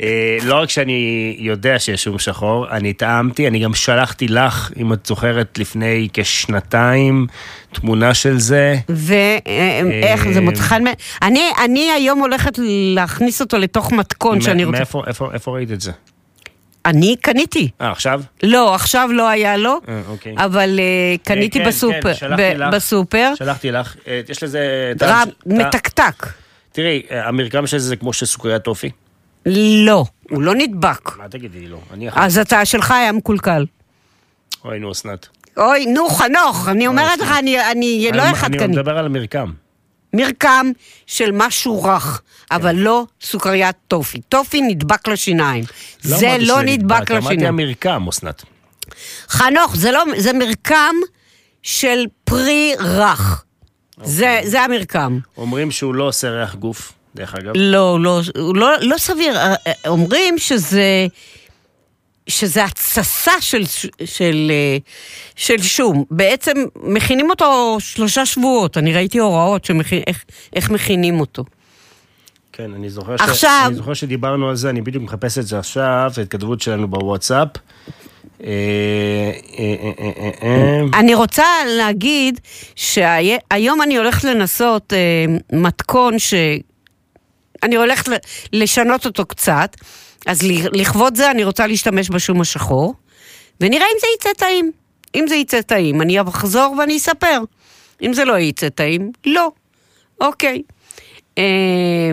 אה, 0.00 0.36
לא 0.44 0.54
רק 0.54 0.70
שאני 0.70 1.36
יודע 1.38 1.78
שיש 1.78 2.04
שום 2.04 2.18
שחור, 2.18 2.70
אני 2.70 2.92
טעמתי, 2.92 3.48
אני 3.48 3.58
גם 3.58 3.74
שלחתי 3.74 4.28
לך, 4.28 4.70
אם 4.76 4.92
את 4.92 5.06
זוכרת, 5.06 5.58
לפני 5.58 6.08
כשנתיים, 6.12 7.26
תמונה 7.72 8.14
של 8.14 8.38
זה. 8.38 8.76
ואיך 8.88 10.28
זה 10.32 10.40
מוצא 10.40 10.60
חן? 10.62 10.82
מ- 10.88 10.92
אני, 11.22 11.42
אני 11.64 11.90
היום 11.90 12.18
הולכת 12.18 12.52
להכניס 12.94 13.40
אותו 13.40 13.58
לתוך 13.58 13.92
מתכון 13.92 14.40
שאני 14.40 14.64
רוצה... 14.64 14.78
מאיפה 14.78 15.02
איפה- 15.06 15.30
איפה 15.34 15.50
ראית 15.50 15.70
את 15.72 15.80
זה? 15.80 15.92
אני 16.86 17.16
קניתי. 17.20 17.68
אה, 17.80 17.90
עכשיו? 17.90 18.22
לא, 18.42 18.74
עכשיו 18.74 19.08
לא 19.12 19.28
היה 19.28 19.56
לו, 19.56 19.80
אה, 19.88 20.00
אוקיי. 20.08 20.34
אבל 20.38 20.78
אה, 20.80 21.16
קניתי 21.24 21.58
אה, 21.58 21.64
כן, 21.64 21.70
בסופר. 21.70 22.00
כן, 22.02 22.14
שלחתי 22.14 22.54
לך. 22.54 22.74
בסופר. 22.74 23.32
שלחתי 23.38 23.70
לך, 23.70 23.96
אה, 24.08 24.20
יש 24.28 24.42
לזה... 24.42 24.92
טעם- 24.98 25.28
מתקתק. 25.46 26.26
תראי, 26.72 27.02
המרקם 27.10 27.66
של 27.66 27.78
זה 27.78 27.88
זה 27.88 27.96
כמו 27.96 28.12
של 28.12 28.26
סוכריית 28.26 28.62
טופי. 28.62 28.90
לא, 29.46 30.04
הוא 30.30 30.42
לא 30.42 30.54
נדבק. 30.54 31.16
מה 31.16 31.28
תגידי 31.28 31.60
לי, 31.60 31.66
לא? 31.66 31.78
אני 31.92 32.06
יכול... 32.06 32.22
אז 32.22 32.38
אתה 32.38 32.64
שלך 32.64 32.90
היה 32.90 33.12
מקולקל. 33.12 33.66
אוי, 34.64 34.78
נו, 34.78 34.92
אסנת. 34.92 35.26
אוי, 35.56 35.86
נו, 35.86 36.08
חנוך, 36.08 36.68
אני 36.68 36.86
אומרת 36.86 37.18
לך, 37.18 37.30
אני, 37.38 37.70
אני 37.70 38.10
לא 38.14 38.22
אחד 38.30 38.46
אני 38.48 38.58
קני. 38.58 38.66
מדבר 38.66 38.98
על 38.98 39.06
המרקם. 39.06 39.52
מרקם 40.12 40.70
של 41.06 41.30
משהו 41.32 41.82
רך, 41.84 42.22
אבל 42.50 42.76
לא 42.76 43.04
סוכריית 43.20 43.76
טופי. 43.88 44.20
טופי 44.28 44.60
נדבק 44.60 45.08
לשיניים. 45.08 45.64
לא 46.04 46.16
זה 46.16 46.28
אמרתי 46.28 46.46
לא 46.46 46.62
נדבק 46.62 47.10
אמרתי 47.10 47.26
לשיניים. 47.26 47.60
המרקם, 47.60 48.08
אסנת. 48.08 48.42
חנוך, 49.28 49.76
זה 49.76 49.90
לא, 49.90 50.04
זה 50.16 50.32
מרקם 50.32 50.94
של 51.62 52.04
פרי 52.24 52.74
רך. 52.78 53.44
זה, 54.04 54.36
אוקיי. 54.36 54.48
זה 54.50 54.60
המרקם. 54.60 55.18
אומרים 55.36 55.70
שהוא 55.70 55.94
לא 55.94 56.04
עושה 56.04 56.30
ריח 56.30 56.54
גוף, 56.54 56.92
דרך 57.14 57.34
אגב. 57.34 57.52
לא, 57.56 57.98
לא, 58.00 58.20
לא, 58.34 58.70
לא 58.80 58.98
סביר. 58.98 59.36
אה, 59.36 59.54
אה, 59.66 59.72
אומרים 59.86 60.38
שזה, 60.38 61.06
שזה 62.26 62.64
התססה 62.64 63.32
של, 63.40 63.62
של, 64.04 64.50
אה, 64.50 64.76
של 65.36 65.62
שום. 65.62 66.04
בעצם 66.10 66.52
מכינים 66.82 67.30
אותו 67.30 67.76
שלושה 67.80 68.26
שבועות. 68.26 68.78
אני 68.78 68.94
ראיתי 68.94 69.18
הוראות 69.18 69.64
שמכין, 69.64 70.02
איך, 70.06 70.24
איך 70.56 70.70
מכינים 70.70 71.20
אותו. 71.20 71.44
כן, 72.52 72.74
אני 72.74 72.90
זוכר, 72.90 73.14
עכשיו- 73.14 73.34
ש... 73.34 73.66
אני 73.66 73.74
זוכר 73.74 73.94
שדיברנו 73.94 74.48
על 74.48 74.56
זה, 74.56 74.70
אני 74.70 74.80
בדיוק 74.80 75.04
מחפש 75.04 75.38
את 75.38 75.46
זה 75.46 75.58
עכשיו, 75.58 76.12
ההתכתבות 76.18 76.60
שלנו 76.60 76.88
בוואטסאפ. 76.88 77.48
אה, 78.44 79.32
אה, 79.58 79.90
אה. 80.42 80.98
אני 81.00 81.14
רוצה 81.14 81.44
להגיד 81.66 82.40
שהיום 82.76 83.82
אני 83.82 83.96
הולכת 83.96 84.24
לנסות 84.24 84.92
מתכון 85.52 86.18
ש... 86.18 86.34
אני 87.62 87.76
הולכת 87.76 88.12
לשנות 88.52 89.06
אותו 89.06 89.26
קצת, 89.26 89.76
אז 90.26 90.42
לכבוד 90.72 91.16
זה 91.16 91.30
אני 91.30 91.44
רוצה 91.44 91.66
להשתמש 91.66 92.10
בשום 92.10 92.40
השחור, 92.40 92.94
ונראה 93.60 93.86
אם 93.86 93.98
זה 94.00 94.06
יצא 94.16 94.32
טעים. 94.38 94.72
אם 95.14 95.24
זה 95.28 95.34
יצא 95.34 95.60
טעים, 95.60 96.02
אני 96.02 96.20
אחזור 96.20 96.74
ואני 96.78 96.96
אספר. 96.96 97.40
אם 98.02 98.12
זה 98.12 98.24
לא 98.24 98.38
יצא 98.38 98.68
טעים, 98.68 99.12
לא. 99.26 99.50
אוקיי. 100.20 100.62
אה, 101.38 102.10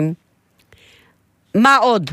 מה 1.54 1.76
עוד? 1.76 2.10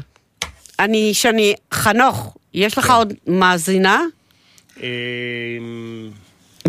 אני, 0.79 1.13
שאני, 1.13 1.53
חנוך, 1.73 2.37
יש 2.57 2.77
לך 2.77 2.89
עוד 2.91 3.13
מאזינה? 3.27 4.01
אה, 4.83 4.87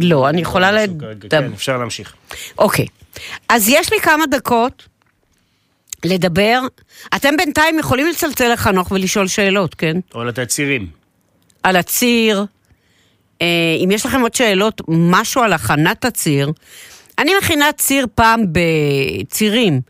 לא, 0.00 0.28
אני 0.28 0.40
יכולה 0.40 0.72
לדבר. 0.72 1.28
כן, 1.30 1.52
אפשר 1.52 1.78
להמשיך. 1.78 2.14
אוקיי. 2.58 2.86
אז 3.48 3.68
יש 3.68 3.92
לי 3.92 4.00
כמה 4.00 4.26
דקות 4.26 4.88
לדבר. 6.04 6.60
אתם 7.16 7.36
בינתיים 7.36 7.78
יכולים 7.78 8.06
לצלצל 8.06 8.52
לחנוך 8.52 8.90
ולשאול 8.92 9.28
שאלות, 9.28 9.74
כן? 9.74 9.96
או 10.14 10.24
לתת 10.24 10.48
צירים. 10.48 10.86
על 11.62 11.76
הציר. 11.76 12.44
אה, 13.42 13.46
אם 13.84 13.90
יש 13.90 14.06
לכם 14.06 14.20
עוד 14.20 14.34
שאלות, 14.34 14.80
משהו 14.88 15.42
על 15.42 15.52
הכנת 15.52 16.04
הציר. 16.04 16.52
אני 17.18 17.32
מכינה 17.38 17.72
ציר 17.72 18.06
פעם 18.14 18.44
בצירים. 18.52 19.80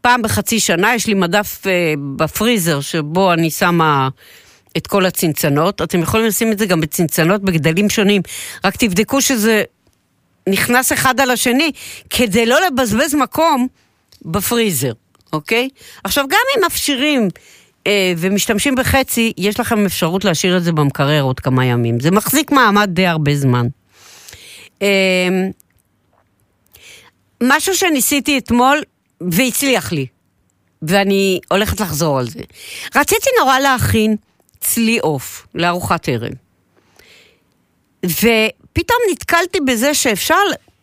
פעם 0.00 0.22
בחצי 0.22 0.60
שנה 0.60 0.94
יש 0.94 1.06
לי 1.06 1.14
מדף 1.14 1.66
אה, 1.66 1.94
בפריזר 2.16 2.80
שבו 2.80 3.32
אני 3.32 3.50
שמה 3.50 4.08
את 4.76 4.86
כל 4.86 5.06
הצנצנות. 5.06 5.82
אתם 5.82 6.00
יכולים 6.00 6.26
לשים 6.26 6.52
את 6.52 6.58
זה 6.58 6.66
גם 6.66 6.80
בצנצנות 6.80 7.42
בגדלים 7.42 7.90
שונים. 7.90 8.22
רק 8.64 8.76
תבדקו 8.76 9.20
שזה 9.20 9.62
נכנס 10.48 10.92
אחד 10.92 11.20
על 11.20 11.30
השני, 11.30 11.72
כדי 12.10 12.46
לא 12.46 12.58
לבזבז 12.66 13.14
מקום 13.14 13.66
בפריזר, 14.22 14.92
אוקיי? 15.32 15.68
עכשיו, 16.04 16.24
גם 16.28 16.40
אם 16.56 16.64
מפשירים 16.66 17.28
אה, 17.86 18.12
ומשתמשים 18.18 18.74
בחצי, 18.74 19.32
יש 19.36 19.60
לכם 19.60 19.86
אפשרות 19.86 20.24
להשאיר 20.24 20.56
את 20.56 20.64
זה 20.64 20.72
במקרר 20.72 21.22
עוד 21.22 21.40
כמה 21.40 21.64
ימים. 21.64 22.00
זה 22.00 22.10
מחזיק 22.10 22.50
מעמד 22.50 22.88
די 22.92 23.06
הרבה 23.06 23.36
זמן. 23.36 23.66
אה, 24.82 24.88
משהו 27.42 27.74
שניסיתי 27.74 28.38
אתמול 28.38 28.82
והצליח 29.20 29.92
לי, 29.92 30.06
ואני 30.82 31.40
הולכת 31.50 31.80
לחזור 31.80 32.18
על 32.18 32.28
זה. 32.28 32.40
רציתי 32.96 33.30
נורא 33.40 33.58
להכין 33.58 34.16
צלי 34.68 34.98
עוף 34.98 35.46
לארוחת 35.54 36.08
ערב. 36.08 36.32
ופתאום 38.04 38.98
נתקלתי 39.10 39.58
בזה 39.60 39.94
שאפשר, 39.94 40.34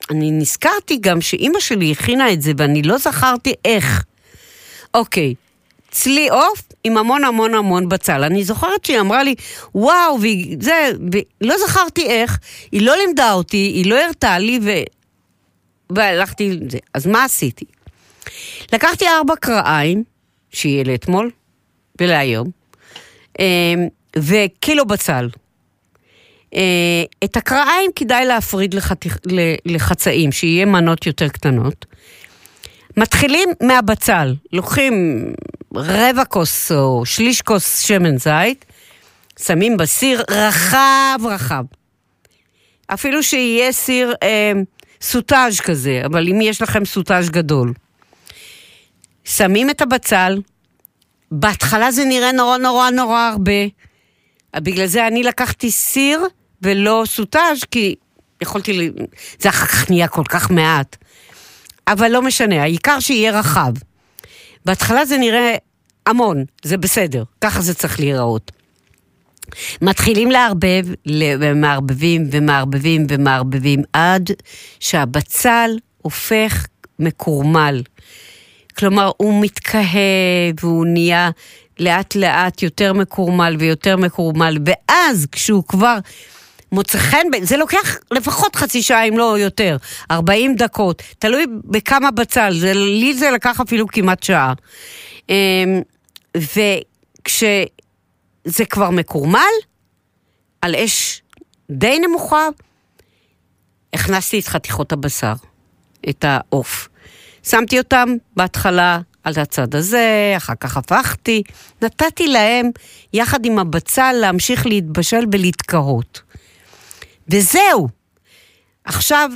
אני 0.09 0.31
נזכרתי 0.31 0.97
גם 0.97 1.21
שאימא 1.21 1.59
שלי 1.59 1.91
הכינה 1.91 2.33
את 2.33 2.41
זה 2.41 2.51
ואני 2.57 2.81
לא 2.81 2.97
זכרתי 2.97 3.53
איך. 3.65 4.03
אוקיי, 4.93 5.33
צלי 5.91 6.29
עוף 6.29 6.61
עם 6.83 6.97
המון 6.97 7.23
המון 7.23 7.55
המון 7.55 7.89
בצל. 7.89 8.23
אני 8.23 8.43
זוכרת 8.43 8.85
שהיא 8.85 8.99
אמרה 8.99 9.23
לי, 9.23 9.35
וואו, 9.75 10.17
וזה, 10.17 10.91
ולא 11.41 11.55
זכרתי 11.67 12.05
איך, 12.05 12.39
היא 12.71 12.81
לא 12.81 12.95
לימדה 12.95 13.33
אותי, 13.33 13.57
היא 13.57 13.89
לא 13.89 14.03
הראתה 14.03 14.39
לי, 14.39 14.59
ו... 14.63 14.69
והלכתי 15.89 16.57
עם 16.61 16.69
זה. 16.69 16.77
אז 16.93 17.07
מה 17.07 17.23
עשיתי? 17.23 17.65
לקחתי 18.73 19.05
ארבע 19.07 19.35
קרעיים, 19.35 20.03
שיהיה 20.51 20.83
לאתמול 20.83 21.31
ולהיום, 22.01 22.51
וקילו 24.17 24.85
בצל. 24.85 25.29
אה, 26.55 27.03
את 27.23 27.37
הקרעיים 27.37 27.91
כדאי 27.95 28.25
להפריד 28.25 28.73
לחתיך, 28.73 29.19
לחצאים, 29.65 30.31
שיהיה 30.31 30.65
מנות 30.65 31.07
יותר 31.07 31.29
קטנות. 31.29 31.85
מתחילים 32.97 33.49
מהבצל, 33.61 34.35
לוקחים 34.53 35.25
רבע 35.75 36.25
כוס 36.25 36.71
או 36.71 37.05
שליש 37.05 37.41
כוס 37.41 37.79
שמן 37.79 38.17
זית, 38.17 38.65
שמים 39.39 39.77
בסיר 39.77 40.23
רחב 40.31 41.19
רחב. 41.23 41.63
אפילו 42.87 43.23
שיהיה 43.23 43.71
סיר 43.71 44.13
אה, 44.23 44.51
סוטאז' 45.01 45.59
כזה, 45.59 46.01
אבל 46.05 46.27
אם 46.27 46.41
יש 46.41 46.61
לכם 46.61 46.85
סוטאז' 46.85 47.29
גדול. 47.29 47.73
שמים 49.25 49.69
את 49.69 49.81
הבצל, 49.81 50.41
בהתחלה 51.31 51.91
זה 51.91 52.05
נראה 52.05 52.31
נורא 52.31 52.57
נורא 52.57 52.89
נורא 52.89 53.19
הרבה. 53.19 53.65
בגלל 54.55 54.85
זה 54.85 55.07
אני 55.07 55.23
לקחתי 55.23 55.71
סיר 55.71 56.23
ולא 56.61 57.03
סוטאז', 57.05 57.63
כי 57.71 57.95
יכולתי, 58.41 58.73
ל... 58.73 58.91
זה 59.39 59.49
אחר 59.49 59.65
כך 59.65 59.89
נהיה 59.89 60.07
כל 60.07 60.23
כך 60.29 60.51
מעט. 60.51 60.95
אבל 61.87 62.11
לא 62.11 62.21
משנה, 62.21 62.61
העיקר 62.61 62.99
שיהיה 62.99 63.39
רחב. 63.39 63.73
בהתחלה 64.65 65.05
זה 65.05 65.17
נראה 65.17 65.55
המון, 66.05 66.45
זה 66.63 66.77
בסדר, 66.77 67.23
ככה 67.41 67.61
זה 67.61 67.73
צריך 67.73 67.99
להיראות. 67.99 68.51
מתחילים 69.81 70.31
לערבב, 70.31 70.85
ומערבבים 71.39 72.27
ומערבבים 72.31 73.05
ומערבבים 73.09 73.81
עד 73.93 74.29
שהבצל 74.79 75.69
הופך 76.01 76.65
מקורמל. 76.99 77.81
כלומר, 78.77 79.11
הוא 79.17 79.41
מתקהה 79.41 80.51
והוא 80.61 80.85
נהיה 80.85 81.29
לאט 81.79 82.15
לאט 82.15 82.63
יותר 82.63 82.93
מקורמל 82.93 83.55
ויותר 83.59 83.97
מקורמל, 83.97 84.57
ואז 84.65 85.27
כשהוא 85.31 85.63
כבר 85.67 85.97
מוצא 86.71 86.97
חן, 86.97 87.27
זה 87.41 87.57
לוקח 87.57 87.97
לפחות 88.11 88.55
חצי 88.55 88.81
שעה, 88.81 89.03
אם 89.03 89.17
לא 89.17 89.39
יותר, 89.39 89.77
40 90.11 90.55
דקות, 90.55 91.03
תלוי 91.19 91.45
בכמה 91.65 92.11
בצל, 92.11 92.53
זה, 92.59 92.73
לי 92.73 93.13
זה 93.13 93.31
לקח 93.31 93.61
אפילו 93.61 93.87
כמעט 93.87 94.23
שעה. 94.23 94.53
אמ, 95.29 95.81
וכשזה 96.37 97.65
כבר 98.69 98.89
מקורמל, 98.89 99.39
על 100.61 100.75
אש 100.75 101.21
די 101.71 101.99
נמוכה, 101.99 102.47
הכנסתי 103.93 104.39
את 104.39 104.47
חתיכות 104.47 104.91
הבשר, 104.91 105.33
את 106.09 106.25
העוף. 106.27 106.89
שמתי 107.45 107.77
אותם 107.79 108.09
בהתחלה 108.35 108.99
על 109.23 109.33
הצד 109.37 109.75
הזה, 109.75 110.33
אחר 110.37 110.53
כך 110.59 110.77
הפכתי, 110.77 111.43
נתתי 111.81 112.27
להם, 112.27 112.69
יחד 113.13 113.45
עם 113.45 113.59
הבצל, 113.59 114.15
להמשיך 114.21 114.65
להתבשל 114.65 115.25
ולהתקהות. 115.31 116.21
וזהו. 117.29 117.87
עכשיו, 118.83 119.29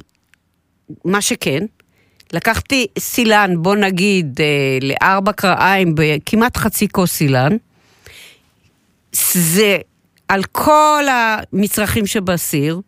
מה 1.05 1.21
שכן, 1.21 1.65
לקחתי 2.33 2.87
סילן, 2.99 3.53
בוא 3.57 3.75
נגיד, 3.75 4.41
אה, 4.41 4.77
לארבע 4.81 5.31
קרעיים, 5.31 5.95
בכמעט 5.95 6.57
חצי 6.57 6.87
כוס 6.87 7.11
סילן. 7.11 7.57
זה 9.33 9.77
על 10.27 10.43
כל 10.43 11.03
המצרכים 11.11 12.07
שבסיר, 12.07 12.81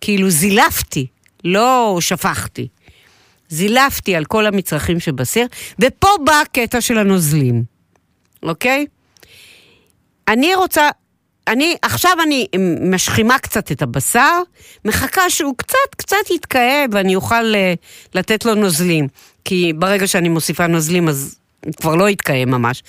כאילו 0.00 0.30
זילפתי, 0.30 1.06
לא 1.44 1.98
שפכתי. 2.00 2.68
זילפתי 3.50 4.16
על 4.16 4.24
כל 4.24 4.46
המצרכים 4.46 5.00
שבסיר, 5.00 5.46
ופה 5.78 6.08
בא 6.24 6.40
הקטע 6.40 6.80
של 6.80 6.98
הנוזלים, 6.98 7.64
אוקיי? 8.42 8.86
אני 10.28 10.54
רוצה, 10.54 10.88
אני, 11.48 11.76
עכשיו 11.82 12.12
אני 12.22 12.46
משכימה 12.80 13.38
קצת 13.38 13.72
את 13.72 13.82
הבשר, 13.82 14.38
מחכה 14.84 15.30
שהוא 15.30 15.54
קצת 15.56 15.94
קצת 15.96 16.30
יתקהה 16.34 16.84
ואני 16.92 17.14
אוכל 17.14 17.54
אה, 17.54 17.74
לתת 18.14 18.44
לו 18.44 18.54
נוזלים. 18.54 19.08
כי 19.44 19.72
ברגע 19.78 20.06
שאני 20.06 20.28
מוסיפה 20.28 20.66
נוזלים 20.66 21.08
אז 21.08 21.38
הוא 21.64 21.72
כבר 21.72 21.94
לא 21.94 22.10
יתקהה 22.10 22.44
ממש. 22.44 22.82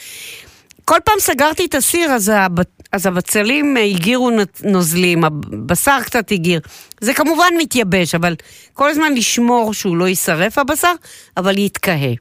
כל 0.85 0.97
פעם 1.05 1.15
סגרתי 1.19 1.65
את 1.65 1.75
הסיר, 1.75 2.11
אז, 2.11 2.31
הב... 2.35 2.59
אז 2.91 3.05
הבצלים 3.05 3.77
אה, 3.77 3.83
הגירו 3.83 4.31
נוזלים, 4.63 5.23
הבשר 5.23 5.97
קצת 6.05 6.31
הגיר. 6.31 6.59
זה 7.01 7.13
כמובן 7.13 7.49
מתייבש, 7.57 8.15
אבל 8.15 8.35
כל 8.73 8.89
הזמן 8.89 9.13
לשמור 9.13 9.73
שהוא 9.73 9.97
לא 9.97 10.07
יישרף 10.07 10.57
הבשר, 10.57 10.93
אבל 11.37 11.57
יתקהה. 11.57 12.13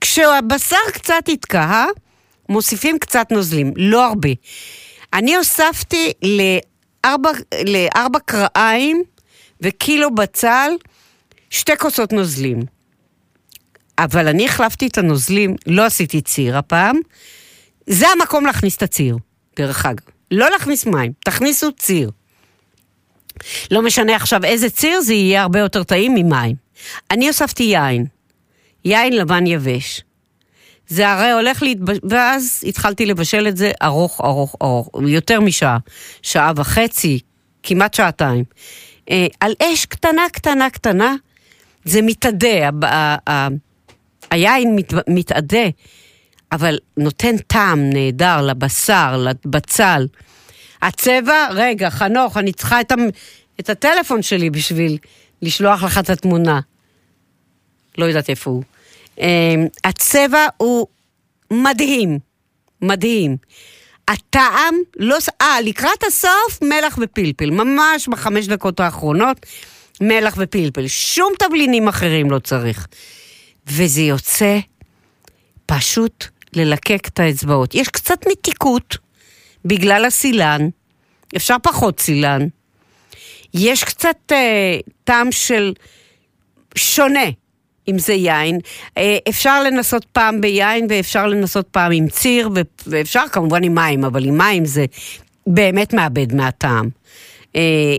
כשהבשר 0.00 0.76
קצת 0.92 1.28
יתקהה, 1.28 1.86
מוסיפים 2.48 2.98
קצת 2.98 3.26
נוזלים, 3.30 3.72
לא 3.76 4.06
הרבה. 4.06 4.28
אני 5.12 5.36
הוספתי 5.36 6.12
לארבע, 6.22 7.30
לארבע 7.66 8.18
קרעיים 8.24 9.02
וקילו 9.60 10.14
בצל, 10.14 10.70
שתי 11.50 11.76
כוסות 11.76 12.12
נוזלים. 12.12 12.60
אבל 13.98 14.28
אני 14.28 14.44
החלפתי 14.44 14.86
את 14.86 14.98
הנוזלים, 14.98 15.56
לא 15.66 15.84
עשיתי 15.84 16.20
ציר 16.20 16.58
הפעם. 16.58 16.96
זה 17.86 18.06
המקום 18.08 18.46
להכניס 18.46 18.76
את 18.76 18.82
הציר, 18.82 19.16
דרך 19.56 19.86
אגב. 19.86 20.04
לא 20.30 20.50
להכניס 20.50 20.86
מים, 20.86 21.12
תכניסו 21.24 21.72
ציר. 21.72 22.10
לא 23.70 23.82
משנה 23.82 24.16
עכשיו 24.16 24.44
איזה 24.44 24.70
ציר, 24.70 25.00
זה 25.00 25.14
יהיה 25.14 25.42
הרבה 25.42 25.58
יותר 25.58 25.82
טעים 25.82 26.14
ממים. 26.14 26.56
אני 27.10 27.26
הוספתי 27.26 27.62
יין, 27.62 28.06
יין 28.84 29.16
לבן 29.16 29.46
יבש. 29.46 30.02
זה 30.88 31.08
הרי 31.08 31.30
הולך 31.30 31.62
להתבשל, 31.62 32.00
ואז 32.10 32.64
התחלתי 32.66 33.06
לבשל 33.06 33.48
את 33.48 33.56
זה 33.56 33.72
ארוך, 33.82 34.20
ארוך, 34.24 34.56
ארוך, 34.62 34.88
יותר 35.08 35.40
משעה, 35.40 35.78
שעה 36.22 36.52
וחצי, 36.56 37.18
כמעט 37.62 37.94
שעתיים. 37.94 38.44
אה, 39.10 39.26
על 39.40 39.54
אש 39.62 39.86
קטנה, 39.86 40.22
קטנה, 40.32 40.70
קטנה, 40.70 41.14
זה 41.84 42.02
מתאדה, 42.02 42.68
ה- 42.68 42.86
ה- 42.86 43.16
ה- 43.30 43.48
היין 44.30 44.76
מת, 44.76 44.92
מתאדה, 45.08 45.64
אבל 46.52 46.78
נותן 46.96 47.38
טעם 47.38 47.90
נהדר 47.90 48.42
לבשר, 48.42 49.24
לבצל. 49.24 50.06
הצבע, 50.82 51.48
רגע, 51.50 51.90
חנוך, 51.90 52.36
אני 52.36 52.52
צריכה 52.52 52.80
את, 52.80 52.92
המ... 52.92 53.00
את 53.60 53.70
הטלפון 53.70 54.22
שלי 54.22 54.50
בשביל 54.50 54.98
לשלוח 55.42 55.82
לך 55.82 55.98
את 55.98 56.10
התמונה. 56.10 56.60
לא 57.98 58.04
יודעת 58.04 58.30
איפה 58.30 58.50
הוא. 58.50 58.62
Um, 59.16 59.22
הצבע 59.84 60.46
הוא 60.56 60.86
מדהים, 61.50 62.18
מדהים. 62.82 63.36
הטעם, 64.08 64.74
לא... 64.96 65.16
אה, 65.42 65.60
לקראת 65.60 66.02
הסוף, 66.06 66.62
מלח 66.62 66.98
ופלפל. 67.02 67.50
ממש 67.50 68.08
בחמש 68.08 68.46
דקות 68.46 68.80
האחרונות, 68.80 69.46
מלח 70.00 70.34
ופלפל. 70.38 70.86
שום 70.86 71.32
תבלינים 71.38 71.88
אחרים 71.88 72.30
לא 72.30 72.38
צריך. 72.38 72.86
וזה 73.66 74.00
יוצא 74.00 74.58
פשוט 75.66 76.24
ללקק 76.56 77.08
את 77.08 77.20
האצבעות. 77.20 77.74
יש 77.74 77.88
קצת 77.88 78.26
מתיקות 78.30 78.96
בגלל 79.64 80.04
הסילן, 80.04 80.68
אפשר 81.36 81.56
פחות 81.62 82.00
סילן. 82.00 82.46
יש 83.54 83.84
קצת 83.84 84.16
אה, 84.32 84.78
טעם 85.04 85.32
של 85.32 85.72
שונה, 86.74 87.30
אם 87.88 87.98
זה 87.98 88.12
יין. 88.12 88.58
אה, 88.98 89.16
אפשר 89.28 89.62
לנסות 89.62 90.04
פעם 90.04 90.40
ביין 90.40 90.86
ואפשר 90.90 91.26
לנסות 91.26 91.68
פעם 91.68 91.92
עם 91.92 92.08
ציר, 92.08 92.50
ואפשר 92.86 93.24
כמובן 93.32 93.64
עם 93.64 93.74
מים, 93.74 94.04
אבל 94.04 94.24
עם 94.24 94.38
מים 94.38 94.64
זה 94.64 94.84
באמת 95.46 95.92
מאבד 95.92 96.34
מהטעם. 96.34 96.88
אה, 97.56 97.96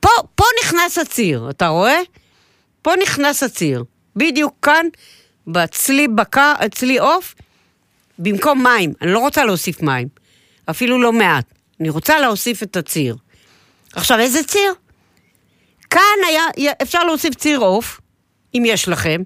פה, 0.00 0.10
פה 0.34 0.44
נכנס 0.62 0.98
הציר, 0.98 1.50
אתה 1.50 1.68
רואה? 1.68 1.98
פה 2.82 2.92
נכנס 3.02 3.42
הציר. 3.42 3.84
בדיוק 4.16 4.54
כאן, 4.62 4.86
בצלי 5.46 6.08
בקר, 6.08 6.54
צלי 6.74 6.98
עוף, 6.98 7.34
במקום 8.20 8.62
מים. 8.62 8.92
אני 9.02 9.12
לא 9.12 9.18
רוצה 9.18 9.44
להוסיף 9.44 9.82
מים, 9.82 10.08
אפילו 10.70 11.02
לא 11.02 11.12
מעט. 11.12 11.44
אני 11.80 11.88
רוצה 11.88 12.20
להוסיף 12.20 12.62
את 12.62 12.76
הציר. 12.76 13.16
עכשיו, 13.92 14.18
איזה 14.18 14.44
ציר? 14.44 14.72
כאן 15.90 16.00
היה, 16.28 16.72
אפשר 16.82 17.04
להוסיף 17.04 17.34
ציר 17.34 17.58
עוף, 17.58 18.00
אם 18.54 18.62
יש 18.66 18.88
לכם. 18.88 19.22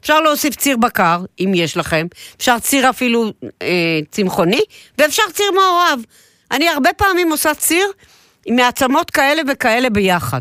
אפשר 0.00 0.20
להוסיף 0.20 0.56
ציר 0.56 0.76
בקר, 0.76 1.24
אם 1.40 1.52
יש 1.54 1.76
לכם. 1.76 2.06
אפשר 2.36 2.58
ציר 2.58 2.90
אפילו 2.90 3.32
אה, 3.62 4.00
צמחוני, 4.10 4.60
ואפשר 4.98 5.22
ציר 5.32 5.50
מעורב. 5.50 6.04
אני 6.50 6.68
הרבה 6.68 6.92
פעמים 6.92 7.30
עושה 7.30 7.54
ציר 7.54 7.86
עם 8.46 8.56
מעצמות 8.56 9.10
כאלה 9.10 9.42
וכאלה 9.48 9.90
ביחד. 9.90 10.40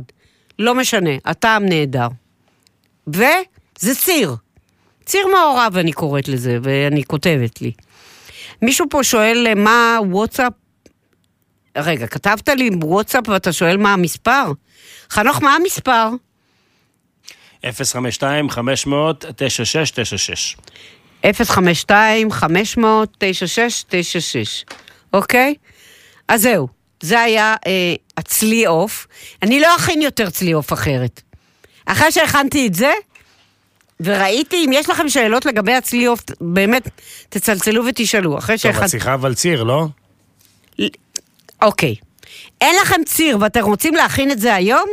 לא 0.60 0.76
משנה, 0.76 1.10
הטעם 1.26 1.66
נהדר. 1.66 2.08
וזה 3.08 3.96
ציר. 3.96 4.36
ציר 5.06 5.28
מעורב 5.28 5.78
אני 5.78 5.94
קוראת 5.94 6.28
לזה, 6.28 6.58
ואני 6.64 7.04
כותבת 7.04 7.62
לי. 7.62 7.72
מישהו 8.62 8.86
פה 8.90 9.04
שואל 9.04 9.48
אה, 9.48 9.56
מה 9.56 9.98
וואטסאפ... 10.10 10.54
רגע, 11.78 12.08
כתבת 12.08 12.50
לי 12.50 12.70
וואטסאפ 12.84 13.30
ואתה 13.30 13.54
שואל 13.54 13.78
מה 13.78 13.94
המספר? 13.94 14.52
חנוך, 15.10 15.42
מה 15.42 15.56
המספר? 15.56 16.10
052-500-9696. 17.64 17.68
052-500-9696, 21.24 21.28
אוקיי? 25.14 25.56
אז 26.28 26.42
זהו, 26.42 26.68
זה 27.02 27.20
היה 27.20 27.56
אה, 27.68 27.96
הצלי 28.18 28.66
עוף. 28.66 29.08
אני 29.42 29.60
לא 29.60 29.76
אכין 29.76 30.02
יותר 30.02 30.30
צלי 30.30 30.52
עוף 30.52 30.74
אחרת. 30.74 31.22
אחרי 31.86 32.12
שהכנתי 32.12 32.68
את 32.68 32.74
זה, 32.74 32.92
וראיתי, 34.00 34.66
אם 34.66 34.72
יש 34.74 34.90
לכם 34.90 35.10
שאלות 35.10 35.46
לגבי 35.46 35.74
הצלי 35.74 36.06
עוף, 36.06 36.20
באמת, 36.42 36.90
תצלצלו 37.30 37.86
ותשאלו. 37.86 38.38
אחרי 38.38 38.56
טוב, 38.56 38.62
שהכנתי... 38.62 38.86
את 38.86 38.90
צריכה 38.90 39.14
אבל 39.14 39.34
ציר, 39.34 39.64
לא? 39.64 39.88
אוקיי. 41.62 41.96
אין 42.62 42.76
לכם 42.82 43.02
ציר 43.06 43.38
ואתם 43.42 43.66
רוצים 43.66 43.96
להכין 43.96 44.32
את 44.32 44.40
זה 44.40 44.56
היום? 44.56 44.90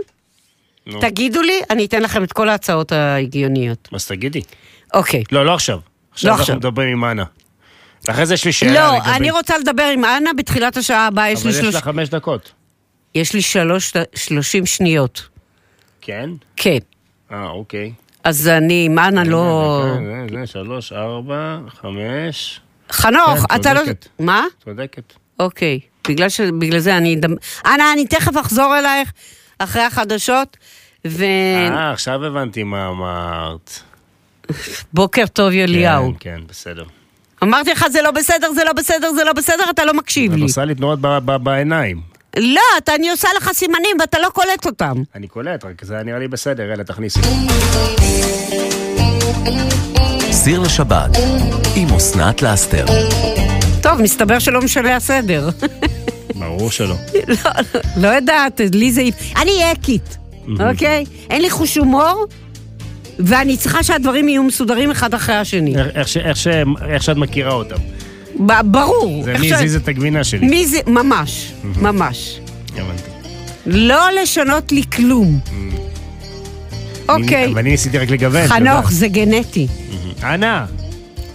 נו. 0.86 1.00
תגידו 1.00 1.42
לי, 1.42 1.60
אני 1.70 1.84
אתן 1.84 2.02
לכם 2.02 2.24
את 2.24 2.32
כל 2.32 2.48
ההצעות 2.48 2.92
ההגיוניות. 2.92 3.88
אז 3.92 4.06
תגידי. 4.06 4.40
אוקיי. 4.94 5.24
לא, 5.32 5.46
לא 5.46 5.54
עכשיו. 5.54 5.78
עכשיו 6.12 6.28
לא 6.28 6.32
אנחנו 6.32 6.42
עכשיו. 6.42 6.56
מדברים 6.56 6.88
עם 6.88 7.04
אנה. 7.04 7.24
ואחרי 8.04 8.26
זה 8.26 8.34
יש 8.34 8.44
לי 8.44 8.52
שאלה 8.52 8.72
לא, 8.72 8.96
לגבי... 8.96 9.10
אני 9.10 9.30
רוצה 9.30 9.58
לדבר 9.58 9.82
עם 9.82 10.04
אנה 10.04 10.30
בתחילת 10.32 10.76
השעה 10.76 11.06
הבאה, 11.06 11.30
יש 11.30 11.40
אבל 11.40 11.50
לי 11.50 11.56
יש 11.56 11.60
שלוש... 11.60 11.74
לה 11.74 11.80
חמש 11.80 12.08
דקות. 12.08 12.52
יש 13.14 13.34
לי 13.34 13.42
שלוש, 13.42 13.92
שלושים 14.14 14.66
שניות. 14.66 15.28
כן? 16.00 16.30
כן. 16.56 16.78
אה, 17.32 17.46
אוקיי. 17.46 17.92
אז 18.24 18.48
אני 18.48 18.84
עם 18.86 18.98
אנה 18.98 19.24
לא... 19.24 19.82
זה, 19.94 20.00
זה, 20.30 20.36
זה, 20.40 20.46
שלוש, 20.46 20.92
ארבע, 20.92 21.58
חמש. 21.68 22.60
חנוך, 22.90 23.46
כן, 23.48 23.56
אתה 23.60 23.74
לא... 23.74 23.80
מה? 24.18 24.44
צודקת. 24.64 25.12
אוקיי. 25.38 25.80
בגלל 26.08 26.28
ש... 26.28 26.40
בגלל 26.40 26.78
זה 26.78 26.96
אני... 26.96 27.20
אנה, 27.66 27.92
אני 27.92 28.06
תכף 28.06 28.40
אחזור 28.40 28.78
אלייך 28.78 29.12
אחרי 29.58 29.82
החדשות, 29.82 30.56
אה, 31.06 31.92
עכשיו 31.92 32.24
הבנתי 32.24 32.62
מה 32.62 32.88
אמרת. 32.88 33.70
ובוקר 34.92 35.26
טוב, 35.26 35.52
יוליהו. 35.52 36.12
כן, 36.20 36.36
כן, 36.36 36.40
בסדר. 36.48 36.84
אמרתי 37.42 37.70
לך, 37.70 37.86
זה 37.88 38.02
לא 38.02 38.10
בסדר, 38.10 38.52
זה 38.52 38.64
לא 38.64 38.72
בסדר, 38.72 39.12
זה 39.12 39.24
לא 39.24 39.32
בסדר, 39.32 39.64
אתה 39.70 39.84
לא 39.84 39.94
מקשיב 39.94 40.32
את 40.32 40.36
לי. 40.36 40.42
עושה 40.42 40.64
לי 40.64 40.74
תנועות 40.74 40.98
בעיניים. 41.42 42.11
לא, 42.36 42.60
אתה, 42.78 42.94
אני 42.94 43.10
עושה 43.10 43.28
לך 43.36 43.50
סימנים 43.52 43.96
ואתה 44.00 44.18
לא 44.18 44.28
קולט 44.32 44.66
אותם. 44.66 45.02
אני 45.14 45.28
קולט, 45.28 45.64
רק 45.64 45.84
זה 45.84 46.02
נראה 46.04 46.18
לי 46.18 46.28
בסדר, 46.28 46.72
אלה, 46.72 46.84
תכניסי. 46.84 47.20
סיר 50.30 50.60
לשבת, 50.60 51.10
עם 51.76 51.88
אסנת 51.94 52.42
לאסתר. 52.42 52.84
טוב, 53.82 54.02
מסתבר 54.02 54.38
שלא 54.38 54.62
משנה 54.62 54.96
הסדר. 54.96 55.48
ברור 56.34 56.70
שלא. 56.70 56.94
לא, 57.28 57.50
לא 57.96 58.08
יודעת, 58.08 58.60
לי 58.74 58.92
זה... 58.92 59.02
אני 59.36 59.72
אקית, 59.72 60.16
אוקיי? 60.70 61.04
אין 61.30 61.42
לי 61.42 61.50
חוש 61.50 61.76
הומור, 61.78 62.26
ואני 63.18 63.56
צריכה 63.56 63.82
שהדברים 63.82 64.28
יהיו 64.28 64.42
מסודרים 64.42 64.90
אחד 64.90 65.14
אחרי 65.14 65.34
השני. 65.34 65.76
איך- 65.76 66.16
איך 66.16 66.16
איך 66.16 66.38
איך 66.88 67.02
שאת 67.02 67.16
מכירה 67.16 67.52
אותם. 67.52 67.76
ברור. 68.64 69.22
זה 69.24 69.38
מי 69.38 69.54
הזיז 69.54 69.76
את 69.76 69.88
הגבינה 69.88 70.24
שלי. 70.24 70.46
מי 70.46 70.66
זה... 70.66 70.78
ממש, 70.86 71.52
ממש. 71.80 72.40
הבנתי. 72.76 73.02
לא 73.66 74.00
לשנות 74.22 74.72
לי 74.72 74.82
כלום. 74.92 75.40
אוקיי. 77.08 77.46
אבל 77.46 77.58
אני 77.58 77.70
ניסיתי 77.70 77.98
רק 77.98 78.10
לגוון. 78.10 78.46
חנוך. 78.46 78.92
זה 78.92 79.08
גנטי. 79.08 79.66
אנה. 80.22 80.66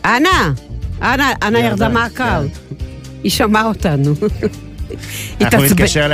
אנה, 0.06 0.54
אנה, 1.02 1.34
אנה 1.43 1.60
ירדה, 1.60 1.89
מהקו. 1.89 2.24
היא 3.24 3.32
שמעה 3.32 3.66
אותנו. 3.66 4.14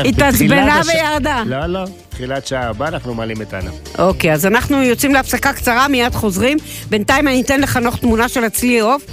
התעצבנה 0.06 0.82
וירדה. 0.88 1.44
לא, 1.46 1.66
לא. 1.66 1.86
תחילת 2.10 2.48
שעה 2.48 2.70
הבאה 2.70 2.88
אנחנו 2.88 3.14
מעלים 3.14 3.42
את 3.42 3.54
אנה. 3.54 3.72
אוקיי, 4.00 4.34
אז 4.34 4.46
אנחנו 4.46 4.84
יוצאים 4.84 5.14
להפסקה 5.14 5.54
קצרה, 5.54 5.88
מיד 5.88 6.16
חוזרים. 6.16 6.58
בינתיים 6.90 7.28
אני 7.28 7.42
אתן 7.42 7.62
לחנוך 7.62 7.98
תמונה 7.98 8.30
של 8.30 8.44
הצלי 8.44 8.80
עוף, 8.80 9.06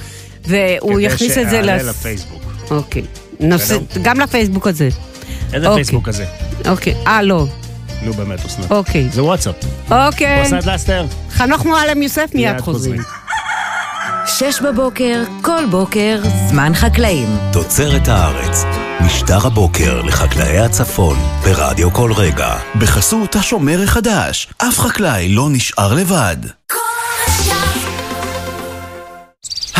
והוא 0.46 1.00
יכניס 1.00 1.30
את 1.30 1.34
זה 1.34 1.42
כדי 1.44 1.50
שיעלה 1.50 1.82
לפייסבוק. 1.82 2.42
אוקיי. 2.70 3.02
נושא- 3.40 3.76
גם 4.02 4.20
לפייסבוק 4.20 4.66
הזה. 4.66 4.88
איזה 5.52 5.66
אוקיי. 5.66 5.74
פייסבוק 5.84 6.08
הזה? 6.08 6.24
אוקיי. 6.68 6.94
אה, 7.06 7.22
לא. 7.22 7.44
נו 8.02 8.12
באמת, 8.12 8.44
אסנת. 8.46 8.70
אוקיי. 8.72 9.08
זה 9.12 9.22
וואטסאפ. 9.22 9.54
אוקיי. 9.90 10.42
אסנת 10.42 10.66
לסטר. 10.66 11.06
חנוך 11.30 11.64
מועלם 11.66 12.02
יוסף, 12.02 12.30
מיד 12.34 12.60
חוזרים. 12.60 13.00
שש 14.26 14.60
בבוקר, 14.60 15.22
כל 15.42 15.64
בוקר, 15.70 16.20
זמן 16.48 16.72
חקלאים. 16.74 17.36
תוצרת 17.52 18.08
הארץ, 18.08 18.64
משטר 19.06 19.46
הבוקר 19.46 20.02
לחקלאי 20.02 20.58
הצפון, 20.58 21.18
ברדיו 21.44 21.92
כל 21.92 22.12
רגע. 22.16 22.54
בחסות 22.78 23.36
השומר 23.36 23.82
החדש, 23.82 24.48
אף 24.58 24.78
חקלאי 24.78 25.28
לא 25.28 25.48
נשאר 25.50 25.94
לבד. 25.94 26.36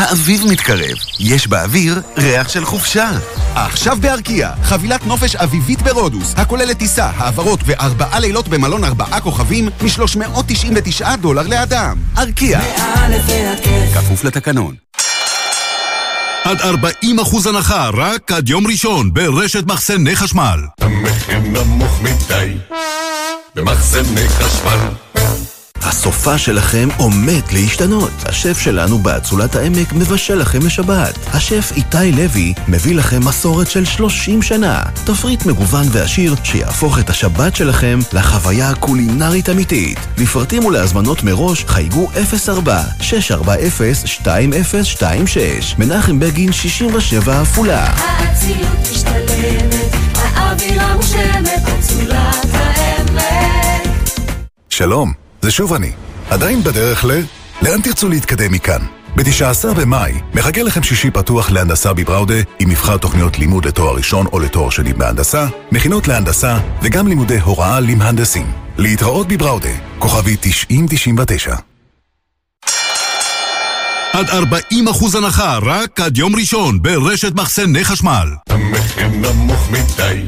האביב 0.01 0.43
מתקרב, 0.51 0.97
יש 1.19 1.47
באוויר 1.47 2.01
ריח 2.17 2.49
של 2.49 2.65
חופשה. 2.65 3.09
עכשיו 3.55 3.97
בארקיע, 4.01 4.51
חבילת 4.63 5.05
נופש 5.05 5.35
אביבית 5.35 5.81
ברודוס, 5.81 6.33
הכוללת 6.37 6.77
טיסה, 6.77 7.05
העברות 7.05 7.59
וארבעה 7.65 8.19
לילות 8.19 8.47
במלון 8.47 8.83
ארבעה 8.83 9.21
כוכבים 9.21 9.65
מ-399 9.65 11.15
דולר 11.21 11.47
לאדם. 11.47 11.97
ארקיע, 12.17 12.59
כפוף 13.93 14.23
לתקנון. 14.23 14.75
עד 16.43 16.61
40% 16.61 17.49
הנחה 17.49 17.89
רק 17.93 18.31
עד 18.31 18.49
יום 18.49 18.67
ראשון 18.67 19.13
ברשת 19.13 19.63
מחסני 19.67 20.15
חשמל. 20.15 20.59
המחיר 20.81 21.39
נמוך 21.39 22.01
מדי 22.01 22.53
במחסני 23.55 24.29
חשמל 24.29 24.79
הסופה 25.83 26.37
שלכם 26.37 26.87
עומד 26.97 27.41
להשתנות. 27.51 28.11
השף 28.25 28.57
שלנו 28.59 28.97
באצולת 28.97 29.55
העמק 29.55 29.93
מבשל 29.93 30.35
לכם 30.35 30.65
לשבת. 30.65 31.17
השף 31.33 31.71
איתי 31.75 32.11
לוי 32.11 32.53
מביא 32.67 32.95
לכם 32.95 33.19
מסורת 33.25 33.69
של 33.69 33.85
30 33.85 34.41
שנה. 34.41 34.83
תפריט 35.05 35.45
מגוון 35.45 35.85
ועשיר 35.91 36.35
שיהפוך 36.43 36.99
את 36.99 37.09
השבת 37.09 37.55
שלכם 37.55 37.99
לחוויה 38.13 38.75
קולינרית 38.75 39.49
אמיתית. 39.49 39.99
לפרטים 40.17 40.65
ולהזמנות 40.65 41.23
מראש 41.23 41.65
חייגו 41.67 42.09
04-640-2026. 42.11 42.13
מנחם 45.77 46.19
בגין 46.19 46.51
67 46.51 47.41
עפולה. 47.41 47.85
האצילות 47.85 48.77
משתלמת, 48.91 49.95
האווירה 50.13 50.95
מושלמת, 50.95 51.63
אצולת 51.79 52.45
העמק. 52.53 53.21
שלום, 54.69 55.20
זה 55.41 55.51
שוב 55.51 55.73
אני. 55.73 55.91
עדיין 56.29 56.63
בדרך 56.63 57.05
ל... 57.05 57.11
לאן 57.61 57.81
תרצו 57.81 58.09
להתקדם 58.09 58.51
מכאן? 58.51 58.81
ב-19 59.15 59.73
במאי 59.73 60.13
מחכה 60.33 60.63
לכם 60.63 60.83
שישי 60.83 61.11
פתוח 61.11 61.51
להנדסה 61.51 61.93
בבראודה 61.93 62.35
עם 62.59 62.69
מבחר 62.69 62.97
תוכניות 62.97 63.39
לימוד 63.39 63.65
לתואר 63.65 63.95
ראשון 63.95 64.25
או 64.33 64.39
לתואר 64.39 64.69
שני 64.69 64.93
בהנדסה, 64.93 65.47
מכינות 65.71 66.07
להנדסה 66.07 66.57
וגם 66.81 67.07
לימודי 67.07 67.39
הוראה 67.39 67.79
למהנדסים. 67.79 68.51
להתראות 68.77 69.27
בבראודה, 69.27 69.69
כוכבי 69.99 70.35
9099. 70.41 71.55
עד 74.13 74.29
40% 74.29 75.17
הנחה 75.17 75.57
רק 75.57 75.99
עד 75.99 76.17
יום 76.17 76.35
ראשון 76.35 76.81
ברשת 76.81 77.35
מחסני 77.35 77.85
חשמל. 77.85 78.27
המחיר 78.49 79.07
נמוך 79.07 79.69
מדי 79.71 80.21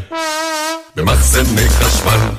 במחסני 0.95 1.70
חשמל 1.70 2.30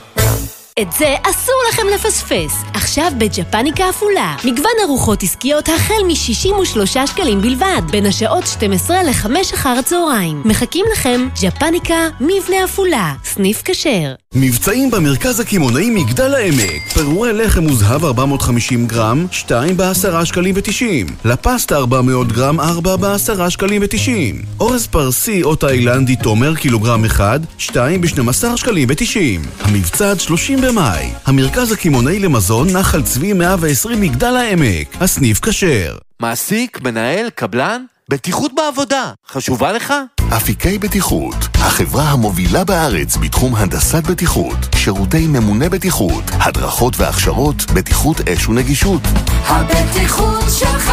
את 0.81 0.93
זה 0.93 1.15
אסור 1.23 1.55
לכם 1.73 1.83
לפספס. 1.95 2.63
עכשיו 2.75 3.13
בג'פניקה 3.19 3.89
עפולה. 3.89 4.37
מגוון 4.45 4.73
ארוחות 4.85 5.23
עסקיות 5.23 5.69
החל 5.69 6.03
מ-63 6.07 7.07
שקלים 7.07 7.43
בלבד, 7.43 7.83
בין 7.91 8.07
השעות 8.07 8.47
12 8.47 9.03
ל-5 9.03 9.55
אחר 9.55 9.69
הצהריים. 9.69 10.43
מחכים 10.45 10.85
לכם 10.93 11.29
ג'פניקה 11.43 12.09
מבנה 12.21 12.65
עפולה. 12.65 13.15
סניף 13.25 13.63
כשר. 13.65 14.15
מבצעים 14.35 14.91
במרכז 14.91 15.41
הקמעונאי 15.41 15.91
מגדל 15.91 16.35
העמק. 16.35 16.93
פירורי 16.95 17.33
לחם 17.33 17.67
וזהב 17.67 18.05
450 18.05 18.87
גרם, 18.87 19.27
2 19.31 19.77
ב-10 19.77 20.25
שקלים 20.25 20.55
ו-90. 20.55 21.13
לפסטה 21.25 21.77
400 21.77 22.33
גרם, 22.33 22.61
4 22.61 22.97
ב-10 22.97 23.51
שקלים 23.51 23.83
ו-90. 23.83 24.45
אורז 24.61 24.87
פרסי 24.87 25.43
או 25.43 25.57
תאילנדי 25.57 26.17
תומר, 26.17 26.55
קילוגרם 26.55 27.05
1, 27.05 27.41
2 27.59 28.01
ב-12 28.01 28.57
שקלים 28.57 28.89
ו-90. 28.89 29.49
המבצע 29.61 30.11
עד 30.11 30.21
30 30.21 30.64
במאי. 30.65 31.13
המרכז 31.27 31.73
הקמעונאי 31.73 32.19
למזון 32.19 32.77
נחל 32.77 33.03
צבי 33.03 33.33
120 33.33 34.01
מגדל 34.01 34.37
העמק. 34.37 34.97
הסניף 35.01 35.41
כשר. 35.41 35.97
מעסיק, 36.21 36.81
מנהל, 36.83 37.31
קבלן? 37.31 37.85
בטיחות 38.09 38.53
בעבודה, 38.55 39.13
חשובה 39.29 39.73
לך? 39.73 39.95
אפיקי 40.37 40.79
בטיחות, 40.79 41.35
החברה 41.55 42.03
המובילה 42.03 42.65
בארץ 42.65 43.17
בתחום 43.17 43.55
הנדסת 43.55 44.03
בטיחות, 44.05 44.57
שירותי 44.77 45.27
ממונה 45.27 45.69
בטיחות, 45.69 46.25
הדרכות 46.31 47.01
והכשרות, 47.01 47.71
בטיחות 47.75 48.29
אש 48.29 48.49
ונגישות. 48.49 49.03
הבטיחות 49.47 50.45
שלך 50.59 50.93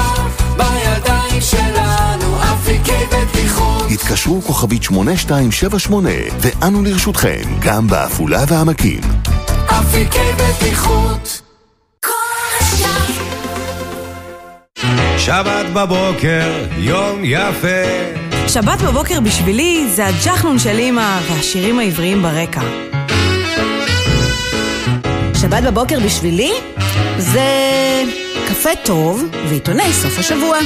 בידיים 0.58 1.42
שלנו, 1.42 2.38
אפיקי 2.44 3.06
בטיחות. 3.12 3.92
התקשרו 3.92 4.42
כוכבית 4.42 4.84
8278 4.84 6.10
ואנו 6.40 6.84
לרשותכם, 6.84 7.42
גם 7.60 7.88
בעפולה 7.88 8.44
והעמקים. 8.48 9.02
אפיקי 9.70 10.20
בטיחות. 10.38 11.42
שבת 15.18 15.66
בבוקר, 15.74 16.66
יום 16.78 17.22
יפה. 17.24 18.18
שבת 18.48 18.82
בבוקר 18.82 19.20
בשבילי 19.20 19.88
זה 19.96 20.06
הג'חנון 20.06 20.60
של 20.60 20.80
אמא 20.80 21.20
והשירים 21.30 21.80
העבריים 21.80 22.22
ברקע. 22.22 22.62
שבת 25.42 25.64
בבוקר 25.64 26.00
בשבילי 26.00 26.52
זה 27.18 27.42
קפה 28.48 28.76
טוב 28.84 29.24
ועיתוני 29.50 29.94
סוף 29.94 30.20
השבוע. 30.20 30.58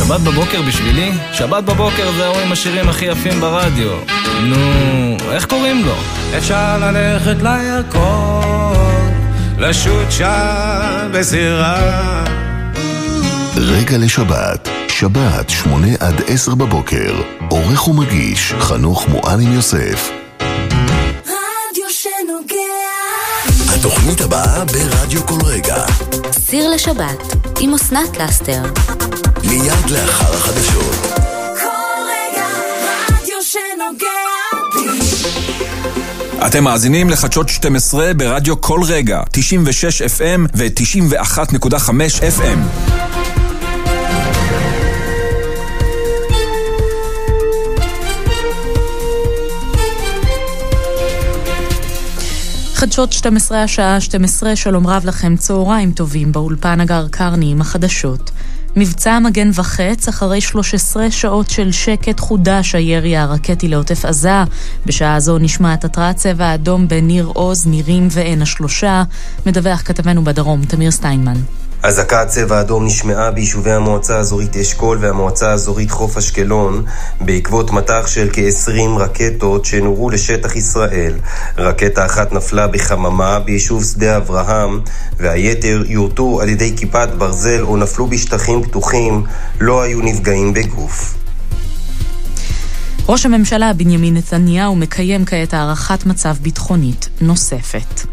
שבת 0.00 0.20
בבוקר 0.20 0.62
בשבילי? 0.62 1.12
שבת 1.32 1.64
בבוקר 1.64 2.12
זה 2.16 2.26
ההוא 2.26 2.40
עם 2.40 2.52
השירים 2.52 2.88
הכי 2.88 3.04
יפים 3.04 3.40
ברדיו. 3.40 3.90
נו, 4.42 4.56
איך 5.30 5.46
קוראים 5.46 5.84
לו? 5.84 5.94
אפשר 6.38 6.78
ללכת 6.78 7.42
לירקון, 7.42 9.12
לשוט 9.58 10.10
שם 10.10 11.10
בסירה. 11.12 12.24
רגע 13.56 13.98
לשבת, 13.98 14.68
שבת, 14.88 15.50
שמונה 15.50 15.88
עד 16.00 16.14
עשר 16.26 16.54
בבוקר. 16.54 17.14
עורך 17.50 17.88
ומגיש, 17.88 18.54
חנוך 18.58 19.08
מועלם 19.08 19.52
יוסף. 19.52 20.10
רדיו 21.20 21.86
שנוגע. 21.90 22.54
התוכנית 23.74 24.20
הבאה 24.20 24.64
ברדיו 24.64 25.26
כל 25.26 25.38
רגע. 25.46 25.84
סיר 26.32 26.70
לשבת, 26.70 27.36
עם 27.60 27.74
אסנת 27.74 28.16
לאסתר. 28.20 28.62
מיד 29.48 29.90
לאחר 29.90 30.34
החדשות. 30.34 31.20
אתם 36.46 36.64
מאזינים 36.64 37.10
לחדשות 37.10 37.48
12 37.48 38.14
ברדיו 38.14 38.60
כל 38.60 38.80
רגע, 38.88 39.22
96 39.32 40.02
FM 40.02 40.40
ו-91.5 40.54 41.90
FM. 42.38 42.90
חדשות 52.74 53.12
12 53.12 53.62
השעה 53.62 54.00
12, 54.00 54.56
שלום 54.56 54.86
רב 54.86 55.04
לכם, 55.04 55.36
צהריים 55.36 55.92
טובים, 55.92 56.32
באולפן 56.32 56.80
הגר 56.80 57.08
קרני 57.08 57.52
עם 57.52 57.60
החדשות. 57.60 58.30
מבצע 58.76 59.18
מגן 59.18 59.50
וחץ, 59.54 60.08
אחרי 60.08 60.40
13 60.40 61.10
שעות 61.10 61.50
של 61.50 61.72
שקט 61.72 62.20
חודש 62.20 62.74
הירי 62.74 63.16
הרקטי 63.16 63.68
לעוטף 63.68 64.04
עזה. 64.04 64.44
בשעה 64.86 65.20
זו 65.20 65.38
נשמעת 65.38 65.84
התרעת 65.84 66.16
צבע 66.16 66.54
אדום 66.54 66.88
בניר 66.88 67.26
עוז, 67.34 67.66
נירים 67.66 68.08
ועין 68.10 68.42
השלושה. 68.42 69.02
מדווח 69.46 69.82
כתבנו 69.84 70.24
בדרום, 70.24 70.64
תמיר 70.64 70.90
סטיינמן. 70.90 71.59
אזעקת 71.82 72.26
צבע 72.28 72.60
אדום 72.60 72.86
נשמעה 72.86 73.30
ביישובי 73.30 73.72
המועצה 73.72 74.16
האזורית 74.16 74.56
אשכול 74.56 74.98
והמועצה 75.00 75.50
האזורית 75.50 75.90
חוף 75.90 76.16
אשקלון 76.16 76.84
בעקבות 77.20 77.70
מטח 77.70 78.06
של 78.06 78.28
כ-20 78.32 78.98
רקטות 78.98 79.64
שנורו 79.64 80.10
לשטח 80.10 80.56
ישראל. 80.56 81.12
רקטה 81.58 82.06
אחת 82.06 82.32
נפלה 82.32 82.66
בחממה 82.66 83.38
ביישוב 83.38 83.84
שדה 83.84 84.16
אברהם 84.16 84.80
והיתר 85.16 85.82
יורטו 85.86 86.40
על 86.40 86.48
ידי 86.48 86.76
כיפת 86.76 87.08
ברזל 87.18 87.62
או 87.62 87.76
נפלו 87.76 88.06
בשטחים 88.06 88.62
פתוחים, 88.62 89.24
לא 89.60 89.82
היו 89.82 90.00
נפגעים 90.00 90.54
בגוף. 90.54 91.19
ראש 93.08 93.26
הממשלה 93.26 93.72
בנימין 93.72 94.16
נתניהו 94.16 94.76
מקיים 94.76 95.24
כעת 95.24 95.54
הערכת 95.54 96.06
מצב 96.06 96.36
ביטחונית 96.42 97.08
נוספת. 97.20 98.06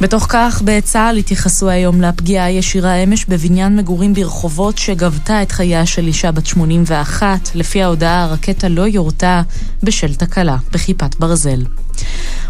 בתוך 0.00 0.26
כך, 0.28 0.62
בצה"ל 0.64 1.16
התייחסו 1.16 1.68
היום 1.68 2.00
לפגיעה 2.00 2.44
הישירה 2.44 2.94
אמש 2.94 3.24
בבניין 3.24 3.76
מגורים 3.76 4.14
ברחובות 4.14 4.78
שגבתה 4.78 5.42
את 5.42 5.52
חייה 5.52 5.86
של 5.86 6.06
אישה 6.06 6.32
בת 6.32 6.46
81. 6.46 7.50
לפי 7.54 7.82
ההודעה, 7.82 8.24
הרקטה 8.24 8.68
לא 8.68 8.82
יורתה 8.82 9.42
בשל 9.82 10.14
תקלה 10.14 10.56
בכיפת 10.72 11.16
ברזל. 11.18 11.64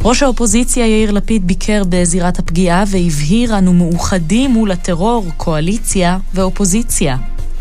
ראש 0.05 0.23
האופוזיציה 0.23 0.87
יאיר 0.87 1.11
לפיד 1.11 1.47
ביקר 1.47 1.83
בזירת 1.89 2.39
הפגיעה 2.39 2.85
והבהיר 2.87 3.59
אנו 3.59 3.73
מאוחדים 3.73 4.51
מול 4.51 4.71
הטרור, 4.71 5.27
קואליציה 5.37 6.19
ואופוזיציה. 6.35 7.17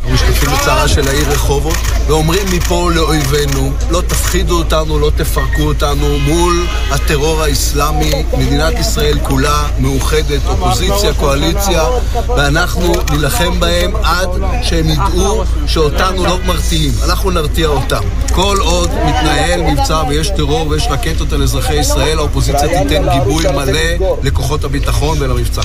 משתתפים 0.09 0.49
בצערה 0.49 0.87
של 0.87 1.07
העיר 1.07 1.29
רחובות 1.29 1.77
ואומרים 2.07 2.47
מפה 2.51 2.89
לאויבינו, 2.95 3.71
לא 3.89 4.01
תפחידו 4.01 4.57
אותנו, 4.57 4.99
לא 4.99 5.11
תפרקו 5.15 5.61
אותנו 5.61 6.19
מול 6.19 6.65
הטרור 6.89 7.41
האסלאמי. 7.41 8.23
מדינת 8.37 8.79
ישראל 8.79 9.19
כולה 9.23 9.63
מאוחדת, 9.79 10.41
אופוזיציה, 10.47 11.13
קואליציה, 11.13 11.83
ואנחנו 12.27 12.93
נילחם 13.11 13.59
בהם 13.59 13.95
עד 14.03 14.29
שהם 14.63 14.89
ידעו 14.89 15.43
שאותנו 15.67 16.25
לא 16.25 16.37
מרתיעים. 16.45 16.91
אנחנו 17.03 17.31
נרתיע 17.31 17.67
אותם. 17.67 18.01
כל 18.33 18.57
עוד 18.61 18.89
מתנהל 18.89 19.61
מבצע 19.61 20.03
ויש 20.09 20.29
טרור 20.29 20.67
ויש 20.67 20.87
רקטות 20.89 21.33
על 21.33 21.43
אזרחי 21.43 21.75
ישראל, 21.75 22.17
האופוזיציה 22.17 22.83
תיתן 22.83 23.09
גיבוי 23.13 23.43
מלא 23.51 24.07
לכוחות 24.23 24.63
הביטחון 24.63 25.17
ולמבצע. 25.21 25.61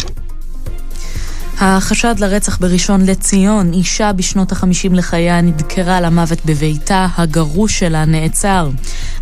החשד 1.61 2.15
לרצח 2.19 2.59
בראשון 2.59 3.07
לציון, 3.07 3.73
אישה 3.73 4.13
בשנות 4.13 4.53
החמישים 4.53 4.95
לחייה 4.95 5.41
נדקרה 5.41 6.01
למוות 6.01 6.39
בביתה, 6.45 7.07
הגרוש 7.17 7.79
שלה 7.79 8.05
נעצר. 8.05 8.71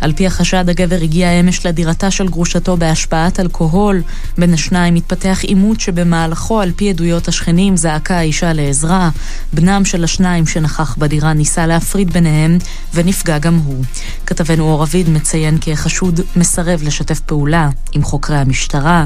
על 0.01 0.13
פי 0.13 0.27
החשד, 0.27 0.69
הגבר 0.69 0.97
הגיע 1.01 1.29
אמש 1.29 1.65
לדירתה 1.65 2.11
של 2.11 2.27
גרושתו 2.27 2.77
בהשפעת 2.77 3.39
אלכוהול. 3.39 4.01
בין 4.37 4.53
השניים 4.53 4.95
התפתח 4.95 5.39
עימות 5.43 5.79
שבמהלכו, 5.79 6.61
על 6.61 6.71
פי 6.75 6.89
עדויות 6.89 7.27
השכנים, 7.27 7.77
זעקה 7.77 8.17
האישה 8.17 8.53
לעזרה. 8.53 9.09
בנם 9.53 9.85
של 9.85 10.03
השניים 10.03 10.47
שנכח 10.47 10.95
בדירה 10.97 11.33
ניסה 11.33 11.67
להפריד 11.67 12.13
ביניהם, 12.13 12.57
ונפגע 12.93 13.37
גם 13.37 13.55
הוא. 13.65 13.83
כתבנו 14.25 14.63
אור 14.63 14.83
אביד 14.83 15.09
מציין 15.09 15.57
כי 15.57 15.73
החשוד 15.73 16.19
מסרב 16.35 16.83
לשתף 16.83 17.19
פעולה 17.19 17.69
עם 17.91 18.03
חוקרי 18.03 18.37
המשטרה. 18.37 19.05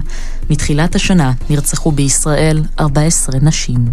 מתחילת 0.50 0.96
השנה 0.96 1.32
נרצחו 1.50 1.92
בישראל 1.92 2.64
14 2.80 3.19
נשים. 3.42 3.86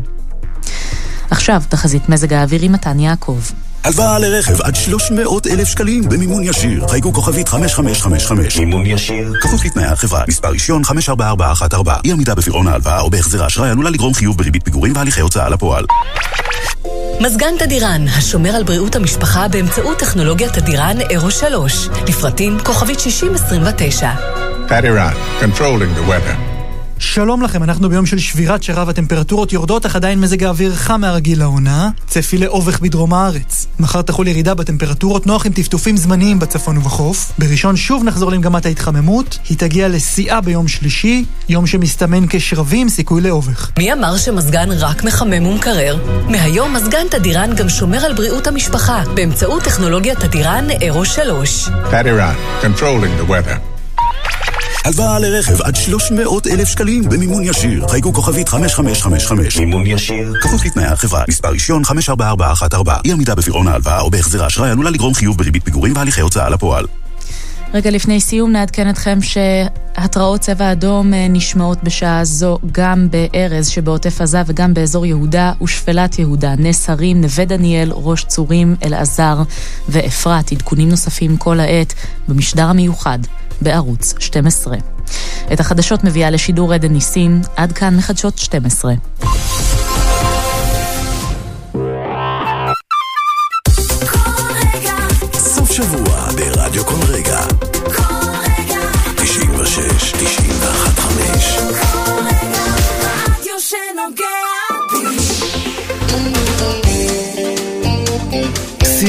עכשיו, 1.31 1.63
תחזית 1.69 2.09
מזג 2.09 2.33
האוויר 2.33 2.63
עם 2.63 2.73
מתן 2.73 3.01
יעקב. 3.01 3.39
הלוואה 3.85 4.19
לרכב 4.19 4.63
עד 4.63 4.75
300 4.75 5.47
אלף 5.47 5.69
שקלים 5.69 6.09
במימון 6.09 6.43
ישיר. 6.43 6.89
חייגו 6.89 7.13
כוכבית 7.13 7.49
5555. 7.49 8.59
מימון 8.59 8.87
ישיר. 8.87 9.33
כפוף 9.43 9.65
לתנאי 9.65 9.85
החברה. 9.85 10.25
מספר 10.29 10.49
רישיון 10.49 10.85
544414. 10.85 12.01
אי 12.05 12.13
עמידה 12.13 12.35
בפירעון 12.35 12.69
ההלוואה 12.69 13.01
או 13.01 13.11
בהחזר 13.11 13.45
האשראי 13.45 13.71
עלולה 13.71 13.91
לגרום 13.91 14.15
חיוב 14.15 14.39
בריבית 14.39 14.65
פיגורים 14.65 14.93
והליכי 14.97 15.21
הוצאה 15.21 15.49
לפועל. 15.49 15.85
מזגן 17.21 17.55
תדירן, 17.59 18.09
השומר 18.09 18.51
על 18.51 18.63
בריאות 18.63 18.97
המשפחה 18.97 19.49
באמצעות 19.49 19.99
טכנולוגיית 19.99 20.53
תדירן 20.53 20.97
אירו 21.11 21.31
3. 21.31 21.89
לפרטים 22.09 22.59
כוכבית 22.65 23.01
6029. 23.01 24.13
Tadiran, 24.69 25.43
controlling 25.43 25.93
the 25.99 26.11
weather. 26.11 26.56
שלום 26.99 27.43
לכם, 27.43 27.63
אנחנו 27.63 27.89
ביום 27.89 28.07
של 28.07 28.19
שבירת 28.19 28.63
שרב 28.63 28.89
הטמפרטורות 28.89 29.53
יורדות, 29.53 29.87
אך 29.87 29.97
עדיין 29.97 30.21
מזג 30.21 30.45
האוויר 30.45 30.75
חם 30.75 31.01
מהרגיל 31.01 31.39
לעונה. 31.39 31.89
צפי 32.07 32.39
לאובך 32.39 32.81
בדרום 32.81 33.15
הארץ. 33.15 33.67
מחר 33.81 34.03
תחול 34.03 34.29
ירידה 34.29 34.55
בטמפרטורות, 34.55 35.27
נוח 35.27 35.47
עם 35.47 35.53
טפטופים 35.53 35.97
זמניים 35.97 36.39
בצפון 36.39 36.79
ובחוף. 36.79 37.33
בראשון 37.39 37.77
שוב 37.77 38.05
נחזור 38.05 38.31
למגמת 38.31 38.67
ההתחממות, 38.67 39.39
היא 39.49 39.59
תגיע 39.59 39.89
לשיאה 39.89 40.41
ביום 40.41 40.69
שלישי, 40.69 41.25
יום 41.49 41.67
שמסתמן 41.67 42.25
כשרבים, 42.31 42.89
סיכוי 42.89 43.21
לאובך. 43.21 43.71
מי 43.79 43.93
אמר 43.93 44.17
שמזגן 44.17 44.69
רק 44.73 45.05
מחמם 45.05 45.47
ומקרר? 45.47 45.97
מהיום 46.29 46.77
מזגן 46.77 47.09
תדירן 47.11 47.55
גם 47.57 47.69
שומר 47.69 47.99
על 47.99 48.15
בריאות 48.15 48.47
המשפחה, 48.47 49.03
באמצעות 49.15 49.63
טכנולוגיית 49.63 50.19
תדירן 50.19 50.71
אירו 50.71 51.05
3. 51.05 51.69
Tadiran, 51.69 52.65
controlling 52.65 53.23
the 53.23 53.31
weather. 53.31 53.77
הלוואה 54.87 55.19
לרכב 55.19 55.63
עד 55.63 55.77
300 55.77 56.47
אלף 56.47 56.69
שקלים 56.69 57.03
במימון 57.09 57.43
ישיר. 57.43 57.89
חייגו 57.89 58.13
כוכבית 58.13 58.49
5555. 58.49 59.57
מימון 59.57 59.87
ישיר. 59.87 60.33
כפוף 60.43 60.65
לתנאי 60.65 60.85
החברה. 60.85 61.25
מספר 61.29 61.49
רישיון 61.49 61.85
544414. 61.85 63.01
אי 63.05 63.13
עמידה 63.13 63.35
בפירעון 63.35 63.69
ההלוואה 63.69 64.01
או 64.01 64.11
בהחזר 64.11 64.45
האשראי 64.45 64.71
עלולה 64.71 64.91
לגרום 64.91 65.15
חיוב 65.15 65.39
בריבית 65.39 65.65
פיגורים 65.65 65.93
והליכי 65.97 66.21
הוצאה 66.21 66.51
לפועל. 66.51 66.87
רגע 67.75 67.91
לפני 67.91 68.21
סיום 68.21 68.53
נעדכן 68.53 68.91
אתכם 68.91 69.19
שהתרעות 69.23 70.41
צבע 70.41 70.73
אדום 70.73 71.15
אה, 71.15 71.27
נשמעות 71.29 71.85
בשעה 71.85 72.25
זו 72.25 72.59
גם 72.73 73.09
בארז 73.11 73.69
שבעוטף 73.69 74.21
עזה 74.21 74.43
וגם 74.47 74.75
באזור 74.75 75.07
יהודה 75.07 75.53
ושפלת 75.63 76.19
יהודה, 76.19 76.55
נס 76.59 76.91
הרים, 76.91 77.21
נווה 77.21 77.45
דניאל, 77.45 77.91
ראש 77.93 78.25
צורים, 78.25 78.77
אלעזר 78.85 79.43
ואפרת. 79.89 80.53
עדכונים 80.53 80.89
נוספים 80.89 81.37
כל 81.37 81.61
העת 81.61 81.95
במשדר 82.29 82.65
המיוחד 82.65 83.19
בערוץ 83.61 84.15
12. 84.19 84.77
את 85.53 85.61
החדשות 85.61 86.05
מביאה 86.05 86.31
לשידור 86.31 86.73
עדן 86.75 86.93
ניסים, 86.93 87.41
עד 87.57 87.73
כאן 87.73 87.97
מחדשות 87.97 88.39
12. 88.39 88.95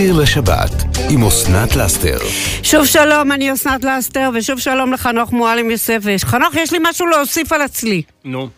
סיר 0.07 0.15
לשבת 0.21 0.71
עם 1.09 1.23
אסנת 1.23 1.75
לאסתר. 1.75 2.17
שוב 2.63 2.85
שלום, 2.85 3.31
אני 3.31 3.53
אסנת 3.53 3.83
לסטר, 3.83 4.29
ושוב 4.33 4.59
שלום 4.59 4.93
לחנוך 4.93 5.31
מועלם 5.31 5.71
יוסף. 5.71 5.99
חנוך, 6.23 6.55
יש 6.55 6.71
לי 6.71 6.79
משהו 6.81 7.07
להוסיף 7.07 7.53
על 7.53 7.61
הצלי. 7.61 8.01
נו. 8.25 8.49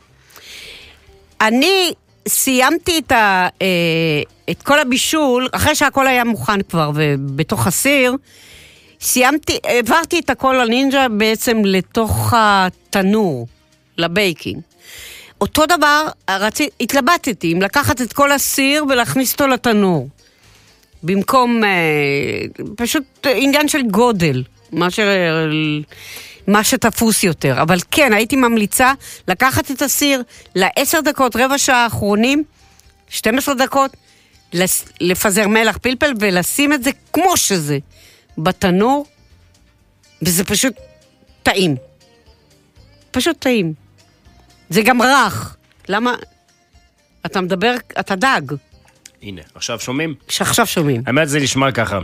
אני 1.42 1.94
סיימתי 2.28 3.00
את, 3.00 3.12
ה, 3.12 3.48
אה, 3.62 3.68
את 4.50 4.64
כל 4.64 4.80
הבישול, 4.80 5.48
אחרי 5.52 5.76
שהכל 5.76 6.08
היה 6.08 6.24
מוכן 6.24 6.62
כבר, 6.62 6.92
ובתוך 6.96 7.68
הסיר, 7.68 8.16
סיימתי, 9.02 9.58
העברתי 9.64 10.20
את 10.20 10.30
הכל 10.30 10.56
לנינג'ה 10.64 11.08
בעצם 11.10 11.62
לתוך 11.66 12.34
התנור, 12.38 13.48
לבייקינג. 13.98 14.62
אותו 15.42 15.66
דבר, 15.66 16.06
רצי, 16.30 16.70
התלבטתי 16.82 17.54
אם 17.54 17.62
לקחת 17.62 18.02
את 18.02 18.14
כל 18.14 18.32
הסיר 18.32 18.86
ולהכניס 18.90 19.34
אותו 19.34 19.48
לתנור. 19.48 20.10
במקום, 21.04 21.64
אה, 21.64 21.70
פשוט 22.76 23.04
עניין 23.36 23.68
של 23.68 23.82
גודל, 23.82 24.44
מה, 24.72 24.92
ש... 24.92 25.00
מה 26.48 26.64
שתפוס 26.64 27.24
יותר. 27.24 27.62
אבל 27.62 27.78
כן, 27.92 28.14
הייתי 28.14 28.36
ממליצה 28.36 28.94
לקחת 29.28 29.72
את 29.72 29.82
הסיר 29.82 30.24
לעשר 30.56 31.02
דקות, 31.02 31.36
רבע 31.36 31.58
שעה 31.58 31.84
האחרונים, 31.84 32.44
12 33.10 33.56
דקות, 33.56 33.98
לפזר 35.02 35.48
מלח 35.48 35.78
פלפל 35.78 36.14
ולשים 36.20 36.74
את 36.74 36.84
זה 36.84 36.92
כמו 37.14 37.38
שזה 37.38 37.78
בתנור, 38.38 39.06
וזה 40.22 40.44
פשוט 40.44 40.74
טעים. 41.44 41.76
פשוט 43.12 43.40
טעים. 43.40 43.74
זה 44.70 44.82
גם 44.82 45.02
רך. 45.02 45.56
למה? 45.90 46.16
אתה 47.26 47.42
מדבר, 47.42 47.76
אתה 48.00 48.16
דג. 48.16 48.42
הנה, 49.24 49.42
עכשיו 49.56 49.80
שומעים? 49.80 50.14
שעכשיו 50.30 50.66
שומעים. 50.68 51.04
האמת 51.08 51.30
זה 51.30 51.40
נשמע 51.40 51.72
ככה. 51.72 52.00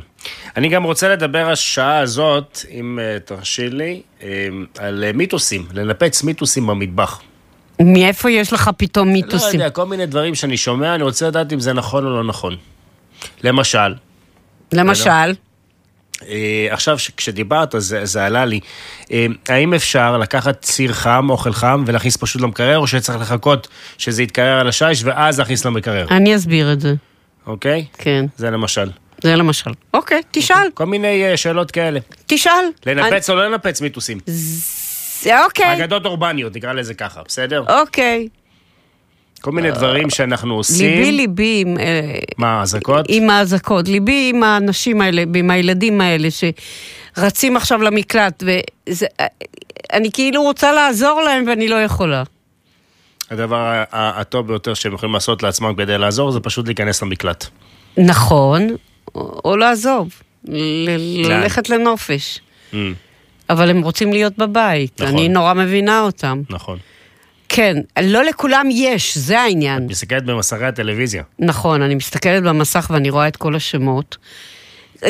אני 0.57 0.70
גם 0.70 0.84
רוצה 0.84 1.09
לדבר 1.09 1.49
השעה 1.49 1.99
הזאת, 1.99 2.59
אם 2.72 2.99
אה, 3.01 3.20
תרשי 3.20 3.70
לי, 3.70 4.01
אה, 4.24 4.47
על 4.78 5.03
אה, 5.03 5.13
מיתוסים, 5.13 5.66
לנפץ 5.74 6.24
מיתוסים 6.24 6.68
במטבח. 6.68 7.22
מאיפה 7.82 8.32
יש 8.32 8.53
לך 8.53 8.70
פתאום 8.78 9.07
לא 9.07 9.13
מיתוסים? 9.13 9.59
יודע, 9.59 9.70
כל 9.70 9.86
מיני 9.86 10.05
דברים 10.05 10.36
שאני 10.36 10.57
שומע, 10.57 10.95
אני 10.95 11.03
רוצה 11.03 11.28
לדעת 11.28 11.53
אם 11.53 11.59
זה 11.59 11.74
נכון 11.74 12.05
או 12.05 12.09
לא 12.09 12.24
נכון. 12.24 12.55
למשל, 13.43 13.93
למשל, 14.74 15.34
עכשיו, 16.72 16.99
ש- 16.99 17.11
כשדיברת, 17.18 17.76
זה, 17.78 18.05
זה 18.05 18.26
עלה 18.26 18.45
לי. 18.45 18.59
אה, 19.11 19.26
האם 19.49 19.74
אפשר 19.74 20.18
לקחת 20.18 20.61
ציר 20.61 20.93
חם, 20.93 21.28
אוכל 21.30 21.53
חם, 21.53 21.84
ולהכניס 21.88 22.18
פשוט 22.18 22.41
למקרר, 22.41 22.78
או 22.78 22.88
שצריך 22.88 23.20
לחכות 23.22 23.68
שזה 23.97 24.24
יתקרר 24.24 24.59
על 24.59 24.68
השיש, 24.68 25.03
ואז 25.03 25.39
להכניס 25.39 25.66
למקרר, 25.66 26.07
אני 26.11 26.36
אסביר 26.36 26.74
את 26.74 26.82
זה. 26.82 26.93
אוקיי? 27.47 27.86
כן, 27.97 28.26
זה 28.38 28.51
למשל. 28.51 28.89
זה 29.24 29.36
למשל. 29.36 29.72
אוקיי, 29.93 30.22
תשאל, 30.32 30.68
כל 30.74 30.86
מיני 30.86 31.24
אה, 31.32 31.38
שאלות 31.38 31.72
כאלה. 31.72 31.99
תשאל. 32.26 32.51
לנפץ 32.86 33.30
או 33.30 33.36
לא 33.36 33.47
לנפץ 33.47 33.82
מיתוסים. 33.82 34.18
אני- 34.28 35.43
אוקיי, 35.45 35.74
אגדות 35.74 36.05
אורבניות, 36.05 36.55
נקרא 36.55 36.74
לזה 36.74 36.93
ככה, 36.93 37.22
בסדר? 37.28 37.63
אוקיי. 37.82 38.28
כל 39.41 39.51
מיני 39.51 39.71
דברים 39.71 40.09
שאנחנו 40.09 40.53
עושים. 40.55 40.89
ליבי 40.91 41.11
ליבי 41.11 41.61
עם... 41.61 41.77
אה, 41.79 42.19
מה, 42.38 42.61
אזעקות? 42.61 43.05
עם 43.09 43.29
האזעקות, 43.29 43.88
ליבי 43.88 44.31
עם 44.33 44.43
האנשים 44.43 45.01
האלה, 45.01 45.23
עם 45.36 45.51
הילדים 45.51 46.01
האלה 46.01 46.27
שרצים 47.17 47.57
עכשיו 47.57 47.81
למקלט, 47.81 48.43
ואני 49.91 50.11
כאילו 50.13 50.41
רוצה 50.41 50.71
לעזור 50.73 51.21
להם 51.21 51.43
ואני 51.47 51.67
לא 51.67 51.75
יכולה. 51.75 52.23
הדבר 53.31 53.83
הטוב 53.91 54.47
ביותר 54.47 54.73
שהם 54.73 54.93
יכולים 54.93 55.13
לעשות 55.13 55.43
לעצמם 55.43 55.73
כדי 55.77 55.97
לעזור, 55.97 56.31
זה 56.31 56.39
פשוט 56.39 56.65
להיכנס 56.65 57.03
למקלט. 57.03 57.45
נכון, 57.97 58.67
או, 59.15 59.57
לעזוב, 59.57 60.09
לאן? 60.47 61.41
ללכת 61.41 61.69
לנופש. 61.69 62.39
Mm, 62.71 62.75
אבל 63.49 63.69
הם 63.69 63.81
רוצים 63.81 64.13
להיות 64.13 64.38
בבית, 64.38 65.01
נכון. 65.01 65.13
אני 65.17 65.29
נורא 65.29 65.53
מבינה 65.53 66.01
אותם. 66.01 66.41
נכון. 66.49 66.77
כן, 67.55 67.77
לא 68.01 68.23
לכולם 68.23 68.67
יש, 68.71 69.17
זה 69.17 69.39
העניין. 69.39 69.87
מסתכלת 69.87 70.25
במסכי 70.25 70.65
הטלוויזיה. 70.65 71.23
נכון, 71.39 71.81
אני 71.81 71.95
מסתכלת 71.95 72.43
במסך 72.43 72.87
ואני 72.93 73.09
רואה 73.09 73.27
את 73.27 73.37
כל 73.37 73.55
השמות. 73.55 74.17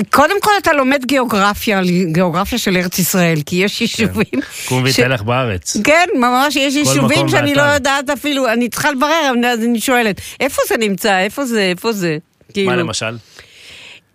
קודם 0.09 0.41
כל 0.41 0.51
אתה 0.61 0.73
לומד 0.73 1.05
גיאוגרפיה, 1.05 1.81
גיאוגרפיה 2.11 2.57
של 2.57 2.77
ארץ 2.77 2.99
ישראל, 2.99 3.37
כי 3.45 3.55
יש 3.55 3.81
יישובים... 3.81 4.41
קום 4.67 4.83
ותלך 4.85 5.21
בארץ. 5.21 5.77
כן, 5.83 6.05
ממש 6.15 6.55
יש 6.55 6.75
יישובים 6.75 7.29
שאני 7.29 7.55
לא. 7.55 7.61
יודעת 7.61 8.09
אפילו, 8.09 8.53
אני 8.53 8.69
צריכה 8.69 8.91
לברר, 8.91 9.31
אז 9.47 9.59
אני 9.63 9.79
שואלת, 9.79 10.21
איפה 10.39 10.61
זה 10.69 10.77
נמצא? 10.77 11.19
איפה 11.19 11.45
זה? 11.45 11.61
איפה 11.61 11.91
זה? 11.91 12.17
מה 12.47 12.53
כאילו, 12.53 12.75
למשל? 12.75 13.17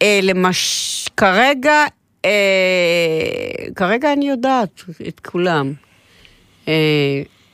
אה, 0.03 0.21
למש... 0.23 1.09
כרגע, 1.17 1.85
אה, 2.25 2.31
כרגע 3.77 4.13
אני 4.13 4.29
יודעת 4.29 4.85
את 5.09 5.21
כולם. 5.21 5.73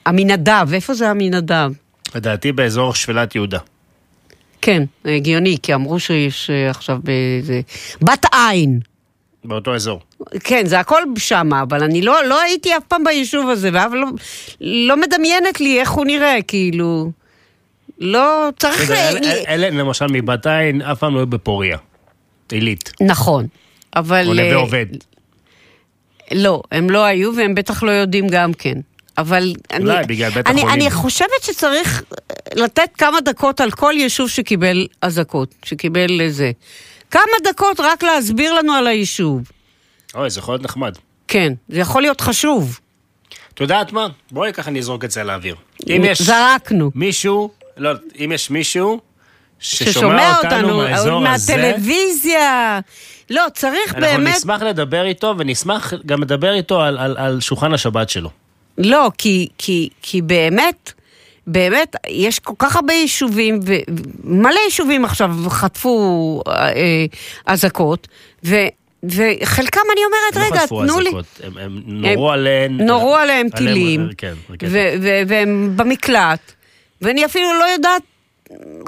אה, 0.07 0.11
עמינדב, 0.11 0.67
איפה 0.73 0.93
זה 0.93 1.09
עמינדב? 1.09 1.71
לדעתי 2.15 2.51
באזור 2.51 2.93
שפלת 2.95 3.35
יהודה. 3.35 3.59
כן, 4.61 4.83
הגיוני, 5.05 5.57
כי 5.63 5.73
אמרו 5.73 5.99
שיש 5.99 6.49
אה, 6.49 6.69
עכשיו 6.69 6.97
באיזה... 7.03 7.61
בת 8.01 8.25
עין. 8.33 8.79
באותו 9.45 9.75
אזור. 9.75 10.01
כן, 10.43 10.65
זה 10.65 10.79
הכל 10.79 11.01
שם, 11.17 11.53
אבל 11.53 11.83
אני 11.83 12.01
לא, 12.01 12.25
לא 12.25 12.41
הייתי 12.41 12.77
אף 12.77 12.83
פעם 12.87 13.03
ביישוב 13.03 13.49
הזה, 13.49 13.69
ואף 13.73 13.91
לא, 13.93 14.07
לא 14.61 14.97
מדמיינת 14.97 15.59
לי 15.61 15.79
איך 15.79 15.89
הוא 15.91 16.05
נראה, 16.05 16.37
כאילו... 16.47 17.11
לא, 17.99 18.49
צריך... 18.59 18.81
יודע, 18.81 19.11
ל- 19.11 19.17
אלה- 19.17 19.43
אלה 19.47 19.69
למשל 19.69 20.05
מבת 20.11 20.47
עין 20.47 20.81
אף 20.81 20.99
פעם 20.99 21.13
לא 21.13 21.19
היו 21.19 21.27
בפוריה. 21.27 21.77
עילית. 22.51 22.91
נכון, 23.01 23.47
אבל... 23.95 24.23
או 24.27 24.33
נווה 24.33 24.49
אה, 24.51 24.55
עובד. 24.55 24.85
לא, 26.31 26.61
הם 26.71 26.89
לא 26.89 27.03
היו, 27.05 27.35
והם 27.35 27.55
בטח 27.55 27.83
לא 27.83 27.91
יודעים 27.91 28.27
גם 28.27 28.53
כן. 28.53 28.77
אבל 29.17 29.53
אולי 29.79 29.97
אני, 29.97 30.07
בגלל 30.07 30.29
בית 30.29 30.47
אני, 30.47 30.61
החולים. 30.61 30.81
אני 30.81 30.91
חושבת 30.91 31.43
שצריך 31.43 32.03
לתת 32.55 32.89
כמה 32.97 33.21
דקות 33.21 33.61
על 33.61 33.71
כל 33.71 33.93
יישוב 33.97 34.29
שקיבל 34.29 34.87
אזעקות, 35.01 35.55
שקיבל 35.65 36.21
איזה. 36.21 36.51
כמה 37.11 37.21
דקות 37.43 37.79
רק 37.79 38.03
להסביר 38.03 38.53
לנו 38.53 38.73
על 38.73 38.87
היישוב. 38.87 39.41
אוי, 40.15 40.29
זה 40.29 40.39
יכול 40.39 40.53
להיות 40.53 40.63
נחמד. 40.63 40.95
כן, 41.27 41.53
זה 41.69 41.79
יכול 41.79 42.01
להיות 42.01 42.21
חשוב. 42.21 42.79
את 43.53 43.59
יודעת 43.61 43.91
מה? 43.91 44.07
בואי 44.31 44.53
ככה 44.53 44.71
נזרוק 44.71 45.03
את 45.03 45.11
זה 45.11 45.23
לאוויר. 45.23 45.55
אם 45.89 46.01
יש 46.05 46.21
זרקנו. 46.21 46.91
מישהו, 46.95 47.51
לא, 47.77 47.91
אם 48.19 48.31
יש 48.31 48.49
מישהו 48.49 48.99
ששומע 49.59 49.91
ששומע 49.91 50.37
אותנו 50.37 50.77
מהאזור 50.77 51.27
הזה, 51.27 51.55
מהטלוויזיה. 51.55 52.79
לא, 53.29 53.43
צריך 53.53 53.87
אנחנו 53.87 54.01
באמת... 54.01 54.35
נשמח 54.35 54.61
לדבר 54.61 55.05
איתו, 55.05 55.35
ונשמח 55.37 55.93
גם 56.05 56.21
לדבר 56.21 56.53
איתו 56.53 56.81
על, 56.81 56.97
על, 56.97 57.17
על 57.17 57.39
שולחן 57.41 57.73
השבת 57.73 58.09
שלו. 58.09 58.29
לא, 58.77 59.11
כי, 59.17 59.47
כי, 59.57 59.89
כי 60.01 60.21
באמת, 60.21 60.93
באמת, 61.47 61.95
יש 62.07 62.39
כל 62.39 62.53
כך 62.59 62.75
הרבה 62.75 62.93
יישובים, 62.93 63.59
ומלא 64.23 64.59
יישובים 64.65 65.05
עכשיו 65.05 65.31
חטפו 65.49 66.41
אה, 66.47 66.53
אה, 66.53 67.05
אזעקות, 67.45 68.07
ו, 68.43 68.55
וחלקם 69.03 69.81
אני 69.93 70.01
אומרת, 70.05 70.35
הם 70.35 70.41
לא 70.41 70.47
רגע, 70.47 70.59
חטפו 70.59 70.85
תנו 70.85 70.99
לי... 70.99 71.09
אזעקות, 71.09 71.25
הם, 71.43 71.57
הם 71.57 71.81
נורו 71.85 72.31
עליהן. 72.31 72.81
נורו 72.81 73.15
עליהם 73.15 73.47
עליהם, 73.53 73.73
טילים, 73.73 74.09
כן, 74.17 74.33
רקטות. 74.49 74.69
ו- 74.71 74.93
ו- 75.01 75.21
והם 75.27 75.73
במקלט, 75.75 76.51
ואני 77.01 77.25
אפילו 77.25 77.59
לא 77.59 77.63
יודעת 77.63 78.01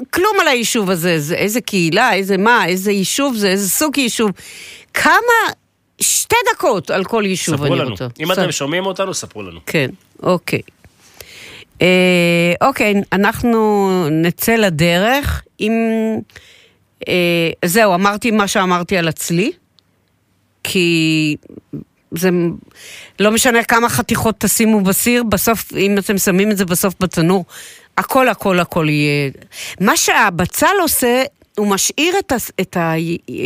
כלום 0.10 0.38
על 0.42 0.48
היישוב 0.48 0.90
הזה, 0.90 1.20
זה, 1.20 1.36
איזה 1.36 1.62
קהילה, 1.62 2.14
איזה 2.14 2.38
מה, 2.38 2.66
איזה 2.66 2.92
יישוב 2.92 3.36
זה, 3.36 3.48
איזה 3.48 3.70
סוג 3.70 3.98
יישוב. 3.98 4.32
כמה, 4.94 5.54
שתי 6.00 6.36
דקות 6.54 6.90
על 6.92 7.04
כל 7.04 7.24
יישוב 7.26 7.56
ספרו 7.56 7.66
אני 7.68 7.76
לנו. 7.76 7.90
רוצה. 7.90 8.08
אם 8.20 8.28
ספ- 8.28 8.40
אתם 8.40 8.52
שומעים 8.52 8.86
אותנו, 8.86 9.14
ספרו 9.14 9.44
לנו. 9.44 9.60
כן, 9.66 9.90
אוקיי. 10.24 10.62
אה, 11.82 11.88
אוקיי, 12.62 12.94
אנחנו 13.14 13.70
נצא 14.12 14.56
לדרך 14.56 15.44
עם... 15.60 15.74
אה, 17.08 17.14
זהו, 17.66 17.94
אמרתי 17.96 18.32
מה 18.32 18.48
שאמרתי 18.48 18.98
על 18.98 19.08
הצלי, 19.08 19.52
כי 20.64 21.36
זה 22.12 22.30
לא 23.20 23.32
משנה 23.32 23.64
כמה 23.64 23.90
חתיכות 23.90 24.36
תשימו 24.40 24.82
בסיר, 24.82 25.24
בסוף, 25.24 25.74
אם 25.78 25.98
אתם 25.98 26.18
שמים 26.18 26.52
את 26.52 26.58
זה 26.58 26.66
בסוף 26.66 26.94
בתנור, 27.00 27.46
הכל 27.98 28.28
הכל 28.30 28.60
הכל 28.60 28.90
יהיה... 28.90 29.32
מה 29.82 29.98
שהבצל 29.98 30.76
עושה, 30.82 31.24
הוא 31.60 31.68
משאיר 31.68 32.20
את, 32.20 32.32
הס- 32.32 32.52
את 32.62 32.78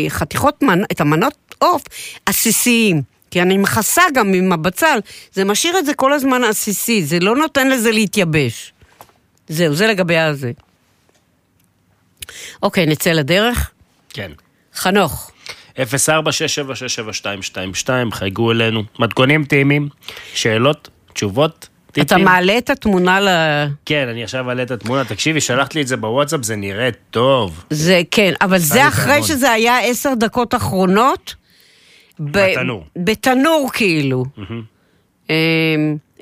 החתיכות, 0.07 0.63
מנ- 0.63 0.83
את 0.91 1.01
המנות 1.01 1.33
עוף 1.57 1.83
עסיסיים. 2.25 3.01
כי 3.31 3.41
אני 3.41 3.57
מכסה 3.57 4.01
גם 4.13 4.33
עם 4.33 4.51
הבצל, 4.51 4.99
זה 5.33 5.43
משאיר 5.45 5.79
את 5.79 5.85
זה 5.85 5.93
כל 5.93 6.13
הזמן 6.13 6.43
עסיסי, 6.43 7.03
זה 7.03 7.19
לא 7.19 7.35
נותן 7.35 7.69
לזה 7.69 7.91
להתייבש. 7.91 8.73
זהו, 9.47 9.75
זה 9.75 9.87
לגבי 9.87 10.17
הזה. 10.17 10.51
אוקיי, 12.63 12.85
נצא 12.85 13.11
לדרך. 13.11 13.71
כן. 14.09 14.31
חנוך. 14.75 15.31
04-6767222, 15.77 15.81
חייגו 18.11 18.51
אלינו. 18.51 18.83
מתכונים 18.99 19.45
טעימים, 19.45 19.89
שאלות, 20.33 20.89
תשובות, 21.13 21.67
טיפים. 21.93 22.05
אתה 22.05 22.25
מעלה 22.25 22.57
את 22.57 22.69
התמונה 22.69 23.19
ל... 23.21 23.27
כן, 23.85 24.07
אני 24.11 24.23
עכשיו 24.23 24.49
אעלה 24.49 24.63
את 24.63 24.71
התמונה. 24.71 25.05
תקשיבי, 25.05 25.41
שלחת 25.41 25.75
לי 25.75 25.81
את 25.81 25.87
זה 25.87 25.97
בוואטסאפ, 25.97 26.43
זה 26.43 26.55
נראה 26.55 26.89
טוב. 27.11 27.63
זה, 27.69 28.01
כן, 28.11 28.33
אבל 28.41 28.57
זה 28.57 28.87
אחרי 28.87 29.05
תענון. 29.13 29.27
שזה 29.27 29.51
היה 29.51 29.79
עשר 29.79 30.13
דקות 30.17 30.55
אחרונות. 30.55 31.35
ב- 32.19 32.31
בתנור. 32.31 32.85
בתנור, 32.95 33.69
כאילו. 33.73 34.25
אמ, 35.29 35.35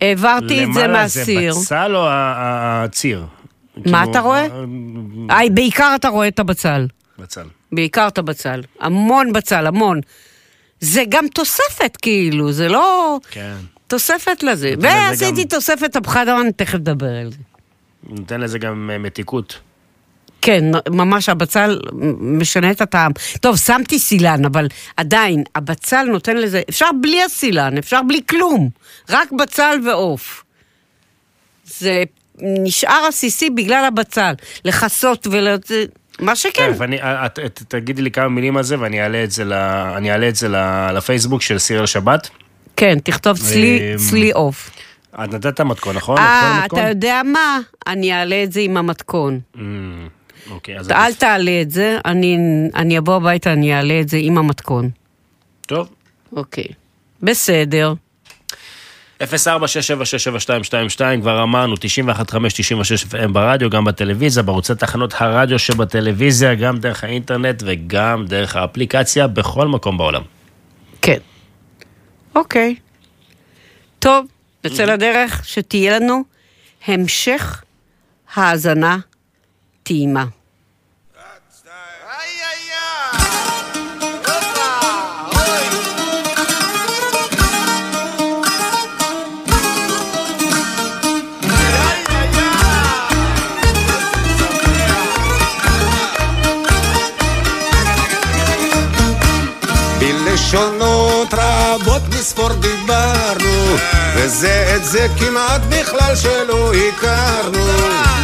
העברתי 0.02 0.64
את 0.64 0.74
זה 0.74 0.88
למעלה 0.88 1.08
זה 1.08 1.20
מהסיר. 1.22 1.54
בצל 1.54 1.96
או 1.96 2.06
הציר? 2.10 3.26
מה 3.78 3.84
כאילו, 3.84 4.12
אתה 4.12 4.20
רואה? 4.20 4.46
ה- 5.30 5.38
איי, 5.38 5.50
בעיקר 5.50 5.92
אתה 5.96 6.08
רואה 6.10 6.28
את 6.28 6.40
הבצל. 6.40 6.88
בצל. 7.20 7.44
בעיקר 7.72 8.08
את 8.08 8.18
הבצל. 8.18 8.62
המון 8.80 9.34
בצל, 9.34 9.68
המון. 9.68 10.00
זה 10.80 11.04
גם 11.10 11.26
תוספת, 11.34 11.98
כאילו, 12.02 12.52
זה 12.52 12.68
לא 12.68 13.18
כן. 13.32 13.54
תוספת 13.92 14.44
לזה. 14.44 14.74
ועשיתי 14.80 15.42
גם- 15.44 15.48
תוספת 15.48 15.96
אני 16.42 16.52
תכף 16.52 16.76
אדבר 16.76 17.16
על 17.22 17.32
זה. 17.32 17.38
נותן 18.10 18.42
לזה 18.42 18.60
גם 18.60 18.90
אה, 18.94 18.98
מתיקות. 18.98 19.60
כן, 20.42 20.64
ממש 20.90 21.30
הבצל 21.30 21.80
משנה 22.20 22.72
את 22.72 22.82
הטעם. 22.82 23.12
טוב, 23.42 23.58
שמתי 23.58 24.00
סילן, 24.00 24.46
אבל 24.46 24.68
עדיין, 24.98 25.44
הבצל 25.56 26.04
נותן 26.04 26.38
לזה, 26.38 26.62
אפשר 26.70 26.86
בלי 27.02 27.24
הסילן, 27.24 27.78
אפשר 27.78 28.02
בלי 28.08 28.22
כלום, 28.30 28.70
רק 29.10 29.32
בצל 29.32 29.80
ועוף. 29.86 30.44
זה 31.66 32.04
נשאר 32.42 33.06
עסיסי 33.08 33.50
בגלל 33.50 33.86
הבצל, 33.86 34.34
לכסות 34.66 35.28
ול... 35.32 35.48
מה 36.20 36.36
שכן. 36.36 36.72
תכף, 36.74 36.82
אני- 36.82 37.02
את- 37.04 37.40
את- 37.46 37.64
תגידי 37.68 38.02
לי 38.02 38.12
כמה 38.12 38.30
מילים 38.30 38.58
על 38.58 38.64
זה 38.64 38.80
ואני 38.80 39.02
אעלה 39.04 39.24
את 39.24 39.32
זה 39.32 39.46
ל- 39.46 39.54
אעלה 40.12 40.30
את 40.30 40.36
זה 40.36 40.50
ל- 40.50 40.92
לפייסבוק 40.98 41.42
של 41.42 41.58
סיריאל 41.60 41.86
שבת. 41.86 42.30
כן, 42.76 43.00
תכתוב 43.04 43.38
צלי, 43.38 43.94
אמ, 43.94 43.98
צלי 43.98 44.32
עוף. 44.32 44.72
את 45.14 45.34
נתת 45.34 45.46
את 45.46 45.60
המתכון, 45.60 45.96
נכון? 45.96 46.18
אה? 46.18 46.66
אתה 46.66 46.90
יודע 46.90 47.22
מה? 47.26 47.60
אני 47.88 48.14
אעלה 48.14 48.44
את 48.44 48.52
זה 48.52 48.60
עם 48.60 48.78
המתכון. 48.78 49.40
Mm, 49.56 49.60
אוקיי, 50.52 50.80
אז... 50.80 50.92
אל 50.92 51.14
תעלה 51.14 51.62
את 51.62 51.72
זה, 51.72 51.98
אני, 52.06 52.38
אני 52.76 52.98
אבוא 52.98 53.16
הביתה, 53.16 53.54
אני 53.54 53.76
אעלה 53.76 54.02
את 54.02 54.10
זה 54.10 54.18
עם 54.22 54.38
המתכון. 54.38 54.90
טוב. 55.68 55.90
אוקיי. 56.36 56.68
בסדר. 57.22 57.94
04-6767222, 59.22 59.24
כבר 61.22 61.44
אמרנו, 61.44 61.76
91.5, 61.76 61.80
96 62.54 63.04
FM 63.04 63.28
ברדיו, 63.32 63.70
גם 63.70 63.86
בטלוויזיה, 63.86 64.44
בערוצי 64.44 64.76
תחנות 64.76 65.14
הרדיו 65.18 65.60
שבטלוויזיה, 65.60 66.56
גם 66.56 66.78
דרך 66.78 67.04
האינטרנט 67.04 67.64
וגם 67.66 68.26
דרך 68.28 68.56
האפליקציה, 68.56 69.28
בכל 69.28 69.68
מקום 69.68 69.98
בעולם. 69.98 70.22
אוקיי. 72.36 72.76
טוב, 74.00 74.26
נצא 74.64 74.84
לדרך, 74.84 75.46
שתהיה 75.46 76.00
לנו 76.00 76.24
המשך 76.88 77.64
האזנה 78.36 78.98
טעימה. 79.84 80.26
בלשונות 100.00 101.34
רבות 101.34 102.11
מספור 102.32 102.54
דיברנו 102.54 103.76
וזה 104.16 104.74
את 104.76 104.86
זה 104.86 105.08
כמעט 105.20 105.62
בכלל 105.70 106.16
שלא 106.16 106.74
הכרנו. 106.74 107.66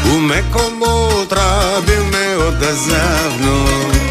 ומקומות 0.06 1.34
רבים 1.34 2.12
מאוד 2.12 2.64
עזבנו 2.64 3.66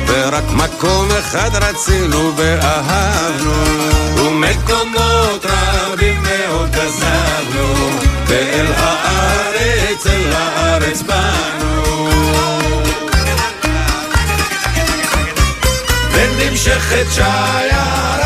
ורק 0.06 0.44
מקום 0.52 1.08
אחד 1.18 1.50
רצינו 1.54 2.32
ואהבנו. 2.36 3.52
ומקומות 4.16 5.44
רבים 5.44 6.22
מאוד 6.22 6.76
עזבנו 6.76 7.74
ואל 8.26 8.66
הארץ, 8.76 10.06
אל 10.06 10.32
הארץ 10.32 11.02
באנו. 11.02 12.08
ונמשכת 16.12 17.06
שיירה 17.14 18.25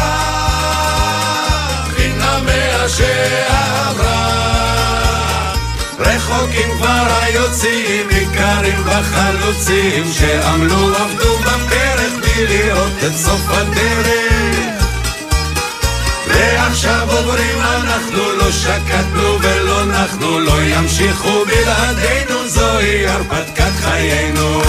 רחוקים 6.41 6.69
כבר 6.79 7.07
היוצאים, 7.23 8.09
ניכרים 8.09 8.85
בחלוצים 8.87 10.05
שעמלו 10.13 10.97
עבדו 10.97 11.37
בפרק 11.39 12.13
בלי 12.21 12.47
לראות 12.47 12.93
את 13.07 13.17
סוף 13.17 13.41
הדרך. 13.49 14.85
ועכשיו 16.27 17.09
עוברים 17.11 17.61
אנחנו 17.61 18.33
לא 18.33 18.53
שקטנו 18.53 19.39
ולא 19.43 19.85
נחנו 19.85 20.41
לא 20.41 20.63
ימשיכו 20.63 21.45
בלעדינו 21.45 22.49
זוהי 22.49 23.07
הרפתקת 23.07 23.73
חיינו 23.81 24.63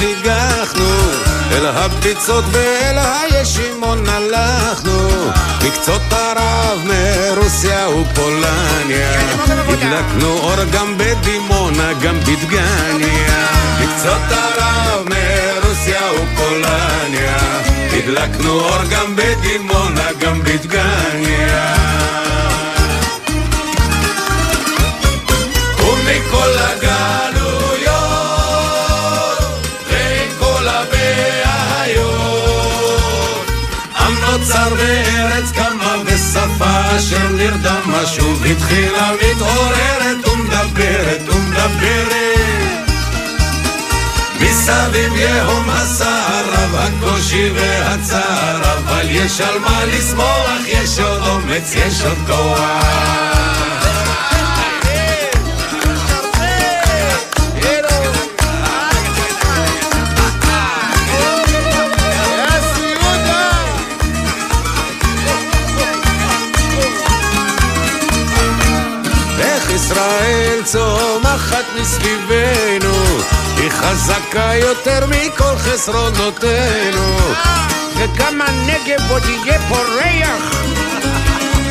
הגחנו 0.00 1.00
אל 1.52 1.66
הביצות 1.66 2.44
ואל 2.52 2.98
הישימון 2.98 4.08
הלכנו. 4.08 5.08
מקצות 5.64 6.12
ערב 6.12 6.78
מרוסיה 6.84 7.88
ופולניה 7.88 9.20
הדלקנו 9.68 10.38
אור 10.38 10.64
גם 10.72 10.98
בדימונה 10.98 11.92
גם 11.92 12.20
בדגניה. 12.20 13.46
מקצות 13.80 14.32
ערב 14.32 15.08
מרוסיה 15.08 16.00
ופולניה 16.12 17.36
הדלקנו 17.92 18.60
אור 18.60 18.84
גם 18.90 19.16
בדימונה 19.16 20.12
גם 20.20 20.40
בדגניה. 20.42 21.74
ומכל 25.78 26.50
הגלויות 26.58 26.89
נרדמה 37.40 38.06
שוב 38.06 38.44
התחילה 38.44 39.10
מתעוררת 39.12 40.28
ומדברת 40.28 41.28
ומדברת. 41.28 42.20
מסביב 44.40 45.16
יהום 45.16 45.70
הסער 45.70 46.44
רב 46.52 46.74
הקושי 46.74 47.50
והצער 47.54 48.62
אבל 48.62 49.06
יש 49.10 49.40
על 49.40 49.58
מה 49.58 49.84
לשמוח 49.84 50.60
יש 50.66 50.98
עוד 50.98 51.22
אומץ 51.26 51.74
יש 51.74 52.02
עוד 52.02 52.18
כוח 52.26 53.59
צומחת 71.60 71.80
מסביבנו 71.80 72.94
היא 73.56 73.70
חזקה 73.70 74.50
יותר 74.54 75.06
מכל 75.06 75.56
חסרונותינו. 75.58 77.16
וגם 77.96 78.40
הנגב 78.42 79.10
עוד 79.10 79.22
יהיה 79.24 79.58
פורח 79.68 80.64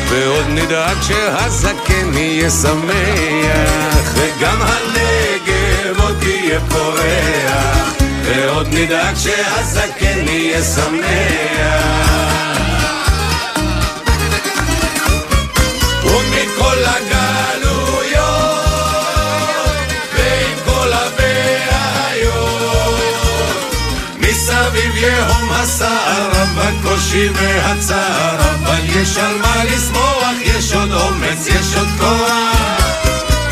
ועוד 0.08 0.46
נדאג 0.48 0.96
שהזקן 1.02 2.14
יהיה 2.14 2.50
שמח. 2.50 4.14
וגם 4.14 4.62
הנגב 4.62 6.00
עוד 6.00 6.22
יהיה 6.22 6.60
פורח 6.60 7.94
ועוד 8.24 8.66
נדאג 8.70 9.14
שהזקן 9.16 10.28
יהיה 10.28 10.62
שמח. 10.62 12.00
ומכל 16.04 16.76
הגלויות 16.84 17.09
הקושי 26.90 27.28
והצער 27.34 28.36
אבל 28.40 28.80
יש 28.84 29.16
על 29.16 29.36
מה 29.36 29.64
לשמוח 29.64 30.34
יש 30.40 30.72
עוד 30.72 30.92
אומץ 30.92 31.46
יש 31.46 31.74
עוד 31.76 31.88
כוח. 31.98 32.80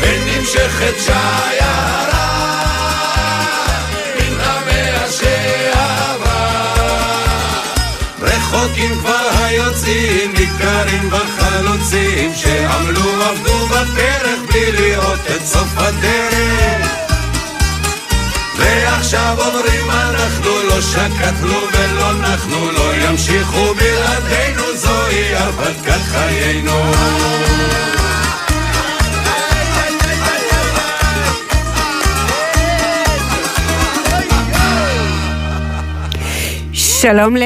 ונמשכת 0.01 0.93
שיירה 1.05 2.59
מן 4.15 4.39
המאה 4.39 5.05
שעברה 5.11 6.63
רחוקים 8.21 8.99
כבר 8.99 9.29
היוצאים, 9.43 10.33
ניכרים 10.33 11.09
בחלוצים 11.09 12.31
שעמלו 12.35 13.23
עבדו 13.23 13.65
בפרק 13.67 14.39
בלי 14.51 14.71
לראות 14.71 15.19
את 15.35 15.45
סוף 15.45 15.77
הדרך. 15.77 16.87
ועכשיו 18.57 19.35
אומרים 19.39 19.91
אנחנו 19.91 20.38
לא 20.79 20.83
שקטנו 20.83 21.57
ולא 21.73 22.11
נחנו 22.21 22.71
לא 22.71 22.95
ימשיכו 22.95 23.73
בלעדינו 23.73 24.63
זוהי 24.73 25.35
הרפתקת 25.35 26.01
חיינו 26.11 26.71
שלום 36.73 37.37
ל... 37.37 37.43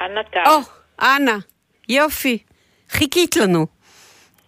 אנה 0.00 0.22
טל. 0.22 0.40
או, 0.46 0.58
אנה, 1.02 1.38
יופי. 1.88 2.38
חיכית 2.90 3.36
לנו. 3.36 3.66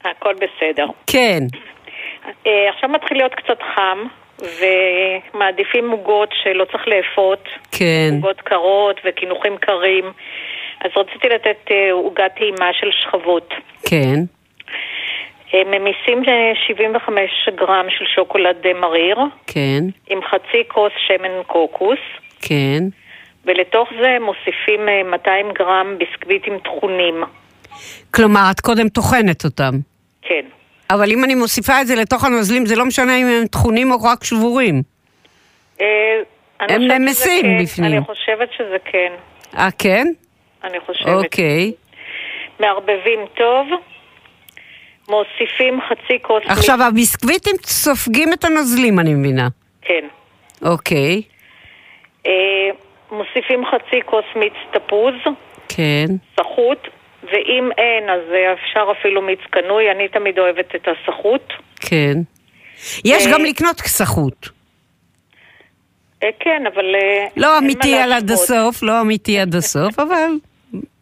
הכל 0.00 0.34
בסדר. 0.34 0.86
כן. 1.06 1.40
אה, 2.46 2.70
עכשיו 2.74 2.90
מתחיל 2.90 3.16
להיות 3.16 3.34
קצת 3.34 3.58
חם, 3.74 3.98
ומעדיפים 4.38 5.90
עוגות 5.90 6.28
שלא 6.42 6.64
צריך 6.64 6.88
לאפות. 6.88 7.48
כן. 7.72 8.10
עוגות 8.12 8.40
קרות 8.40 9.00
וקינוחים 9.04 9.56
קרים. 9.56 10.04
אז 10.80 10.90
רציתי 10.96 11.28
לתת 11.28 11.70
אה, 11.70 11.92
עוגת 11.92 12.32
טעימה 12.38 12.70
של 12.72 12.90
שכבות. 12.92 13.54
כן. 13.90 14.20
אה, 15.54 15.62
ממיסים 15.66 16.22
אה, 16.28 16.52
75 16.66 17.48
גרם 17.56 17.86
של 17.98 18.04
שוקולד 18.14 18.56
אה, 18.66 18.80
מריר, 18.80 19.18
כן, 19.46 19.84
עם 20.10 20.20
חצי 20.30 20.62
כוס 20.68 20.92
שמן 21.06 21.42
קוקוס, 21.46 21.98
כן. 22.42 22.84
ולתוך 23.44 23.88
זה 24.02 24.16
מוסיפים 24.20 24.88
אה, 24.88 25.02
200 25.10 25.46
גרם 25.52 25.98
ביסקוויטים 25.98 26.58
טחונים. 26.58 27.24
כלומר, 28.10 28.48
את 28.50 28.60
קודם 28.60 28.88
טוחנת 28.88 29.44
אותם. 29.44 29.74
אבל 30.90 31.10
אם 31.10 31.24
אני 31.24 31.34
מוסיפה 31.34 31.80
את 31.80 31.86
זה 31.86 31.94
לתוך 31.94 32.24
הנוזלים, 32.24 32.66
זה 32.66 32.76
לא 32.76 32.84
משנה 32.84 33.16
אם 33.16 33.26
הם 33.26 33.46
טחונים 33.46 33.90
או 33.90 33.96
רק 34.02 34.24
שבורים. 34.24 34.82
אה, 35.80 35.86
הם 36.60 36.82
נמסים 36.82 37.42
כן, 37.42 37.62
בפנים. 37.64 37.92
אני 37.92 38.04
חושבת 38.04 38.48
שזה 38.58 38.76
כן. 38.84 39.12
אה, 39.56 39.68
כן? 39.78 40.06
אני 40.64 40.80
חושבת. 40.86 41.08
אוקיי. 41.08 41.72
מערבבים 42.60 43.18
טוב, 43.36 43.66
מוסיפים 45.08 45.80
חצי 45.88 46.18
כוס... 46.22 46.42
מיץ- 46.42 46.50
עכשיו, 46.52 46.82
הביסקוויטים 46.82 47.56
סופגים 47.62 48.32
את 48.32 48.44
הנוזלים, 48.44 48.98
אני 48.98 49.14
מבינה. 49.14 49.48
כן. 49.82 50.04
אוקיי, 50.64 51.22
אה, 52.26 52.32
מוסיפים 53.12 53.64
חצי 53.66 54.00
כוס 54.06 54.24
מיץ 54.36 54.52
תפוז, 54.72 55.14
כן. 55.68 56.06
סחוט, 56.40 56.78
ואם 57.32 57.70
אין, 57.78 58.10
אז 58.10 58.22
אפשר 58.52 58.92
אפילו 59.00 59.22
מיץ 59.22 59.40
קנוי, 59.50 59.90
אני 59.90 60.08
תמיד 60.08 60.38
אוהבת 60.38 60.74
את 60.74 60.88
הסחוט. 60.88 61.52
כן. 61.80 62.14
יש 63.04 63.26
אה, 63.26 63.32
גם 63.32 63.44
לקנות 63.44 63.76
סחוט. 63.78 64.48
אה, 66.22 66.28
כן, 66.40 66.62
אבל... 66.74 66.94
אה, 66.94 67.26
לא 67.36 67.58
אמיתי 67.58 67.96
על 67.98 68.12
עד. 68.12 68.30
הסוף, 68.30 68.82
לא 68.82 69.00
אמיתי 69.00 69.38
עד 69.38 69.54
הסוף, 69.54 69.98
אבל 70.04 70.30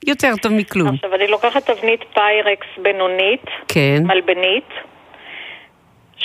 יותר 0.07 0.33
טוב 0.43 0.53
מכלום. 0.53 0.95
עכשיו, 0.95 1.15
אני 1.15 1.27
לוקחת 1.27 1.71
תבנית 1.71 2.01
פיירקס 2.15 2.67
בינונית, 2.83 3.45
כן. 3.69 4.03
מלבנית, 4.07 4.69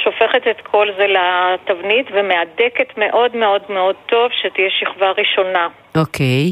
שופכת 0.03 0.47
את 0.49 0.61
כל 0.61 0.87
זה 0.97 1.05
לתבנית 1.07 2.07
ומהדקת 2.11 2.97
מאוד 2.97 3.35
מאוד 3.35 3.61
מאוד 3.69 3.95
טוב 4.05 4.31
שתהיה 4.31 4.69
שכבה 4.69 5.11
ראשונה. 5.11 5.67
אוקיי, 5.97 6.51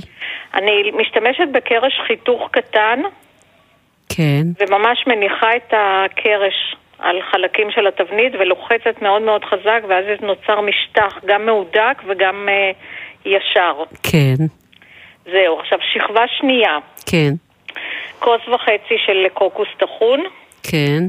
אני 0.53 0.91
משתמשת 0.91 1.48
בקרש 1.52 1.94
חיתוך 2.07 2.49
קטן 2.52 2.99
כן. 4.09 4.43
וממש 4.59 5.07
מניחה 5.07 5.55
את 5.55 5.73
הקרש 5.73 6.75
על 6.99 7.21
חלקים 7.31 7.71
של 7.71 7.88
התבנית 7.88 8.34
ולוחצת 8.39 9.01
מאוד 9.01 9.21
מאוד 9.21 9.45
חזק 9.45 9.81
ואז 9.89 10.05
נוצר 10.21 10.61
משטח 10.61 11.19
גם 11.25 11.45
מהודק 11.45 12.01
וגם 12.07 12.49
אה, 12.49 12.71
ישר. 13.25 13.84
כן, 14.03 14.35
זהו, 15.25 15.59
עכשיו 15.59 15.79
שכבה 15.93 16.23
שנייה, 16.39 16.77
כן, 17.05 17.34
כוס 18.19 18.41
וחצי 18.47 18.97
של 19.05 19.25
קוקוס 19.34 19.67
טחון, 19.79 20.23
כן. 20.63 21.03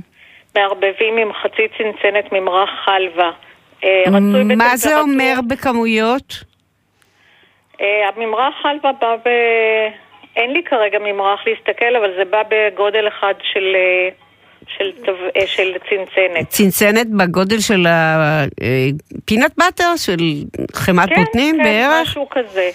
מערבבים 0.57 1.17
עם 1.17 1.33
חצי 1.33 1.63
צנצנת 1.79 2.33
ממרח 2.33 2.71
חלבה. 2.85 3.31
אה, 3.85 4.05
מה 4.57 4.77
זה 4.77 5.01
אומר 5.01 5.35
בכמויות? 5.49 6.45
אה, 7.81 8.09
הממרח 8.09 8.55
חלבה 8.63 8.91
בא 9.01 9.17
ב... 9.17 9.29
אין 10.39 10.53
לי 10.53 10.63
כרגע 10.63 10.99
ממרח 10.99 11.41
להסתכל, 11.47 11.97
אבל 11.97 12.11
זה 12.17 12.25
בא 12.25 12.43
בגודל 12.51 13.09
אחד 13.09 13.35
של, 13.53 13.75
אה, 13.75 14.09
של, 14.77 15.05
תו... 15.05 15.13
אה, 15.37 15.47
של 15.47 15.73
צנצנת. 15.91 16.49
צנצנת 16.49 17.07
בגודל 17.11 17.59
של 17.59 17.87
הפינת 17.87 19.53
באטר, 19.59 19.97
של 19.97 20.19
חמת 20.73 21.09
כן, 21.09 21.15
בוטנים 21.15 21.57
כן, 21.57 21.63
בערך? 21.63 22.03
משהו 22.03 22.29
כזה. 22.31 22.71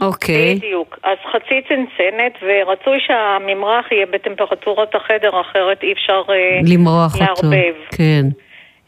אוקיי, 0.00 0.54
בדיוק. 0.54 0.98
אז 1.02 1.18
חצי 1.32 1.60
צנצנת, 1.68 2.32
ורצוי 2.42 2.98
שהממרח 3.06 3.92
יהיה 3.92 4.06
בטמפרטורות 4.06 4.94
החדר, 4.94 5.40
אחרת 5.40 5.82
אי 5.82 5.92
אפשר 5.92 6.22
אה, 6.28 6.60
למרוח 6.72 7.14
אותו. 7.14 7.24
לערבב. 7.24 7.74
כן, 7.96 8.22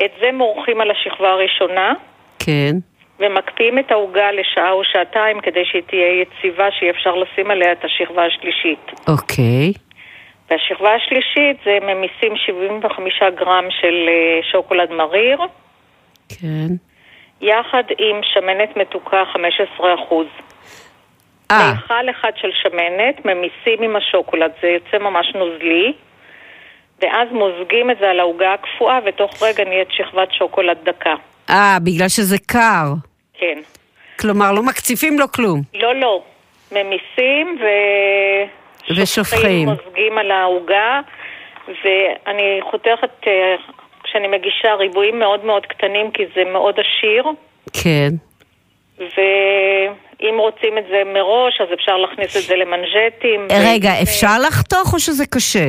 את 0.05 0.11
זה 0.21 0.33
מורחים 0.33 0.81
על 0.81 0.91
השכבה 0.91 1.29
הראשונה, 1.29 1.93
כן, 2.39 2.77
ומקפיאים 3.21 3.79
את 3.79 3.91
העוגה 3.91 4.33
לשעה 4.33 4.73
או 4.73 4.85
שעתיים 4.85 5.41
כדי 5.41 5.65
שהיא 5.65 5.83
תהיה 5.83 6.23
יציבה, 6.23 6.69
שיהיה 6.71 6.93
אפשר 6.93 7.15
לשים 7.15 7.51
עליה 7.51 7.73
את 7.73 7.85
השכבה 7.85 8.25
השלישית. 8.27 8.91
אוקיי, 9.09 9.73
והשכבה 10.51 10.95
השלישית 10.95 11.57
זה 11.65 11.79
ממיסים 11.83 12.37
75 12.37 13.23
גרם 13.39 13.65
של 13.71 14.09
אה, 14.09 14.41
שוקולד 14.53 14.91
מריר, 14.91 15.39
כן. 16.29 16.69
יחד 17.41 17.83
עם 17.99 18.21
שמנת 18.23 18.77
מתוקה 18.77 19.23
15 19.33 19.95
אחוז. 19.95 20.27
אה, 21.51 21.73
מיכל 21.73 22.11
אחד 22.11 22.31
של 22.37 22.49
שמנת, 22.63 23.25
ממיסים 23.25 23.83
עם 23.83 23.97
השוקולד, 23.97 24.51
זה 24.63 24.69
יוצא 24.69 24.99
ממש 24.99 25.33
נוזלי, 25.35 25.93
ואז 27.03 27.29
מוזגים 27.33 27.91
את 27.91 27.97
זה 28.01 28.11
על 28.11 28.21
העוגה 28.21 28.55
הקפואה, 28.55 28.99
ותוך 29.05 29.43
רגע 29.43 29.65
נהיית 29.65 29.89
שכבת 29.91 30.33
שוקולד 30.33 30.79
דקה. 30.85 31.15
אה, 31.51 31.79
בגלל 31.85 32.09
שזה 32.09 32.37
קר. 32.47 33.10
כן. 33.41 33.59
כלומר, 34.19 34.53
לא 34.53 34.63
מקציפים 34.63 35.19
לו 35.19 35.33
כלום. 35.33 35.63
לא, 35.75 35.95
לא. 35.95 36.23
ממיסים 36.73 37.59
ו... 37.61 37.65
ושופכים. 38.97 39.69
מוזגים 39.69 40.19
על 40.19 40.31
העוגה, 40.31 41.01
ואני 41.69 42.61
חותכת, 42.71 43.11
אה, 43.27 43.55
כשאני 44.05 44.29
מגישה 44.29 44.75
ריבועים 44.75 45.19
מאוד 45.19 45.45
מאוד 45.45 45.67
קטנים, 45.67 46.11
כי 46.11 46.23
זה 46.35 46.45
מאוד 46.53 46.75
עשיר, 46.81 47.25
כן. 47.83 48.09
ואם 48.99 50.39
רוצים 50.39 50.79
את 50.79 50.85
זה 50.91 51.03
מראש, 51.15 51.61
אז 51.61 51.69
אפשר 51.75 51.97
להכניס 51.97 52.37
את 52.37 52.43
זה 52.43 52.57
למנז'טים. 52.57 53.49
רגע, 53.73 53.91
ו- 53.91 54.03
אפשר 54.03 54.39
לחתוך 54.49 54.95
או 54.95 54.99
שזה 55.01 55.27
קשה? 55.27 55.67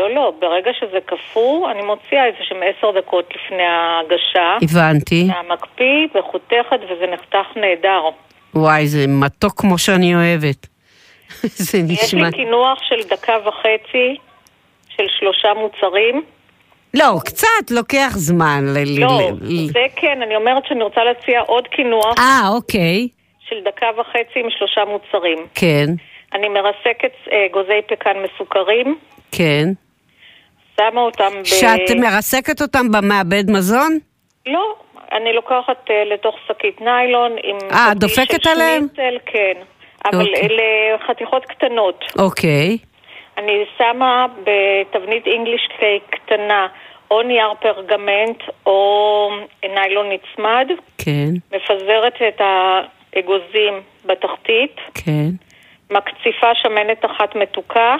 לא, 0.00 0.14
לא, 0.14 0.32
ברגע 0.40 0.70
שזה 0.80 0.98
קפוא, 1.06 1.70
אני 1.70 1.82
מוציאה 1.82 2.26
איזה 2.26 2.38
שהם 2.42 2.58
עשר 2.62 2.90
דקות 3.00 3.28
לפני 3.36 3.62
ההגשה. 3.62 4.56
הבנתי. 4.62 5.24
מהמקפיא 5.24 6.06
וחותכת, 6.18 6.80
וזה 6.84 7.06
נחתך 7.06 7.56
נהדר. 7.56 8.02
וואי, 8.54 8.86
זה 8.86 9.04
מתוק 9.08 9.60
כמו 9.60 9.78
שאני 9.78 10.14
אוהבת. 10.14 10.66
זה 11.68 11.78
יש 11.78 11.84
נשמע... 12.14 12.26
לי 12.26 12.32
קינוח 12.32 12.78
של 12.82 13.08
דקה 13.08 13.36
וחצי, 13.48 14.16
של 14.88 15.04
שלושה 15.18 15.48
מוצרים. 15.54 16.22
לא, 16.94 17.18
קצת 17.24 17.70
לוקח 17.70 18.10
זמן. 18.14 18.64
ל- 18.74 19.00
לא, 19.00 19.20
ל- 19.40 19.66
זה 19.66 19.84
כן, 19.96 20.22
אני 20.22 20.36
אומרת 20.36 20.66
שאני 20.66 20.82
רוצה 20.82 21.04
להציע 21.04 21.40
עוד 21.40 21.68
קינוח 21.68 22.18
אה, 22.18 22.48
אוקיי. 22.48 23.08
של 23.48 23.56
דקה 23.64 23.86
וחצי 24.00 24.40
עם 24.40 24.50
שלושה 24.58 24.80
מוצרים. 24.84 25.38
כן, 25.54 25.86
אני 26.32 26.48
מרסקת 26.48 27.12
אה, 27.32 27.46
גוזי 27.52 27.80
פקן 27.88 28.16
מסוכרים, 28.24 28.98
כן. 29.32 29.64
שמה 30.80 31.00
אותם 31.00 31.42
ב... 31.42 31.44
שאת 31.44 31.96
מרסקת 31.96 32.62
אותם 32.62 32.90
במעבד 32.90 33.50
מזון? 33.50 33.98
לא, 34.46 34.74
אני 35.12 35.32
לוקחת 35.32 35.90
אה, 35.90 36.04
לתוך 36.04 36.36
שקית 36.48 36.80
ניילון 36.80 37.32
עם... 37.42 37.56
אה, 37.72 37.94
דופקת 37.94 38.46
עליהם? 38.46 38.86
שניצל, 38.96 39.18
כן. 39.26 39.52
אבל 40.04 40.20
אוקיי. 40.20 40.46
אלה 40.46 40.98
חתיכות 41.08 41.44
קטנות. 41.44 42.04
אוקיי. 42.18 42.78
אני 43.38 43.64
שמה 43.78 44.26
בתבנית 44.44 45.26
אינגליש 45.26 45.68
קייק 45.78 46.02
קטנה 46.10 46.66
או 47.10 47.22
נייר 47.22 47.54
פרגמנט 47.60 48.42
או 48.66 49.30
ניילון 49.64 50.06
נצמד, 50.12 50.68
כן, 50.98 51.30
מפזרת 51.52 52.14
את 52.28 52.40
האגוזים 52.40 53.74
בתחתית, 54.04 54.76
כן, 54.94 55.28
מקציפה 55.90 56.54
שמנת 56.54 57.04
אחת 57.04 57.36
מתוקה 57.36 57.96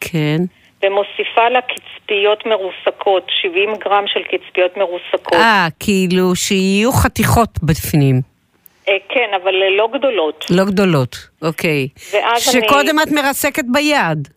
כן. 0.00 0.38
ומוסיפה 0.84 1.48
לה 1.48 1.60
קצפיות 1.60 2.46
מרוסקות, 2.46 3.26
70 3.42 3.74
גרם 3.84 4.04
של 4.06 4.20
קצפיות 4.22 4.76
מרוסקות. 4.76 5.32
אה, 5.34 5.66
כאילו 5.80 6.34
שיהיו 6.36 6.92
חתיכות 6.92 7.50
בפנים. 7.62 8.20
אה, 8.88 8.96
כן, 9.08 9.30
אבל 9.42 9.54
לא 9.78 9.88
גדולות. 9.92 10.44
לא 10.50 10.64
גדולות, 10.64 11.16
אוקיי. 11.42 11.88
ואז 12.12 12.54
אני- 12.54 12.66
שקודם 12.66 12.96
את 13.02 13.12
מרסקת 13.12 13.64
ביד. 13.72 14.28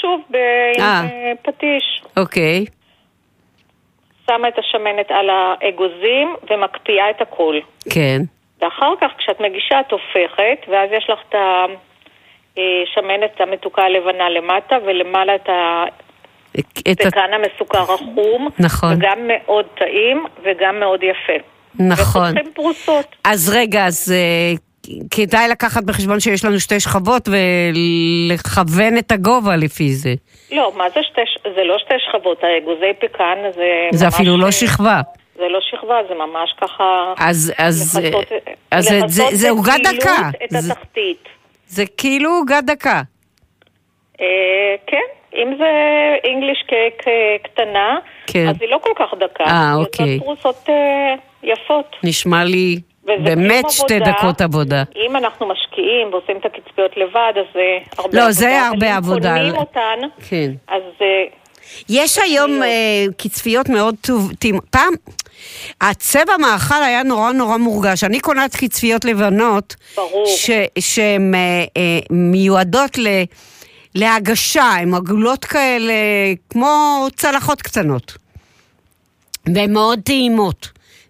שוב, 0.00 0.20
ב- 0.30 0.36
עם 0.76 0.82
אה. 0.84 1.02
אה, 1.04 1.32
פטיש. 1.42 2.02
אוקיי, 2.16 2.64
שמה 4.26 4.48
את 4.48 4.58
השמנת 4.58 5.10
על 5.10 5.30
האגוזים 5.30 6.34
ומקפיאה 6.50 7.10
את 7.10 7.20
הכל. 7.20 7.58
כן. 7.94 8.18
ואחר 8.62 8.92
כך, 9.00 9.10
כשאת 9.18 9.40
מגישה, 9.40 9.80
את 9.80 9.92
הופכת, 9.92 10.68
ואז 10.68 10.90
יש 10.92 11.10
לך 11.10 11.18
את 11.28 11.34
השמנת 12.56 13.40
המתוקה 13.40 13.82
הלבנה 13.82 14.30
למטה, 14.30 14.76
ולמעלה 14.86 15.34
את 15.34 15.48
את 16.92 17.00
ה... 17.00 17.08
הפקן 17.08 17.30
המסוכר 17.34 17.82
החום. 17.94 18.48
נכון. 18.58 18.92
וגם 18.96 19.18
מאוד 19.28 19.64
טעים, 19.78 20.24
וגם 20.44 20.80
מאוד 20.80 21.00
יפה. 21.02 21.32
נכון. 21.74 22.22
וחותכים 22.22 22.52
פרוסות. 22.54 23.06
אז 23.24 23.52
רגע, 23.56 23.86
אז 23.86 24.14
אה, 24.16 24.52
כדאי 25.10 25.48
לקחת 25.48 25.82
בחשבון 25.84 26.20
שיש 26.20 26.44
לנו 26.44 26.60
שתי 26.60 26.80
שכבות 26.80 27.28
ולכוון 27.28 28.98
את 28.98 29.12
הגובה 29.12 29.56
לפי 29.56 29.88
זה. 29.92 30.14
לא, 30.52 30.72
מה 30.76 30.84
זה 30.94 31.00
שתי, 31.02 31.20
זה 31.56 31.64
לא 31.64 31.78
שתי 31.78 31.94
שכבות, 32.08 32.38
האגוזי 32.44 32.92
פקן 33.00 33.38
זה 33.54 33.62
זה 33.92 34.04
ממש... 34.04 34.14
אפילו 34.14 34.36
לא 34.36 34.50
שכבה. 34.50 35.00
זה 35.36 35.48
לא 35.48 35.58
שכבה, 35.70 35.94
זה 36.08 36.14
ממש 36.14 36.54
ככה... 36.60 37.12
אז, 37.18 37.52
אז, 37.58 38.00
לחצות- 38.04 38.32
אז 38.70 38.84
זה- 38.84 38.90
זה- 39.06 39.22
לחצות 39.22 39.34
זה 39.38 39.50
עוגה 39.50 39.74
דקה. 39.82 40.28
את 40.44 40.50
זה- 40.50 40.72
התחתית. 40.72 41.28
זה 41.70 41.84
כאילו 41.96 42.30
עוגה 42.30 42.60
דקה. 42.60 43.02
אה, 44.20 44.26
כן, 44.86 45.06
אם 45.34 45.54
זה 45.58 45.66
cake 46.68 47.08
אה, 47.08 47.36
קטנה, 47.42 47.98
כן. 48.26 48.48
אז 48.48 48.56
היא 48.60 48.68
לא 48.68 48.78
כל 48.82 48.90
כך 48.98 49.14
דקה. 49.18 49.44
אה, 49.44 49.74
אוקיי. 49.74 50.06
יוצאות 50.06 50.38
פרוסות 50.38 50.68
אה, 50.68 51.14
יפות. 51.42 51.96
נשמע 52.02 52.44
לי 52.44 52.80
באמת 53.04 53.70
שתי 53.70 53.94
עבודה. 53.94 54.10
דקות 54.10 54.40
עבודה. 54.40 54.82
אם 54.96 55.16
אנחנו 55.16 55.48
משקיעים 55.48 56.08
ועושים 56.12 56.36
את 56.36 56.44
הקצפיות 56.44 56.96
לבד, 56.96 57.32
אז 57.36 57.46
זה 57.54 57.78
הרבה 57.98 58.18
לא, 58.18 58.20
עבודה. 58.20 58.32
זה 58.32 58.60
אבל 58.60 58.66
הרבה 58.66 58.90
אם 58.90 58.96
עבודה. 58.96 59.36
קונים 59.36 59.56
אותן, 59.56 59.98
כן. 60.28 60.50
אז 60.68 60.82
יש 61.88 62.18
היום 62.18 62.50
קצפיות 63.18 63.68
מאוד 63.68 63.94
טוב... 64.00 64.32
פעם, 64.70 64.94
הצבע 65.80 66.36
מאכל 66.40 66.82
היה 66.82 67.02
נורא 67.02 67.32
נורא 67.32 67.56
מורגש. 67.56 68.04
אני 68.04 68.20
קונת 68.20 68.56
קצפיות 68.56 69.04
לבנות, 69.04 69.76
ברור. 69.96 70.26
שהן 70.78 71.34
אה, 71.34 71.64
אה, 71.76 71.98
מיועדות 72.10 72.98
ל... 72.98 73.06
להגשה, 73.94 74.62
הן 74.62 74.94
עגולות 74.94 75.44
כאלה, 75.44 75.94
כמו 76.50 77.06
צלחות 77.16 77.62
קטנות. 77.62 78.16
והן 79.54 79.72
מאוד 79.72 80.00
טעימות. 80.04 80.68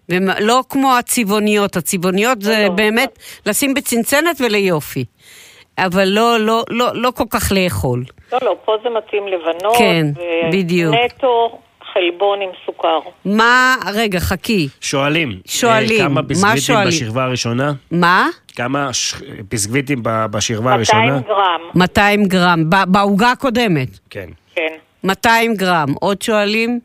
ולא 0.09 0.63
כמו 0.69 0.97
הצבעוניות, 0.97 1.77
הצבעוניות 1.77 2.41
זה 2.41 2.67
באמת 2.75 3.19
לשים 3.45 3.73
בצנצנת 3.73 4.41
וליופי. 4.41 5.05
אבל 5.77 6.07
לא, 6.07 6.39
לא, 6.39 6.63
לא, 6.69 6.87
לא 6.93 7.11
כל 7.11 7.23
כך 7.29 7.51
לאכול. 7.51 8.03
לא, 8.31 8.39
לא, 8.41 8.55
פה 8.65 8.75
זה 8.83 8.89
מתאים 8.89 9.27
לבנות. 9.27 9.77
כן, 9.77 10.07
בדיוק. 10.51 10.95
נטו 10.95 11.59
חלבון 11.93 12.41
עם 12.41 12.49
סוכר. 12.65 12.99
מה, 13.25 13.75
רגע, 13.93 14.19
חכי. 14.19 14.67
שואלים. 14.81 15.39
שואלים, 15.45 15.99
אה, 16.01 16.05
כמה 16.05 16.13
מה 16.15 16.21
ביסקוויטים 16.21 16.61
שואלים? 16.61 16.87
בשכבה 16.87 17.23
הראשונה? 17.23 17.71
מה? 17.91 18.27
כמה 18.55 18.93
ש- 18.93 19.15
ביסקוויטים 19.49 19.99
בשכבה 20.03 20.73
הראשונה? 20.73 21.01
200 21.05 21.23
גרם. 21.27 21.61
200 21.75 22.25
גרם, 22.25 22.59
בעוגה 22.87 23.31
הקודמת. 23.31 23.99
כן. 24.09 24.29
כן. 24.55 24.73
200 25.03 25.55
גרם. 25.55 25.87
עוד 25.99 26.21
שואלים? 26.21 26.79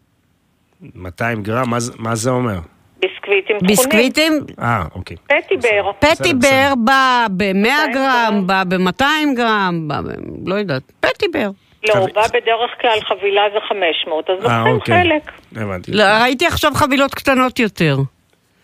200 0.95 1.43
גרם, 1.43 1.71
מה 1.71 1.81
זה- 1.81 1.93
מה 1.99 2.15
זה 2.15 2.31
אומר? 2.31 2.59
ביסקוויטים 3.01 3.57
טחונים. 3.59 3.67
ביסקוויטים? 3.67 4.33
אה, 4.61 4.85
אוקיי. 4.95 5.17
פטיבר. 5.27 5.91
פטיבר 5.99 6.73
בא 6.85 7.27
ב-100 7.37 7.93
גרם, 7.95 8.47
בא 8.47 8.63
ב-200 8.69 9.05
גרם, 9.37 9.85
בא 9.89 10.01
ב... 10.01 10.05
לא 10.47 10.55
יודעת. 10.55 10.83
פטיבר. 11.01 11.51
לא, 11.89 11.99
הוא 11.99 12.09
בא 12.15 12.27
בדרך 12.29 12.71
כלל 12.81 12.99
חבילה 13.09 13.43
זה 13.53 13.59
500, 13.69 14.31
אז 14.31 14.45
אה, 14.45 14.59
לוקחים 14.59 14.75
אוקיי. 14.75 15.03
חלק. 15.03 15.33
הבנתי. 15.57 15.93
לא, 15.93 16.03
ראיתי 16.23 16.47
עכשיו 16.47 16.73
חבילות 16.75 17.15
קטנות 17.15 17.59
יותר. 17.59 17.97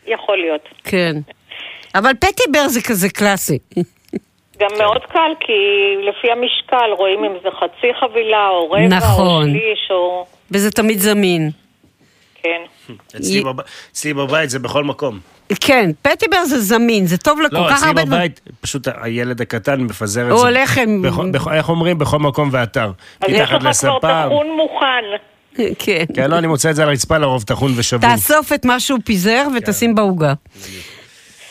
יכול 0.06 0.38
להיות. 0.38 0.68
כן. 0.84 1.12
אבל 1.94 2.10
פטיבר 2.20 2.68
זה 2.68 2.80
כזה 2.82 3.08
קלאסי. 3.10 3.58
גם 4.58 4.70
מאוד 4.78 5.02
קל, 5.12 5.32
כי 5.40 5.52
לפי 6.08 6.30
המשקל 6.32 6.90
רואים 6.98 7.24
אם 7.24 7.32
זה 7.42 7.48
חצי 7.50 7.86
חבילה, 8.00 8.48
או 8.48 8.70
רבע, 8.70 8.86
נכון. 8.88 9.42
או 9.42 9.50
שליש, 9.50 9.90
או... 9.90 10.26
וזה 10.50 10.70
תמיד 10.70 10.98
זמין. 10.98 11.50
כן. 12.42 12.62
אצלי 13.16 13.40
בב- 13.44 13.60
אצלי 13.92 14.14
בבית 14.14 14.50
זה 14.50 14.58
בכל 14.58 14.84
מקום. 14.84 15.18
כן, 15.60 15.90
פטיבר 16.02 16.44
זה 16.44 16.60
זמין, 16.60 17.06
זה 17.06 17.18
טוב 17.18 17.40
לכל 17.40 17.56
לא, 17.56 17.66
כך 17.70 17.76
אצלי 17.76 17.88
הרבה 17.88 18.04
דברים. 18.04 18.20
בבית, 18.20 18.40
פשוט 18.60 18.88
הילד 19.02 19.40
הקטן 19.40 19.80
מפזר 19.80 20.26
את 20.26 20.30
הוא 20.30 20.40
זה. 20.40 20.46
הולך 20.46 20.78
עם- 20.78 21.04
איך 21.52 21.68
אומרים? 21.68 21.98
בכל 21.98 22.18
מקום 22.18 22.48
ואתר. 22.52 22.92
אז 23.20 23.30
יש 23.30 23.40
מתחת 23.40 23.52
לך 23.52 23.60
כבר 23.60 23.70
לספה. 23.70 24.24
טחון 24.26 24.46
מוכן. 24.56 25.04
כן. 25.78 26.04
כן, 26.14 26.30
לא, 26.30 26.38
אני 26.38 26.46
מוצא 26.46 26.70
את 26.70 26.76
זה 26.76 26.82
על 26.82 26.88
הרצפה 26.88 27.18
לרוב 27.18 27.42
טחון 27.42 27.72
ושבור. 27.76 28.10
תאסוף 28.10 28.52
את 28.52 28.64
מה 28.64 28.80
שהוא 28.80 28.98
פיזר 29.04 29.44
כן. 29.50 29.56
ותשים 29.56 29.94
בעוגה. 29.94 30.32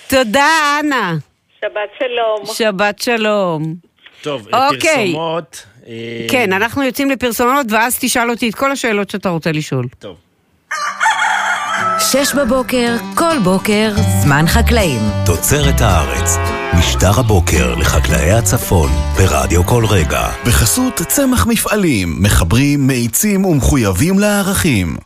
תודה, 0.08 0.48
אנה. 0.80 1.16
שבת 1.62 1.72
שלום. 2.00 2.56
שבת 2.56 3.00
שלום. 3.00 3.76
טוב, 4.22 4.48
אוקיי. 4.54 4.80
פרסומות. 5.12 5.66
אה, 5.88 5.94
כן, 6.30 6.54
אנחנו 6.54 6.84
יוצאים 6.84 7.10
לפרסומות, 7.12 7.66
ואז 7.70 7.98
תשאל 8.00 8.30
אותי 8.30 8.50
את 8.50 8.56
כל 8.56 8.72
השאלות 8.72 9.10
שאתה 9.10 9.30
רוצה 9.30 9.52
לשאול. 9.52 9.86
טוב. 10.00 10.16
שש 12.00 12.34
בבוקר, 12.36 12.96
כל 13.16 13.40
בוקר, 13.44 13.92
זמן 14.24 14.46
חקלאים. 14.48 15.02
תוצרת 15.26 15.82
הארץ, 15.82 16.38
משטר 16.74 17.20
הבוקר 17.20 17.76
לחקלאי 17.76 18.32
הצפון, 18.32 18.90
ברדיו 19.18 19.66
כל 19.66 19.86
רגע. 19.86 20.28
בחסות 20.46 21.02
צמח 21.08 21.48
מפעלים, 21.48 22.16
מחברים, 22.20 22.88
מאיצים 22.88 23.46
ומחויבים 23.46 24.20
לערכים. 24.20 24.98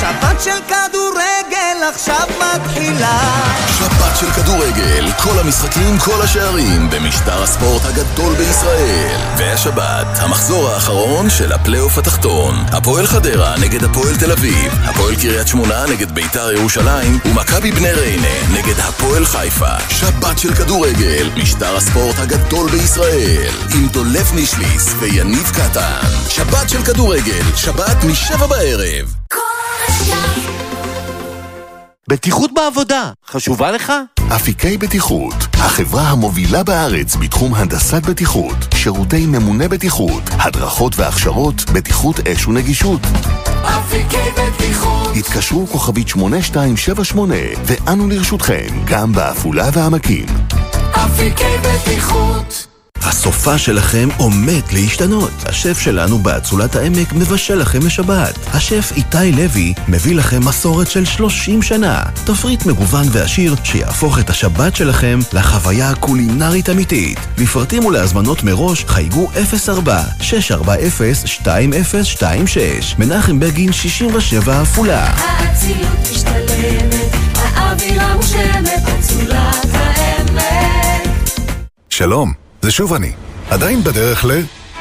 שבת 0.00 0.40
של 0.40 0.58
כדורגל 0.68 1.88
עכשיו 1.94 2.26
מתחילה 2.38 3.52
שבת 3.82 4.16
של 4.20 4.30
כדורגל, 4.30 5.12
כל 5.22 5.38
המשחקים, 5.38 5.98
כל 5.98 6.22
השערים, 6.22 6.90
במשטר 6.90 7.42
הספורט 7.42 7.82
הגדול 7.84 8.34
בישראל. 8.34 9.20
והשבת, 9.38 10.06
המחזור 10.18 10.68
האחרון 10.68 11.30
של 11.30 11.52
הפלייאוף 11.52 11.98
התחתון. 11.98 12.54
הפועל 12.72 13.06
חדרה 13.06 13.54
נגד 13.60 13.84
הפועל 13.84 14.16
תל 14.16 14.32
אביב, 14.32 14.72
הפועל 14.84 15.14
קריית 15.14 15.48
שמונה 15.48 15.84
נגד 15.90 16.12
ביתר 16.12 16.52
ירושלים, 16.52 17.18
ומכבי 17.24 17.72
בני 17.72 17.92
ריינה 17.92 18.52
נגד 18.52 18.80
הפועל 18.80 19.24
חיפה. 19.24 19.80
שבת 19.88 20.38
של 20.38 20.54
כדורגל, 20.54 21.01
משטר 21.36 21.76
הספורט 21.76 22.18
הגדול 22.18 22.70
בישראל. 22.70 23.52
עם 23.74 23.88
דולב 23.88 24.32
נישליס 24.34 24.94
ויניב 24.98 25.50
קטן. 25.50 26.28
שבת 26.28 26.68
של 26.68 26.82
כדורגל, 26.82 27.42
שבת 27.56 28.04
משבע 28.04 28.46
בערב. 28.46 29.14
בטיחות 32.08 32.50
בעבודה, 32.54 33.10
חשובה 33.26 33.70
לך? 33.70 33.92
אפיקי 34.36 34.78
בטיחות, 34.78 35.34
החברה 35.54 36.02
המובילה 36.02 36.62
בארץ 36.62 37.16
בתחום 37.16 37.54
הנדסת 37.54 38.02
בטיחות, 38.02 38.56
שירותי 38.74 39.26
ממונה 39.26 39.68
בטיחות, 39.68 40.22
הדרכות 40.30 40.98
והכשרות, 40.98 41.70
בטיחות 41.70 42.28
אש 42.28 42.46
ונגישות. 42.46 43.00
אפיקי 43.62 44.16
בטיחות 44.36 45.16
התקשרו 45.16 45.66
כוכבית 45.66 46.08
8278 46.08 47.34
ואנו 47.64 48.08
לרשותכם, 48.08 48.66
גם 48.84 49.12
בעפולה 49.12 49.68
והעמקים. 49.72 50.26
אפיקי 50.92 51.44
בטיחות 51.62 52.71
הסופה 53.04 53.58
שלכם 53.58 54.08
עומד 54.16 54.62
להשתנות. 54.72 55.30
השף 55.46 55.78
שלנו 55.78 56.18
באצולת 56.18 56.76
העמק 56.76 57.12
מבשל 57.12 57.54
לכם 57.54 57.86
לשבת. 57.86 58.38
השף 58.54 58.92
איתי 58.96 59.32
לוי 59.32 59.74
מביא 59.88 60.14
לכם 60.14 60.40
מסורת 60.48 60.90
של 60.90 61.04
30 61.04 61.62
שנה. 61.62 62.02
תפריט 62.24 62.66
מגוון 62.66 63.06
ועשיר 63.10 63.54
שיהפוך 63.64 64.18
את 64.18 64.30
השבת 64.30 64.76
שלכם 64.76 65.18
לחוויה 65.32 65.94
קולינרית 65.94 66.70
אמיתית. 66.70 67.18
לפרטים 67.38 67.84
ולהזמנות 67.84 68.42
מראש 68.42 68.84
חייגו 68.84 69.30
04-640-2026. 70.20 70.60
מנחם 72.98 73.40
בגין 73.40 73.72
67 73.72 74.60
עפולה. 74.60 75.04
האצילות 75.04 75.98
משתלמת, 76.12 76.94
האווירה 77.34 78.16
מושלמת, 78.16 78.82
אצולת 78.98 79.66
העמק. 79.72 81.08
שלום, 81.90 82.41
זה 82.62 82.70
שוב 82.70 82.94
אני. 82.94 83.12
עדיין 83.50 83.84
בדרך 83.84 84.24
ל... 84.24 84.30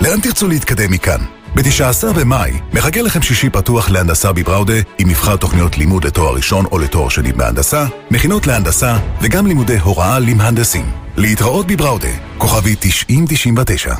לאן 0.01 0.21
תרצו 0.21 0.47
להתקדם 0.47 0.91
מכאן? 0.91 1.21
ב-19 1.55 2.13
במאי 2.19 2.51
מחכה 2.73 3.01
לכם 3.01 3.21
שישי 3.21 3.49
פתוח 3.49 3.89
להנדסה 3.89 4.33
בבראודה 4.33 4.73
עם 4.97 5.07
מבחר 5.07 5.35
תוכניות 5.35 5.77
לימוד 5.77 6.05
לתואר 6.05 6.35
ראשון 6.35 6.65
או 6.65 6.79
לתואר 6.79 7.09
שני 7.09 7.33
בהנדסה, 7.33 7.85
מכינות 8.11 8.47
להנדסה 8.47 8.97
וגם 9.21 9.47
לימודי 9.47 9.79
הוראה 9.79 10.19
למהנדסים. 10.19 10.91
להתראות 11.17 11.67
בבראודה, 11.67 12.07
כוכבי 12.37 12.75
9099. 12.79 13.95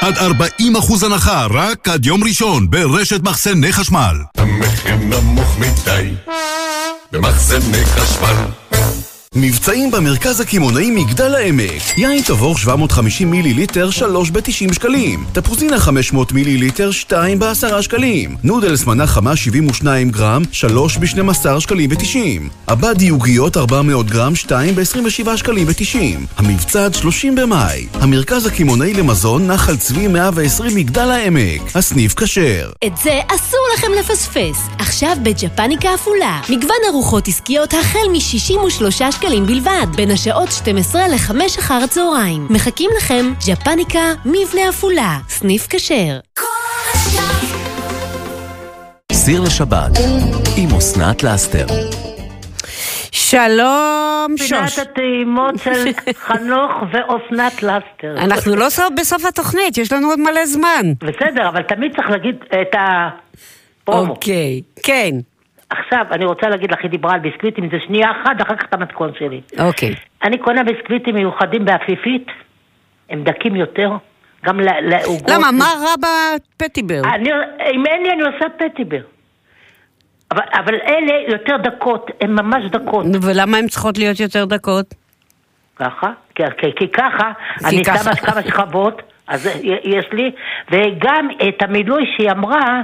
עד 0.00 0.14
40% 0.16 1.06
הנחה 1.06 1.46
רק 1.50 1.88
עד 1.88 2.06
יום 2.06 2.24
ראשון 2.24 2.70
ברשת 2.70 3.22
מחסני 3.22 3.72
חשמל. 3.72 4.16
המחיר 4.36 4.96
נמוך 4.96 5.58
מדי 5.58 6.14
במחסני 7.12 7.84
חשמל 7.84 8.36
מבצעים 9.34 9.90
במרכז 9.90 10.40
הקמעונאי 10.40 10.90
מגדל 10.90 11.34
העמק. 11.34 11.98
יין 11.98 12.22
תבור 12.22 12.58
750 12.58 13.30
מיליליטר 13.30 13.90
3 13.90 14.30
ב-90 14.30 14.74
שקלים. 14.74 15.24
תפוזינה 15.32 15.78
500 15.78 16.32
מיליליטר 16.32 16.90
2 16.90 17.38
ב-10 17.38 17.82
שקלים. 17.82 18.36
נודלס 18.44 18.86
מנה 18.86 19.06
חמה 19.06 19.36
72 19.36 20.10
גרם 20.10 20.42
3 20.52 20.96
ב-12 20.96 21.60
שקלים 21.60 21.90
ו-90. 21.90 22.42
עבאדי 22.66 22.94
עוגיות 23.10 23.56
400 23.56 24.06
גרם 24.06 24.34
2 24.34 24.74
ב-27 24.74 25.36
שקלים 25.36 25.66
ו-90. 25.68 25.98
המבצע 26.36 26.84
עד 26.84 26.94
30 26.94 27.34
במאי. 27.34 27.86
המרכז 27.94 28.46
הקמעונאי 28.46 28.94
למזון 28.94 29.46
נחל 29.46 29.76
צבי 29.76 30.08
120 30.08 30.76
מגדל 30.76 31.10
העמק. 31.10 31.76
הסניף 31.76 32.14
כשר. 32.14 32.70
את 32.86 32.96
זה 32.96 33.20
אסור 33.28 33.60
לכם 33.76 33.92
לפספס. 33.98 34.68
עכשיו 34.78 35.16
בג'פניקה 35.22 35.94
עפולה. 35.94 36.40
מגוון 36.48 36.76
ארוחות 36.88 37.28
עסקיות 37.28 37.74
החל 37.74 38.08
מ-63 38.12 38.90
שקלים 38.90 39.19
בלבד, 39.28 39.86
בין 39.96 40.10
השעות 40.10 40.48
12 40.52 41.08
ל-5 41.08 41.58
אחר 41.58 41.74
הצהריים. 41.84 42.46
מחכים 42.50 42.90
לכם 42.96 43.32
ג'פניקה 43.46 44.12
מבנה 44.24 44.68
עפולה. 44.68 45.18
סניף 45.28 45.66
כשר. 45.70 46.18
סיר 49.12 49.40
לשבת, 49.40 49.90
עם 50.56 50.68
אסנת 50.78 51.22
לאסתר. 51.22 51.66
שלום, 53.12 54.34
פינת 54.38 54.68
שוש. 54.68 54.78
הטעימות 54.78 55.54
של 55.64 55.84
חנוך 56.26 56.72
ואופנת 56.92 57.62
לסטר. 57.62 58.14
אנחנו 58.18 58.56
לא 58.56 58.70
סוף 58.70 58.88
בסוף 59.00 59.24
התוכנית, 59.24 59.78
יש 59.78 59.92
לנו 59.92 60.08
עוד 60.08 60.18
מלא 60.18 60.46
זמן. 60.46 60.92
בסדר, 61.00 61.48
אבל 61.48 61.62
תמיד 61.62 61.96
צריך 61.96 62.10
להגיד 62.10 62.34
את 62.62 62.74
הפרומו. 62.78 64.12
אוקיי, 64.12 64.60
כן. 64.82 65.10
עכשיו, 65.70 66.04
אני 66.10 66.24
רוצה 66.24 66.48
להגיד 66.48 66.72
לך, 66.72 66.78
היא 66.82 66.90
דיברה 66.90 67.14
על 67.14 67.20
ביסקוויטים, 67.20 67.68
זה 67.70 67.76
שנייה 67.86 68.10
אחת, 68.10 68.42
אחר 68.42 68.56
כך 68.56 68.64
את 68.68 68.74
המתכון 68.74 69.10
שלי. 69.18 69.40
אוקיי. 69.58 69.94
אני 70.22 70.38
קונה 70.38 70.64
ביסקוויטים 70.64 71.14
מיוחדים 71.14 71.64
בעפיפית, 71.64 72.26
הם 73.10 73.24
דקים 73.24 73.56
יותר, 73.56 73.90
גם 74.44 74.60
לעוגות. 74.60 75.30
למה, 75.30 75.50
מה 75.52 75.64
רע 75.64 75.94
בפטיבר? 75.96 77.00
אני, 77.14 77.30
אם 77.74 77.86
אין 77.86 78.02
לי, 78.02 78.10
אני 78.12 78.22
עושה 78.22 78.46
פטיבר. 78.58 79.00
אבל, 80.30 80.42
אבל 80.54 80.74
אלה 80.74 81.12
יותר 81.28 81.56
דקות, 81.56 82.10
הן 82.20 82.30
ממש 82.30 82.64
דקות. 82.70 83.06
ולמה 83.22 83.58
הן 83.58 83.66
צריכות 83.68 83.98
להיות 83.98 84.20
יותר 84.20 84.44
דקות? 84.44 84.94
ככה? 85.76 86.12
כי, 86.34 86.42
כי, 86.58 86.66
כי 86.76 86.88
ככה, 86.88 87.32
כי 87.58 87.76
אני 87.76 87.84
ככה. 87.84 87.98
שמה 87.98 88.14
כמה 88.14 88.42
שכבות, 88.42 89.02
אז 89.26 89.46
יש 89.84 90.06
לי, 90.12 90.30
וגם 90.70 91.28
את 91.48 91.62
המילוי 91.62 92.02
שהיא 92.16 92.30
אמרה, 92.30 92.82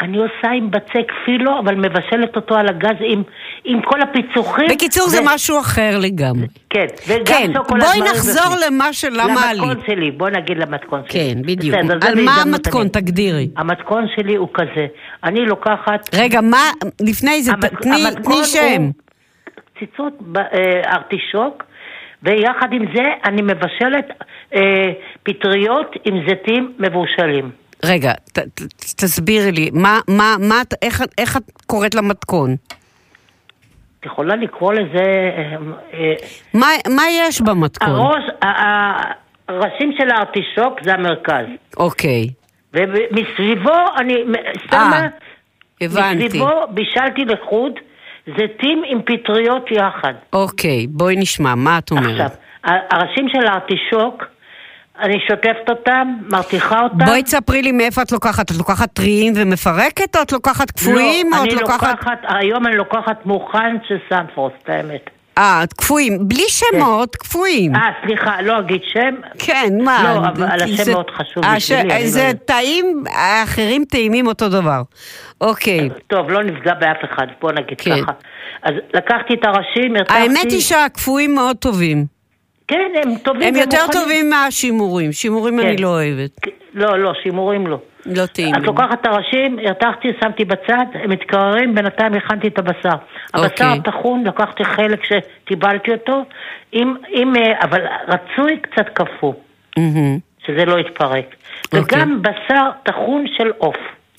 אני 0.00 0.18
עושה 0.18 0.50
עם 0.54 0.70
בצק 0.70 1.12
פילו, 1.24 1.58
אבל 1.58 1.74
מבשלת 1.74 2.36
אותו 2.36 2.54
על 2.56 2.68
הגז 2.68 2.96
עם, 3.00 3.22
עם 3.64 3.82
כל 3.82 4.00
הפיצוחים. 4.02 4.66
בקיצור, 4.70 5.08
זה 5.08 5.18
משהו 5.24 5.60
אחר 5.60 5.98
לגמרי. 6.00 6.46
כן, 6.70 6.86
וגם 7.08 7.24
כן, 7.26 7.50
שוקולד 7.54 7.82
בואי 7.84 8.00
נחזור 8.00 8.42
בפנים. 8.54 8.74
למה 8.74 8.92
של 8.92 9.08
למה 9.12 9.50
עלית. 9.50 9.62
למתכון 9.62 9.84
שלי, 9.86 10.10
בוא 10.10 10.28
נגיד 10.30 10.58
למתכון 10.58 11.00
שלי. 11.08 11.20
כן, 11.34 11.42
בדיוק. 11.42 11.76
בסדר, 11.76 11.98
על 12.08 12.24
מה 12.24 12.42
המתכון? 12.42 12.80
אני- 12.80 12.90
תגדירי. 12.90 13.48
המתכון 13.56 14.04
שלי 14.16 14.36
הוא 14.36 14.48
כזה, 14.54 14.86
אני 15.24 15.40
לוקחת... 15.46 16.14
רגע, 16.14 16.40
מה, 16.40 16.62
לפני 17.00 17.42
זה, 17.42 17.52
ת- 17.52 17.64
המתכ- 17.64 17.82
תני 17.82 18.04
תני 18.24 18.44
שם. 18.44 18.82
הוא 18.82 18.92
קציצות 19.76 20.12
ב- 20.20 20.38
אה, 20.38 20.80
ארטישוק, 20.92 21.62
ויחד 22.22 22.72
עם 22.72 22.84
זה 22.96 23.02
אני 23.24 23.42
מבשלת 23.42 24.08
אה, 24.54 24.90
פטריות 25.22 25.94
עם 26.04 26.14
זיתים 26.28 26.72
מבושלים. 26.78 27.50
רגע, 27.84 28.12
ת- 28.12 28.38
ת- 28.38 28.62
תסבירי 28.96 29.52
לי, 29.52 29.70
מה, 29.72 30.00
מה, 30.08 30.36
מה, 30.48 30.62
איך, 30.82 31.02
איך 31.18 31.36
את 31.36 31.42
קוראת 31.66 31.94
למתכון? 31.94 32.56
את 34.00 34.06
יכולה 34.06 34.36
לקרוא 34.36 34.72
לזה... 34.72 35.04
אה, 35.36 35.56
אה, 35.94 36.14
מה, 36.54 36.66
מה 36.96 37.02
יש 37.10 37.40
במתכון? 37.40 37.88
הראש, 37.88 38.24
הראשים 39.48 39.92
של 39.98 40.10
הארטישוק 40.10 40.84
זה 40.84 40.94
המרכז. 40.94 41.44
אוקיי, 41.76 42.28
ומסביבו 42.74 43.74
אני 43.98 44.14
שמה... 44.70 45.06
הבנתי. 45.80 46.24
מסביבו 46.26 46.48
בישלתי 46.70 47.24
לחוד 47.24 47.72
זיתים 48.38 48.82
עם 48.86 48.98
פטריות 49.02 49.70
יחד. 49.70 50.14
אוקיי, 50.32 50.86
בואי 50.86 51.16
נשמע, 51.16 51.54
מה 51.54 51.78
את 51.78 51.90
אומרת? 51.90 52.20
עכשיו, 52.20 52.30
הראשים 52.90 53.28
של 53.28 53.46
הארטישוק, 53.46 54.24
אני 55.00 55.18
שוטפת 55.28 55.68
אותם, 55.68 56.14
מרתיחה 56.32 56.80
אותם. 56.82 57.04
בואי 57.04 57.22
תספרי 57.22 57.62
לי 57.62 57.72
מאיפה 57.72 58.02
את 58.02 58.12
לוקחת, 58.12 58.50
את 58.50 58.56
לוקחת 58.56 58.92
טריים 58.92 59.32
ומפרקת, 59.36 60.16
או 60.16 60.22
את 60.22 60.32
לוקחת 60.32 60.70
קפואים, 60.70 61.30
לא, 61.30 61.36
או 61.38 61.42
את 61.44 61.48
אני 61.48 61.54
לוקחת... 61.54 61.90
לוקחת, 61.90 62.18
היום 62.28 62.66
אני 62.66 62.76
לוקחת 62.76 63.26
מוכן 63.26 63.76
של 63.88 63.96
סנפרוסט, 64.08 64.68
האמת. 64.68 65.10
אה, 65.38 65.62
קפואים, 65.76 66.18
בלי 66.28 66.42
שמות, 66.48 67.16
קפואים. 67.16 67.74
אה, 67.76 67.80
סליחה, 68.06 68.42
לא 68.42 68.58
אגיד 68.58 68.80
שם. 68.92 69.14
כן, 69.38 69.72
מה? 69.84 70.02
לא, 70.02 70.18
אבל 70.28 70.62
השם 70.62 70.84
זה- 70.84 70.92
מאוד 70.92 71.10
חשוב 71.10 71.44
הש- 71.44 71.72
בשבילי. 71.72 71.96
אני 71.96 72.08
זה 72.08 72.26
לא- 72.32 72.32
טעים, 72.44 73.04
האחרים 73.10 73.84
טעימים 73.84 74.26
אותו 74.26 74.48
דבר. 74.48 74.82
אוקיי. 75.40 75.88
טוב, 76.06 76.30
לא 76.30 76.42
נפגע 76.44 76.74
באף 76.74 76.96
אחד, 77.12 77.26
בוא 77.40 77.52
נגיד 77.52 77.80
כן. 77.80 78.02
ככה. 78.02 78.12
אז 78.62 78.72
לקחתי 78.94 79.34
את 79.34 79.44
הראשים, 79.44 79.96
הרתחתי... 79.96 80.18
האמת 80.18 80.50
היא 80.52 80.60
שהקפואים 80.60 81.34
מאוד 81.34 81.56
טובים. 81.56 82.19
כן, 82.70 82.90
הם 82.94 83.18
טובים 83.18 83.42
הם 83.42 83.56
יותר 83.56 83.76
ומוכנים. 83.76 84.02
טובים 84.02 84.30
מהשימורים, 84.30 85.12
שימורים 85.12 85.60
אני 85.60 85.76
כן. 85.76 85.82
לא 85.82 85.88
אוהבת. 85.88 86.30
לא, 86.74 86.98
לא, 86.98 87.12
שימורים 87.22 87.66
לא. 87.66 87.78
לא 88.06 88.26
טעים. 88.26 88.54
את 88.54 88.62
לוקחת 88.62 89.00
את 89.00 89.06
הראשים, 89.06 89.58
הרתחתי, 89.58 90.08
שמתי 90.20 90.44
בצד, 90.44 90.84
הם 90.94 91.10
מתקררים, 91.10 91.74
בינתיים 91.74 92.14
הכנתי 92.14 92.48
את 92.48 92.58
הבשר. 92.58 92.96
הבשר 93.34 93.44
אוקיי. 93.44 93.66
הטחון, 93.66 94.24
לקחתי 94.26 94.64
חלק 94.64 95.00
שטיבלתי 95.04 95.90
אותו, 95.90 96.24
עם, 96.72 96.94
עם, 97.08 97.36
אה, 97.36 97.62
אבל 97.62 97.80
רצוי 98.08 98.58
קצת 98.60 98.88
קפוא, 98.94 99.32
מהמם. 99.76 100.18
שזה 100.46 100.64
לא 100.64 100.78
יתפרק. 100.78 101.34
וגם 101.74 102.22
בשר 102.22 102.70
טחון 102.82 103.24
של 103.36 103.52
עוף. 103.58 103.76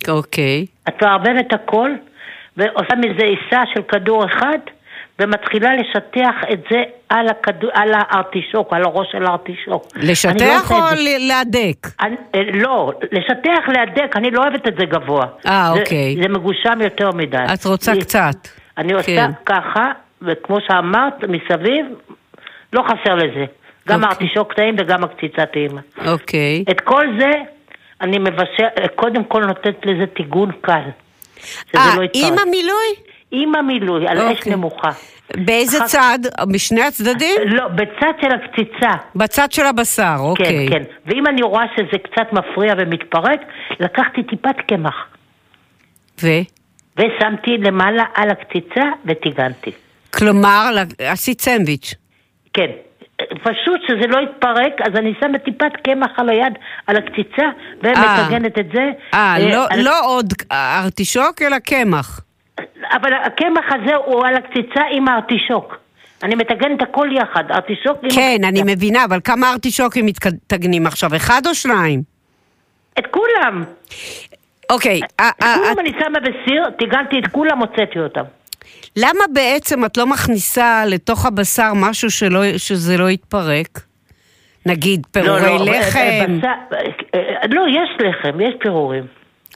אוקיי. 0.08 0.66
את 0.88 1.04
מערבבת 1.04 1.54
הכל, 1.54 1.92
ועושה 2.58 2.96
מזה 2.96 3.24
עיסה 3.24 3.64
של 3.74 3.82
כדור 3.82 4.26
אחד, 4.26 4.58
ומתחילה 5.22 5.70
לשטח 5.76 6.36
את 6.54 6.60
זה 6.72 6.78
על, 7.10 7.28
הכדור, 7.28 7.70
על 7.74 7.92
הארטישוק, 7.94 8.74
על 8.74 8.84
הראש 8.84 9.08
של 9.12 9.26
הארטישוק. 9.26 9.88
לא 9.96 10.12
לשטח 10.12 10.72
או. 10.72 10.76
ל- 10.96 11.28
להדק? 11.28 11.88
אני, 12.02 12.16
אה, 12.36 12.40
לא, 12.54 12.92
לשטח, 13.12 13.68
להדק, 13.68 14.16
אני 14.16 14.32
לא 14.32 14.42
אוהבת 14.44 14.68
את 14.68 14.74
זה 14.80 14.86
גבוה. 14.86 15.26
אה, 15.48 15.70
אוקיי. 15.72 16.16
זה 16.24 16.30
מגושם 16.30 16.80
יותר 16.84 17.10
מדי. 17.12 17.38
את 17.54 17.66
רוצה 17.66 17.92
אני- 17.92 18.02
קצת. 18.02 18.36
אני 18.78 18.94
עושה 18.94 19.06
כן. 19.16 19.32
ככה, 19.46 19.92
וכמו 20.22 20.58
שאמרת, 20.68 21.14
מסביב, 21.24 21.86
לא 22.74 22.84
חסר 22.84 23.16
לזה. 23.16 23.46
גם 23.88 24.04
הארטישוק 24.04 24.54
טעים 24.54 24.76
וגם 24.80 25.04
הקציצה 25.04 25.46
טעימה. 25.46 25.82
אוקיי. 26.08 26.64
את 26.72 26.82
כל 26.82 27.06
זה 27.20 27.30
אני 28.02 28.18
מבשל, 28.20 28.64
קודם 28.96 29.24
כל 29.24 29.46
נותנת 29.46 29.86
לזה 29.86 30.06
טיגון 30.08 30.52
קל. 30.62 30.74
אה, 31.76 31.94
לא. 31.98 32.02
עם 32.14 32.34
המילוי? 32.40 32.88
עם 33.32 33.56
המילוי, 33.56 34.08
על 34.08 34.18
אש 34.18 34.38
אוקיי. 34.38 34.54
נמוכה. 34.56 34.90
באיזה 35.46 35.78
אחר- 35.78 35.88
צד? 35.88 36.20
בשני 36.54 36.82
הצדדים? 36.84 37.36
לא, 37.46 37.68
בצד 37.68 38.12
של 38.22 38.28
הקציצה. 38.32 38.92
בצד 39.16 39.52
של 39.52 39.66
הבשר, 39.66 40.16
אוקיי. 40.20 40.68
כן, 40.70 40.74
כן. 40.78 40.84
ואם 41.06 41.28
אני 41.28 41.42
רואה 41.42 41.64
שזה 41.76 41.98
קצת 42.04 42.34
מפריע 42.34 42.74
ומתפרק, 42.78 43.40
לקחתי 43.80 44.24
טיפת 44.24 44.56
קמח. 44.68 44.96
ו? 46.24 46.28
ושמתי 46.98 47.58
למעלה 47.58 48.04
על 48.16 48.30
הקציצה 48.30 48.84
וטיגנתי. 49.06 49.72
כלומר, 50.18 50.72
עשית 51.00 51.42
סנדוויץ'. 51.42 51.94
כן. 52.54 52.68
פשוט 53.44 53.82
שזה 53.88 54.08
לא 54.08 54.18
יתפרק, 54.22 54.74
אז 54.88 54.96
אני 54.96 55.14
שמה 55.20 55.40
טיפת 55.40 55.72
קמח 55.84 56.12
על 56.18 56.30
היד, 56.30 56.54
על 56.88 56.96
הקציצה, 56.98 57.46
ומטגנת 57.84 58.60
את 58.60 58.66
זה. 58.74 58.90
אה, 59.14 59.36
לא- 59.40 59.66
על- 59.70 59.82
לא 59.82 60.06
עוד 60.06 60.34
ארטישוק, 60.52 61.42
אלא 61.42 61.60
קמח. 61.60 62.22
אבל 62.92 63.14
הקמח 63.14 63.66
הזה 63.74 63.96
הוא 63.96 64.26
על 64.28 64.36
הקציצה 64.36 64.82
עם 64.92 65.08
הארטישוק. 65.08 65.78
אני 66.24 66.36
מטגנת 66.36 66.82
הכל 66.82 67.10
יחד, 67.12 67.44
ארטישוק 67.52 67.98
עם... 68.04 68.10
כן, 68.10 68.38
אני 68.44 68.62
מבינה, 68.66 69.06
אבל 69.06 69.20
כמה 69.24 69.52
ארטישוקים 69.52 70.06
מתגנים 70.06 70.88
עכשיו? 70.88 71.16
אחד 71.16 71.42
או 71.48 71.56
שניים? 71.56 72.02
את 73.00 73.08
כולם. 73.12 73.64
אוקיי. 74.70 75.02
אה, 75.20 75.30
את 75.30 75.44
כולם 75.44 75.80
אני 75.80 75.92
שמה 76.00 76.20
בסיר, 76.20 76.64
טיגנתי 76.80 77.20
את 77.20 77.28
כולם, 77.32 77.60
הוצאתי 77.60 78.00
אותם. 78.00 78.24
למה 78.98 79.24
בעצם 79.34 79.86
את 79.86 79.98
לא 79.98 80.08
מכניסה 80.08 80.84
לתוך 80.88 81.26
הבשר 81.26 81.72
משהו 81.76 82.12
שלא, 82.12 82.58
שזה 82.58 82.98
לא 82.98 83.10
יתפרק? 83.10 83.80
נגיד 84.66 85.08
פירורי 85.12 85.42
לא, 85.42 85.66
לא, 85.66 85.72
לחם? 85.72 86.00
אה, 86.00 86.26
בשר- 86.28 86.78
אה, 87.16 87.48
לא, 87.50 87.66
יש 87.70 87.90
לחם, 88.00 88.42
יש 88.42 88.54
פירורים. 88.60 89.04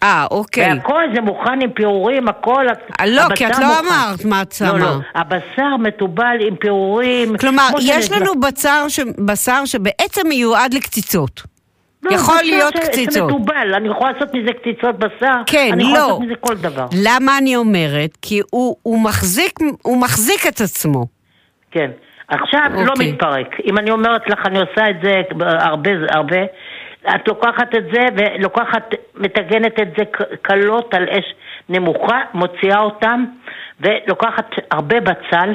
אה, 0.04 0.26
אוקיי. 0.32 0.74
והכל 0.74 1.04
זה 1.16 1.22
מוכן 1.22 1.62
עם 1.62 1.70
פירורים, 1.70 2.28
הכל... 2.28 2.66
לא, 3.08 3.24
כי 3.36 3.48
את 3.48 3.60
לא 3.60 3.68
מוכן. 3.68 3.86
אמרת 3.88 4.26
מה 4.26 4.42
את 4.42 4.62
לא, 4.62 4.68
שמה. 4.68 4.78
לא, 4.80 4.96
הבשר 5.16 5.78
מתובל 5.80 6.38
עם 6.48 6.56
פירורים. 6.56 7.38
כלומר, 7.38 7.68
יש. 7.82 8.12
לנו 8.12 8.40
בשר, 8.40 8.86
ש... 8.88 9.00
בשר 9.26 9.66
שבעצם 9.66 10.28
מיועד 10.28 10.74
לקציצות. 10.74 11.42
לא, 12.04 12.16
יכול 12.16 12.36
להיות 12.44 12.74
ש- 12.78 12.80
קציצות. 12.80 13.30
שמתובל, 13.30 13.74
אני 13.76 13.90
יכולה 13.90 14.12
לעשות 14.12 14.30
מזה 14.34 14.54
קציצות 14.54 15.00
בשר. 15.00 15.42
כן, 15.46 15.70
אני 15.74 15.84
יכולה 15.84 16.00
לא. 16.00 16.08
לעשות 16.08 16.22
מזה 16.22 16.36
כל 16.40 16.56
דבר. 16.56 16.86
למה 17.04 17.38
אני 17.38 17.56
אומרת? 17.56 18.18
כי 18.22 18.42
הוא, 18.52 18.76
הוא, 18.84 19.00
מחזיק, 19.04 19.60
הוא 19.82 20.02
מחזיק 20.02 20.48
את 20.48 20.62
עצמו. 20.62 21.06
כן. 21.72 21.92
עכשיו 22.28 22.62
לא 22.74 22.92
אוקיי. 22.92 23.12
מתפרק. 23.12 23.48
אם 23.66 23.78
אני 23.78 23.92
אומרת 23.92 24.22
לך, 24.30 24.40
אני 24.46 24.60
עושה 24.60 24.90
את 24.90 24.96
זה 25.04 25.22
הרבה, 25.42 25.92
הרבה, 26.10 26.38
את 27.16 27.28
לוקחת 27.28 27.76
את 27.76 27.84
זה 27.94 28.02
ולוקחת, 28.18 28.94
מטגנת 29.16 29.80
את 29.80 29.88
זה 29.98 30.04
קלות 30.42 30.94
על 30.94 31.10
אש 31.10 31.34
נמוכה, 31.70 32.22
מוציאה 32.34 32.80
אותם, 32.80 33.26
ולוקחת 33.80 34.50
הרבה 34.72 35.00
בצל, 35.00 35.54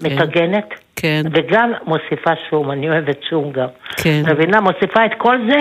מטגנת, 0.00 0.68
כן. 0.96 1.22
וגם 1.32 1.72
מוסיפה 1.86 2.30
שום, 2.50 2.70
אני 2.70 2.90
אוהבת 2.90 3.22
שום 3.30 3.52
גם. 3.52 3.68
כן. 4.02 4.22
מבינה? 4.26 4.60
מוסיפה 4.60 5.04
את 5.06 5.14
כל 5.18 5.36
זה, 5.50 5.58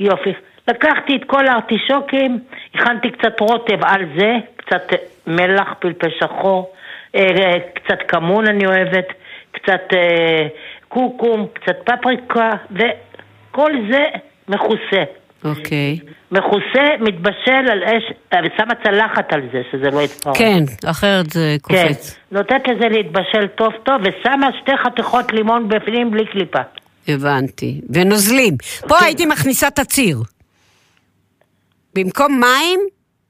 יופי. 0.00 0.32
לקחתי 0.68 1.16
את 1.16 1.24
כל 1.26 1.46
הארטישוקים, 1.46 2.38
הכנתי 2.74 3.10
קצת 3.10 3.40
רוטב 3.40 3.84
על 3.84 4.04
זה, 4.18 4.32
קצת 4.56 4.92
מלח, 5.26 5.74
פלפל 5.78 6.08
שחור, 6.20 6.72
אה, 7.14 7.54
קצת 7.74 7.98
כמון 8.08 8.46
אני 8.46 8.66
אוהבת, 8.66 9.08
קצת 9.52 9.82
אה, 9.92 10.46
קוקום, 10.88 11.46
קצת 11.52 11.76
פפריקה, 11.84 12.50
וכל 13.54 13.72
זה 13.90 14.04
מכוסה. 14.48 15.04
אוקיי. 15.44 15.98
מכוסה, 16.30 16.84
מתבשל 17.00 17.70
על 17.70 17.82
אש, 17.84 18.02
ושמה 18.26 18.74
צלחת 18.84 19.32
על 19.32 19.40
זה, 19.52 19.62
שזה 19.72 19.90
לא 19.90 20.00
יתפרק. 20.02 20.36
כן, 20.36 20.64
אחרת 20.86 21.30
זה 21.30 21.56
כן. 21.68 21.88
קופץ. 21.88 22.16
נותנת 22.32 22.68
לזה 22.68 22.88
להתבשל 22.88 23.46
טוב 23.46 23.72
טוב, 23.82 23.94
ושמה 24.00 24.50
שתי 24.60 24.72
חתיכות 24.84 25.32
לימון 25.32 25.68
בפנים 25.68 26.10
בלי 26.10 26.26
קליפה. 26.26 26.58
הבנתי. 27.08 27.80
ונוזלים. 27.90 28.56
פה 28.80 28.98
כן. 28.98 29.04
הייתי 29.04 29.26
מכניסה 29.26 29.68
את 29.68 29.78
הציר. 29.78 30.18
במקום 31.94 32.40
מים, 32.40 32.80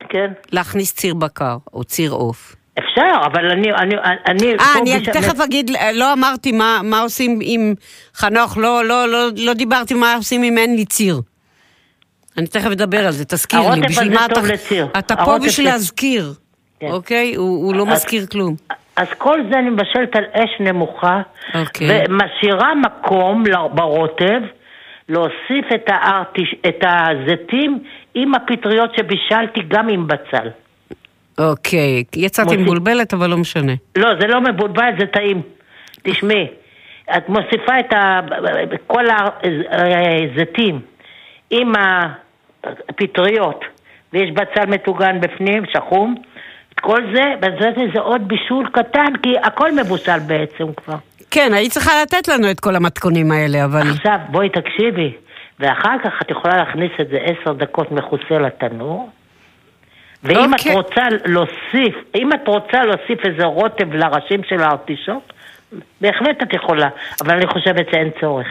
כן. 0.09 0.33
להכניס 0.53 0.95
ציר 0.95 1.15
בקר, 1.15 1.57
או 1.73 1.85
ציר 1.85 2.13
עוף. 2.13 2.57
אפשר, 2.79 3.27
אבל 3.27 3.51
אני... 3.51 3.73
אני, 3.73 3.95
אני 4.29 4.53
אה, 4.53 4.59
פה 4.59 4.81
אני 4.81 4.99
בש- 5.01 5.09
תכף 5.09 5.41
אגיד, 5.41 5.71
לא 5.95 6.13
אמרתי 6.13 6.53
מה, 6.53 6.81
מה 6.85 7.01
עושים 7.01 7.39
עם 7.43 7.75
חנוך, 8.15 8.59
לא, 8.59 8.85
לא, 8.85 9.09
לא, 9.09 9.19
לא 9.37 9.55
דיברתי 9.55 9.95
מה 9.95 10.15
עושים 10.15 10.43
אם 10.43 10.59
אין 10.59 10.77
לי 10.77 10.85
ציר. 10.85 11.21
אני 12.39 12.47
תכף 12.47 12.71
אדבר 12.71 13.07
על 13.07 13.13
זה, 13.13 13.25
תזכיר 13.25 13.61
לי. 13.75 13.81
בשביל 13.81 14.15
מה 14.15 14.27
אתה- 14.27 14.41
לציר. 14.41 14.87
אתה 14.99 15.17
פה 15.17 15.39
בשביל 15.47 15.67
להזכיר, 15.67 16.33
כן. 16.81 16.87
אוקיי? 16.91 17.35
הוא 17.35 17.65
הוא 17.67 17.75
לא 17.75 17.83
אז- 17.83 17.89
מזכיר 17.89 18.27
כלום. 18.27 18.55
אז 18.97 19.07
כל 19.19 19.39
זה 19.53 19.59
אני 19.59 19.71
מבשלת 19.71 20.17
על 20.17 20.25
אש 20.33 20.51
נמוכה, 20.61 21.21
אוקיי. 21.55 21.89
ומשאירה 22.09 22.73
מקום 22.75 23.45
ברוטב 23.75 24.41
להוסיף 25.09 25.67
את, 25.75 25.83
הארטיש, 25.87 26.55
את 26.69 26.79
הזיתים 26.83 27.79
עם 28.15 28.35
הפטריות 28.35 28.91
שבישלתי 28.97 29.61
גם 29.69 29.89
עם 29.89 30.07
בצל. 30.07 30.49
אוקיי, 31.39 32.05
יצאתי 32.17 32.49
מוסיף- 32.49 32.61
מבולבלת, 32.61 33.15
אבל 33.15 33.31
לא 33.31 33.37
משנה. 33.37 33.73
לא, 33.97 34.09
זה 34.21 34.27
לא 34.27 34.41
מבולבל, 34.41 34.91
זה 34.99 35.07
טעים. 35.07 35.43
תשמעי, 36.03 36.47
את 37.17 37.29
מוסיפה 37.29 37.79
את 37.81 37.93
ה... 37.93 38.21
כל 38.87 39.05
הזיתים 39.71 40.81
עם 41.51 41.73
הפטריות, 42.65 43.65
ויש 44.13 44.31
בצל 44.31 44.67
מטוגן 44.69 45.21
בפנים, 45.21 45.63
שחום, 45.73 46.15
את 46.75 46.81
כל 46.81 47.01
זה, 47.15 47.23
וזה 47.39 47.71
זה 47.95 48.01
עוד 48.01 48.29
בישול 48.29 48.69
קטן, 48.73 49.13
כי 49.23 49.33
הכל 49.43 49.73
מבושל 49.73 50.19
בעצם 50.27 50.73
כבר. 50.77 50.97
כן, 51.31 51.51
היית 51.55 51.73
צריכה 51.73 51.91
לתת 52.03 52.29
לנו 52.29 52.51
את 52.51 52.61
כל 52.61 52.77
המתכונים 52.77 53.33
האלה, 53.33 53.65
אבל... 53.65 53.81
עכשיו, 53.91 54.19
בואי 54.29 54.49
תקשיבי, 54.49 55.13
ואחר 55.61 55.97
כך 56.05 56.13
את 56.23 56.31
יכולה 56.31 56.57
להכניס 56.57 56.91
את 57.01 57.09
זה 57.09 57.17
עשר 57.21 57.53
דקות 57.53 57.93
מכוסה 57.93 58.39
לתנור, 58.39 59.09
ואם 60.25 60.53
אוקיי. 60.53 60.73
את 60.73 60.77
רוצה 60.77 61.03
להוסיף, 61.25 61.95
אם 62.15 62.33
את 62.33 62.49
רוצה 62.49 62.83
להוסיף 62.83 63.25
איזה 63.25 63.45
רוטב 63.45 63.95
לראשים 63.95 64.41
של 64.49 64.63
הארטישוק, 64.63 65.23
בהחלט 66.01 66.43
את 66.43 66.53
יכולה, 66.53 66.89
אבל 67.25 67.35
אני 67.35 67.47
חושבת 67.47 67.87
שאין 67.91 68.11
צורך. 68.21 68.47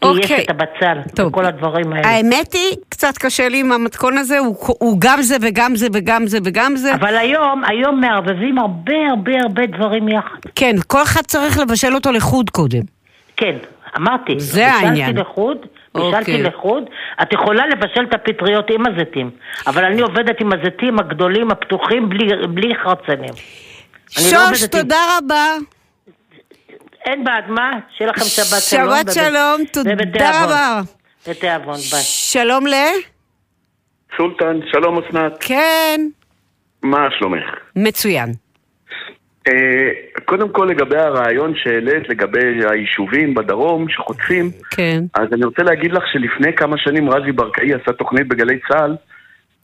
כי 0.00 0.08
יש 0.18 0.30
אוקיי. 0.30 0.44
את 0.44 0.50
הבצל 0.50 1.26
וכל 1.26 1.44
הדברים 1.44 1.92
האלה. 1.92 2.08
האמת 2.08 2.52
היא, 2.52 2.76
קצת 2.88 3.18
קשה 3.18 3.48
לי 3.48 3.60
עם 3.60 3.72
המתכון 3.72 4.18
הזה, 4.18 4.38
הוא, 4.38 4.56
הוא 4.58 4.96
גם 5.00 5.22
זה 5.22 5.36
וגם 5.42 5.76
זה 5.76 5.86
וגם 5.92 6.26
זה 6.26 6.38
וגם 6.44 6.76
זה. 6.76 6.94
אבל 6.94 7.16
היום, 7.16 7.62
היום 7.66 8.00
מערבבים 8.00 8.58
הרבה 8.58 8.96
הרבה 9.10 9.32
הרבה 9.42 9.66
דברים 9.66 10.08
יחד. 10.08 10.38
כן, 10.54 10.76
כל 10.86 11.02
אחד 11.02 11.22
צריך 11.22 11.58
לבשל 11.58 11.94
אותו 11.94 12.12
לחוד 12.12 12.50
קודם. 12.50 12.82
כן, 13.36 13.56
אמרתי. 13.96 14.40
זה 14.40 14.72
העניין. 14.72 15.16
לחוד, 15.16 15.58
בישלתי 15.94 16.18
אוקיי. 16.18 16.42
לחוד. 16.42 16.84
את 17.22 17.32
יכולה 17.32 17.66
לבשל 17.66 18.04
את 18.08 18.14
הפטריות 18.14 18.70
עם 18.70 18.82
הזיתים, 18.86 19.30
אבל 19.66 19.84
אני 19.84 20.00
עובדת 20.02 20.40
עם 20.40 20.52
הזיתים 20.52 20.98
הגדולים, 20.98 21.50
הפתוחים, 21.50 22.08
בלי, 22.08 22.46
בלי 22.46 22.74
חרצנים. 22.84 23.34
לא 24.16 24.22
שוש, 24.22 24.62
עם- 24.62 24.68
תודה 24.68 24.96
רבה. 25.18 25.54
אין 27.06 27.24
בעד 27.24 27.44
מה, 27.48 27.70
שיהיה 27.96 28.10
לכם 28.10 28.20
שבת 28.24 28.62
שלום. 28.70 28.90
שבת 29.02 29.12
שלום, 29.14 29.64
תודה 29.72 29.90
ובתיאבון. 29.92 30.42
רבה. 30.44 30.80
בתיאבון, 31.28 31.74
ביי. 31.90 32.00
שלום 32.02 32.66
ל... 32.66 32.72
סולטן, 34.16 34.60
שלום 34.72 34.98
אסנת. 34.98 35.32
כן. 35.40 36.00
מה 36.82 37.06
שלומך? 37.18 37.44
מצוין. 37.76 38.32
אה, 39.48 39.90
קודם 40.24 40.48
כל 40.48 40.68
לגבי 40.70 40.96
הרעיון 40.98 41.52
שהעלית 41.56 42.08
לגבי 42.08 42.64
היישובים 42.70 43.34
בדרום 43.34 43.88
שחוטפים, 43.88 44.50
כן. 44.70 45.04
אז 45.14 45.28
אני 45.32 45.44
רוצה 45.44 45.62
להגיד 45.62 45.92
לך 45.92 46.02
שלפני 46.12 46.52
כמה 46.56 46.78
שנים 46.78 47.10
רזי 47.10 47.32
ברקאי 47.32 47.74
עשה 47.74 47.92
תוכנית 47.92 48.28
בגלי 48.28 48.58
צה"ל 48.68 48.96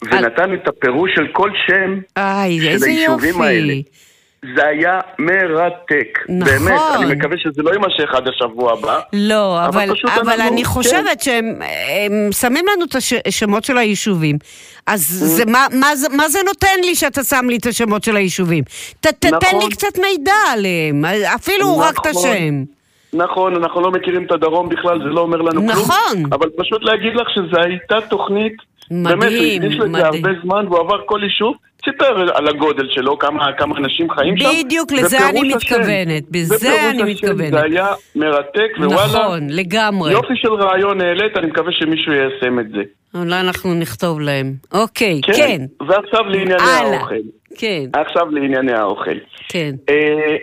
ונתן 0.02 0.54
את 0.54 0.68
הפירוש 0.68 1.10
של 1.14 1.26
כל 1.32 1.50
שם 1.66 2.00
איי, 2.16 2.60
של 2.60 2.84
היישובים. 2.86 3.42
האלה. 3.42 3.74
זה 4.56 4.66
היה 4.66 4.98
מרתק. 5.18 6.18
נכון. 6.28 6.44
באמת, 6.44 6.80
אני 6.94 7.14
מקווה 7.14 7.36
שזה 7.38 7.62
לא 7.62 7.70
יימשך 7.70 8.14
עד 8.14 8.28
השבוע 8.28 8.72
הבא. 8.72 8.98
לא, 9.12 9.66
אבל 9.66 9.82
אבל, 9.82 10.20
אבל 10.20 10.32
אנחנו- 10.32 10.48
אני 10.52 10.62
כן. 10.62 10.68
חושבת 10.68 11.20
שהם 11.20 11.44
הם 12.06 12.32
שמים 12.32 12.64
לנו 12.76 12.84
את 12.84 12.96
השמות 13.26 13.64
של 13.64 13.78
היישובים. 13.78 14.38
אז 14.86 15.00
זה, 15.08 15.44
מה, 15.46 15.66
מה, 15.80 15.96
זה, 15.96 16.08
מה 16.16 16.28
זה 16.28 16.38
נותן 16.46 16.80
לי 16.84 16.94
שאתה 16.94 17.24
שם 17.24 17.46
לי 17.48 17.56
את 17.56 17.66
השמות 17.66 18.04
של 18.04 18.16
היישובים? 18.16 18.64
ת, 19.00 19.06
תתן 19.06 19.28
נכון. 19.36 19.60
לי 19.62 19.68
קצת 19.70 19.98
מידע 19.98 20.32
עליהם, 20.52 21.04
אפילו 21.34 21.78
רק 21.78 21.98
את 21.98 22.06
נכון. 22.06 22.30
השם. 22.30 22.64
נכון, 23.12 23.54
אנחנו 23.56 23.80
לא 23.80 23.90
מכירים 23.90 24.24
את 24.26 24.32
הדרום 24.32 24.68
בכלל, 24.68 24.98
זה 24.98 25.04
לא 25.08 25.20
אומר 25.20 25.36
לנו 25.38 25.60
כלום. 25.60 25.70
נכון. 25.70 26.24
אבל 26.32 26.48
פשוט 26.56 26.82
להגיד 26.82 27.12
לך 27.14 27.28
שזו 27.34 27.60
הייתה 27.64 27.96
תוכנית, 28.10 28.56
באמת, 28.90 29.06
הוא 29.12 29.16
מדהים, 29.16 29.62
הקדיש 29.62 29.78
לזה 29.78 29.88
מדהים. 29.88 30.04
הרבה 30.26 30.40
זמן, 30.42 30.66
והוא 30.68 30.80
עבר 30.80 31.00
כל 31.06 31.20
יישוב, 31.22 31.54
סיפר 31.84 32.36
על 32.36 32.48
הגודל 32.48 32.88
שלו, 32.90 33.18
כמה, 33.18 33.52
כמה 33.58 33.76
אנשים 33.78 34.10
חיים 34.10 34.36
שם. 34.38 34.48
בדיוק, 34.64 34.92
לזה 34.92 35.28
אני 35.28 35.40
השם. 35.40 35.56
מתכוונת, 35.56 36.30
בזה 36.30 36.90
אני 36.90 37.02
השם, 37.02 37.06
מתכוונת. 37.10 37.50
זה 37.50 37.62
היה 37.62 37.86
מרתק, 38.16 38.70
ווואלה, 38.78 39.06
נכון, 39.06 39.40
לגמרי. 39.50 40.12
יופי 40.12 40.36
של 40.36 40.52
רעיון 40.52 41.00
העלית, 41.00 41.36
אני 41.36 41.46
מקווה 41.46 41.72
שמישהו 41.72 42.12
יישם 42.12 42.60
את 42.60 42.68
זה. 42.70 42.82
אולי 43.14 43.40
אנחנו 43.40 43.74
נכתוב 43.74 44.20
להם. 44.20 44.52
אוקיי, 44.72 45.20
כן. 45.36 45.62
ועכשיו 45.88 46.24
לענייני 46.24 46.54
הלאה. 46.54 46.98
האוכל. 47.00 47.14
כן, 47.58 47.84
עכשיו 47.92 48.30
לענייני 48.30 48.72
האוכל. 48.72 49.16
כן. 49.48 49.70
אה, 49.88 50.36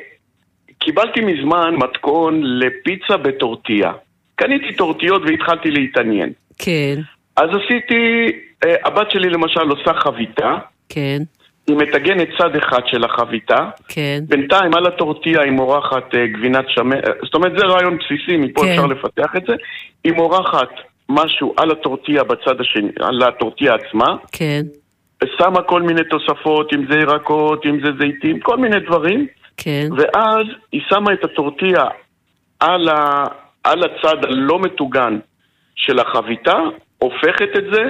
קיבלתי 0.80 1.22
מזמן 1.22 1.76
מתכון 1.76 2.42
לפיצה 2.44 3.18
בטורטיה. 3.18 3.92
קניתי 4.36 4.74
טורטיות 4.76 5.22
והתחלתי 5.28 5.72
להתעניין. 5.72 6.30
כן, 6.58 6.96
אז 7.38 7.50
עשיתי, 7.50 8.32
אה, 8.66 8.76
הבת 8.86 9.12
שלי 9.12 9.30
למשל 9.30 9.70
עושה 9.70 9.94
חביתה, 9.94 10.56
כן, 10.90 11.18
היא 11.68 11.76
מטגנת 11.76 12.28
צד 12.38 12.56
אחד 12.56 12.82
של 12.86 13.04
החביתה, 13.04 13.70
כן. 13.88 14.20
בינתיים 14.28 14.74
על 14.74 14.86
הטורטיה 14.86 15.42
היא 15.42 15.52
מורחת 15.52 16.16
אה, 16.16 16.28
גבינת 16.28 16.66
שמנת, 16.68 17.04
זאת 17.24 17.36
אומרת 17.36 17.52
זה 17.58 17.66
רעיון 17.66 17.98
בסיסי, 17.98 18.38
מפה 18.38 18.62
כן. 18.62 18.68
אפשר 18.68 18.86
לפתח 18.86 19.36
את 19.38 19.44
זה, 19.48 19.54
היא 20.04 20.14
מורחת 20.14 20.70
משהו 21.10 21.54
על 21.58 21.72
הטורטיה 21.72 22.24
בצד 22.24 22.62
השני, 22.62 22.92
על 23.00 23.24
הטורטיה 23.24 23.74
עצמה, 23.74 24.16
כן, 24.32 24.62
שמה 25.38 25.62
כל 25.62 25.82
מיני 25.82 26.02
תוספות, 26.10 26.74
אם 26.74 26.86
זה 26.90 27.00
ירקות, 27.00 27.66
אם 27.66 27.80
זה 27.86 27.92
זיתים, 28.00 28.40
כל 28.40 28.58
מיני 28.58 28.80
דברים, 28.80 29.28
כן. 29.58 29.90
ואז 29.98 30.46
היא 30.72 30.82
שמה 30.90 31.14
את 31.14 31.24
הטורטיה 31.24 31.84
על, 32.60 32.90
ה, 32.90 33.24
על 33.64 33.84
הצד 33.84 34.26
הלא 34.26 34.60
מטוגן 34.60 35.20
של 35.76 36.00
החביתה, 36.00 36.58
הופכת 36.98 37.50
את 37.58 37.64
זה, 37.74 37.82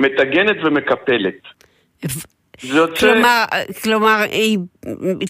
מטגנת 0.00 0.56
ומקפלת. 0.64 1.34
יוצא... 2.64 3.00
כלומר, 3.00 3.44
כלומר, 3.82 4.24
היא 4.30 4.58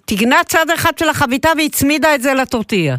תגנה 0.06 0.36
צד 0.46 0.66
אחד 0.74 0.98
של 0.98 1.08
החביתה 1.08 1.48
והצמידה 1.58 2.14
את 2.14 2.22
זה 2.22 2.34
לטורטיה. 2.34 2.96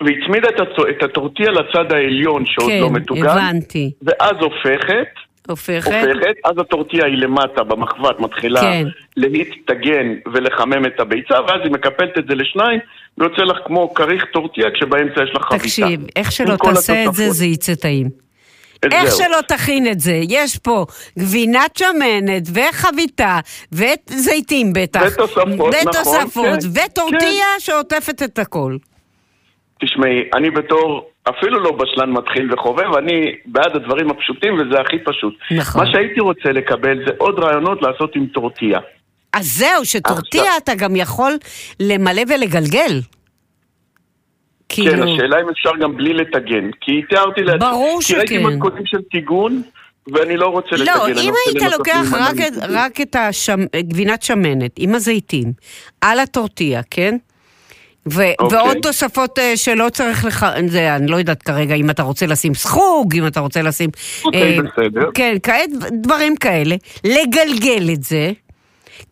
והצמידה 0.00 0.48
את, 0.48 0.60
הטו- 0.60 0.88
את 0.90 1.02
הטורטיה 1.02 1.50
לצד 1.50 1.92
העליון 1.92 2.46
שעוד 2.46 2.70
כן, 2.70 2.80
לא 2.80 2.90
מטוגן. 2.90 3.28
הבנתי. 3.28 3.92
ואז 4.02 4.36
הופכת, 4.40 5.08
הופכת? 5.48 5.92
הופכת, 5.92 6.34
אז 6.44 6.58
הטורטיה 6.58 7.06
היא 7.06 7.16
למטה 7.16 7.64
במחבת, 7.64 8.20
מתחילה 8.20 8.60
כן. 8.60 8.84
להתטגן 9.16 10.14
ולחמם 10.34 10.86
את 10.86 11.00
הביצה, 11.00 11.34
ואז 11.34 11.60
היא 11.64 11.72
מקפלת 11.72 12.18
את 12.18 12.24
זה 12.28 12.34
לשניים, 12.34 12.80
ויוצא 13.18 13.42
לך 13.42 13.56
כמו 13.66 13.94
כריך 13.94 14.24
טורטיה 14.32 14.70
כשבאמצע 14.74 15.22
יש 15.22 15.30
לך 15.34 15.42
חביתה. 15.42 15.64
תקשיב, 15.64 16.00
איך 16.16 16.32
שלא 16.32 16.56
תעשה 16.56 17.04
את 17.04 17.14
זה. 17.14 17.30
זה 17.30 17.46
יצא 17.46 17.74
טעים. 17.74 18.23
זהו. 18.90 19.00
איך 19.00 19.14
שלא 19.16 19.40
תכין 19.48 19.86
את 19.90 20.00
זה, 20.00 20.20
יש 20.28 20.58
פה 20.58 20.86
גבינת 21.18 21.76
שמנת 21.76 22.42
וחביתה 22.54 23.38
וזיתים 23.72 24.72
בטח. 24.72 25.00
ותוספות, 25.06 25.46
נכון, 25.48 25.70
ותוספות, 25.88 26.62
כן, 26.62 26.84
וטורטיה 26.84 27.46
שעוטפת 27.58 28.22
את 28.22 28.38
הכל. 28.38 28.76
תשמעי, 29.84 30.20
אני 30.34 30.50
בתור 30.50 31.10
אפילו 31.28 31.60
לא 31.60 31.70
בשלן 31.72 32.10
מתחיל 32.10 32.52
וחובב, 32.52 32.94
אני 32.98 33.36
בעד 33.46 33.76
הדברים 33.76 34.10
הפשוטים 34.10 34.54
וזה 34.54 34.80
הכי 34.80 34.96
פשוט. 35.04 35.34
נכון. 35.50 35.84
מה 35.84 35.92
שהייתי 35.92 36.20
רוצה 36.20 36.52
לקבל 36.52 36.98
זה 37.06 37.12
עוד 37.18 37.38
רעיונות 37.38 37.82
לעשות 37.82 38.16
עם 38.16 38.26
טורטיה. 38.26 38.78
אז 39.32 39.46
זהו, 39.46 39.84
שטורטיה 39.84 40.56
אתה 40.56 40.74
גם 40.74 40.96
יכול 40.96 41.32
למלא 41.80 42.22
ולגלגל. 42.28 43.00
כאילו... 44.74 44.92
כן, 44.92 45.02
השאלה 45.02 45.40
אם 45.40 45.48
אפשר 45.48 45.70
גם 45.80 45.96
בלי 45.96 46.14
לטגן. 46.14 46.70
כי 46.80 47.02
תיארתי 47.08 47.42
לעצמי... 47.42 47.70
ברור 47.70 47.98
כי 48.06 48.14
ראיתי 48.14 48.34
שכן. 48.34 48.46
מתכונים 48.46 48.86
של 48.86 49.02
טיגון, 49.10 49.62
ואני 50.12 50.36
לא 50.36 50.46
רוצה 50.46 50.70
לטגן. 50.72 50.92
לא, 50.94 51.08
אם 51.08 51.32
היית 51.46 51.72
לוקח 51.78 52.12
רק. 52.12 52.36
רק 52.68 53.00
את 53.00 53.16
השמ... 53.16 53.60
גבינת 53.76 54.22
שמנת 54.22 54.70
עם 54.78 54.94
הזיתים 54.94 55.52
על 56.00 56.18
הטורטיה, 56.18 56.82
כן? 56.90 57.16
ו- 58.12 58.22
אוקיי. 58.38 58.58
ועוד 58.58 58.76
תוספות 58.82 59.38
אה, 59.38 59.56
שלא 59.56 59.88
צריך 59.88 60.24
לך, 60.24 60.46
זה, 60.66 60.96
אני 60.96 61.06
לא 61.06 61.16
יודעת 61.16 61.42
כרגע 61.42 61.74
אם 61.74 61.90
אתה 61.90 62.02
רוצה 62.02 62.26
לשים 62.26 62.54
סחוג, 62.54 63.14
אם 63.16 63.26
אתה 63.26 63.40
רוצה 63.40 63.62
לשים... 63.62 63.90
אוקיי, 64.24 64.58
אה, 64.58 64.62
בסדר. 64.62 65.10
כן, 65.14 65.36
כעת 65.42 65.70
דברים 65.92 66.36
כאלה. 66.36 66.76
לגלגל 67.04 67.90
את 67.92 68.02
זה, 68.02 68.32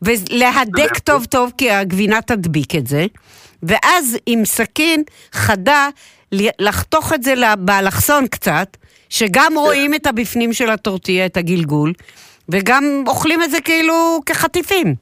ולהדק 0.02 0.98
טוב 0.98 1.24
טוב, 1.24 1.52
כי 1.58 1.70
הגבינה 1.70 2.22
תדביק 2.22 2.74
את 2.74 2.86
זה, 2.86 3.06
ואז 3.62 4.18
עם 4.26 4.44
סכין 4.44 5.02
חדה, 5.32 5.88
לחתוך 6.58 7.12
את 7.12 7.22
זה 7.22 7.34
באלכסון 7.58 8.26
קצת, 8.26 8.76
שגם 9.08 9.52
רואים 9.56 9.94
את 9.94 10.06
הבפנים 10.06 10.52
של 10.52 10.70
הטורטיה, 10.70 11.26
את 11.26 11.36
הגלגול, 11.36 11.92
וגם 12.48 13.04
אוכלים 13.06 13.42
את 13.42 13.50
זה 13.50 13.60
כאילו 13.60 14.20
כחטיפים. 14.26 14.94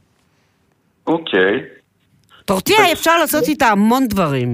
אוקיי. 1.06 1.52
טורטיה 2.44 2.92
אפשר 2.92 3.18
לעשות 3.18 3.48
איתה 3.48 3.66
המון 3.68 4.08
דברים. 4.08 4.50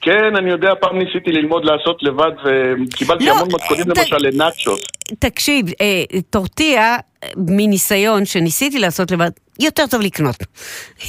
כן, 0.00 0.36
אני 0.38 0.50
יודע, 0.50 0.68
פעם 0.80 0.98
ניסיתי 0.98 1.30
ללמוד 1.30 1.64
לעשות 1.64 2.02
לבד, 2.02 2.30
וקיבלתי 2.44 3.26
לא, 3.26 3.32
המון 3.32 3.48
מתכונים 3.54 3.84
ת- 3.84 3.98
למשל 3.98 4.16
לנאצ'וס. 4.20 4.80
תקשיב, 5.18 5.66
אה, 5.80 6.02
טורטיה, 6.30 6.82
אה, 6.94 6.98
מניסיון 7.36 8.24
שניסיתי 8.24 8.78
לעשות 8.78 9.10
לבד, 9.10 9.30
יותר 9.60 9.86
טוב 9.90 10.00
לקנות. 10.00 10.36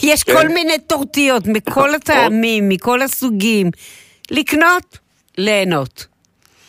יש 0.03 0.23
כן. 0.23 0.33
כל 0.33 0.47
מיני 0.47 0.77
טורטיות 0.87 1.43
מכל 1.47 1.93
הטעמים, 1.95 2.69
מכל 2.69 3.01
הסוגים. 3.01 3.71
לקנות, 4.31 4.97
ליהנות. 5.37 6.05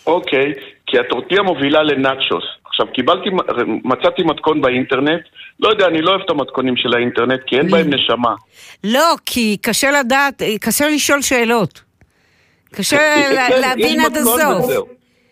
אוקיי, 0.06 0.52
כי 0.86 0.98
הטורטיה 0.98 1.42
מובילה 1.42 1.82
לנאצ'וס. 1.82 2.44
עכשיו, 2.66 2.86
קיבלתי, 2.94 3.28
מצאתי 3.84 4.22
מתכון 4.22 4.60
באינטרנט, 4.60 5.20
לא 5.60 5.68
יודע, 5.68 5.86
אני 5.86 6.02
לא 6.02 6.10
אוהב 6.10 6.20
את 6.24 6.30
המתכונים 6.30 6.76
של 6.76 6.94
האינטרנט, 6.94 7.40
כי 7.46 7.56
אין 7.58 7.70
בהם 7.70 7.90
נשמה. 7.94 8.34
לא, 8.84 9.14
כי 9.26 9.56
קשה 9.62 9.90
לדעת, 9.90 10.42
קשה 10.60 10.88
לשאול 10.88 11.22
שאלות. 11.22 11.80
קשה 12.72 12.96
כן, 13.16 13.34
לה- 13.34 13.58
להבין 13.58 14.00
עד 14.00 14.16
הסוף. 14.16 14.70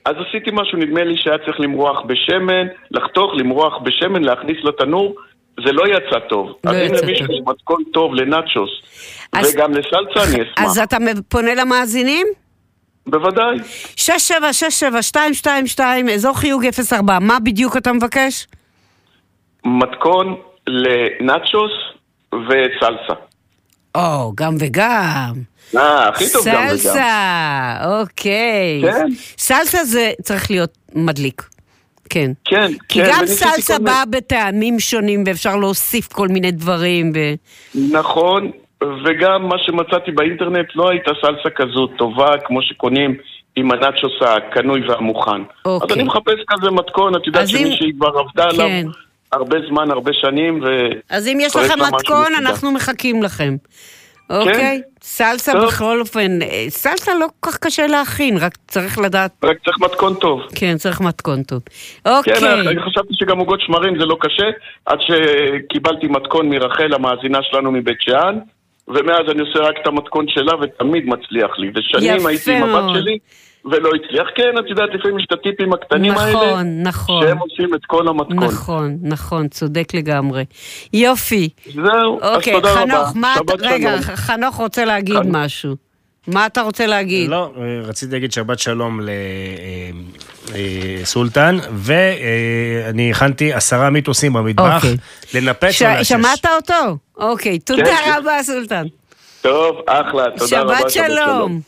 אז 0.08 0.14
עשיתי 0.28 0.50
משהו, 0.52 0.78
נדמה 0.78 1.04
לי 1.04 1.14
שהיה 1.16 1.38
צריך 1.46 1.60
למרוח 1.60 2.00
בשמן, 2.06 2.66
לחתוך, 2.90 3.32
למרוח 3.34 3.74
בשמן, 3.82 4.22
להכניס 4.24 4.56
לתנור, 4.64 5.14
זה 5.64 5.72
לא 5.72 5.84
יצא 5.88 6.18
טוב. 6.28 6.46
לא 6.64 6.70
אז 6.70 6.76
אם 6.76 6.82
למישהו 6.94 7.26
טוב. 7.26 7.36
יש 7.36 7.42
מתכון 7.46 7.82
טוב 7.92 8.14
לנאצ'וס, 8.14 8.70
אז- 9.32 9.54
וגם 9.54 9.72
לסלסה, 9.72 9.98
אני 10.34 10.42
אשמח. 10.42 10.54
אז 10.66 10.78
אתה 10.78 10.96
פונה 11.28 11.54
למאזינים? 11.54 12.26
בוודאי. 13.06 13.56
6767222, 13.96 15.80
אזור 16.14 16.38
חיוג 16.38 16.62
04, 16.90 17.18
מה 17.18 17.38
בדיוק 17.44 17.76
אתה 17.76 17.92
מבקש? 17.92 18.46
מתכון 19.64 20.36
לנאצ'וס 20.66 21.72
וסלסה. 22.34 23.14
או, 23.94 24.32
גם 24.34 24.54
וגם. 24.60 25.32
אה, 25.76 26.08
הכי 26.08 26.24
טוב 26.32 26.44
גם 26.48 26.54
וגם. 26.66 26.76
סלסה, 26.76 27.74
אוקיי. 28.00 28.82
כן. 28.82 29.06
סלסה 29.38 29.84
זה 29.84 30.10
צריך 30.22 30.50
להיות 30.50 30.78
מדליק. 30.94 31.42
כן. 32.10 32.30
כן, 32.44 32.72
כי 32.88 33.02
כן, 33.04 33.10
גם 33.10 33.18
וניסיתי 33.18 33.50
סלסה 33.50 33.76
כל 33.76 33.84
באה 33.84 34.04
בטעמים 34.04 34.80
שונים 34.80 35.24
ואפשר 35.26 35.56
להוסיף 35.56 36.12
כל 36.12 36.28
מיני 36.28 36.50
דברים. 36.50 37.12
ו... 37.14 37.18
נכון, 37.92 38.50
וגם 39.04 39.48
מה 39.48 39.56
שמצאתי 39.66 40.10
באינטרנט 40.10 40.66
לא 40.74 40.90
הייתה 40.90 41.10
סלסה 41.20 41.50
כזו 41.56 41.86
טובה 41.86 42.28
כמו 42.46 42.62
שקונים 42.62 43.14
עם 43.56 43.72
הנאצ'וס 43.72 44.12
הקנוי 44.20 44.88
והמוכן. 44.88 45.42
אוקיי. 45.64 45.86
אז 45.90 45.96
אני 45.96 46.02
מחפש 46.02 46.34
כזה 46.50 46.70
מתכון, 46.70 47.16
את 47.16 47.26
יודעת 47.26 47.42
אז 47.42 47.50
אם- 47.54 47.58
שמישהי 47.58 47.92
כבר 47.98 48.08
עבדה 48.18 48.48
כן. 48.52 48.60
עליו 48.62 48.90
הרבה 49.32 49.56
זמן, 49.68 49.90
הרבה 49.90 50.10
שנים, 50.12 50.60
ו... 50.62 50.66
אז 51.10 51.28
אם 51.28 51.38
יש 51.40 51.56
לכם 51.56 51.78
מתכון. 51.94 52.34
אנחנו 52.38 52.70
מחכים 52.70 53.22
לכם. 53.22 53.56
אוקיי? 54.30 54.82
סלסה 55.02 55.52
טוב. 55.52 55.64
בכל 55.64 56.00
אופן, 56.00 56.42
אה, 56.42 56.64
סלסה 56.68 57.14
לא 57.14 57.26
כל 57.40 57.50
כך 57.50 57.58
קשה 57.58 57.86
להכין, 57.86 58.36
רק 58.36 58.56
צריך 58.68 58.98
לדעת... 58.98 59.30
רק 59.44 59.56
צריך 59.64 59.80
מתכון 59.80 60.14
טוב. 60.14 60.40
כן, 60.54 60.76
צריך 60.76 61.00
מתכון 61.00 61.42
טוב. 61.42 61.62
כן, 62.04 62.10
אוקיי. 62.10 62.34
אני 62.52 62.82
חשבתי 62.82 63.14
שגם 63.14 63.38
עוגות 63.38 63.60
שמרים 63.60 63.98
זה 63.98 64.06
לא 64.06 64.16
קשה, 64.20 64.44
עד 64.86 64.98
שקיבלתי 65.00 66.06
מתכון 66.06 66.48
מרחל, 66.48 66.94
המאזינה 66.94 67.38
שלנו 67.42 67.72
מבית 67.72 67.98
שאן, 68.00 68.38
ומאז 68.88 69.30
אני 69.30 69.40
עושה 69.40 69.58
רק 69.58 69.74
את 69.82 69.86
המתכון 69.86 70.26
שלה, 70.28 70.52
ותמיד 70.60 71.04
מצליח 71.06 71.58
לי. 71.58 71.70
ושנים 71.74 72.26
הייתי 72.26 72.56
עם. 72.56 72.62
הבת 72.62 72.94
שלי, 72.94 73.18
ולא 73.72 73.90
הצליח. 74.04 74.26
כן, 74.34 74.58
את 74.58 74.64
יודעת, 74.70 74.88
לפעמים 74.94 75.18
יש 75.18 75.24
את 75.26 75.32
הטיפים 75.32 75.72
הקטנים 75.72 76.12
האלה, 76.18 76.32
נכון, 76.32 76.82
נכון. 76.82 77.22
שהם 77.26 77.38
עושים 77.38 77.74
את 77.74 77.80
כל 77.86 78.08
המתכון. 78.08 78.36
נכון, 78.44 78.96
נכון, 79.02 79.48
צודק 79.48 79.94
לגמרי. 79.94 80.44
יופי. 80.92 81.48
זהו, 81.74 82.18
אז 82.22 82.36
אוקיי, 82.36 82.52
תודה 82.52 82.72
רבה. 82.72 82.80
חנוך, 82.92 83.12
מה 83.16 83.34
אתה... 83.34 83.52
שבת 83.52 83.60
רגע, 83.62 83.90
שלום. 84.02 84.16
חנוך 84.16 84.54
רוצה 84.56 84.84
להגיד 84.84 85.16
חנוך. 85.16 85.26
משהו. 85.36 85.74
מה 86.26 86.46
אתה 86.46 86.62
רוצה 86.62 86.86
להגיד? 86.86 87.28
לא, 87.30 87.52
אה, 87.56 87.62
רציתי 87.88 88.12
להגיד 88.12 88.32
שבת 88.32 88.58
שלום 88.58 89.00
לסולטן, 90.54 91.56
ואני 91.72 93.10
הכנתי 93.10 93.52
עשרה 93.52 93.90
מיתוסים 93.90 94.32
במטבח, 94.32 94.76
אוקיי. 94.76 94.96
לנפץ 95.34 95.70
ש- 95.70 95.82
או. 95.82 96.04
שמעת 96.04 96.46
אותו? 96.56 96.96
אוקיי, 97.16 97.58
תודה 97.58 97.84
כן. 97.84 98.12
רבה, 98.18 98.42
סולטן. 98.42 98.86
טוב, 99.40 99.76
אחלה, 99.86 100.24
תודה 100.36 100.60
רבה. 100.62 100.78
שבת 100.78 100.90
שלום. 100.90 101.60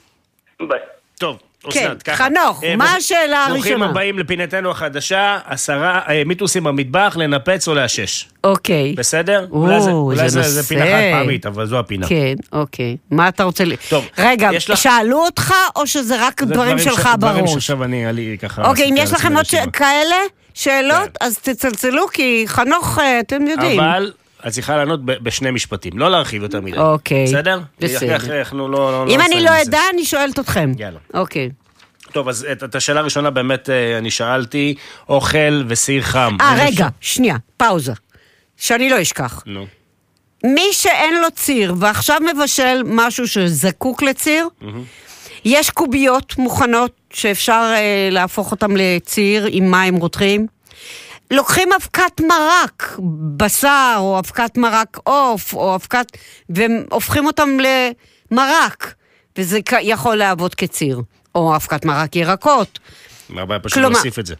ביי. 0.68 0.78
טוב, 1.18 1.38
כן, 1.70 1.80
אסנת, 1.86 2.02
ככה. 2.02 2.16
חנוך, 2.24 2.64
אה, 2.64 2.76
מה 2.76 2.92
השאלה 2.92 3.46
ברוכים 3.50 3.72
הראשונה? 3.72 3.90
הבאים 3.90 4.18
לפינתנו 4.18 4.70
החדשה, 4.70 5.38
עשרה 5.46 6.00
אה, 6.08 6.22
מיתוסים 6.26 6.64
במטבח, 6.64 7.16
לנפץ 7.20 7.68
או 7.68 7.74
לאשש. 7.74 8.28
אוקיי. 8.44 8.94
בסדר? 8.96 9.46
או, 9.50 9.56
אולי 9.62 9.78
זה- 9.80 9.84
זה 9.84 9.90
אולי 9.92 10.28
זה 10.30 10.42
זה 10.42 10.62
פינה. 10.62 10.84
חד 10.84 10.90
פעמית, 11.12 11.46
אבל 11.46 11.66
זו 11.66 11.78
הפינה. 11.78 12.06
כן, 12.08 12.34
אוקיי. 12.52 12.96
מה 13.10 13.28
אתה 13.28 13.44
רוצה 13.44 13.64
ל... 13.64 13.72
טוב, 13.88 14.08
רגע, 14.18 14.48
יש 14.52 14.70
לך- 14.70 14.78
שאלו 14.78 15.24
אותך, 15.24 15.54
או 15.76 15.86
שזה 15.86 16.26
רק 16.26 16.40
זה 16.40 16.46
דברים 16.54 16.78
שלך 16.78 17.08
ש- 17.12 17.16
דברים 17.18 17.38
בראש? 17.44 17.52
שעכשיו 17.52 17.84
אני, 17.84 17.96
היה 17.96 18.12
לי 18.12 18.36
ככה... 18.42 18.68
אוקיי, 18.68 18.90
אם 18.90 18.94
יש 18.98 19.12
לכם 19.12 19.36
עוד 19.36 19.44
ש-. 19.46 19.54
כאלה 19.72 20.16
שאלות, 20.54 21.08
אז 21.20 21.38
תצלצלו, 21.38 22.08
כי 22.12 22.44
חנוך, 22.46 22.98
אה, 22.98 23.20
אתם 23.20 23.46
יודעים. 23.46 23.80
אבל 23.80 24.12
את 24.46 24.52
צריכה 24.52 24.76
לענות 24.76 25.04
בשני 25.04 25.50
משפטים, 25.50 25.98
לא 25.98 26.10
להרחיב 26.10 26.42
יותר 26.42 26.60
מדי. 26.60 26.78
אוקיי, 26.78 27.24
בסדר? 27.24 27.60
בסדר. 27.80 28.38
אנחנו 28.38 28.68
לא... 28.68 29.06
אם 29.08 29.20
אני 29.20 29.40
לא. 29.40 29.50
אדע, 29.62 29.80
אני 29.94 30.04
שואלת 30.04 30.38
אתכם. 30.38 30.72
יאללה. 30.78 30.98
אוקיי. 31.14 31.50
טוב, 32.12 32.28
אז 32.28 32.46
את, 32.52 32.64
את 32.64 32.74
השאלה 32.74 33.00
הראשונה 33.00 33.30
באמת 33.30 33.70
אה, 33.70 33.98
אני 33.98 34.10
שאלתי, 34.10 34.74
אוכל 35.08 35.62
וסיר 35.68 36.02
חם. 36.02 36.36
אה, 36.40 36.54
רגע, 36.58 36.68
אפשר- 36.70 36.86
שנייה, 37.00 37.36
פאוזה. 37.56 37.92
שאני 38.56 38.90
לא 38.90 39.02
אשכח. 39.02 39.42
נו. 39.46 39.66
מי 40.44 40.64
שאין 40.72 41.14
לו 41.22 41.30
ציר 41.34 41.74
ועכשיו 41.78 42.20
מבשל 42.34 42.82
משהו 42.84 43.28
שזקוק 43.28 44.02
לציר, 44.02 44.48
יש 45.44 45.70
קוביות 45.70 46.38
מוכנות 46.38 46.92
שאפשר 47.12 47.72
אה, 47.76 48.08
להפוך 48.10 48.50
אותן 48.52 48.70
לציר 48.76 49.46
עם 49.50 49.70
מים 49.70 49.96
רותחים. 49.96 50.46
לוקחים 51.30 51.68
אבקת 51.72 52.20
מרק, 52.20 52.96
בשר 53.36 53.94
או 53.98 54.18
אבקת 54.18 54.56
מרק 54.58 54.98
עוף 55.04 55.54
או 55.54 55.74
אבקת, 55.74 56.06
והופכים 56.48 57.26
אותם 57.26 57.48
למרק, 58.30 58.94
וזה 59.38 59.58
יכול 59.80 60.16
לעבוד 60.16 60.54
כציר. 60.54 61.02
או 61.34 61.56
אבקת 61.56 61.84
מרק 61.84 62.16
ירקות. 62.16 62.78
מה 63.28 63.42
הבעיה 63.42 63.60
פשוט 63.60 63.74
כלומר- 63.78 63.88
להוסיף 63.90 64.18
את 64.18 64.26
זה? 64.26 64.34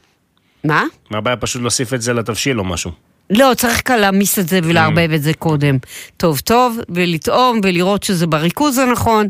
מה? 0.64 0.84
מה 1.10 1.18
הבעיה 1.18 1.36
פשוט 1.36 1.62
להוסיף 1.62 1.94
את 1.94 2.02
זה 2.02 2.12
לתבשיל 2.12 2.58
או 2.58 2.64
משהו? 2.64 2.90
לא, 3.30 3.54
צריך 3.56 3.82
כאן 3.84 3.98
להעמיס 3.98 4.38
את 4.38 4.48
זה 4.48 4.60
ולערבב 4.62 5.12
את 5.12 5.22
זה 5.22 5.34
קודם. 5.34 5.78
טוב 6.16 6.38
טוב, 6.38 6.78
ולטעום 6.88 7.60
ולראות 7.62 8.02
שזה 8.02 8.26
בריכוז 8.26 8.78
הנכון, 8.78 9.28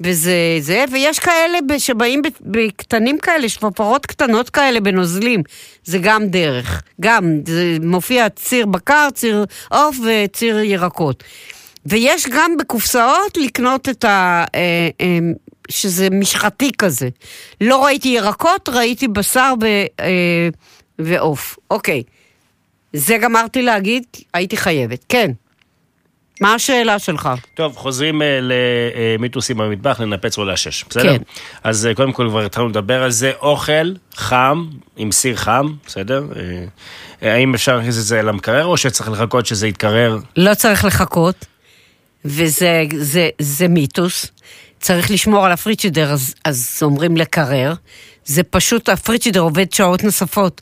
וזה 0.00 0.34
זה, 0.60 0.84
ויש 0.92 1.18
כאלה 1.18 1.58
שבאים 1.78 2.22
בקטנים 2.40 3.18
כאלה, 3.18 3.48
שפפרות 3.48 4.06
קטנות 4.06 4.50
כאלה 4.50 4.80
בנוזלים, 4.80 5.42
זה 5.84 5.98
גם 5.98 6.26
דרך. 6.26 6.82
גם, 7.00 7.40
זה 7.46 7.76
מופיע 7.82 8.28
ציר 8.28 8.66
בקר, 8.66 9.08
ציר 9.14 9.44
עוף 9.70 9.96
וציר 10.06 10.58
ירקות. 10.58 11.24
ויש 11.86 12.26
גם 12.28 12.56
בקופסאות 12.56 13.36
לקנות 13.36 13.88
את 13.88 14.04
ה... 14.04 14.44
אה, 14.54 14.88
אה, 15.00 15.18
שזה 15.70 16.10
משחתי 16.10 16.70
כזה. 16.78 17.08
לא 17.60 17.84
ראיתי 17.84 18.08
ירקות, 18.08 18.68
ראיתי 18.68 19.08
בשר 19.08 19.54
אה, 20.00 20.48
ועוף. 20.98 21.58
אוקיי. 21.70 22.02
זה 22.92 23.18
גמרתי 23.18 23.62
להגיד, 23.62 24.02
הייתי 24.34 24.56
חייבת. 24.56 25.04
כן. 25.08 25.30
מה 26.40 26.54
השאלה 26.54 26.98
שלך? 26.98 27.28
טוב, 27.54 27.76
חוזרים 27.76 28.22
אה, 28.22 28.38
למיתוסים 28.42 29.56
במטבח, 29.56 30.00
לנפץ 30.00 30.38
או 30.38 30.44
לאשש, 30.44 30.84
בסדר? 30.90 31.18
כן. 31.18 31.22
אז 31.64 31.86
אה, 31.86 31.94
קודם 31.94 32.12
כל 32.12 32.26
כבר 32.28 32.44
התחלנו 32.44 32.68
לדבר 32.68 33.02
על 33.02 33.10
זה, 33.10 33.32
אוכל 33.40 33.92
חם, 34.14 34.66
עם 34.96 35.12
סיר 35.12 35.36
חם, 35.36 35.72
בסדר? 35.86 36.24
אה, 36.36 36.64
אה, 37.22 37.34
האם 37.34 37.54
אפשר 37.54 37.76
להכניס 37.76 37.98
את 37.98 38.02
זה 38.02 38.22
למקרר, 38.22 38.64
או 38.64 38.76
שצריך 38.76 39.10
לחכות 39.10 39.46
שזה 39.46 39.68
יתקרר? 39.68 40.18
לא 40.36 40.54
צריך 40.54 40.84
לחכות, 40.84 41.46
וזה 42.24 42.82
זה, 42.96 43.28
זה 43.38 43.68
מיתוס. 43.68 44.26
צריך 44.80 45.10
לשמור 45.10 45.46
על 45.46 45.52
הפריצ'ידר, 45.52 46.12
אז, 46.12 46.34
אז 46.44 46.78
אומרים 46.82 47.16
לקרר. 47.16 47.74
זה 48.24 48.42
פשוט, 48.42 48.88
הפריצ'ידר 48.88 49.40
עובד 49.40 49.72
שעות 49.72 50.04
נוספות 50.04 50.60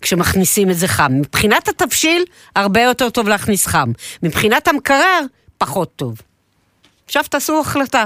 כשמכניסים 0.00 0.70
את 0.70 0.76
זה 0.76 0.88
חם. 0.88 1.12
מבחינת 1.12 1.68
התבשיל, 1.68 2.24
הרבה 2.56 2.82
יותר 2.82 3.10
טוב 3.10 3.28
להכניס 3.28 3.66
חם. 3.66 3.92
מבחינת 4.22 4.68
המקרר, 4.68 5.20
פחות 5.58 5.96
טוב. 5.96 6.20
עכשיו 7.06 7.24
תעשו 7.30 7.60
החלטה. 7.60 8.04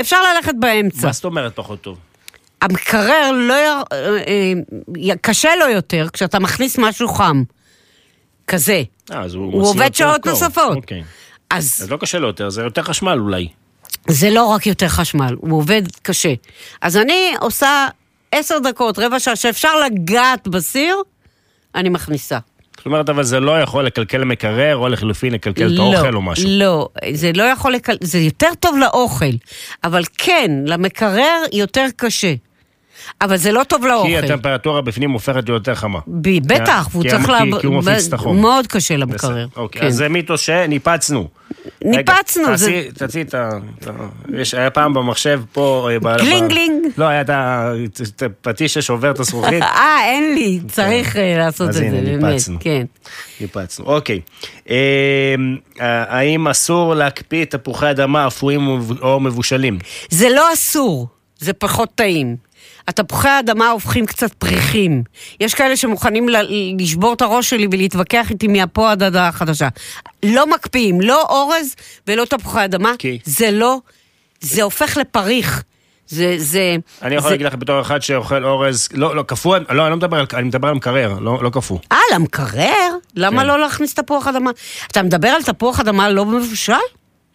אפשר 0.00 0.16
ללכת 0.22 0.54
באמצע. 0.60 1.06
מה 1.06 1.12
זאת 1.12 1.24
אומרת 1.24 1.52
פחות 1.56 1.80
טוב? 1.80 1.98
המקרר 2.62 3.30
לא... 3.32 3.54
אה, 3.54 3.82
אה, 3.92 5.16
קשה 5.20 5.56
לו 5.56 5.68
יותר 5.68 6.06
כשאתה 6.12 6.38
מכניס 6.38 6.78
משהו 6.78 7.08
חם. 7.08 7.42
כזה. 8.46 8.82
אה, 9.12 9.20
אז 9.20 9.34
הוא, 9.34 9.52
הוא 9.52 9.68
עובד 9.68 9.94
שעות 9.94 10.22
קור. 10.22 10.32
נוספות. 10.32 10.76
אוקיי. 10.76 11.02
אז 11.50 11.78
אז 11.82 11.90
לא 11.90 11.96
קשה 11.96 12.18
לו 12.18 12.26
יותר, 12.26 12.50
זה 12.50 12.62
יותר 12.62 12.82
חשמל 12.82 13.18
אולי. 13.18 13.48
זה 14.08 14.30
לא 14.30 14.44
רק 14.44 14.66
יותר 14.66 14.88
חשמל, 14.88 15.36
הוא 15.38 15.58
עובד 15.58 15.82
קשה. 16.02 16.34
אז 16.80 16.96
אני 16.96 17.34
עושה 17.40 17.88
עשר 18.32 18.58
דקות, 18.58 18.98
רבע 18.98 19.20
שעה, 19.20 19.36
שאפשר 19.36 19.80
לגעת 19.86 20.48
בסיר, 20.48 20.96
אני 21.74 21.88
מכניסה. 21.88 22.38
זאת 22.76 22.86
אומרת, 22.86 23.08
אבל 23.08 23.22
זה 23.22 23.40
לא 23.40 23.60
יכול 23.60 23.86
לקלקל 23.86 24.24
מקרר, 24.24 24.76
או 24.76 24.88
לחלופין 24.88 25.32
לקלקל 25.32 25.74
את 25.74 25.78
האוכל 25.78 26.14
או 26.14 26.22
משהו. 26.22 26.48
לא, 26.48 26.88
זה 27.12 27.30
לא 27.34 27.42
יכול 27.42 27.72
לקל... 27.72 27.96
זה 28.00 28.18
יותר 28.18 28.54
טוב 28.60 28.76
לאוכל, 28.76 29.24
אבל 29.84 30.02
כן, 30.18 30.50
למקרר 30.66 31.42
יותר 31.52 31.86
קשה. 31.96 32.34
אבל 33.20 33.36
זה 33.36 33.52
לא 33.52 33.62
טוב 33.64 33.84
לאוכל. 33.86 34.08
כי 34.08 34.18
הטמפרטורה 34.18 34.80
בפנים 34.80 35.10
הופכת 35.10 35.34
להיות 35.34 35.48
יותר 35.48 35.74
חמה. 35.74 35.98
ב- 36.06 36.46
בטח, 36.54 36.88
והוא 36.92 37.02
כי- 37.02 37.10
צריך 37.10 37.28
לעבוד... 37.28 37.60
כי 37.60 37.66
הוא 37.66 37.74
מפיץ 37.76 38.06
את 38.06 38.12
החום. 38.12 38.40
מאוד 38.40 38.66
קשה 38.66 38.96
למקרר. 38.96 39.46
אוקיי, 39.56 39.80
כן. 39.80 39.86
אז 39.86 39.94
זה 39.94 40.08
מיתוס 40.08 40.40
שניפצנו. 40.40 41.28
ניפצנו, 41.84 42.44
תעשי- 42.98 43.20
את 43.22 43.34
ה... 43.34 43.48
יש, 44.34 44.54
היה 44.54 44.70
פעם 44.70 44.94
במחשב 44.94 45.40
פה... 45.52 45.88
אה, 46.06 46.16
גלינג 46.16 46.44
ב- 46.44 46.48
גלינג. 46.48 46.86
לא, 46.98 47.04
היה 47.04 47.20
את 47.20 47.30
הפטיש 48.22 48.74
ששובר 48.74 49.10
את 49.10 49.20
הזכוכית. 49.20 49.62
אה, 49.82 49.96
אין 50.04 50.34
לי, 50.34 50.60
צריך 50.68 51.16
אה, 51.16 51.34
לעשות 51.38 51.68
את 51.68 51.72
זה, 51.72 51.88
באמת. 52.04 52.40
כן. 52.60 52.84
ניפצנו, 53.40 53.84
אוקיי. 53.86 54.20
אה, 54.70 55.34
האם 56.08 56.48
אסור 56.48 56.94
להקפיא 56.94 57.44
תפוחי 57.44 57.90
אדמה 57.90 58.26
אפויים 58.26 58.80
או 59.02 59.20
מבושלים? 59.20 59.78
זה 60.10 60.28
לא 60.28 60.52
אסור, 60.52 61.08
זה 61.38 61.52
פחות 61.52 61.88
טעים. 61.94 62.36
התפוחי 62.88 63.28
האדמה 63.28 63.68
הופכים 63.70 64.06
קצת 64.06 64.32
פריכים. 64.34 65.02
יש 65.40 65.54
כאלה 65.54 65.76
שמוכנים 65.76 66.26
לשבור 66.78 67.12
את 67.12 67.22
הראש 67.22 67.50
שלי 67.50 67.66
ולהתווכח 67.72 68.30
איתי 68.30 68.46
מפה 68.48 68.90
עד 68.92 69.02
עד 69.02 69.16
החדשה. 69.16 69.68
לא 70.22 70.46
מקפיאים, 70.46 71.00
לא 71.00 71.22
אורז 71.28 71.74
ולא 72.06 72.24
תפוחי 72.24 72.64
אדמה. 72.64 72.92
זה 73.24 73.50
לא, 73.50 73.78
זה 74.40 74.62
הופך 74.62 74.96
לפריך. 74.96 75.62
זה, 76.08 76.34
זה... 76.38 76.76
אני 77.02 77.14
יכול 77.14 77.28
זה- 77.28 77.34
להגיד 77.34 77.46
לך 77.46 77.54
בתור 77.54 77.80
אחד 77.80 78.02
שאוכל 78.02 78.44
אורז, 78.44 78.88
לא, 78.94 79.16
לא, 79.16 79.22
קפוא, 79.22 79.58
לא, 79.70 79.82
אני 79.82 79.90
לא 79.90 79.96
מדבר 79.96 80.16
על, 80.18 80.26
אני 80.34 80.42
מדבר 80.42 80.68
על 80.68 80.74
מקרר, 80.74 81.18
לא, 81.20 81.38
לא 81.42 81.50
קפוא. 81.50 81.78
אה, 81.92 81.98
למקרר? 82.14 82.90
למה 83.16 83.40
כן. 83.42 83.46
לא 83.46 83.58
להכניס 83.60 83.94
תפוח 83.94 84.26
אדמה? 84.26 84.50
אתה 84.92 85.02
מדבר 85.02 85.28
על 85.28 85.42
תפוח 85.42 85.80
אדמה 85.80 86.10
לא 86.10 86.24
מבושל? 86.24 86.72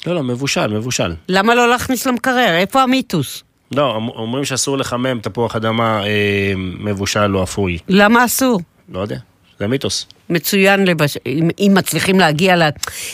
לא, 0.05 0.15
לא, 0.15 0.23
מבושל, 0.23 0.67
מבושל. 0.67 1.15
למה 1.29 1.55
לא 1.55 1.69
להכניס 1.69 2.05
למקרר? 2.07 2.55
איפה 2.55 2.81
המיתוס? 2.81 3.43
לא, 3.75 3.95
אומ- 3.95 4.09
אומרים 4.15 4.45
שאסור 4.45 4.77
לחמם 4.77 5.19
תפוח 5.19 5.55
אדמה 5.55 6.03
אה, 6.05 6.53
מבושל 6.57 7.37
או 7.37 7.43
אפוי. 7.43 7.77
למה 7.87 8.25
אסור? 8.25 8.61
לא 8.89 8.99
יודע, 8.99 9.17
זה 9.59 9.67
מיתוס. 9.67 10.05
מצוין 10.29 10.85
לבש... 10.87 11.17
אם, 11.25 11.49
אם 11.59 11.71
מצליחים 11.77 12.19
להגיע 12.19 12.55
ל... 12.55 12.61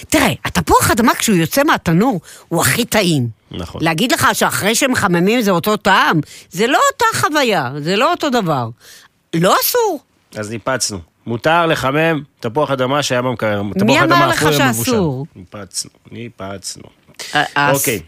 תראה, 0.10 0.34
התפוח 0.46 0.92
אדמה 0.92 1.16
כשהוא 1.16 1.36
יוצא 1.38 1.64
מהתנור, 1.64 2.22
הוא 2.48 2.62
הכי 2.62 2.86
טעים. 2.86 3.28
נכון. 3.52 3.82
להגיד 3.84 4.12
לך 4.12 4.28
שאחרי 4.34 4.76
שמחממים 4.76 5.42
זה 5.42 5.52
אותו 5.52 5.78
טעם, 5.78 6.20
זה 6.50 6.68
לא 6.68 6.80
אותה 6.94 7.06
חוויה, 7.28 7.72
זה 7.80 7.96
לא 7.96 8.12
אותו 8.12 8.30
דבר. 8.30 8.70
לא 9.36 9.56
אסור. 9.64 10.00
אז 10.36 10.52
ניפצנו. 10.52 11.00
מותר 11.28 11.66
לחמם 11.66 12.22
תפוח 12.40 12.72
אדמה 12.72 13.04
שהיה 13.04 13.22
במקרר. 13.22 13.62
תפוח 13.80 14.02
אמר 14.04 14.28
לך. 14.28 14.46
שאסור? 14.54 15.26
ניפצנו, 15.36 15.92
ניפצנו. 16.12 16.84
אוקיי. 17.74 18.00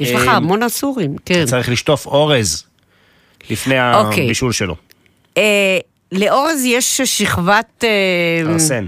יש 0.00 0.10
לך 0.10 0.28
אה, 0.28 0.32
המון 0.32 0.62
אסורים, 0.62 1.16
כן. 1.24 1.46
צריך 1.46 1.68
לשטוף 1.68 2.06
אורז 2.06 2.64
לפני 3.50 3.92
אוקיי. 3.94 4.24
הבישול 4.24 4.52
שלו. 4.52 4.76
אה, 5.36 5.78
לאורז 6.12 6.64
יש 6.64 7.00
שכבת... 7.00 7.84
אה, 7.84 8.52
ארסן. 8.52 8.86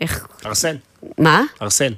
איך... 0.00 0.26
ארסן. 0.46 0.76
מה? 1.18 1.42
ארסן. 1.62 1.92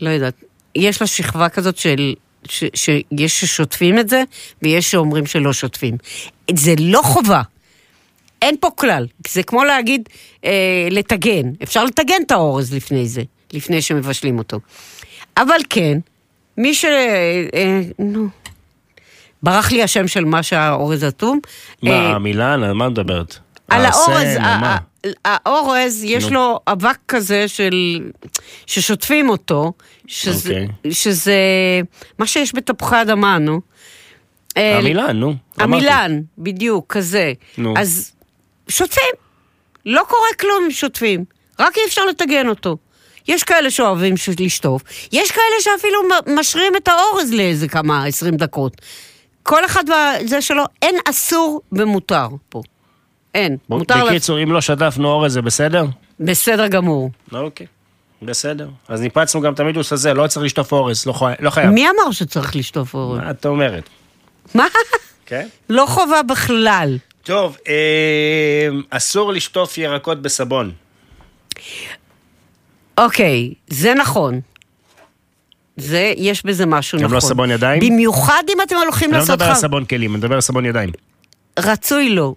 לא 0.00 0.10
יודעת. 0.10 0.34
יש 0.74 1.00
לה 1.00 1.06
שכבה 1.06 1.48
כזאת 1.48 1.76
של... 1.76 2.14
ש, 2.48 2.64
שיש 2.74 3.40
ששוטפים 3.40 3.98
את 3.98 4.08
זה, 4.08 4.22
ויש 4.62 4.90
שאומרים 4.90 5.26
שלא 5.26 5.52
שוטפים. 5.52 5.96
זה 6.54 6.74
לא 6.78 7.00
חובה. 7.04 7.42
אין 8.42 8.56
פה 8.60 8.68
כלל. 8.76 9.06
זה 9.28 9.42
כמו 9.42 9.64
להגיד, 9.64 10.08
אה, 10.44 10.88
לטגן. 10.90 11.52
אפשר 11.62 11.84
לטגן 11.84 12.22
את 12.26 12.30
האורז 12.30 12.74
לפני 12.74 13.08
זה, 13.08 13.22
לפני 13.52 13.82
שמבשלים 13.82 14.38
אותו. 14.38 14.60
אבל 15.36 15.58
כן, 15.70 15.98
מי 16.56 16.74
ש... 16.74 16.84
אה, 16.84 17.80
נו. 17.98 18.28
ברח 19.42 19.72
לי 19.72 19.82
השם 19.82 20.08
של 20.08 20.24
מה 20.24 20.42
שהאורז 20.42 21.04
אטום. 21.04 21.40
מה, 21.82 21.90
אה, 21.90 22.10
המילן? 22.10 22.62
על 22.62 22.72
מה 22.72 22.88
מדברת? 22.88 23.38
על 23.68 23.84
האורז, 23.84 24.38
האורז, 25.24 26.04
יש. 26.04 26.24
לו 26.24 26.60
אבק 26.68 26.98
כזה 27.08 27.48
של... 27.48 28.00
ששוטפים 28.66 29.28
אותו, 29.28 29.72
שזה, 30.06 30.50
אוקיי. 30.50 30.92
שזה 30.92 31.40
מה 32.18 32.26
שיש 32.26 32.54
בתפוחי 32.54 33.02
אדמה, 33.02 33.38
נו. 33.38 33.60
אה, 34.56 34.78
המילן, 34.78 35.16
נו. 35.16 35.26
אמרתי. 35.26 35.86
המילן, 35.86 36.20
בדיוק, 36.38 36.92
כזה. 36.92 37.32
נו. 37.58 37.74
אז 37.78 38.12
שוטפים. 38.68 39.14
לא 39.86 40.02
קורה 40.08 40.28
כלום 40.40 40.64
אם 40.64 40.70
שוטפים, 40.70 41.24
רק 41.58 41.76
אי 41.78 41.82
אפשר 41.86 42.04
לטגן 42.06 42.48
אותו. 42.48 42.76
יש 43.28 43.44
כאלה 43.44 43.70
שאוהבים 43.70 44.14
לשטוף, 44.40 44.82
יש 45.12 45.30
כאלה 45.30 45.44
שאפילו 45.60 45.98
משרים 46.38 46.72
את 46.76 46.88
האורז 46.88 47.32
לאיזה 47.32 47.68
כמה, 47.68 48.04
עשרים 48.04 48.36
דקות. 48.36 48.76
כל 49.42 49.64
אחד 49.64 49.84
וזה 50.24 50.42
שלו, 50.42 50.64
אין 50.82 50.94
אסור 51.10 51.60
ומותר 51.72 52.26
פה. 52.48 52.62
אין, 53.34 53.56
בוא, 53.68 53.78
מותר... 53.78 54.04
לה- 54.04 54.10
בקיצור, 54.10 54.42
אם 54.42 54.52
לא 54.52 54.60
שטפנו 54.60 55.08
אורז 55.08 55.32
זה 55.32 55.42
בסדר? 55.42 55.84
בסדר 56.20 56.66
גמור. 56.68 57.10
אוקיי. 57.32 57.66
בסדר. 58.22 58.68
אז 58.88 59.00
ניפצנו 59.00 59.40
גם 59.40 59.52
את 59.54 59.60
המיתוס 59.60 59.92
הזה, 59.92 60.14
לא 60.14 60.26
צריך 60.26 60.44
לשטוף 60.46 60.72
אורז, 60.72 61.06
לא 61.06 61.12
חי- 61.12 61.24
לא 61.40 61.50
חייב. 61.50 61.70
מי 61.70 61.86
אמר 61.88 62.10
שצריך 62.12 62.56
לשטוף 62.56 62.94
אורז? 62.94 63.18
מה 63.20 63.30
את 63.30 63.46
אומרת? 63.46 63.88
מה? 64.54 64.66
כן? 65.26 65.46
לא 65.68 65.84
חובה 65.88 66.22
בכלל. 66.22 66.98
טוב, 67.22 67.56
אה, 67.68 67.74
אסור 68.90 69.32
לשטוף 69.32 69.78
ירקות 69.78 70.22
בסבון. 70.22 70.72
אוקיי, 72.98 73.54
זה 73.68 73.94
נכון. 73.94 74.40
זה, 75.76 76.12
יש 76.16 76.46
בזה 76.46 76.66
משהו 76.66 76.98
גם 76.98 77.04
נכון. 77.04 77.14
לא 77.14 77.20
סבון 77.20 77.50
ידיים? 77.50 77.80
במיוחד 77.80 78.42
אם 78.54 78.58
אתם 78.62 78.76
הולכים 78.76 79.08
אני 79.10 79.12
לא 79.12 79.18
לעשות 79.18 79.34
מדבר 79.38 79.48
על. 79.50 79.54
סבון 79.54 79.84
כלים, 79.84 80.10
אני 80.10 80.18
מדבר 80.18 80.34
על 80.34 80.40
סבון 80.40 80.66
ידיים. 80.66 80.90
רצוי 81.58 82.08
לא. 82.08 82.34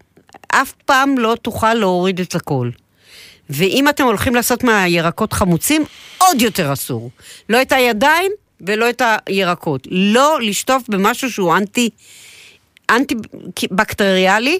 אף 0.47 0.73
פעם 0.85 1.17
לא 1.17 1.37
תוכל 1.41 1.73
להוריד 1.73 2.19
את 2.19 2.35
הכל. 2.35 2.69
ואם 3.49 3.89
אתם 3.89 4.03
הולכים 4.03 4.35
לעשות 4.35 4.63
מהירקות 4.63 5.33
חמוצים, 5.33 5.83
עוד 6.17 6.41
יותר 6.41 6.73
אסור. 6.73 7.11
לא 7.49 7.61
את 7.61 7.71
הידיים 7.71 8.31
ולא 8.61 8.89
את 8.89 9.01
הירקות. 9.25 9.87
לא 9.91 10.39
לשטוף 10.41 10.83
במשהו 10.89 11.31
שהוא 11.31 11.57
אנטי, 11.57 11.89
אנטי 12.89 13.15
בקטריאלי, 13.71 14.59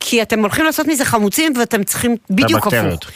כי 0.00 0.22
אתם 0.22 0.40
הולכים 0.40 0.64
לעשות 0.64 0.86
מזה 0.86 1.04
חמוצים 1.04 1.52
ואתם 1.58 1.84
צריכים 1.84 2.16
בדיוק. 2.30 2.66
הפוך. 2.66 3.10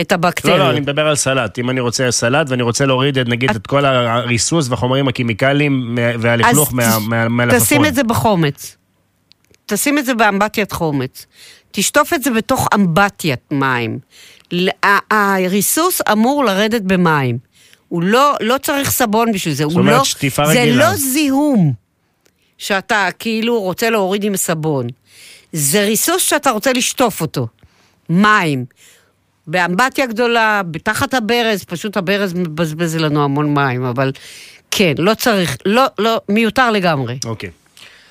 את 0.00 0.12
הבקטריות. 0.12 0.58
לא, 0.58 0.64
לא, 0.64 0.70
אני 0.70 0.80
מדבר 0.80 1.06
על 1.06 1.16
סלט. 1.16 1.58
אם 1.58 1.70
אני 1.70 1.80
רוצה 1.80 2.10
סלט 2.10 2.50
ואני 2.50 2.62
רוצה 2.62 2.86
להוריד, 2.86 3.18
את- 3.18 3.28
נגיד, 3.28 3.50
את 3.50 3.66
כל 3.66 3.84
הריסוס 3.84 4.68
והחומרים 4.68 5.08
הכימיקליים 5.08 5.94
מה- 5.94 6.00
והלכלוך 6.20 6.68
אז 6.68 6.74
מה- 6.74 6.98
מה- 7.08 7.28
מהלפפון. 7.28 7.60
תשים 7.60 7.84
את 7.86 7.94
זה 7.94 8.02
בחומץ. 8.02 8.76
תשים 9.66 9.98
את 9.98 10.06
זה 10.06 10.14
באמבטיית 10.14 10.72
חומץ. 10.72 11.26
תשטוף 11.72 12.12
את 12.12 12.22
זה 12.22 12.30
בתוך 12.30 12.68
אמבטיית 12.74 13.40
מים. 13.50 13.98
הריסוס 15.10 16.00
אמור 16.12 16.44
לרדת 16.44 16.82
במים. 16.82 17.38
הוא 17.88 18.02
לא, 18.02 18.34
לא 18.40 18.58
צריך 18.62 18.90
סבון 18.90 19.32
בשביל 19.32 19.54
זה. 19.54 19.64
הוא 19.64 19.72
אומרת 19.78 19.98
לא, 19.98 20.04
שטיפה 20.04 20.46
זה 20.46 20.60
רגילה. 20.62 20.90
לא 20.90 20.96
זיהום 20.96 21.72
שאתה 22.58 23.08
כאילו 23.18 23.60
רוצה 23.60 23.90
להוריד 23.90 24.24
עם 24.24 24.36
סבון. 24.36 24.86
זה 25.52 25.84
ריסוס 25.84 26.22
שאתה 26.22 26.50
רוצה 26.50 26.72
לשטוף 26.72 27.20
אותו. 27.20 27.46
מים. 28.08 28.64
באמבטיה 29.46 30.06
גדולה, 30.06 30.62
בתחת 30.70 31.14
הברז, 31.14 31.64
פשוט 31.64 31.96
הברז 31.96 32.34
מבזבז 32.34 32.96
לנו 32.96 33.24
המון 33.24 33.54
מים, 33.54 33.84
אבל 33.84 34.12
כן, 34.70 34.92
לא 34.98 35.14
צריך, 35.14 35.56
לא, 35.66 35.84
לא, 35.98 36.20
מיותר 36.28 36.70
לגמרי. 36.70 37.18
אוקיי. 37.24 37.50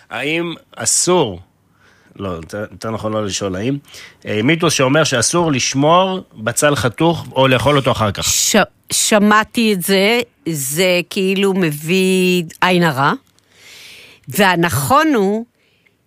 האם 0.09 0.53
אסור, 0.75 1.39
לא, 2.19 2.29
יותר- 2.29 2.65
יותר 2.71 2.91
נכון 2.91 3.13
לא 3.13 3.25
לשאול 3.25 3.55
האם, 3.55 3.77
אה, 4.25 4.39
מיתוס 4.43 4.73
שאומר 4.73 5.03
שאסור 5.03 5.51
לשמור 5.51 6.19
בצל 6.35 6.75
חתוך 6.75 7.25
או 7.31 7.47
לאכול 7.47 7.77
אותו 7.77 7.91
אחר 7.91 8.11
כך. 8.11 8.23
ש... 8.23 8.55
שמעתי 8.91 9.73
את 9.73 9.81
זה, 9.81 10.19
זה 10.49 10.99
כאילו 11.09 11.53
מביא 11.53 12.43
עין 12.61 12.83
הרע, 12.83 13.13
והנכון 14.27 15.13
הוא 15.13 15.45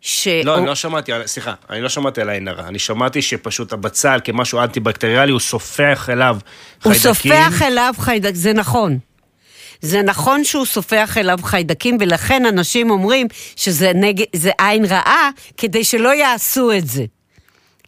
ש... 0.08 0.28
לא, 0.44 0.58
אני 0.58 0.66
לא 0.66 0.74
שמעתי, 0.74 1.12
סליחה, 1.26 1.54
אני 1.70 1.80
לא 1.80 1.88
שמעתי 1.88 2.20
על 2.20 2.28
העין 2.28 2.48
הרע, 2.48 2.68
אני 2.68 2.78
שמעתי 2.78 3.22
שפשוט 3.22 3.72
הבצל 3.72 4.18
כמשהו 4.24 4.60
אנטי-בקטריאלי, 4.60 5.32
הוא 5.32 5.40
סופח 5.40 6.10
אליו 6.10 6.36
הוא 6.84 6.92
חיידקים. 6.92 7.32
סופח 7.32 7.62
אליו 7.62 7.94
חיידק, 7.98 8.34
זה 8.34 8.52
נכון. 8.52 8.98
זה 9.80 10.02
נכון 10.02 10.44
שהוא 10.44 10.66
סופח 10.66 11.18
אליו 11.18 11.38
חיידקים, 11.42 11.96
ולכן 12.00 12.46
אנשים 12.46 12.90
אומרים 12.90 13.26
שזה 13.56 13.92
נג... 13.94 14.22
זה 14.36 14.50
עין 14.58 14.84
רעה, 14.84 15.30
כדי 15.56 15.84
שלא 15.84 16.14
יעשו 16.14 16.72
את 16.72 16.86
זה. 16.86 17.04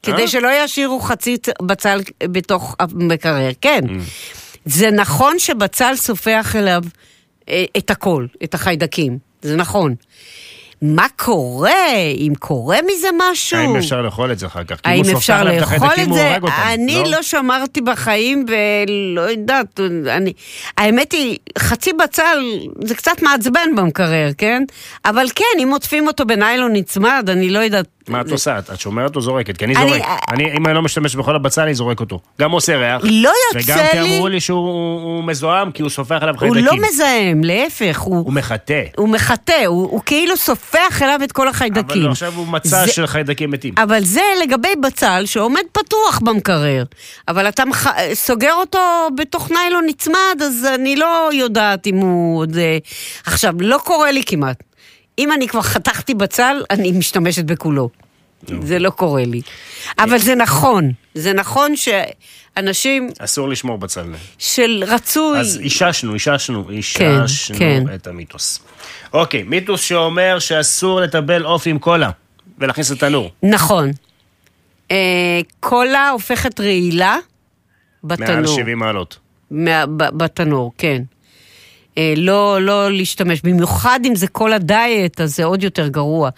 כדי 0.03 0.23
אה? 0.23 0.29
שלא 0.29 0.65
ישאירו 0.65 1.01
חצי 1.01 1.37
בצל 1.63 2.01
בתוך 2.25 2.77
המקרר, 2.81 3.51
כן. 3.61 3.81
זה 4.65 4.91
נכון 4.91 5.39
שבצל 5.39 5.97
סופח 5.97 6.57
אליו 6.57 6.83
אה, 7.49 7.65
את 7.79 7.91
הכל, 7.91 8.27
את 8.45 8.55
החיידקים, 8.55 9.19
זה 9.43 9.57
נכון. 9.57 9.95
מה 10.83 11.07
קורה? 11.17 11.93
אם 12.17 12.33
קורה 12.39 12.79
מזה 12.87 13.09
משהו? 13.19 13.59
האם 13.59 13.77
אפשר 13.77 14.03
לאכול 14.03 14.33
את 14.33 14.39
זה 14.39 14.47
אחר 14.47 14.65
כך? 14.65 14.77
האם 14.85 15.05
סופח 15.05 15.19
אפשר 15.19 15.45
לאכול 15.45 15.89
את 16.03 16.13
זה? 16.15 16.37
אותם, 16.43 16.53
אני 16.67 17.03
לא 17.07 17.23
שמרתי 17.23 17.81
בחיים 17.81 18.47
ולא 18.49 19.21
יודעת, 19.21 19.81
אני... 20.07 20.33
האמת 20.79 21.13
היא, 21.13 21.39
חצי 21.59 21.93
בצל 21.93 22.39
זה 22.85 22.95
קצת 22.95 23.23
מעצבן 23.23 23.75
במקרר, 23.77 24.31
כן? 24.39 24.63
אבל 25.05 25.27
כן, 25.35 25.63
אם 25.63 25.71
עוטפים 25.73 26.07
אותו 26.07 26.27
בניילון 26.27 26.73
נצמד, 26.73 27.29
אני 27.31 27.51
לא 27.51 27.59
יודעת. 27.59 27.87
מה 28.09 28.21
את 28.21 28.31
עושה? 28.31 28.59
את- 28.59 28.81
שומרת 28.81 29.17
או 29.17 29.21
זורקת? 29.21 29.57
כי 29.57 29.65
אני 29.65 29.75
זורק. 29.75 30.03
אני, 30.33 30.53
אם 30.57 30.67
אני 30.67 30.75
לא 30.75 30.83
משתמש 30.83 31.17
בכל 31.17 31.37
הבצל, 31.37 31.63
אני 31.63 31.75
זורק 31.75 32.01
אותו. 32.01 32.21
גם 32.41 32.51
עושה 32.51 32.77
ריח. 32.77 33.03
לא 33.05 33.33
יוצא 33.55 33.73
וגם 33.73 33.85
כי 33.93 33.99
לי- 34.01 34.15
אמרו 34.17 34.29
לי 34.29 34.41
שהוא 34.41 34.59
הוא 35.03 35.25
מזוהם, 35.25 35.71
כי 35.73 35.83
הוא 35.83 35.91
סופח 35.91 36.19
עליו 36.21 36.35
הוא 36.35 36.41
חיידקים. 36.41 36.65
לא 36.65 36.89
מזהם, 36.89 37.41
להפך, 37.45 37.99
הוא... 38.01 38.17
הוא 38.25 38.33
מחטא. 38.33 38.83
הוא 38.97 39.09
מחטא, 39.09 39.65
הוא, 39.67 39.83
הוא 39.91 40.01
כאילו 40.07 40.37
סופח 40.37 41.03
אליו 41.03 41.21
את 41.25 41.33
כל 41.33 41.49
החיידקים. 41.49 42.03
אבל 42.03 42.11
עכשיו 42.11 42.33
הוא 42.37 42.47
מצע 42.47 42.87
של 42.89 43.07
חיידקים 43.07 43.51
מתים. 43.51 43.75
אבל 43.79 44.05
זה 44.05 44.21
לגבי 44.43 44.69
בצל 44.83 45.23
שעומד 45.27 45.63
פתוח 45.73 46.19
במקרר. 46.25 46.85
אבל 47.29 47.49
אתה. 47.49 47.63
סוגר 48.15 48.53
אותו 48.53 48.79
בתוך 49.17 49.51
ניילון 49.51 49.85
נצמד, 49.87 50.43
אז 50.45 50.67
אני 50.75 50.97
לא 50.97 51.31
יודעת 51.33 51.87
אם 51.87 51.97
הוא 51.97 52.39
עוד... 52.41 52.57
אה, 52.57 52.79
עכשיו, 53.27 53.55
לא 53.61 53.79
קורה 53.85 54.11
לי 54.13 54.23
כמעט. 54.27 54.63
אם 55.19 55.33
אני 55.33 55.49
כבר 55.49 55.63
חתכתי 55.63 56.15
בצל, 56.15 56.63
אני 56.71 56.93
משתמשת 56.93 57.45
בכולו. 57.45 57.89
זה 58.63 58.79
לא 58.79 58.91
קורה 58.91 59.25
לי. 59.25 59.41
אבל 59.99 60.19
זה 60.19 60.35
נכון, 60.35 60.93
זה 61.15 61.33
נכון 61.33 61.73
שאנשים 61.77 63.11
אסור 63.19 63.49
לשמור 63.49 63.79
בצל. 63.79 64.05
של 64.39 64.85
רצוי... 64.87 65.39
אז 65.39 65.59
איששנו, 65.63 66.15
איששנו, 66.15 66.71
איששנו 66.71 67.59
כן. 67.59 67.85
את 67.95 68.07
המיתוס. 68.07 68.61
אוקיי, 69.13 69.43
מיתוס 69.43 69.81
שאומר 69.81 70.39
שאסור 70.39 71.01
לטבל 71.01 71.45
עוף 71.45 71.67
עם 71.67 71.79
קולה 71.79 72.11
ולהכניס 72.59 72.91
לתנור. 72.91 73.31
נכון. 73.43 73.91
אה, 74.91 74.97
קולה 75.61 76.09
הופכת 76.09 76.61
רעילה 76.61 77.17
בתנור. 78.05 78.35
מעל 78.35 78.47
70 78.47 78.79
מעלות. 78.79 79.19
מה, 79.51 79.87
ב- 79.87 80.19
בתנור, 80.25 80.73
כן. 80.79 81.03
אה, 81.99 82.15
לא, 82.17 82.59
לא 82.63 82.91
להשתמש, 82.93 83.41
במיוחד 83.45 84.01
אם 84.05 84.15
זה 84.15 84.27
קולה 84.27 84.59
דיאט, 84.59 85.21
אז 85.21 85.37
זה 85.37 85.45
עוד 85.45 85.63
יותר 85.63 85.89
גרוע. 85.89 86.31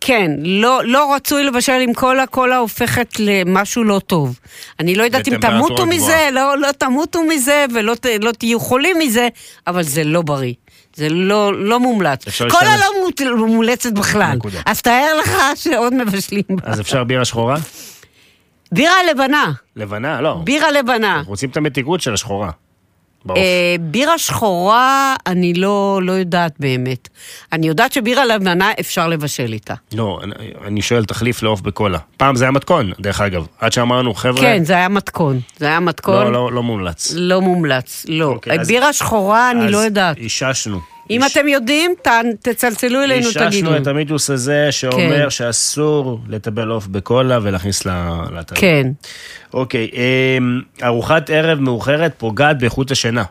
כן, 0.00 0.30
לא, 0.38 0.80
לא 0.84 1.14
רצוי 1.14 1.44
לבשל 1.44 1.72
עם 1.80 1.92
קולה, 1.94 2.26
קולה 2.26 2.56
הופכת 2.56 3.08
למשהו 3.18 3.84
לא 3.84 4.00
טוב. 4.06 4.38
אני 4.80 4.94
לא 4.94 5.02
יודעת 5.02 5.28
אם 5.28 5.36
תמותו 5.36 5.86
מזה. 5.86 6.28
לא, 6.32 6.58
לא 6.58 6.72
תמותו 6.78 7.22
מזה 7.22 7.64
ולא 7.74 7.94
לא 8.20 8.32
תהיו 8.32 8.60
חולים 8.60 8.98
מזה, 8.98 9.28
אבל 9.66 9.82
זה 9.82 10.04
לא 10.04 10.22
בריא. 10.22 10.54
זה 10.96 11.08
לא, 11.08 11.54
לא 11.54 11.80
מומלץ. 11.80 12.24
קולה 12.50 12.70
להשתמש- 12.76 13.20
לא 13.26 13.46
מומלצת 13.46 13.92
בכלל. 13.92 14.32
נקודה. 14.36 14.58
אז 14.66 14.82
תאר 14.82 15.18
לך 15.20 15.30
שעוד 15.54 15.94
מבשלים. 15.94 16.42
אז 16.62 16.80
אפשר 16.80 17.04
בירה 17.04 17.24
שחורה? 17.24 17.56
בירה 18.72 18.94
לבנה, 19.10 19.52
לבנה? 19.76 20.20
לא. 20.20 20.40
בירה 20.44 20.70
לבנה. 20.70 21.16
אנחנו 21.16 21.30
רוצים 21.30 21.50
את 21.50 21.56
המתיקות 21.56 22.00
של 22.00 22.14
השחורה. 22.14 22.50
אה, 23.30 23.34
בירה 23.80 24.18
שחורה, 24.18 25.14
אני 25.26 25.54
לא, 25.54 26.00
לא 26.02 26.12
יודעת 26.12 26.52
באמת. 26.60 27.08
אני 27.52 27.68
יודעת 27.68 27.92
שבירה 27.92 28.24
לבנה 28.24 28.70
אפשר 28.80 29.08
לבשל 29.08 29.52
איתה. 29.52 29.74
לא, 29.94 30.20
אני- 30.22 30.32
אני 30.66 30.82
שואל 30.82 31.04
תחליף 31.04 31.42
לעוף 31.42 31.60
בקולה. 31.60 31.98
פעם 32.16 32.36
זה 32.36 32.44
היה 32.44 32.50
מתכון, 32.50 32.92
דרך 33.00 33.20
אגב. 33.20 33.46
עד 33.60 33.72
שאמרנו, 33.72 34.14
חבר'ה... 34.14 34.40
כן, 34.40 34.64
זה 34.64 34.72
היה 34.72 34.88
מתכון. 34.88 35.40
זה 35.58 35.66
היה 35.66 35.80
מתכון. 35.80 36.14
לא, 36.24 36.32
לא, 36.32 36.52
לא 36.52 36.62
מומלץ. 36.62 37.12
לא 37.16 37.40
מומלץ, 37.40 38.06
לא. 38.08 38.24
אוקיי, 38.24 38.60
אז- 38.60 38.68
בירה 38.68 38.92
שחורה, 38.92 39.50
אני 39.50 39.70
לא 39.70 39.78
יודעת. 39.78 40.16
אז 40.16 40.22
איששנו. 40.22 40.80
אם 41.12 41.20
אתם 41.32 41.48
יודעים, 41.48 41.94
ת- 42.02 42.08
תצלצלו 42.48 43.02
אלינו, 43.02 43.30
תגידו. 43.32 43.44
איששנו 43.46 43.76
את 43.76 43.86
המיתוס 43.86 44.30
הזה 44.30 44.68
שאומר 44.72 45.22
כן. 45.24 45.30
שאסור 45.30 46.20
לטבל 46.28 46.68
עוף 46.68 46.86
בקולה 46.86 47.38
ולהכניס 47.42 47.86
ל- 47.86 47.90
לתנור. 48.38 48.60
כן. 48.60 48.86
אוקיי, 49.54 49.90
אמ, 49.92 50.60
ארוחת 50.82 51.30
ערב 51.30 51.58
מאוחרת 51.60 52.12
פוגעת 52.18 52.58
באיכות 52.58 52.90
השינה. 52.90 53.24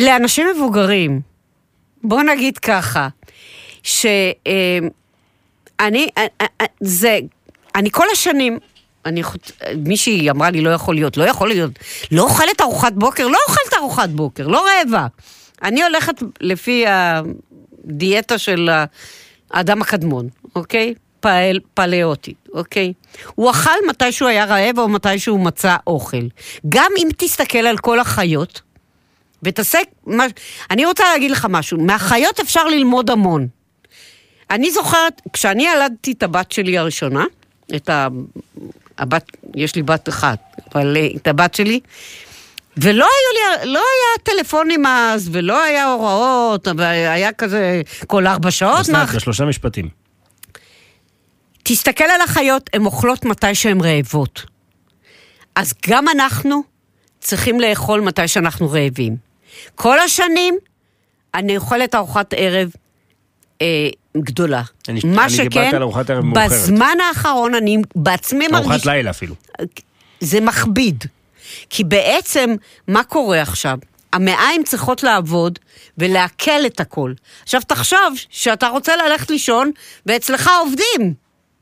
לאנשים 0.00 0.46
מבוגרים, 0.56 1.20
בוא 2.04 2.22
נגיד 2.22 2.58
ככה, 2.58 3.08
שאני, 3.82 4.80
זה, 6.80 7.18
אני 7.74 7.90
כל 7.90 8.06
השנים, 8.12 8.58
אני, 9.06 9.22
מישהי 9.76 10.30
אמרה 10.30 10.50
לי, 10.50 10.60
לא 10.60 10.70
יכול 10.70 10.94
להיות, 10.94 11.16
לא 11.16 11.24
יכול 11.24 11.48
להיות, 11.48 11.70
לא 12.12 12.22
אוכלת 12.22 12.60
ארוחת 12.60 12.92
בוקר, 12.92 13.28
לא 13.28 13.38
אוכלת 13.48 13.74
ארוחת 13.78 14.08
בוקר, 14.08 14.46
לא 14.46 14.64
רעבה. 14.66 15.06
אני 15.62 15.82
הולכת 15.82 16.22
לפי 16.40 16.84
הדיאטה 16.88 18.38
של 18.38 18.70
האדם 19.50 19.82
הקדמון, 19.82 20.28
אוקיי? 20.54 20.94
פאל, 21.20 21.60
פלאוטית, 21.74 22.48
אוקיי? 22.52 22.92
הוא 23.34 23.50
אכל 23.50 23.86
מתי 23.88 24.12
שהוא 24.12 24.28
היה 24.28 24.44
רעב 24.44 24.78
או 24.78 24.88
מתי 24.88 25.18
שהוא 25.18 25.40
מצא 25.40 25.76
אוכל. 25.86 26.26
גם 26.68 26.90
אם 26.98 27.08
תסתכל 27.16 27.58
על 27.58 27.78
כל 27.78 28.00
החיות. 28.00 28.60
מה... 30.06 30.24
אני 30.70 30.86
רוצה 30.86 31.04
להגיד 31.12 31.30
לך 31.30 31.46
משהו, 31.50 31.78
מהחיות 31.78 32.40
אפשר 32.40 32.64
ללמוד 32.64 33.10
המון. 33.10 33.48
אני 34.50 34.70
זוכרת, 34.70 35.22
כשאני 35.32 35.66
ילדתי 35.66 36.12
את 36.12 36.22
הבת 36.22 36.52
שלי 36.52 36.78
הראשונה, 36.78 37.24
את 37.76 37.88
ה... 37.88 38.08
הבת, 38.98 39.24
יש 39.54 39.76
לי 39.76 39.82
בת 39.82 40.08
אחת, 40.08 40.38
אבל 40.74 40.96
אה, 40.96 41.08
את 41.16 41.26
הבת 41.26 41.54
שלי, 41.54 41.80
ולא 42.76 43.04
היו 43.04 43.60
לי, 43.64 43.72
לא 43.72 43.78
היה 43.78 44.18
טלפונים 44.22 44.86
אז, 44.86 45.28
ולא 45.32 45.62
היה 45.62 45.92
הוראות, 45.92 46.68
והיה 46.76 47.32
כזה 47.32 47.80
כל 48.06 48.26
ארבע 48.26 48.50
שעות. 48.50 48.80
אסנת, 48.80 48.94
מה... 48.96 49.16
בשלושה 49.16 49.44
משפטים. 49.44 49.88
תסתכל 51.62 52.04
על 52.04 52.20
החיות, 52.20 52.70
הן 52.72 52.84
אוכלות 52.84 53.24
מתי 53.24 53.54
שהן 53.54 53.80
רעבות. 53.80 54.42
אז 55.56 55.74
גם 55.88 56.08
אנחנו 56.08 56.62
צריכים 57.20 57.60
לאכול 57.60 58.00
מתי 58.00 58.28
שאנחנו 58.28 58.70
רעבים. 58.70 59.16
כל 59.74 59.98
השנים 59.98 60.54
אני 61.34 61.56
אוכלת 61.56 61.94
ארוחת 61.94 62.34
ערב 62.36 62.70
אה, 63.62 63.66
גדולה. 64.16 64.62
אני- 64.88 65.00
מה 65.04 65.24
אני 65.24 65.32
שכן, 65.32 65.82
ארוחת 65.82 66.10
ערב 66.10 66.24
מאוחרת. 66.24 66.50
בזמן 66.50 66.96
האחרון 67.08 67.54
אני 67.54 67.76
בעצמי 67.96 68.48
מרגיש... 68.48 68.70
ארוחת 68.70 68.86
לילה 68.86 69.10
אפילו. 69.10 69.34
זה 70.20 70.40
מכביד. 70.40 71.04
כי 71.70 71.84
בעצם, 71.84 72.54
מה 72.88 73.04
קורה 73.04 73.42
עכשיו? 73.42 73.78
המעיים 74.12 74.62
צריכות 74.64 75.02
לעבוד 75.02 75.58
ולעכל 75.98 76.66
את 76.66 76.80
הכל. 76.80 77.12
עכשיו 77.42 77.60
תחשוב 77.66 78.14
שאתה 78.30 78.68
רוצה 78.68 78.92
ללכת 78.96 79.30
לישון 79.30 79.70
ואצלך 80.06 80.50
עובדים. 80.60 81.14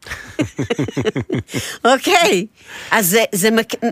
אוקיי, 1.85 2.47
אז 2.91 3.07
זה... 3.07 3.25
זה, 3.33 3.49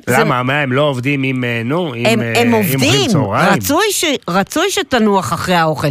זה 0.06 0.18
למה? 0.18 0.42
מה, 0.42 0.60
הם 0.60 0.72
לא 0.72 0.82
עובדים 0.82 1.22
עם, 1.22 1.44
אה, 1.44 1.62
נו, 1.64 1.94
עם 1.94 2.06
הם, 2.06 2.20
אה, 2.20 2.40
הם 2.40 2.52
עובדים, 2.52 3.10
צהריים? 3.10 3.52
רצוי, 3.52 3.84
ש, 3.92 4.04
רצוי 4.28 4.70
שתנוח 4.70 5.32
אחרי 5.32 5.54
האוכל. 5.54 5.88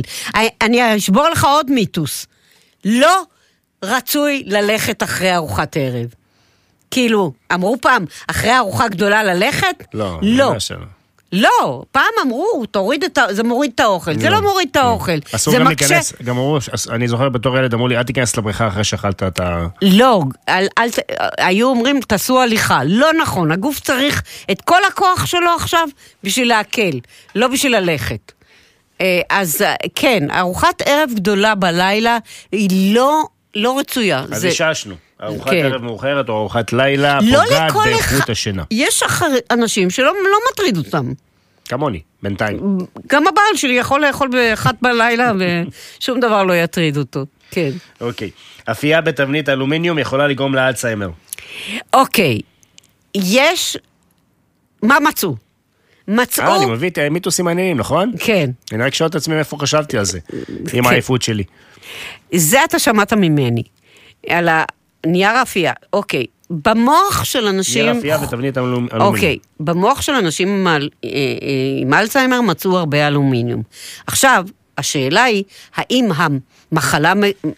אני 0.61 0.97
אשבור 0.97 1.29
לך 1.29 1.43
עוד 1.43 1.71
מיתוס. 1.71 2.25
לא 2.85 3.21
רצוי 3.83 4.43
ללכת 4.45 5.03
אחרי 5.03 5.35
ארוחת 5.35 5.77
ערב. 5.77 6.13
כאילו, 6.91 7.31
אמרו 7.53 7.77
פעם, 7.81 8.05
אחרי 8.27 8.57
ארוחה 8.57 8.87
גדולה 8.87 9.23
ללכת? 9.23 9.83
לא, 9.93 10.19
לא. 10.21 10.59
שלא. 10.59 10.77
לא, 11.33 11.83
פעם 11.91 12.03
אמרו, 12.25 12.65
תוריד 12.71 13.03
את 13.03 13.17
ה... 13.17 13.25
זה 13.33 13.43
מוריד 13.43 13.71
את 13.75 13.79
האוכל. 13.79 14.19
זה 14.19 14.29
לא 14.29 14.41
מוריד 14.41 14.67
את 14.71 14.75
האוכל. 14.75 15.11
אסור 15.35 15.53
גם 15.55 15.67
מקשה- 15.67 15.87
להיכנס, 15.89 16.13
גם 16.23 16.37
אמרו, 16.37 16.57
אני 16.89 17.07
זוכר 17.07 17.29
בתור 17.29 17.57
ילד, 17.57 17.73
אמרו 17.73 17.87
לי, 17.87 17.97
אל 17.97 18.03
תיכנס 18.03 18.37
לבריכה 18.37 18.67
אחרי 18.67 18.83
שאכלת 18.83 19.23
את 19.23 19.39
ה... 19.39 19.67
לא, 19.81 20.21
אל, 20.49 20.67
אל, 20.77 20.89
היו 21.37 21.67
אומרים, 21.67 21.99
תעשו 22.01 22.41
הליכה. 22.41 22.79
לא 22.85 23.09
נכון, 23.21 23.51
הגוף 23.51 23.79
צריך 23.79 24.23
את 24.51 24.61
כל 24.61 24.81
הכוח 24.87 25.25
שלו 25.25 25.49
עכשיו 25.55 25.87
בשביל 26.23 26.47
להקל, 26.47 26.99
לא 27.35 27.47
בשביל 27.47 27.77
ללכת. 27.77 28.31
אה, 29.01 29.21
אז 29.29 29.61
אה, 29.61 29.75
כן, 29.95 30.27
ארוחת 30.31 30.81
ערב 30.85 31.09
גדולה 31.15 31.55
בלילה 31.55 32.17
היא 32.51 32.95
לא, 32.95 33.23
לא 33.55 33.79
רצויה. 33.79 34.19
אז 34.31 34.41
זה- 34.41 34.47
איששנו. 34.47 34.95
ארוחת 35.23 35.49
כן. 35.49 35.65
ערב 35.65 35.81
מאוחרת 35.83 36.29
או 36.29 36.37
ארוחת 36.37 36.73
לילה 36.73 37.19
לא 37.21 37.43
פוגעת 37.43 37.73
באיכות 37.73 38.19
אחד- 38.19 38.29
השינה. 38.31 38.63
יש 38.71 39.03
אחר, 39.03 39.25
אנשים 39.51 39.89
שלא 39.89 40.05
לא 40.31 40.37
מטריד 40.53 40.77
אותם. 40.77 41.11
כמוני, 41.65 42.01
בינתיים. 42.23 42.77
גם 43.07 43.27
הבעל 43.27 43.55
שלי 43.55 43.73
יכול 43.73 44.05
לאכול 44.05 44.27
באחת 44.31 44.75
בלילה 44.81 45.31
ושום 45.99 46.19
דבר 46.25 46.43
לא 46.43 46.53
יטריד 46.53 46.97
אותו. 46.97 47.25
כן. 47.51 47.69
אוקיי. 48.01 48.29
אפייה 48.71 49.01
בתבנית 49.01 49.49
אלומיניום 49.49 49.99
יכולה 49.99 50.27
לגרום 50.27 50.55
לאלצהיימר. 50.55 51.09
אוקיי, 51.93 52.39
יש... 53.15 53.77
מה 54.83 54.97
מצאו? 54.99 55.35
מצאו... 56.07 56.43
אה, 56.43 56.55
אני 56.55 56.65
מביא 56.65 56.89
את 56.89 56.99
מיתוסים 57.11 57.45
מעניינים, 57.45 57.77
נכון? 57.77 58.11
כן. 58.19 58.49
אני 58.71 58.83
רק 58.83 58.93
שואל 58.93 59.09
את 59.09 59.15
עצמי 59.15 59.35
מאיפה 59.35 59.57
חשבתי 59.59 59.97
על 59.97 60.05
זה, 60.05 60.19
עם 60.73 60.83
כן. 60.83 60.85
העייפות 60.85 61.21
שלי. 61.21 61.43
זה 62.35 62.63
אתה 62.63 62.79
שמעת 62.79 63.13
ממני. 63.13 63.63
על 64.29 64.49
הנייר 65.03 65.29
האפייה. 65.29 65.73
אוקיי. 65.93 66.25
במוח 66.49 67.23
של 67.23 67.45
אנשים... 67.47 67.85
נייר 67.85 67.97
אפייה 67.99 68.17
ותבנית 68.23 68.57
אלומיניום. 68.57 69.01
אוקיי, 69.01 69.37
במוח 69.59 70.01
של 70.01 70.11
אנשים 70.13 70.47
עם, 70.47 70.67
אל- 70.67 70.89
אה, 71.05 71.09
אה, 71.09 71.15
עם 71.81 71.93
אלצהיימר 71.93 72.41
מצאו 72.41 72.77
הרבה 72.77 73.07
אלומיניום. 73.07 73.61
עכשיו, 74.07 74.45
השאלה 74.77 75.23
היא, 75.23 75.43
האם 75.75 76.09
המחלה 76.71 77.13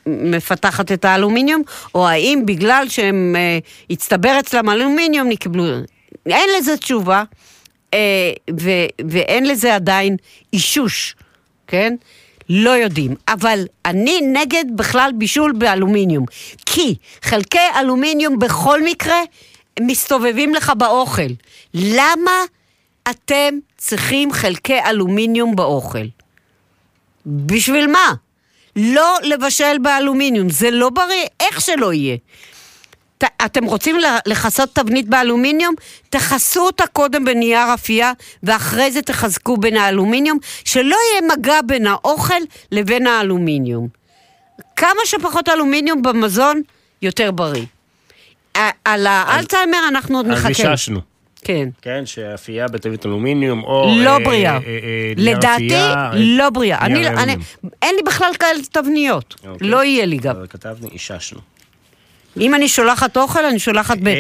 מפתחת 0.08 0.92
את 0.92 1.06
האלומיניום, 1.06 1.62
או 1.96 2.08
האם 2.08 2.44
בגלל 2.46 2.86
שהם 2.90 3.36
אה, 3.38 3.58
הצטבר 3.90 4.38
אצלם 4.40 4.70
אלומיניום, 4.70 5.30
נקבלו... 5.30 5.64
אין 6.26 6.50
לזה 6.58 6.78
תשובה, 6.78 7.24
אה, 7.94 8.00
ו- 8.60 8.70
ואין 9.10 9.48
לזה 9.48 9.76
עדיין 9.76 10.16
אישוש, 10.54 11.16
כן? 11.68 11.96
לא 12.54 12.70
יודעים. 12.70 13.16
אבל 13.28 13.66
אני 13.86 14.22
נגד 14.22 14.66
בכלל 14.76 15.12
בישול 15.16 15.52
באלומיניום. 15.52 16.26
כי 16.66 16.96
חלקי 17.22 17.60
אלומיניום 17.80 18.40
בכל 18.40 18.84
מקרה 18.84 19.22
מסתובבים 19.80 20.54
לך 20.54 20.72
באוכל. 20.78 21.32
למה 21.74 22.32
אתם 23.10 23.54
צריכים 23.78 24.34
חלקי 24.34 24.80
אלומיניום 24.86 25.56
באוכל? 25.56 26.06
בשביל 27.26 27.88
מה? 27.88 28.14
לא 28.76 29.18
לבשל 29.24 29.78
באלומיניום, 29.82 30.50
זה 30.50 30.72
לא 30.72 30.90
בריא, 30.90 31.26
איך 31.40 31.62
שלא 31.62 31.94
יהיה. 31.94 32.18
ת, 33.24 33.44
אתם 33.46 33.66
רוצים 33.66 33.96
לכסות 34.26 34.70
תבנית 34.76 35.08
באלומיניום? 35.10 35.76
תכסו 36.10 36.66
אותה 36.66 36.88
קודם 36.88 37.26
בנייר 37.26 37.74
אפייה, 37.74 38.12
ואחרי 38.44 38.92
זה 38.92 39.02
תחזקו 39.02 39.58
בין 39.58 39.78
האלומיניום, 39.78 40.38
שלא 40.66 40.96
יהיה 41.12 41.36
מגע 41.38 41.60
בין 41.66 41.88
האוכל 41.88 42.34
לבין 42.72 43.08
האלומיניום. 43.08 43.88
כמה 44.76 45.00
שפחות 45.06 45.50
אלומיניום 45.50 46.02
במזון, 46.02 46.62
יותר 47.02 47.32
בריא. 47.32 47.66
על 48.86 49.08
האלצהיימר 49.08 49.78
אנחנו 49.88 50.18
עוד 50.18 50.26
אז 50.26 50.32
נחכה. 50.32 50.50
איששנו. 50.74 51.00
כן. 51.44 51.70
כן, 51.82 52.06
שאפייה 52.06 52.68
בתווית 52.68 53.06
אלומיניום, 53.06 53.64
או... 53.64 53.94
לא 53.98 54.10
אה, 54.10 54.20
בריאה. 54.20 54.54
אה, 54.54 54.58
אה, 54.58 55.14
לדעתי, 55.18 55.66
אפייה, 55.66 55.94
אה, 55.94 56.10
לא 56.16 56.50
בריאה. 56.50 56.88
נייר 56.88 57.08
אני- 57.10 57.24
אני-. 57.24 57.36
אין 57.82 57.96
לי 57.96 58.02
בכלל 58.06 58.32
כאלה 58.40 58.60
תבניות. 58.72 59.36
אוקיי. 59.48 59.68
לא 59.68 59.84
יהיה 59.84 60.06
לי 60.06 60.18
גם. 60.18 60.36
אבל 60.36 60.48
כתבנו, 60.48 60.88
איששנו. 60.92 61.40
אם 62.40 62.56
אני 62.56 62.68
שולחת 62.68 63.18
אוכל, 63.18 63.46
אני 63.46 63.60
שולחת 63.60 63.98
ב... 63.98 64.08
אה, 64.08 64.14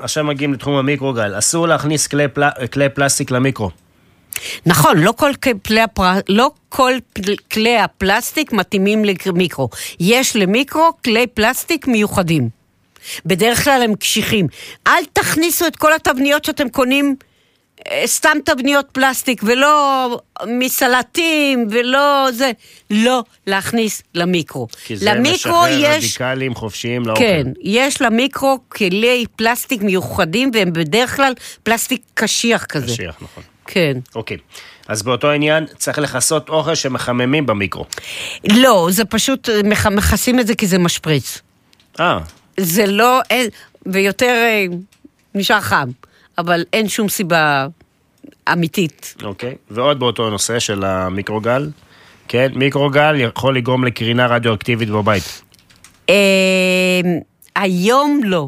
עכשיו 0.00 0.24
מגיעים 0.24 0.54
לתחום 0.54 0.74
המיקרוגל. 0.74 1.38
אסור 1.38 1.68
להכניס 1.68 2.06
כלי 2.06 2.28
פל- 2.28 2.66
כלי 2.72 2.88
פלסטיק 2.88 3.30
למיקרו. 3.30 3.70
נכון, 4.66 4.98
לא 4.98 5.12
כל 5.16 5.30
כלי, 5.66 5.80
הפר... 5.80 6.12
לא 6.28 6.50
כל 6.68 6.92
כלי 7.52 7.78
הפלסטיק 7.78 8.52
מתאימים 8.52 9.02
למיקרו. 9.26 9.68
יש 10.00 10.36
למיקרו 10.36 10.90
כלי 11.04 11.26
פלסטיק 11.26 11.86
מיוחדים. 11.86 12.48
בדרך 13.26 13.64
כלל 13.64 13.82
הם 13.84 13.94
קשיחים. 13.94 14.46
אל 14.86 15.04
תכניסו 15.12 15.66
את 15.66 15.76
כל 15.76 15.92
התבניות 15.92 16.44
שאתם 16.44 16.68
קונים, 16.68 17.16
סתם 18.06 18.36
תבניות 18.44 18.86
פלסטיק, 18.92 19.42
ולא 19.46 20.20
מסלטים, 20.46 21.66
ולא 21.70 22.26
זה. 22.32 22.50
לא 22.90 23.22
להכניס 23.46 24.02
למיקרו. 24.14 24.68
כי 24.84 24.96
זה 24.96 25.12
למיקרו 25.12 25.32
משחרר 25.34 25.68
יש... 25.80 26.04
רדיקלים 26.04 26.54
חופשיים 26.54 27.06
לאוכל. 27.06 27.20
כן, 27.20 27.46
יש 27.62 28.02
למיקרו 28.02 28.58
כלי 28.68 29.24
פלסטיק 29.36 29.82
מיוחדים, 29.82 30.50
והם 30.54 30.72
בדרך 30.72 31.16
כלל 31.16 31.32
פלסטיק 31.62 32.02
קשיח 32.14 32.64
כזה. 32.64 32.86
קשיח, 32.86 33.16
נכון. 33.22 33.42
כן. 33.66 33.92
אוקיי. 34.14 34.36
אז 34.88 35.02
באותו 35.02 35.30
עניין, 35.30 35.66
צריך 35.78 35.98
לכסות 35.98 36.48
אוכל 36.48 36.74
שמחממים 36.74 37.46
במיקרו. 37.46 37.84
לא, 38.44 38.88
זה 38.90 39.04
פשוט, 39.04 39.48
אה, 39.48 39.60
מכ- 39.62 39.86
מכסים 39.86 40.40
את 40.40 40.46
זה 40.46 40.54
כי 40.54 40.66
זה 40.66 40.78
משפריץ. 40.78 41.38
אה, 42.00 42.18
זה 42.60 42.86
לא, 42.86 43.20
אין, 43.30 43.48
ויותר 43.86 44.26
אה, 44.46 44.64
נשאר 45.34 45.60
חם, 45.60 45.88
אבל 46.38 46.64
אין 46.72 46.88
שום 46.88 47.08
סיבה 47.08 47.66
אמיתית. 48.52 49.14
אוקיי. 49.22 49.54
ועוד 49.70 49.98
באותו 49.98 50.30
נושא 50.30 50.58
של 50.58 50.84
המיקרוגל. 50.84 51.70
כן, 52.28 52.48
מיקרוגל 52.54 53.20
יכול 53.20 53.56
לגרום 53.56 53.84
לקרינה 53.84 54.26
רדיואקטיבית 54.26 54.90
בבית. 54.90 55.42
אה, 56.10 57.00
היום 57.56 58.20
לא. 58.24 58.46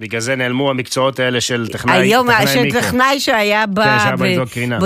בגלל 0.00 0.20
זה 0.20 0.36
נעלמו 0.36 0.70
המקצועות 0.70 1.20
האלה 1.20 1.40
של 1.40 1.68
טכנאי, 1.68 1.96
היום, 1.96 2.32
טכנאי 2.32 2.62
מיקרו. 2.62 2.80
שטכנאי 2.80 3.20
שהיה 3.20 3.64
כן, 3.66 3.74
בא 3.74 3.98
שהיה 3.98 4.16
בא 4.16 4.44
קרינה. 4.44 4.78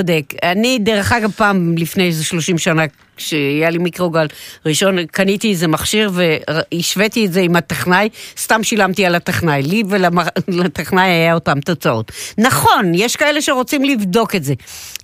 אני, 0.43 0.79
דרך 0.79 1.13
אגב, 1.13 1.31
פעם 1.31 1.75
לפני 1.79 2.07
איזה 2.07 2.25
30 2.25 2.59
שנה, 2.59 2.83
כשהיה 3.17 3.71
לי 3.71 3.79
מיקרוגל 3.79 4.27
ראשון, 4.67 5.07
קניתי 5.07 5.51
איזה 5.51 5.69
מכשיר 5.69 6.11
והשוויתי 6.15 7.27
את 7.27 7.33
זה 7.33 7.41
עם 7.41 7.57
הטכנאי, 7.57 8.09
סתם 8.39 8.63
שילמתי 8.63 9.07
על 9.07 9.15
הטכנאי. 9.15 9.63
לי 9.63 9.83
ולטכנאי 9.89 11.11
היה 11.21 11.35
אותם 11.35 11.61
תוצאות. 11.61 12.13
נכון, 12.39 12.93
יש 12.95 13.17
כאלה 13.17 13.43
שרוצים 13.43 13.85
לבדוק 13.85 14.35
את 14.35 14.45
זה. 14.45 14.55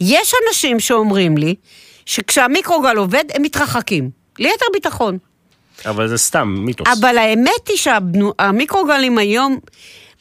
יש 0.00 0.32
אנשים 0.48 0.80
שאומרים 0.80 1.36
לי 1.36 1.54
שכשהמיקרוגל 2.06 2.96
עובד, 2.96 3.24
הם 3.34 3.42
מתרחקים. 3.42 4.10
ליתר 4.38 4.66
ביטחון. 4.72 5.18
אבל 5.86 6.08
זה 6.08 6.18
סתם 6.18 6.54
מיתוס. 6.58 6.88
אבל 7.00 7.18
האמת 7.18 7.68
היא 7.68 7.76
שהמיקרוגלים 7.76 9.18
היום, 9.18 9.58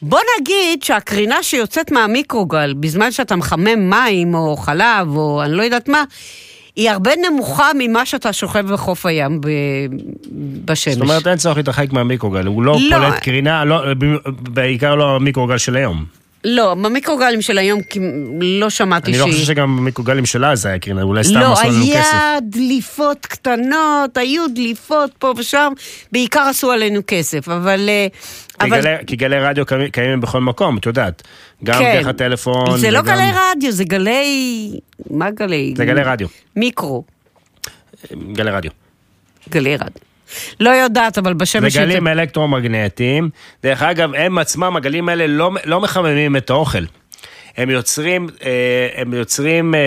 בוא 0.01 0.19
נגיד 0.39 0.83
שהקרינה 0.83 1.43
שיוצאת 1.43 1.91
מהמיקרוגל, 1.91 2.73
בזמן 2.73 3.11
שאתה 3.11 3.35
מחמם 3.35 3.89
מים 3.89 4.33
או 4.33 4.57
חלב 4.57 5.15
או 5.15 5.43
אני 5.43 5.53
לא 5.53 5.63
יודעת 5.63 5.89
מה, 5.89 6.03
היא 6.75 6.89
הרבה 6.89 7.11
נמוכה 7.29 7.71
ממה 7.77 8.05
שאתה 8.05 8.33
שוכב 8.33 8.73
בחוף 8.73 9.05
הים 9.05 9.41
ב... 9.41 9.47
בשמש. 10.65 10.93
זאת 10.93 11.01
אומרת, 11.01 11.27
אין 11.27 11.37
צורך 11.37 11.57
להתרחק 11.57 11.93
מהמיקרוגל, 11.93 12.45
הוא 12.45 12.63
לא 12.63 12.77
לא. 12.89 12.97
פולט 12.97 13.19
קרינה, 13.19 13.65
לא, 13.65 13.81
בעיקר 14.29 14.95
לא 14.95 15.15
המיקרוגל 15.15 15.57
של 15.57 15.75
היום. 15.75 16.18
לא, 16.43 16.73
במיקרוגלים 16.73 17.41
של 17.41 17.57
היום 17.57 17.81
כי 17.83 17.99
לא 18.41 18.69
שמעתי 18.69 19.11
אני 19.11 19.17
שהיא... 19.17 19.27
לא 19.27 19.33
חושב 19.33 19.45
שגם 19.45 19.77
במיקרוגלים 19.77 20.25
של 20.25 20.45
אז 20.45 20.65
היה 20.65 20.79
קרינה, 20.79 21.01
אולי 21.01 21.23
סתם 21.23 21.33
לא, 21.39 21.53
עשו 21.53 21.63
לנו 21.67 21.85
כסף. 21.85 22.13
היה 22.13 22.37
דליפות 22.41 23.25
קטנות, 23.25 24.17
היו 24.17 24.43
דליפות 24.55 25.11
פה 25.19 25.33
ושם, 25.37 25.73
בעיקר 26.11 26.39
עשו 26.39 26.71
עלינו 26.71 27.01
כסף, 27.07 27.49
אבל... 27.49 27.89
אה, 27.89 28.07
כי 28.59 28.67
אבל 28.67 28.81
גלי- 28.81 29.05
כי 29.07 29.15
גלי 29.15 29.39
רדיו 29.39 29.63
קיימים- 29.91 30.21
בכל 30.21 30.41
מקום, 30.41 30.77
את 30.77 30.85
יודעת. 30.85 31.21
גם 31.63 31.79
כן. 31.79 31.93
דרך 31.97 32.07
הטלפון. 32.07 32.77
זה 32.77 32.91
לא 32.91 33.01
גלי 33.01 33.31
רדיו, 33.33 33.71
זה 33.71 33.83
גלי... 33.83 34.71
מה 35.09 35.31
גלי? 35.31 35.73
זה 35.77 35.85
גלי 35.85 36.01
רדיו. 36.03 36.27
מיקרו, 36.55 37.03
גלי 38.33 38.51
רדיו. 38.51 38.71
גלי 39.49 39.75
רדיו. 39.75 40.08
לא 40.59 40.69
יודעת, 40.69 41.17
אבל 41.17 41.33
בשמש... 41.33 41.73
זה 41.73 41.79
גלים 41.79 42.07
אלקטרומגנטיים. 42.07 43.29
דרך 43.63 43.81
אגב, 43.81 44.13
הם 44.13 44.37
עצמם, 44.37 44.75
הגלים 44.75 45.09
האלה 45.09 45.27
לא, 45.27 45.51
לא 45.65 45.81
מחממים 45.81 46.35
את 46.35 46.49
האוכל. 46.49 46.83
הם 47.57 47.69
יוצרים, 47.69 48.27
אה, 48.43 48.87
הם 48.95 49.13
יוצרים, 49.13 49.75
אה, 49.75 49.79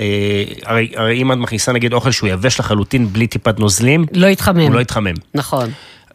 אה, 0.00 0.44
הרי, 0.64 0.92
הרי 0.96 1.22
אם 1.22 1.32
את 1.32 1.36
מכניסה 1.36 1.72
נגיד 1.72 1.92
אוכל 1.92 2.10
שהוא 2.10 2.28
יבש 2.28 2.60
לחלוטין 2.60 3.12
בלי 3.12 3.26
טיפת 3.26 3.58
נוזלים, 3.58 4.04
לא 4.12 4.26
יתחמם. 4.26 4.60
הוא 4.60 4.74
לא 4.74 4.80
יתחמם. 4.80 5.14
נכון. 5.34 5.70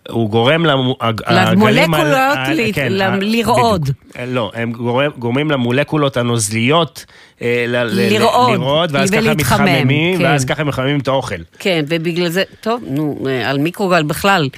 הוא 0.10 0.30
גורם 0.30 0.66
למולקולות 0.66 0.98
הגלים 1.02 1.94
ה- 1.94 2.54
ל- 2.54 2.72
כן, 2.74 2.94
לרעוד. 3.22 3.90
אה, 4.18 4.26
לא, 4.26 4.52
הם 4.54 4.72
גורם- 4.72 5.12
גורמים 5.20 5.52
למולקולות 5.52 6.18
הנוזליות 6.18 7.06
אה, 7.42 7.66
לרעוד 7.68 8.90
ואז 8.94 9.12
ככה 9.12 9.34
מתחממים, 9.34 10.18
כן. 10.18 10.24
ואז 10.24 10.46
ככה 10.46 10.64
מחממים 10.64 11.00
את 11.00 11.08
האוכל. 11.08 11.36
כן, 11.60 11.86
ובגלל 11.88 12.30
זה, 12.30 12.44
טוב, 12.62 12.82
נו, 12.88 13.18
אה, 13.28 13.50
על 13.50 13.58
מיקרוגל 13.58 14.04
בכלל. 14.04 14.50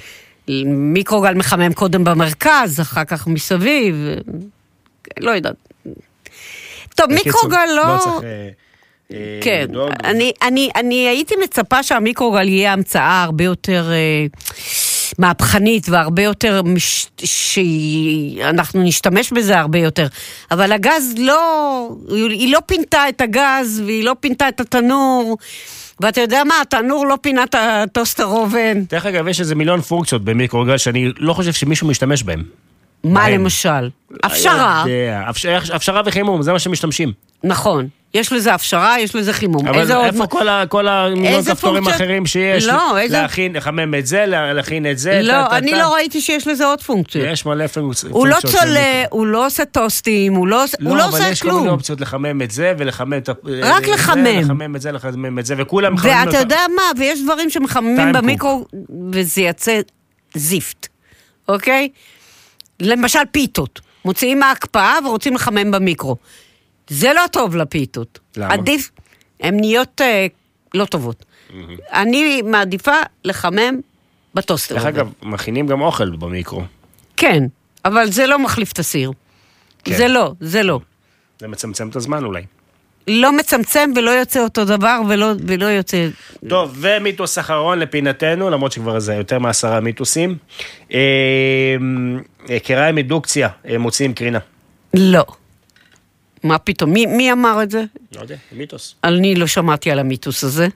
מיקרוגל 0.67 1.33
מחמם 1.33 1.73
קודם 1.73 2.03
במרכז, 2.03 2.79
אחר 2.81 3.03
כך 3.03 3.27
מסביב, 3.27 3.95
אה, 4.07 4.13
לא 5.19 5.31
יודעת. 5.31 5.55
טוב, 6.95 7.11
מיקרוגל 7.11 7.65
לא... 7.75 7.83
לא 7.93 7.97
צריך... 7.99 8.23
אה, 8.23 8.49
אה, 9.13 9.39
כן. 9.41 9.65
אני, 10.03 10.31
אני, 10.41 10.69
אני 10.75 11.07
הייתי 11.07 11.35
מצפה 11.43 11.83
שהמיקרוגל 11.83 12.47
יהיה 12.47 12.73
המצאה 12.73 13.23
הרבה 13.23 13.43
יותר 13.43 13.91
אה, 13.91 14.25
מהפכנית 15.17 15.89
והרבה 15.89 16.21
יותר, 16.21 16.61
מש, 16.65 17.07
שאנחנו 17.23 18.83
נשתמש 18.83 19.33
בזה 19.33 19.59
הרבה 19.59 19.79
יותר. 19.79 20.07
אבל 20.51 20.71
הגז 20.71 21.13
לא, 21.17 21.89
היא 22.09 22.53
לא 22.53 22.59
פינתה 22.65 23.09
את 23.09 23.21
הגז 23.21 23.83
והיא 23.85 24.03
לא 24.03 24.15
פינתה 24.19 24.49
את 24.49 24.59
התנור. 24.59 25.37
ואתה 25.99 26.21
יודע 26.21 26.43
מה, 26.43 26.53
התנור 26.61 27.07
לא 27.07 27.17
פינה 27.21 27.43
את 27.43 27.55
הטוסטר 27.55 28.25
אובן. 28.25 28.83
דרך 28.89 29.05
אגב, 29.05 29.27
יש 29.27 29.39
איזה 29.39 29.55
מיליון 29.55 29.81
פונקציות 29.81 30.23
במיקרוגל 30.23 30.77
שאני 30.77 31.11
לא 31.17 31.33
חושב 31.33 31.53
שמישהו 31.53 31.87
משתמש 31.87 32.23
בהם. 32.23 32.43
מה. 33.03 33.29
למשל? 33.29 33.89
הפשרה. 34.23 34.83
לא 35.45 35.57
הפשרה 35.73 36.01
וחימום, 36.05 36.41
זה 36.41 36.51
מה 36.51 36.59
שמשתמשים. 36.59 37.11
נכון. 37.43 37.87
יש 38.13 38.33
לזה 38.33 38.53
הפשרה, 38.53 38.99
יש 38.99 39.15
לזה 39.15 39.33
חימום. 39.33 39.67
אבל 39.67 39.79
איזה 39.79 39.95
עוד 39.95 40.05
איפה 40.05 40.23
מ- 40.23 40.27
כל 40.27 40.47
ה- 40.47 40.63
כל 40.69 40.87
המיליון 40.87 41.25
איזה 41.33 41.51
כפתורים 41.51 41.83
פונקציה- 41.83 41.93
האחרים 42.01 42.25
שיש? 42.25 42.65
לא, 42.65 42.97
איזה- 42.97 43.21
להכין, 43.21 43.55
לחמם 43.55 43.95
את 43.95 44.05
זה, 44.05 44.25
לה- 44.25 44.53
להכין 44.53 44.91
את 44.91 44.97
זה. 44.99 45.19
לא, 45.23 45.33
טה, 45.33 45.47
טה, 45.49 45.57
אני 45.57 45.71
טה. 45.71 45.77
לא 45.77 45.93
ראיתי 45.93 46.21
שיש 46.21 46.47
לזה 46.47 46.65
עוד 46.65 46.81
פונקציות. 46.81 47.25
יש 47.31 47.45
מלא 47.45 47.67
פונקציות. 47.67 48.11
הוא 48.13 48.27
לא 48.27 48.33
פונקציות 48.39 48.63
צולע, 48.63 48.79
הוא 49.09 49.27
לא 49.27 49.45
עושה 49.45 49.65
טוסטים, 49.65 50.33
הוא 50.33 50.47
לא 50.47 50.63
עושה- 50.63 50.77
הוא 50.83 50.97
לא 50.97 51.03
אבל 51.05 51.11
עושה 51.13 51.29
יש 51.29 51.41
כל 51.41 51.47
מיני 51.47 51.59
כלום. 51.61 51.73
אופציות 51.73 52.01
לחמם 52.01 52.41
את 52.41 52.51
זה 52.51 52.73
ולחמם 52.77 53.13
את 53.13 53.29
ה... 53.29 53.33
רק 53.61 53.85
זה, 53.85 53.91
לחמם. 53.91 54.25
לחמם 54.41 54.75
את 54.75 54.81
זה, 54.81 54.91
לחמם 54.91 55.39
את 55.39 55.45
זה, 55.45 55.55
וכולם 55.57 55.93
מחממים 55.93 56.17
ואתה 56.27 56.37
יודע 56.37 56.59
מה, 56.75 56.81
ויש 56.99 57.19
דברים 57.23 57.49
שמחממים 57.49 58.13
במיקרו 58.13 58.65
וזה 59.11 59.41
יצא 59.41 59.79
זיפט, 60.35 60.87
אוקיי? 61.49 61.89
למשל 62.79 63.19
פיתות. 63.31 63.79
מוציאים 64.05 64.39
מההקפאה 64.39 64.93
ורוצים 65.05 65.35
לחמם 65.35 65.71
במיקרו. 65.71 66.15
זה 66.89 67.13
לא 67.13 67.21
טוב 67.31 67.55
לפיתות. 67.55 68.19
למה? 68.37 68.53
עדיף, 68.53 68.91
הן 69.39 69.59
נהיות 69.59 70.01
אה, 70.01 70.27
לא 70.73 70.85
טובות. 70.85 71.25
אני 71.93 72.41
מעדיפה 72.41 72.95
לחמם 73.23 73.79
בטוסטר. 74.33 74.75
דרך 74.75 74.85
אגב, 74.85 75.11
מכינים 75.21 75.67
גם 75.67 75.81
אוכל 75.81 76.09
במיקרו. 76.09 76.63
כן, 77.17 77.43
אבל 77.85 78.11
זה 78.11 78.27
לא 78.27 78.39
מחליף 78.39 78.71
את 78.71 78.79
הסיר. 78.79 79.11
כן. 79.83 79.97
זה 79.97 80.07
לא, 80.07 80.33
זה 80.39 80.63
לא. 80.63 80.79
זה 81.39 81.47
מצמצם 81.47 81.89
את 81.89 81.95
הזמן 81.95 82.23
אולי. 82.23 82.41
לא 83.07 83.37
מצמצם 83.37 83.89
ולא 83.95 84.11
יוצא 84.11 84.43
אותו 84.43 84.65
דבר 84.65 85.01
ולא, 85.09 85.31
ולא 85.47 85.65
יוצא... 85.65 86.07
טוב, 86.49 86.77
ומיתוס 86.81 87.39
אחרון 87.39 87.79
לפינתנו, 87.79 88.49
למרות 88.49 88.71
שכבר 88.71 88.99
זה 88.99 89.13
יותר 89.13 89.39
מעשרה 89.39 89.79
מיתוסים. 89.79 90.37
אה, 90.93 90.99
אה, 92.49 92.59
קריים 92.59 92.97
אינדוקציה 92.97 93.49
אה, 93.69 93.77
מוציאים 93.77 94.13
קרינה. 94.13 94.39
לא. 94.93 95.25
מה 96.43 96.57
פתאום? 96.57 96.93
מי, 96.93 97.05
מי 97.05 97.31
אמר 97.31 97.63
את 97.63 97.71
זה? 97.71 97.83
לא 98.15 98.21
יודע, 98.21 98.35
מיתוס. 98.51 98.95
אני 99.03 99.35
לא 99.35 99.47
שמעתי 99.47 99.91
על 99.91 99.99
המיתוס 99.99 100.43
הזה. 100.43 100.67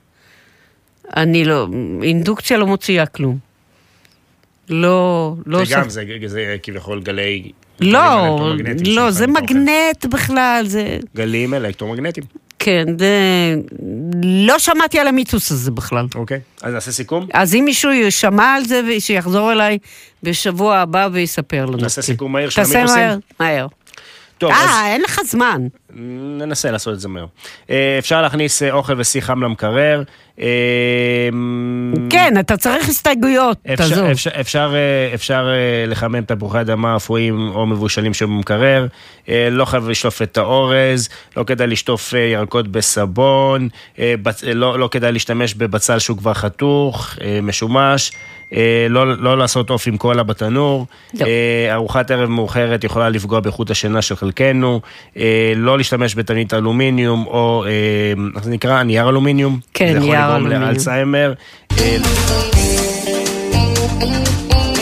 אני 1.15 1.45
לא... 1.45 1.67
אינדוקציה 2.03 2.57
לא 2.57 2.67
מוציאה 2.67 3.05
כלום. 3.05 3.37
לא... 4.69 5.33
לא 5.45 5.65
זה 5.65 5.73
גם, 5.73 5.83
עושה- 5.83 5.89
זה, 5.89 6.27
זה 6.27 6.55
כביכול 6.63 7.01
גלי... 7.01 7.51
לא, 7.79 8.37
לא, 8.85 9.11
זה. 9.11 9.27
מגנט 9.27 10.05
בכלל, 10.05 10.63
זה... 10.67 10.97
גלים 11.15 11.53
אלקטרומגנטיים. 11.53 12.25
כן, 12.59 12.85
זה... 12.99 13.55
לא 14.23 14.59
שמעתי 14.59 14.99
על 14.99 15.07
המיתוס 15.07 15.51
הזה 15.51 15.71
בכלל. 15.71 16.05
אוקיי, 16.15 16.39
אז 16.61 16.73
נעשה 16.73 16.91
סיכום? 16.91 17.27
אז 17.33 17.55
אם 17.55 17.61
מישהו 17.65 17.91
שמע 18.09 18.45
על 18.53 18.65
זה, 18.65 18.81
שיחזור 18.99 19.51
אליי 19.51 19.77
בשבוע 20.23 20.77
הבא 20.77 21.09
ויספר 21.11 21.65
לנו. 21.65 21.77
נעשה. 21.77 22.01
סיכום 22.01 22.31
מהיר 22.31 22.49
של 22.49 22.61
תעשה 22.61 22.79
המיתוסים? 22.79 23.03
מהר, 23.03 23.17
מהר. 23.39 23.67
טוב, 24.41 24.51
אז 24.51 24.69
אה, 24.69 24.93
אין 24.93 25.01
לך 25.01 25.19
זמן. 25.25 25.67
ננסה 26.37 26.71
לעשות 26.71 26.93
את 26.93 26.99
זה 26.99 27.07
מהר. 27.07 27.25
אה, 27.69 27.95
אפשר 27.99 28.21
להכניס 28.21 28.63
אה, 28.63 28.71
אוכל 28.71 28.93
ושיא 28.97 29.21
חם 29.21 29.43
למקרר. 29.43 30.03
אה, 30.39 30.47
כן, 32.09 32.33
אתה 32.39 32.57
צריך 32.57 32.89
הסתייגויות, 32.89 33.57
אפשר, 33.73 33.89
תעזוב. 33.89 34.05
אפשר, 34.05 34.29
אפשר, 34.39 34.73
אפשר 35.13 35.49
לחמם 35.87 36.21
תפוחי 36.21 36.61
אדמה 36.61 36.95
אפויים 36.95 37.51
או 37.55 37.65
מבושלים 37.65 38.13
שבמקרר, 38.13 38.87
לא 39.51 39.65
חייב 39.65 39.89
לשלוף 39.89 40.21
את 40.21 40.37
האורז, 40.37 41.09
לא 41.37 41.43
כדאי 41.43 41.67
לשטוף 41.67 42.13
ירקות 42.13 42.67
בסבון, 42.67 43.69
לא, 44.53 44.79
לא 44.79 44.89
כדאי 44.91 45.11
להשתמש 45.11 45.53
בבצל 45.53 45.99
שהוא 45.99 46.17
כבר 46.17 46.33
חתוך, 46.33 47.15
משומש, 47.43 48.11
לא, 48.89 49.17
לא 49.17 49.37
לעשות 49.37 49.69
עוף 49.69 49.87
עם 49.87 49.97
קולה 49.97 50.23
בתנור, 50.23 50.85
לא. 51.13 51.25
אה, 51.25 51.73
ארוחת 51.73 52.11
ערב 52.11 52.29
מאוחרת 52.29 52.83
יכולה 52.83 53.09
לפגוע 53.09 53.39
באיכות 53.39 53.69
השינה 53.69 54.01
של 54.01 54.15
חלקנו, 54.15 54.81
אה, 55.17 55.53
לא 55.55 55.77
להשתמש 55.77 56.15
בתבנית 56.15 56.53
אלומיניום 56.53 57.25
או, 57.27 57.65
אה, 57.67 57.71
איך 58.35 58.43
זה 58.43 58.51
נקרא? 58.51 58.83
נייר 58.83 59.09
אלומיניום. 59.09 59.59
כן, 59.73 59.85
זה 59.85 59.97
יכול 59.97 60.09
נייר 60.09 60.19
לגרום 60.19 60.35
אלומיניום. 60.35 60.63
לאלצהיימר. 60.63 61.33
אה, 61.79 61.97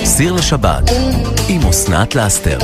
סיר 0.04 0.34
לשבת 0.34 0.92
עם 1.50 1.62
אסנת 1.62 2.16
לאסתר. 2.16 2.58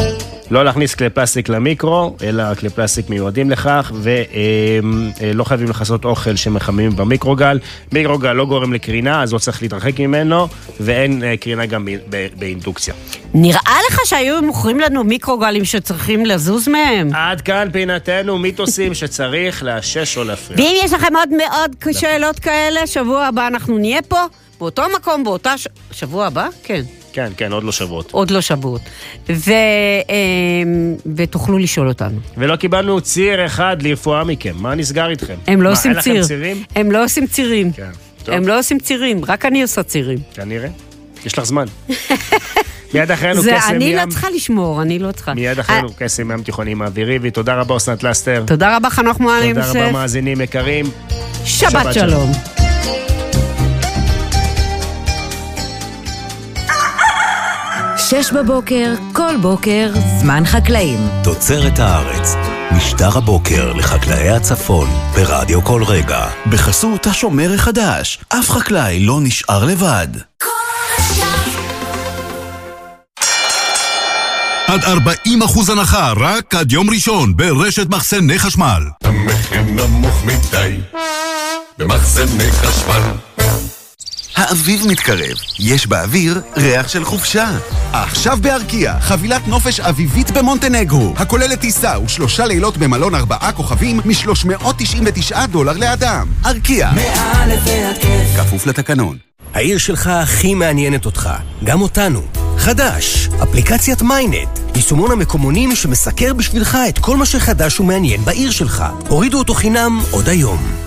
לא 0.52 0.66
להכניס 0.66 0.96
כלי 0.96 1.10
פלסטיק 1.10 1.50
למיקרו, 1.50 2.16
אלא 2.24 2.56
כלי 2.56 2.70
פלסטיק 2.70 3.10
מיועדים 3.10 3.52
לכך, 3.52 3.92
ולא 3.96 5.44
חייבים 5.44 5.70
לכסות 5.70 6.06
אוכל 6.06 6.36
שמחממים 6.36 6.96
במיקרוגל. 6.96 7.60
מיקרוגל 7.92 8.34
לא 8.34 8.46
גורם 8.46 8.74
לקרינה, 8.74 9.24
אז 9.24 9.34
לא 9.34 9.40
צריך 9.40 9.62
להתרחק 9.62 10.00
ממנו, 10.00 10.48
ואין 10.80 11.24
אה, 11.24 11.38
קרינה 11.38 11.66
גם 11.66 11.88
באינדוקציה. 12.36 12.94
נראה 13.34 13.78
לך 13.90 14.00
שהיו 14.06 14.42
מוכרים 14.42 14.80
לנו 14.80 15.04
מיקרוגלים 15.04 15.66
שצריכים 15.66 16.26
לזוז 16.26 16.68
מהם? 16.68 17.10
עד 17.14 17.42
כאן 17.42 17.68
פינתנו 17.72 18.38
מיתוסים 18.38 18.94
שצריך 18.94 19.64
לאשש 19.64 20.18
או 20.18 20.24
להפריע. 20.24 20.60
ואם 20.60 20.76
יש 20.84 20.94
לכם 20.94 21.16
עוד 21.16 21.30
מאוד 21.30 21.76
שאלות 21.92 22.40
כאלה, 22.40 22.88
שבוע 22.88 23.26
הבא 23.26 23.48
אנחנו 23.48 23.78
נהיה 23.78 24.02
פה, 24.02 24.20
באותו 24.60 24.84
מקום, 24.96 25.24
באותה... 25.24 25.58
ש... 25.58 25.68
שבוע 25.92 26.26
הבא? 26.26 26.48
כן. 26.64 26.82
כן, 27.16 27.32
כן, 27.38 27.52
עוד 27.52 27.64
לא 27.64 27.72
שבועות. 27.72 28.12
עוד 28.12 28.32
לא 28.32 28.42
שבועות. 28.42 28.82
ו... 29.30 29.52
אמ, 30.10 30.96
ותוכלו 31.16 31.58
לשאול 31.58 31.88
אותנו. 31.88 32.20
ולא 32.38 32.56
קיבלנו 32.56 33.02
ציר 33.02 33.46
אחד 33.46 33.78
לרפואה 33.82 34.24
מכם, 34.24 34.54
מה 34.56 34.76
נסגר 34.76 35.10
איתכם? 35.10 35.36
הם 35.48 35.62
לא 35.62 35.70
מה, 35.70 35.76
עושים 35.76 35.92
אין 35.92 36.02
ציר. 36.02 36.14
לכם 36.14 36.28
צירים? 36.28 36.64
הם 36.76 36.92
לא 36.92 37.04
עושים 37.04 37.28
צירים. 37.28 37.72
כן. 37.72 37.90
טוב. 38.24 38.36
הם 38.36 38.48
לא 38.48 38.60
עושים 38.60 38.80
צירים, 38.80 39.26
רק 39.28 39.46
אני 39.46 39.62
עושה 39.62 39.84
צירים. 39.84 40.18
כנראה. 40.34 40.68
יש 41.26 41.38
לך 41.38 41.44
זמן. 41.44 41.66
מיד 42.94 43.12
אחרינו 43.12 43.42
זה 43.42 43.52
קסם 43.58 43.70
אני 43.76 43.86
ים. 43.86 43.98
לא 43.98 44.04
צריכה 44.10 44.30
לשמור, 44.30 44.82
אני 44.82 45.00
לא 45.00 45.12
צריכה. 45.12 45.34
מיד 45.34 45.60
אחרינו 45.60 45.88
קסם 45.98 46.32
ים 46.32 46.44
תיכוני 46.44 46.72
עם 46.72 46.82
אווירי, 46.82 47.20
ותודה 47.22 47.56
רבה 47.56 47.78
אסנת 47.78 48.04
לסטר. 48.04 48.44
תודה 48.48 48.76
רבה, 48.78 48.90
חנוך 48.90 49.20
מועלם 49.20 49.54
תודה 49.54 49.70
רבה. 49.70 49.92
מאזינים 49.92 50.42
יקרים. 50.42 50.86
שבת 51.46 51.94
שלום. 51.94 52.65
שש 58.10 58.32
בבוקר, 58.32 58.94
כל 59.14 59.36
בוקר, 59.41 59.91
זמן 60.19 60.44
חקלאים. 60.45 60.99
תוצרת 61.23 61.80
הארץ. 61.80 62.36
משטר 62.72 63.18
הבוקר 63.18 63.73
לחקלאי 63.73 64.30
הצפון 64.30 64.88
ברדיו 65.15 65.64
כל 65.64 65.84
רגע. 65.84 66.27
בחסות 66.49 67.07
השומר 67.07 67.53
החדש, 67.53 68.19
אף 68.30 68.49
חקלאי 68.49 68.99
לא 68.99 69.19
נשאר 69.22 69.65
לבד. 69.65 70.07
עד 74.68 74.82
40% 74.84 75.72
הנחה 75.72 76.14
רק 76.18 76.56
עד 76.56 76.72
יום 76.72 76.90
ראשון 76.90 77.38
ברשת 77.38 77.90
מחסני 77.90 78.40
חשמל. 78.40 78.84
המחיר 79.03 79.61
נמוך 79.61 80.26
מדי 80.26 80.77
במחסני 81.77 82.52
חשמל 82.52 83.02
האביב 84.36 84.88
מתקרב, 84.88 85.38
יש 85.60 85.88
באוויר 85.88 86.41
ריח 86.57 86.88
של 86.88 87.06
חופשה. 87.06 87.49
עכשיו 87.94 88.38
בארקיע, 88.41 88.99
חבילת 88.99 89.48
נופש 89.48 89.80
אביבית 89.80 90.32
במונטנגרו, 90.32 91.14
הכוללת 91.18 91.60
טיסה 91.60 91.99
ושלושה 91.99 92.45
לילות 92.45 92.78
במלון 92.78 93.16
ארבעה 93.16 93.52
כוכבים 93.52 93.98
מ-399 94.06 95.48
דולר 95.52 95.74
לאדם. 95.74 96.28
ארקיע, 96.45 96.91
כפוף 98.38 98.68
לתקנון. 98.68 99.18
העיר 99.53 99.78
שלך 99.78 100.07
הכי 100.07 100.53
מעניינת 100.53 101.06
אותך, 101.06 101.30
גם 101.64 101.82
אותנו. 101.82 102.22
חדש, 102.57 103.30
אפליקציית 103.44 104.02
מיינט, 104.02 104.60
יישומון 104.76 105.12
המקומונים 105.12 105.76
שמסקר 105.76 106.34
בשבילך 106.34 106.78
את 106.90 106.99
כל 106.99 107.18
מה 107.18 107.26
שחדש 107.26 107.80
ומעניין 107.80 108.26
בעיר 108.26 108.52
שלך. 108.52 108.84
הורידו 109.07 109.38
אותו 109.38 109.53
חינם 109.53 109.99
עוד 110.12 110.30
היום. 110.30 110.85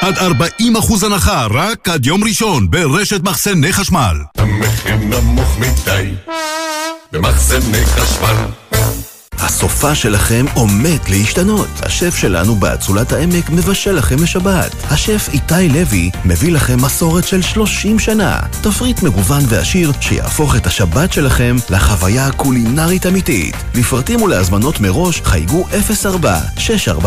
עד 0.00 0.18
40% 0.18 1.06
הנחה 1.06 1.46
רק 1.50 1.88
עד 1.88 2.06
יום 2.06 2.24
ראשון 2.24 2.70
ברשת 2.70 3.20
מחסני 3.22 3.72
חשמל. 3.72 4.16
המחיר 4.36 4.96
נמוך 4.96 5.58
מדי 5.58 6.10
במחסני 7.12 7.86
חשמל 7.86 8.34
הסופה 9.40 9.94
שלכם 9.94 10.44
עומד 10.54 10.98
להשתנות. 11.08 11.68
השף 11.82 12.16
שלנו 12.16 12.54
באצולת 12.54 13.12
העמק 13.12 13.50
מבשל 13.50 13.92
לכם 13.92 14.22
לשבת. 14.22 14.74
השף 14.90 15.28
איתי 15.32 15.68
לוי 15.68 16.10
מביא 16.24 16.52
לכם 16.52 16.76
מסורת 16.82 17.26
של 17.26 17.42
30 17.42 17.98
שנה. 17.98 18.40
תפריט 18.62 19.02
מגוון 19.02 19.42
ועשיר 19.48 19.92
שיהפוך 20.00 20.56
את 20.56 20.66
השבת 20.66 21.12
שלכם 21.12 21.56
לחוויה 21.70 22.30
קולינרית 22.32 23.06
אמיתית. 23.06 23.54
לפרטים 23.74 24.22
ולהזמנות 24.22 24.80
מראש 24.80 25.20
חייגו 25.24 25.66
04-640-2026. 26.96 27.00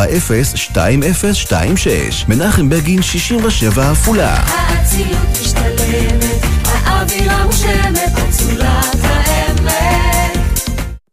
מנחם 2.28 2.70
בגין 2.70 3.02
67 3.02 3.91
עפולה. 3.91 4.36
האצילות 4.36 5.40
משתלמת, 5.41 6.45
האווירה 6.64 7.45
מושלמת, 7.45 8.20
אצולת 8.30 8.95
העמק. 9.03 9.20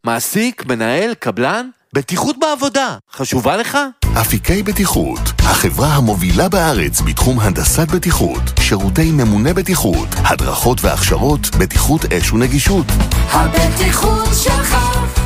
מעסיק, 0.09 0.65
מנהל, 0.65 1.13
קבלן? 1.13 1.69
בטיחות 1.93 2.35
בעבודה. 2.39 2.97
חשובה 3.13 3.57
לך? 3.57 3.77
אפיקי 4.21 4.63
בטיחות, 4.63 5.19
החברה 5.39 5.87
המובילה 5.87 6.49
בארץ 6.49 7.01
בתחום 7.01 7.39
הנדסת 7.39 7.87
בטיחות, 7.87 8.41
שירותי 8.59 9.11
ממונה 9.11 9.53
בטיחות, 9.53 10.07
הדרכות 10.15 10.81
והכשרות, 10.81 11.55
בטיחות 11.59 12.13
אש 12.13 12.31
ונגישות. 12.31 12.85
הבטיחות 13.31 14.29
שלך 14.43 14.77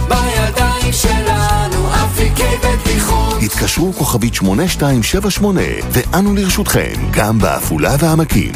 בידיים 0.08 0.94
שלנו, 0.94 1.90
אפיקי 1.94 2.44
בטיחות. 2.64 3.44
התקשרו 3.44 3.94
כוכבית 3.94 4.34
8278 4.34 5.62
ואנו 5.92 6.36
לרשותכם, 6.36 6.94
גם 7.12 7.40
בעפולה 7.40 7.96
והעמקים. 8.00 8.54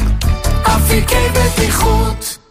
אפיקי 0.62 1.28
בטיחות. 1.34 2.47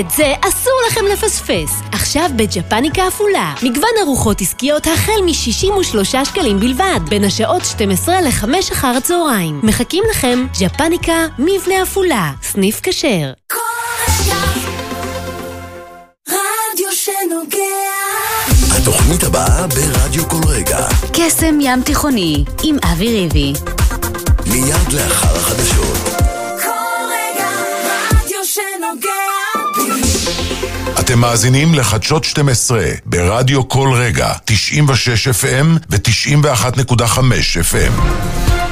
את 0.00 0.10
זה 0.10 0.32
אסור 0.40 0.72
לכם 0.90 1.04
לפספס. 1.12 1.80
עכשיו 1.92 2.30
בג'פניקה 2.36 3.06
עפולה. 3.06 3.54
מגוון 3.62 3.90
ארוחות 4.02 4.40
עסקיות 4.40 4.86
החל 4.86 5.20
מ-63 5.24 6.24
שקלים 6.24 6.60
בלבד, 6.60 7.00
בין 7.08 7.24
השעות 7.24 7.64
12 7.64 8.20
ל-5 8.20 8.72
אחר 8.72 8.88
הצהריים. 8.96 9.60
מחכים 9.62 10.04
לכם, 10.10 10.46
ג'פניקה, 10.60 11.26
מבנה 11.38 11.82
עפולה. 11.82 12.32
סניף 12.42 12.80
כשר. 12.82 13.32
רדיו 16.28 16.88
שנוגע 16.92 17.58
התוכנית 18.76 19.22
הבאה 19.22 19.66
ברדיו 19.66 20.28
כל 20.28 20.40
רגע, 20.48 20.86
קסם 21.12 21.58
ים 21.60 21.82
תיכוני, 21.82 22.44
עם 22.62 22.76
אבי 22.92 23.08
ריבי. 23.08 23.52
מיד 24.46 24.92
לאחר 24.92 25.36
החדשות. 25.36 25.93
אתם 31.04 31.18
מאזינים 31.18 31.74
לחדשות 31.74 32.24
12 32.24 32.84
ברדיו 33.06 33.68
כל 33.68 33.90
רגע, 33.94 34.32
96 34.44 35.28
FM 35.28 35.66
ו-91.5 35.90 37.18
FM. 37.72 38.63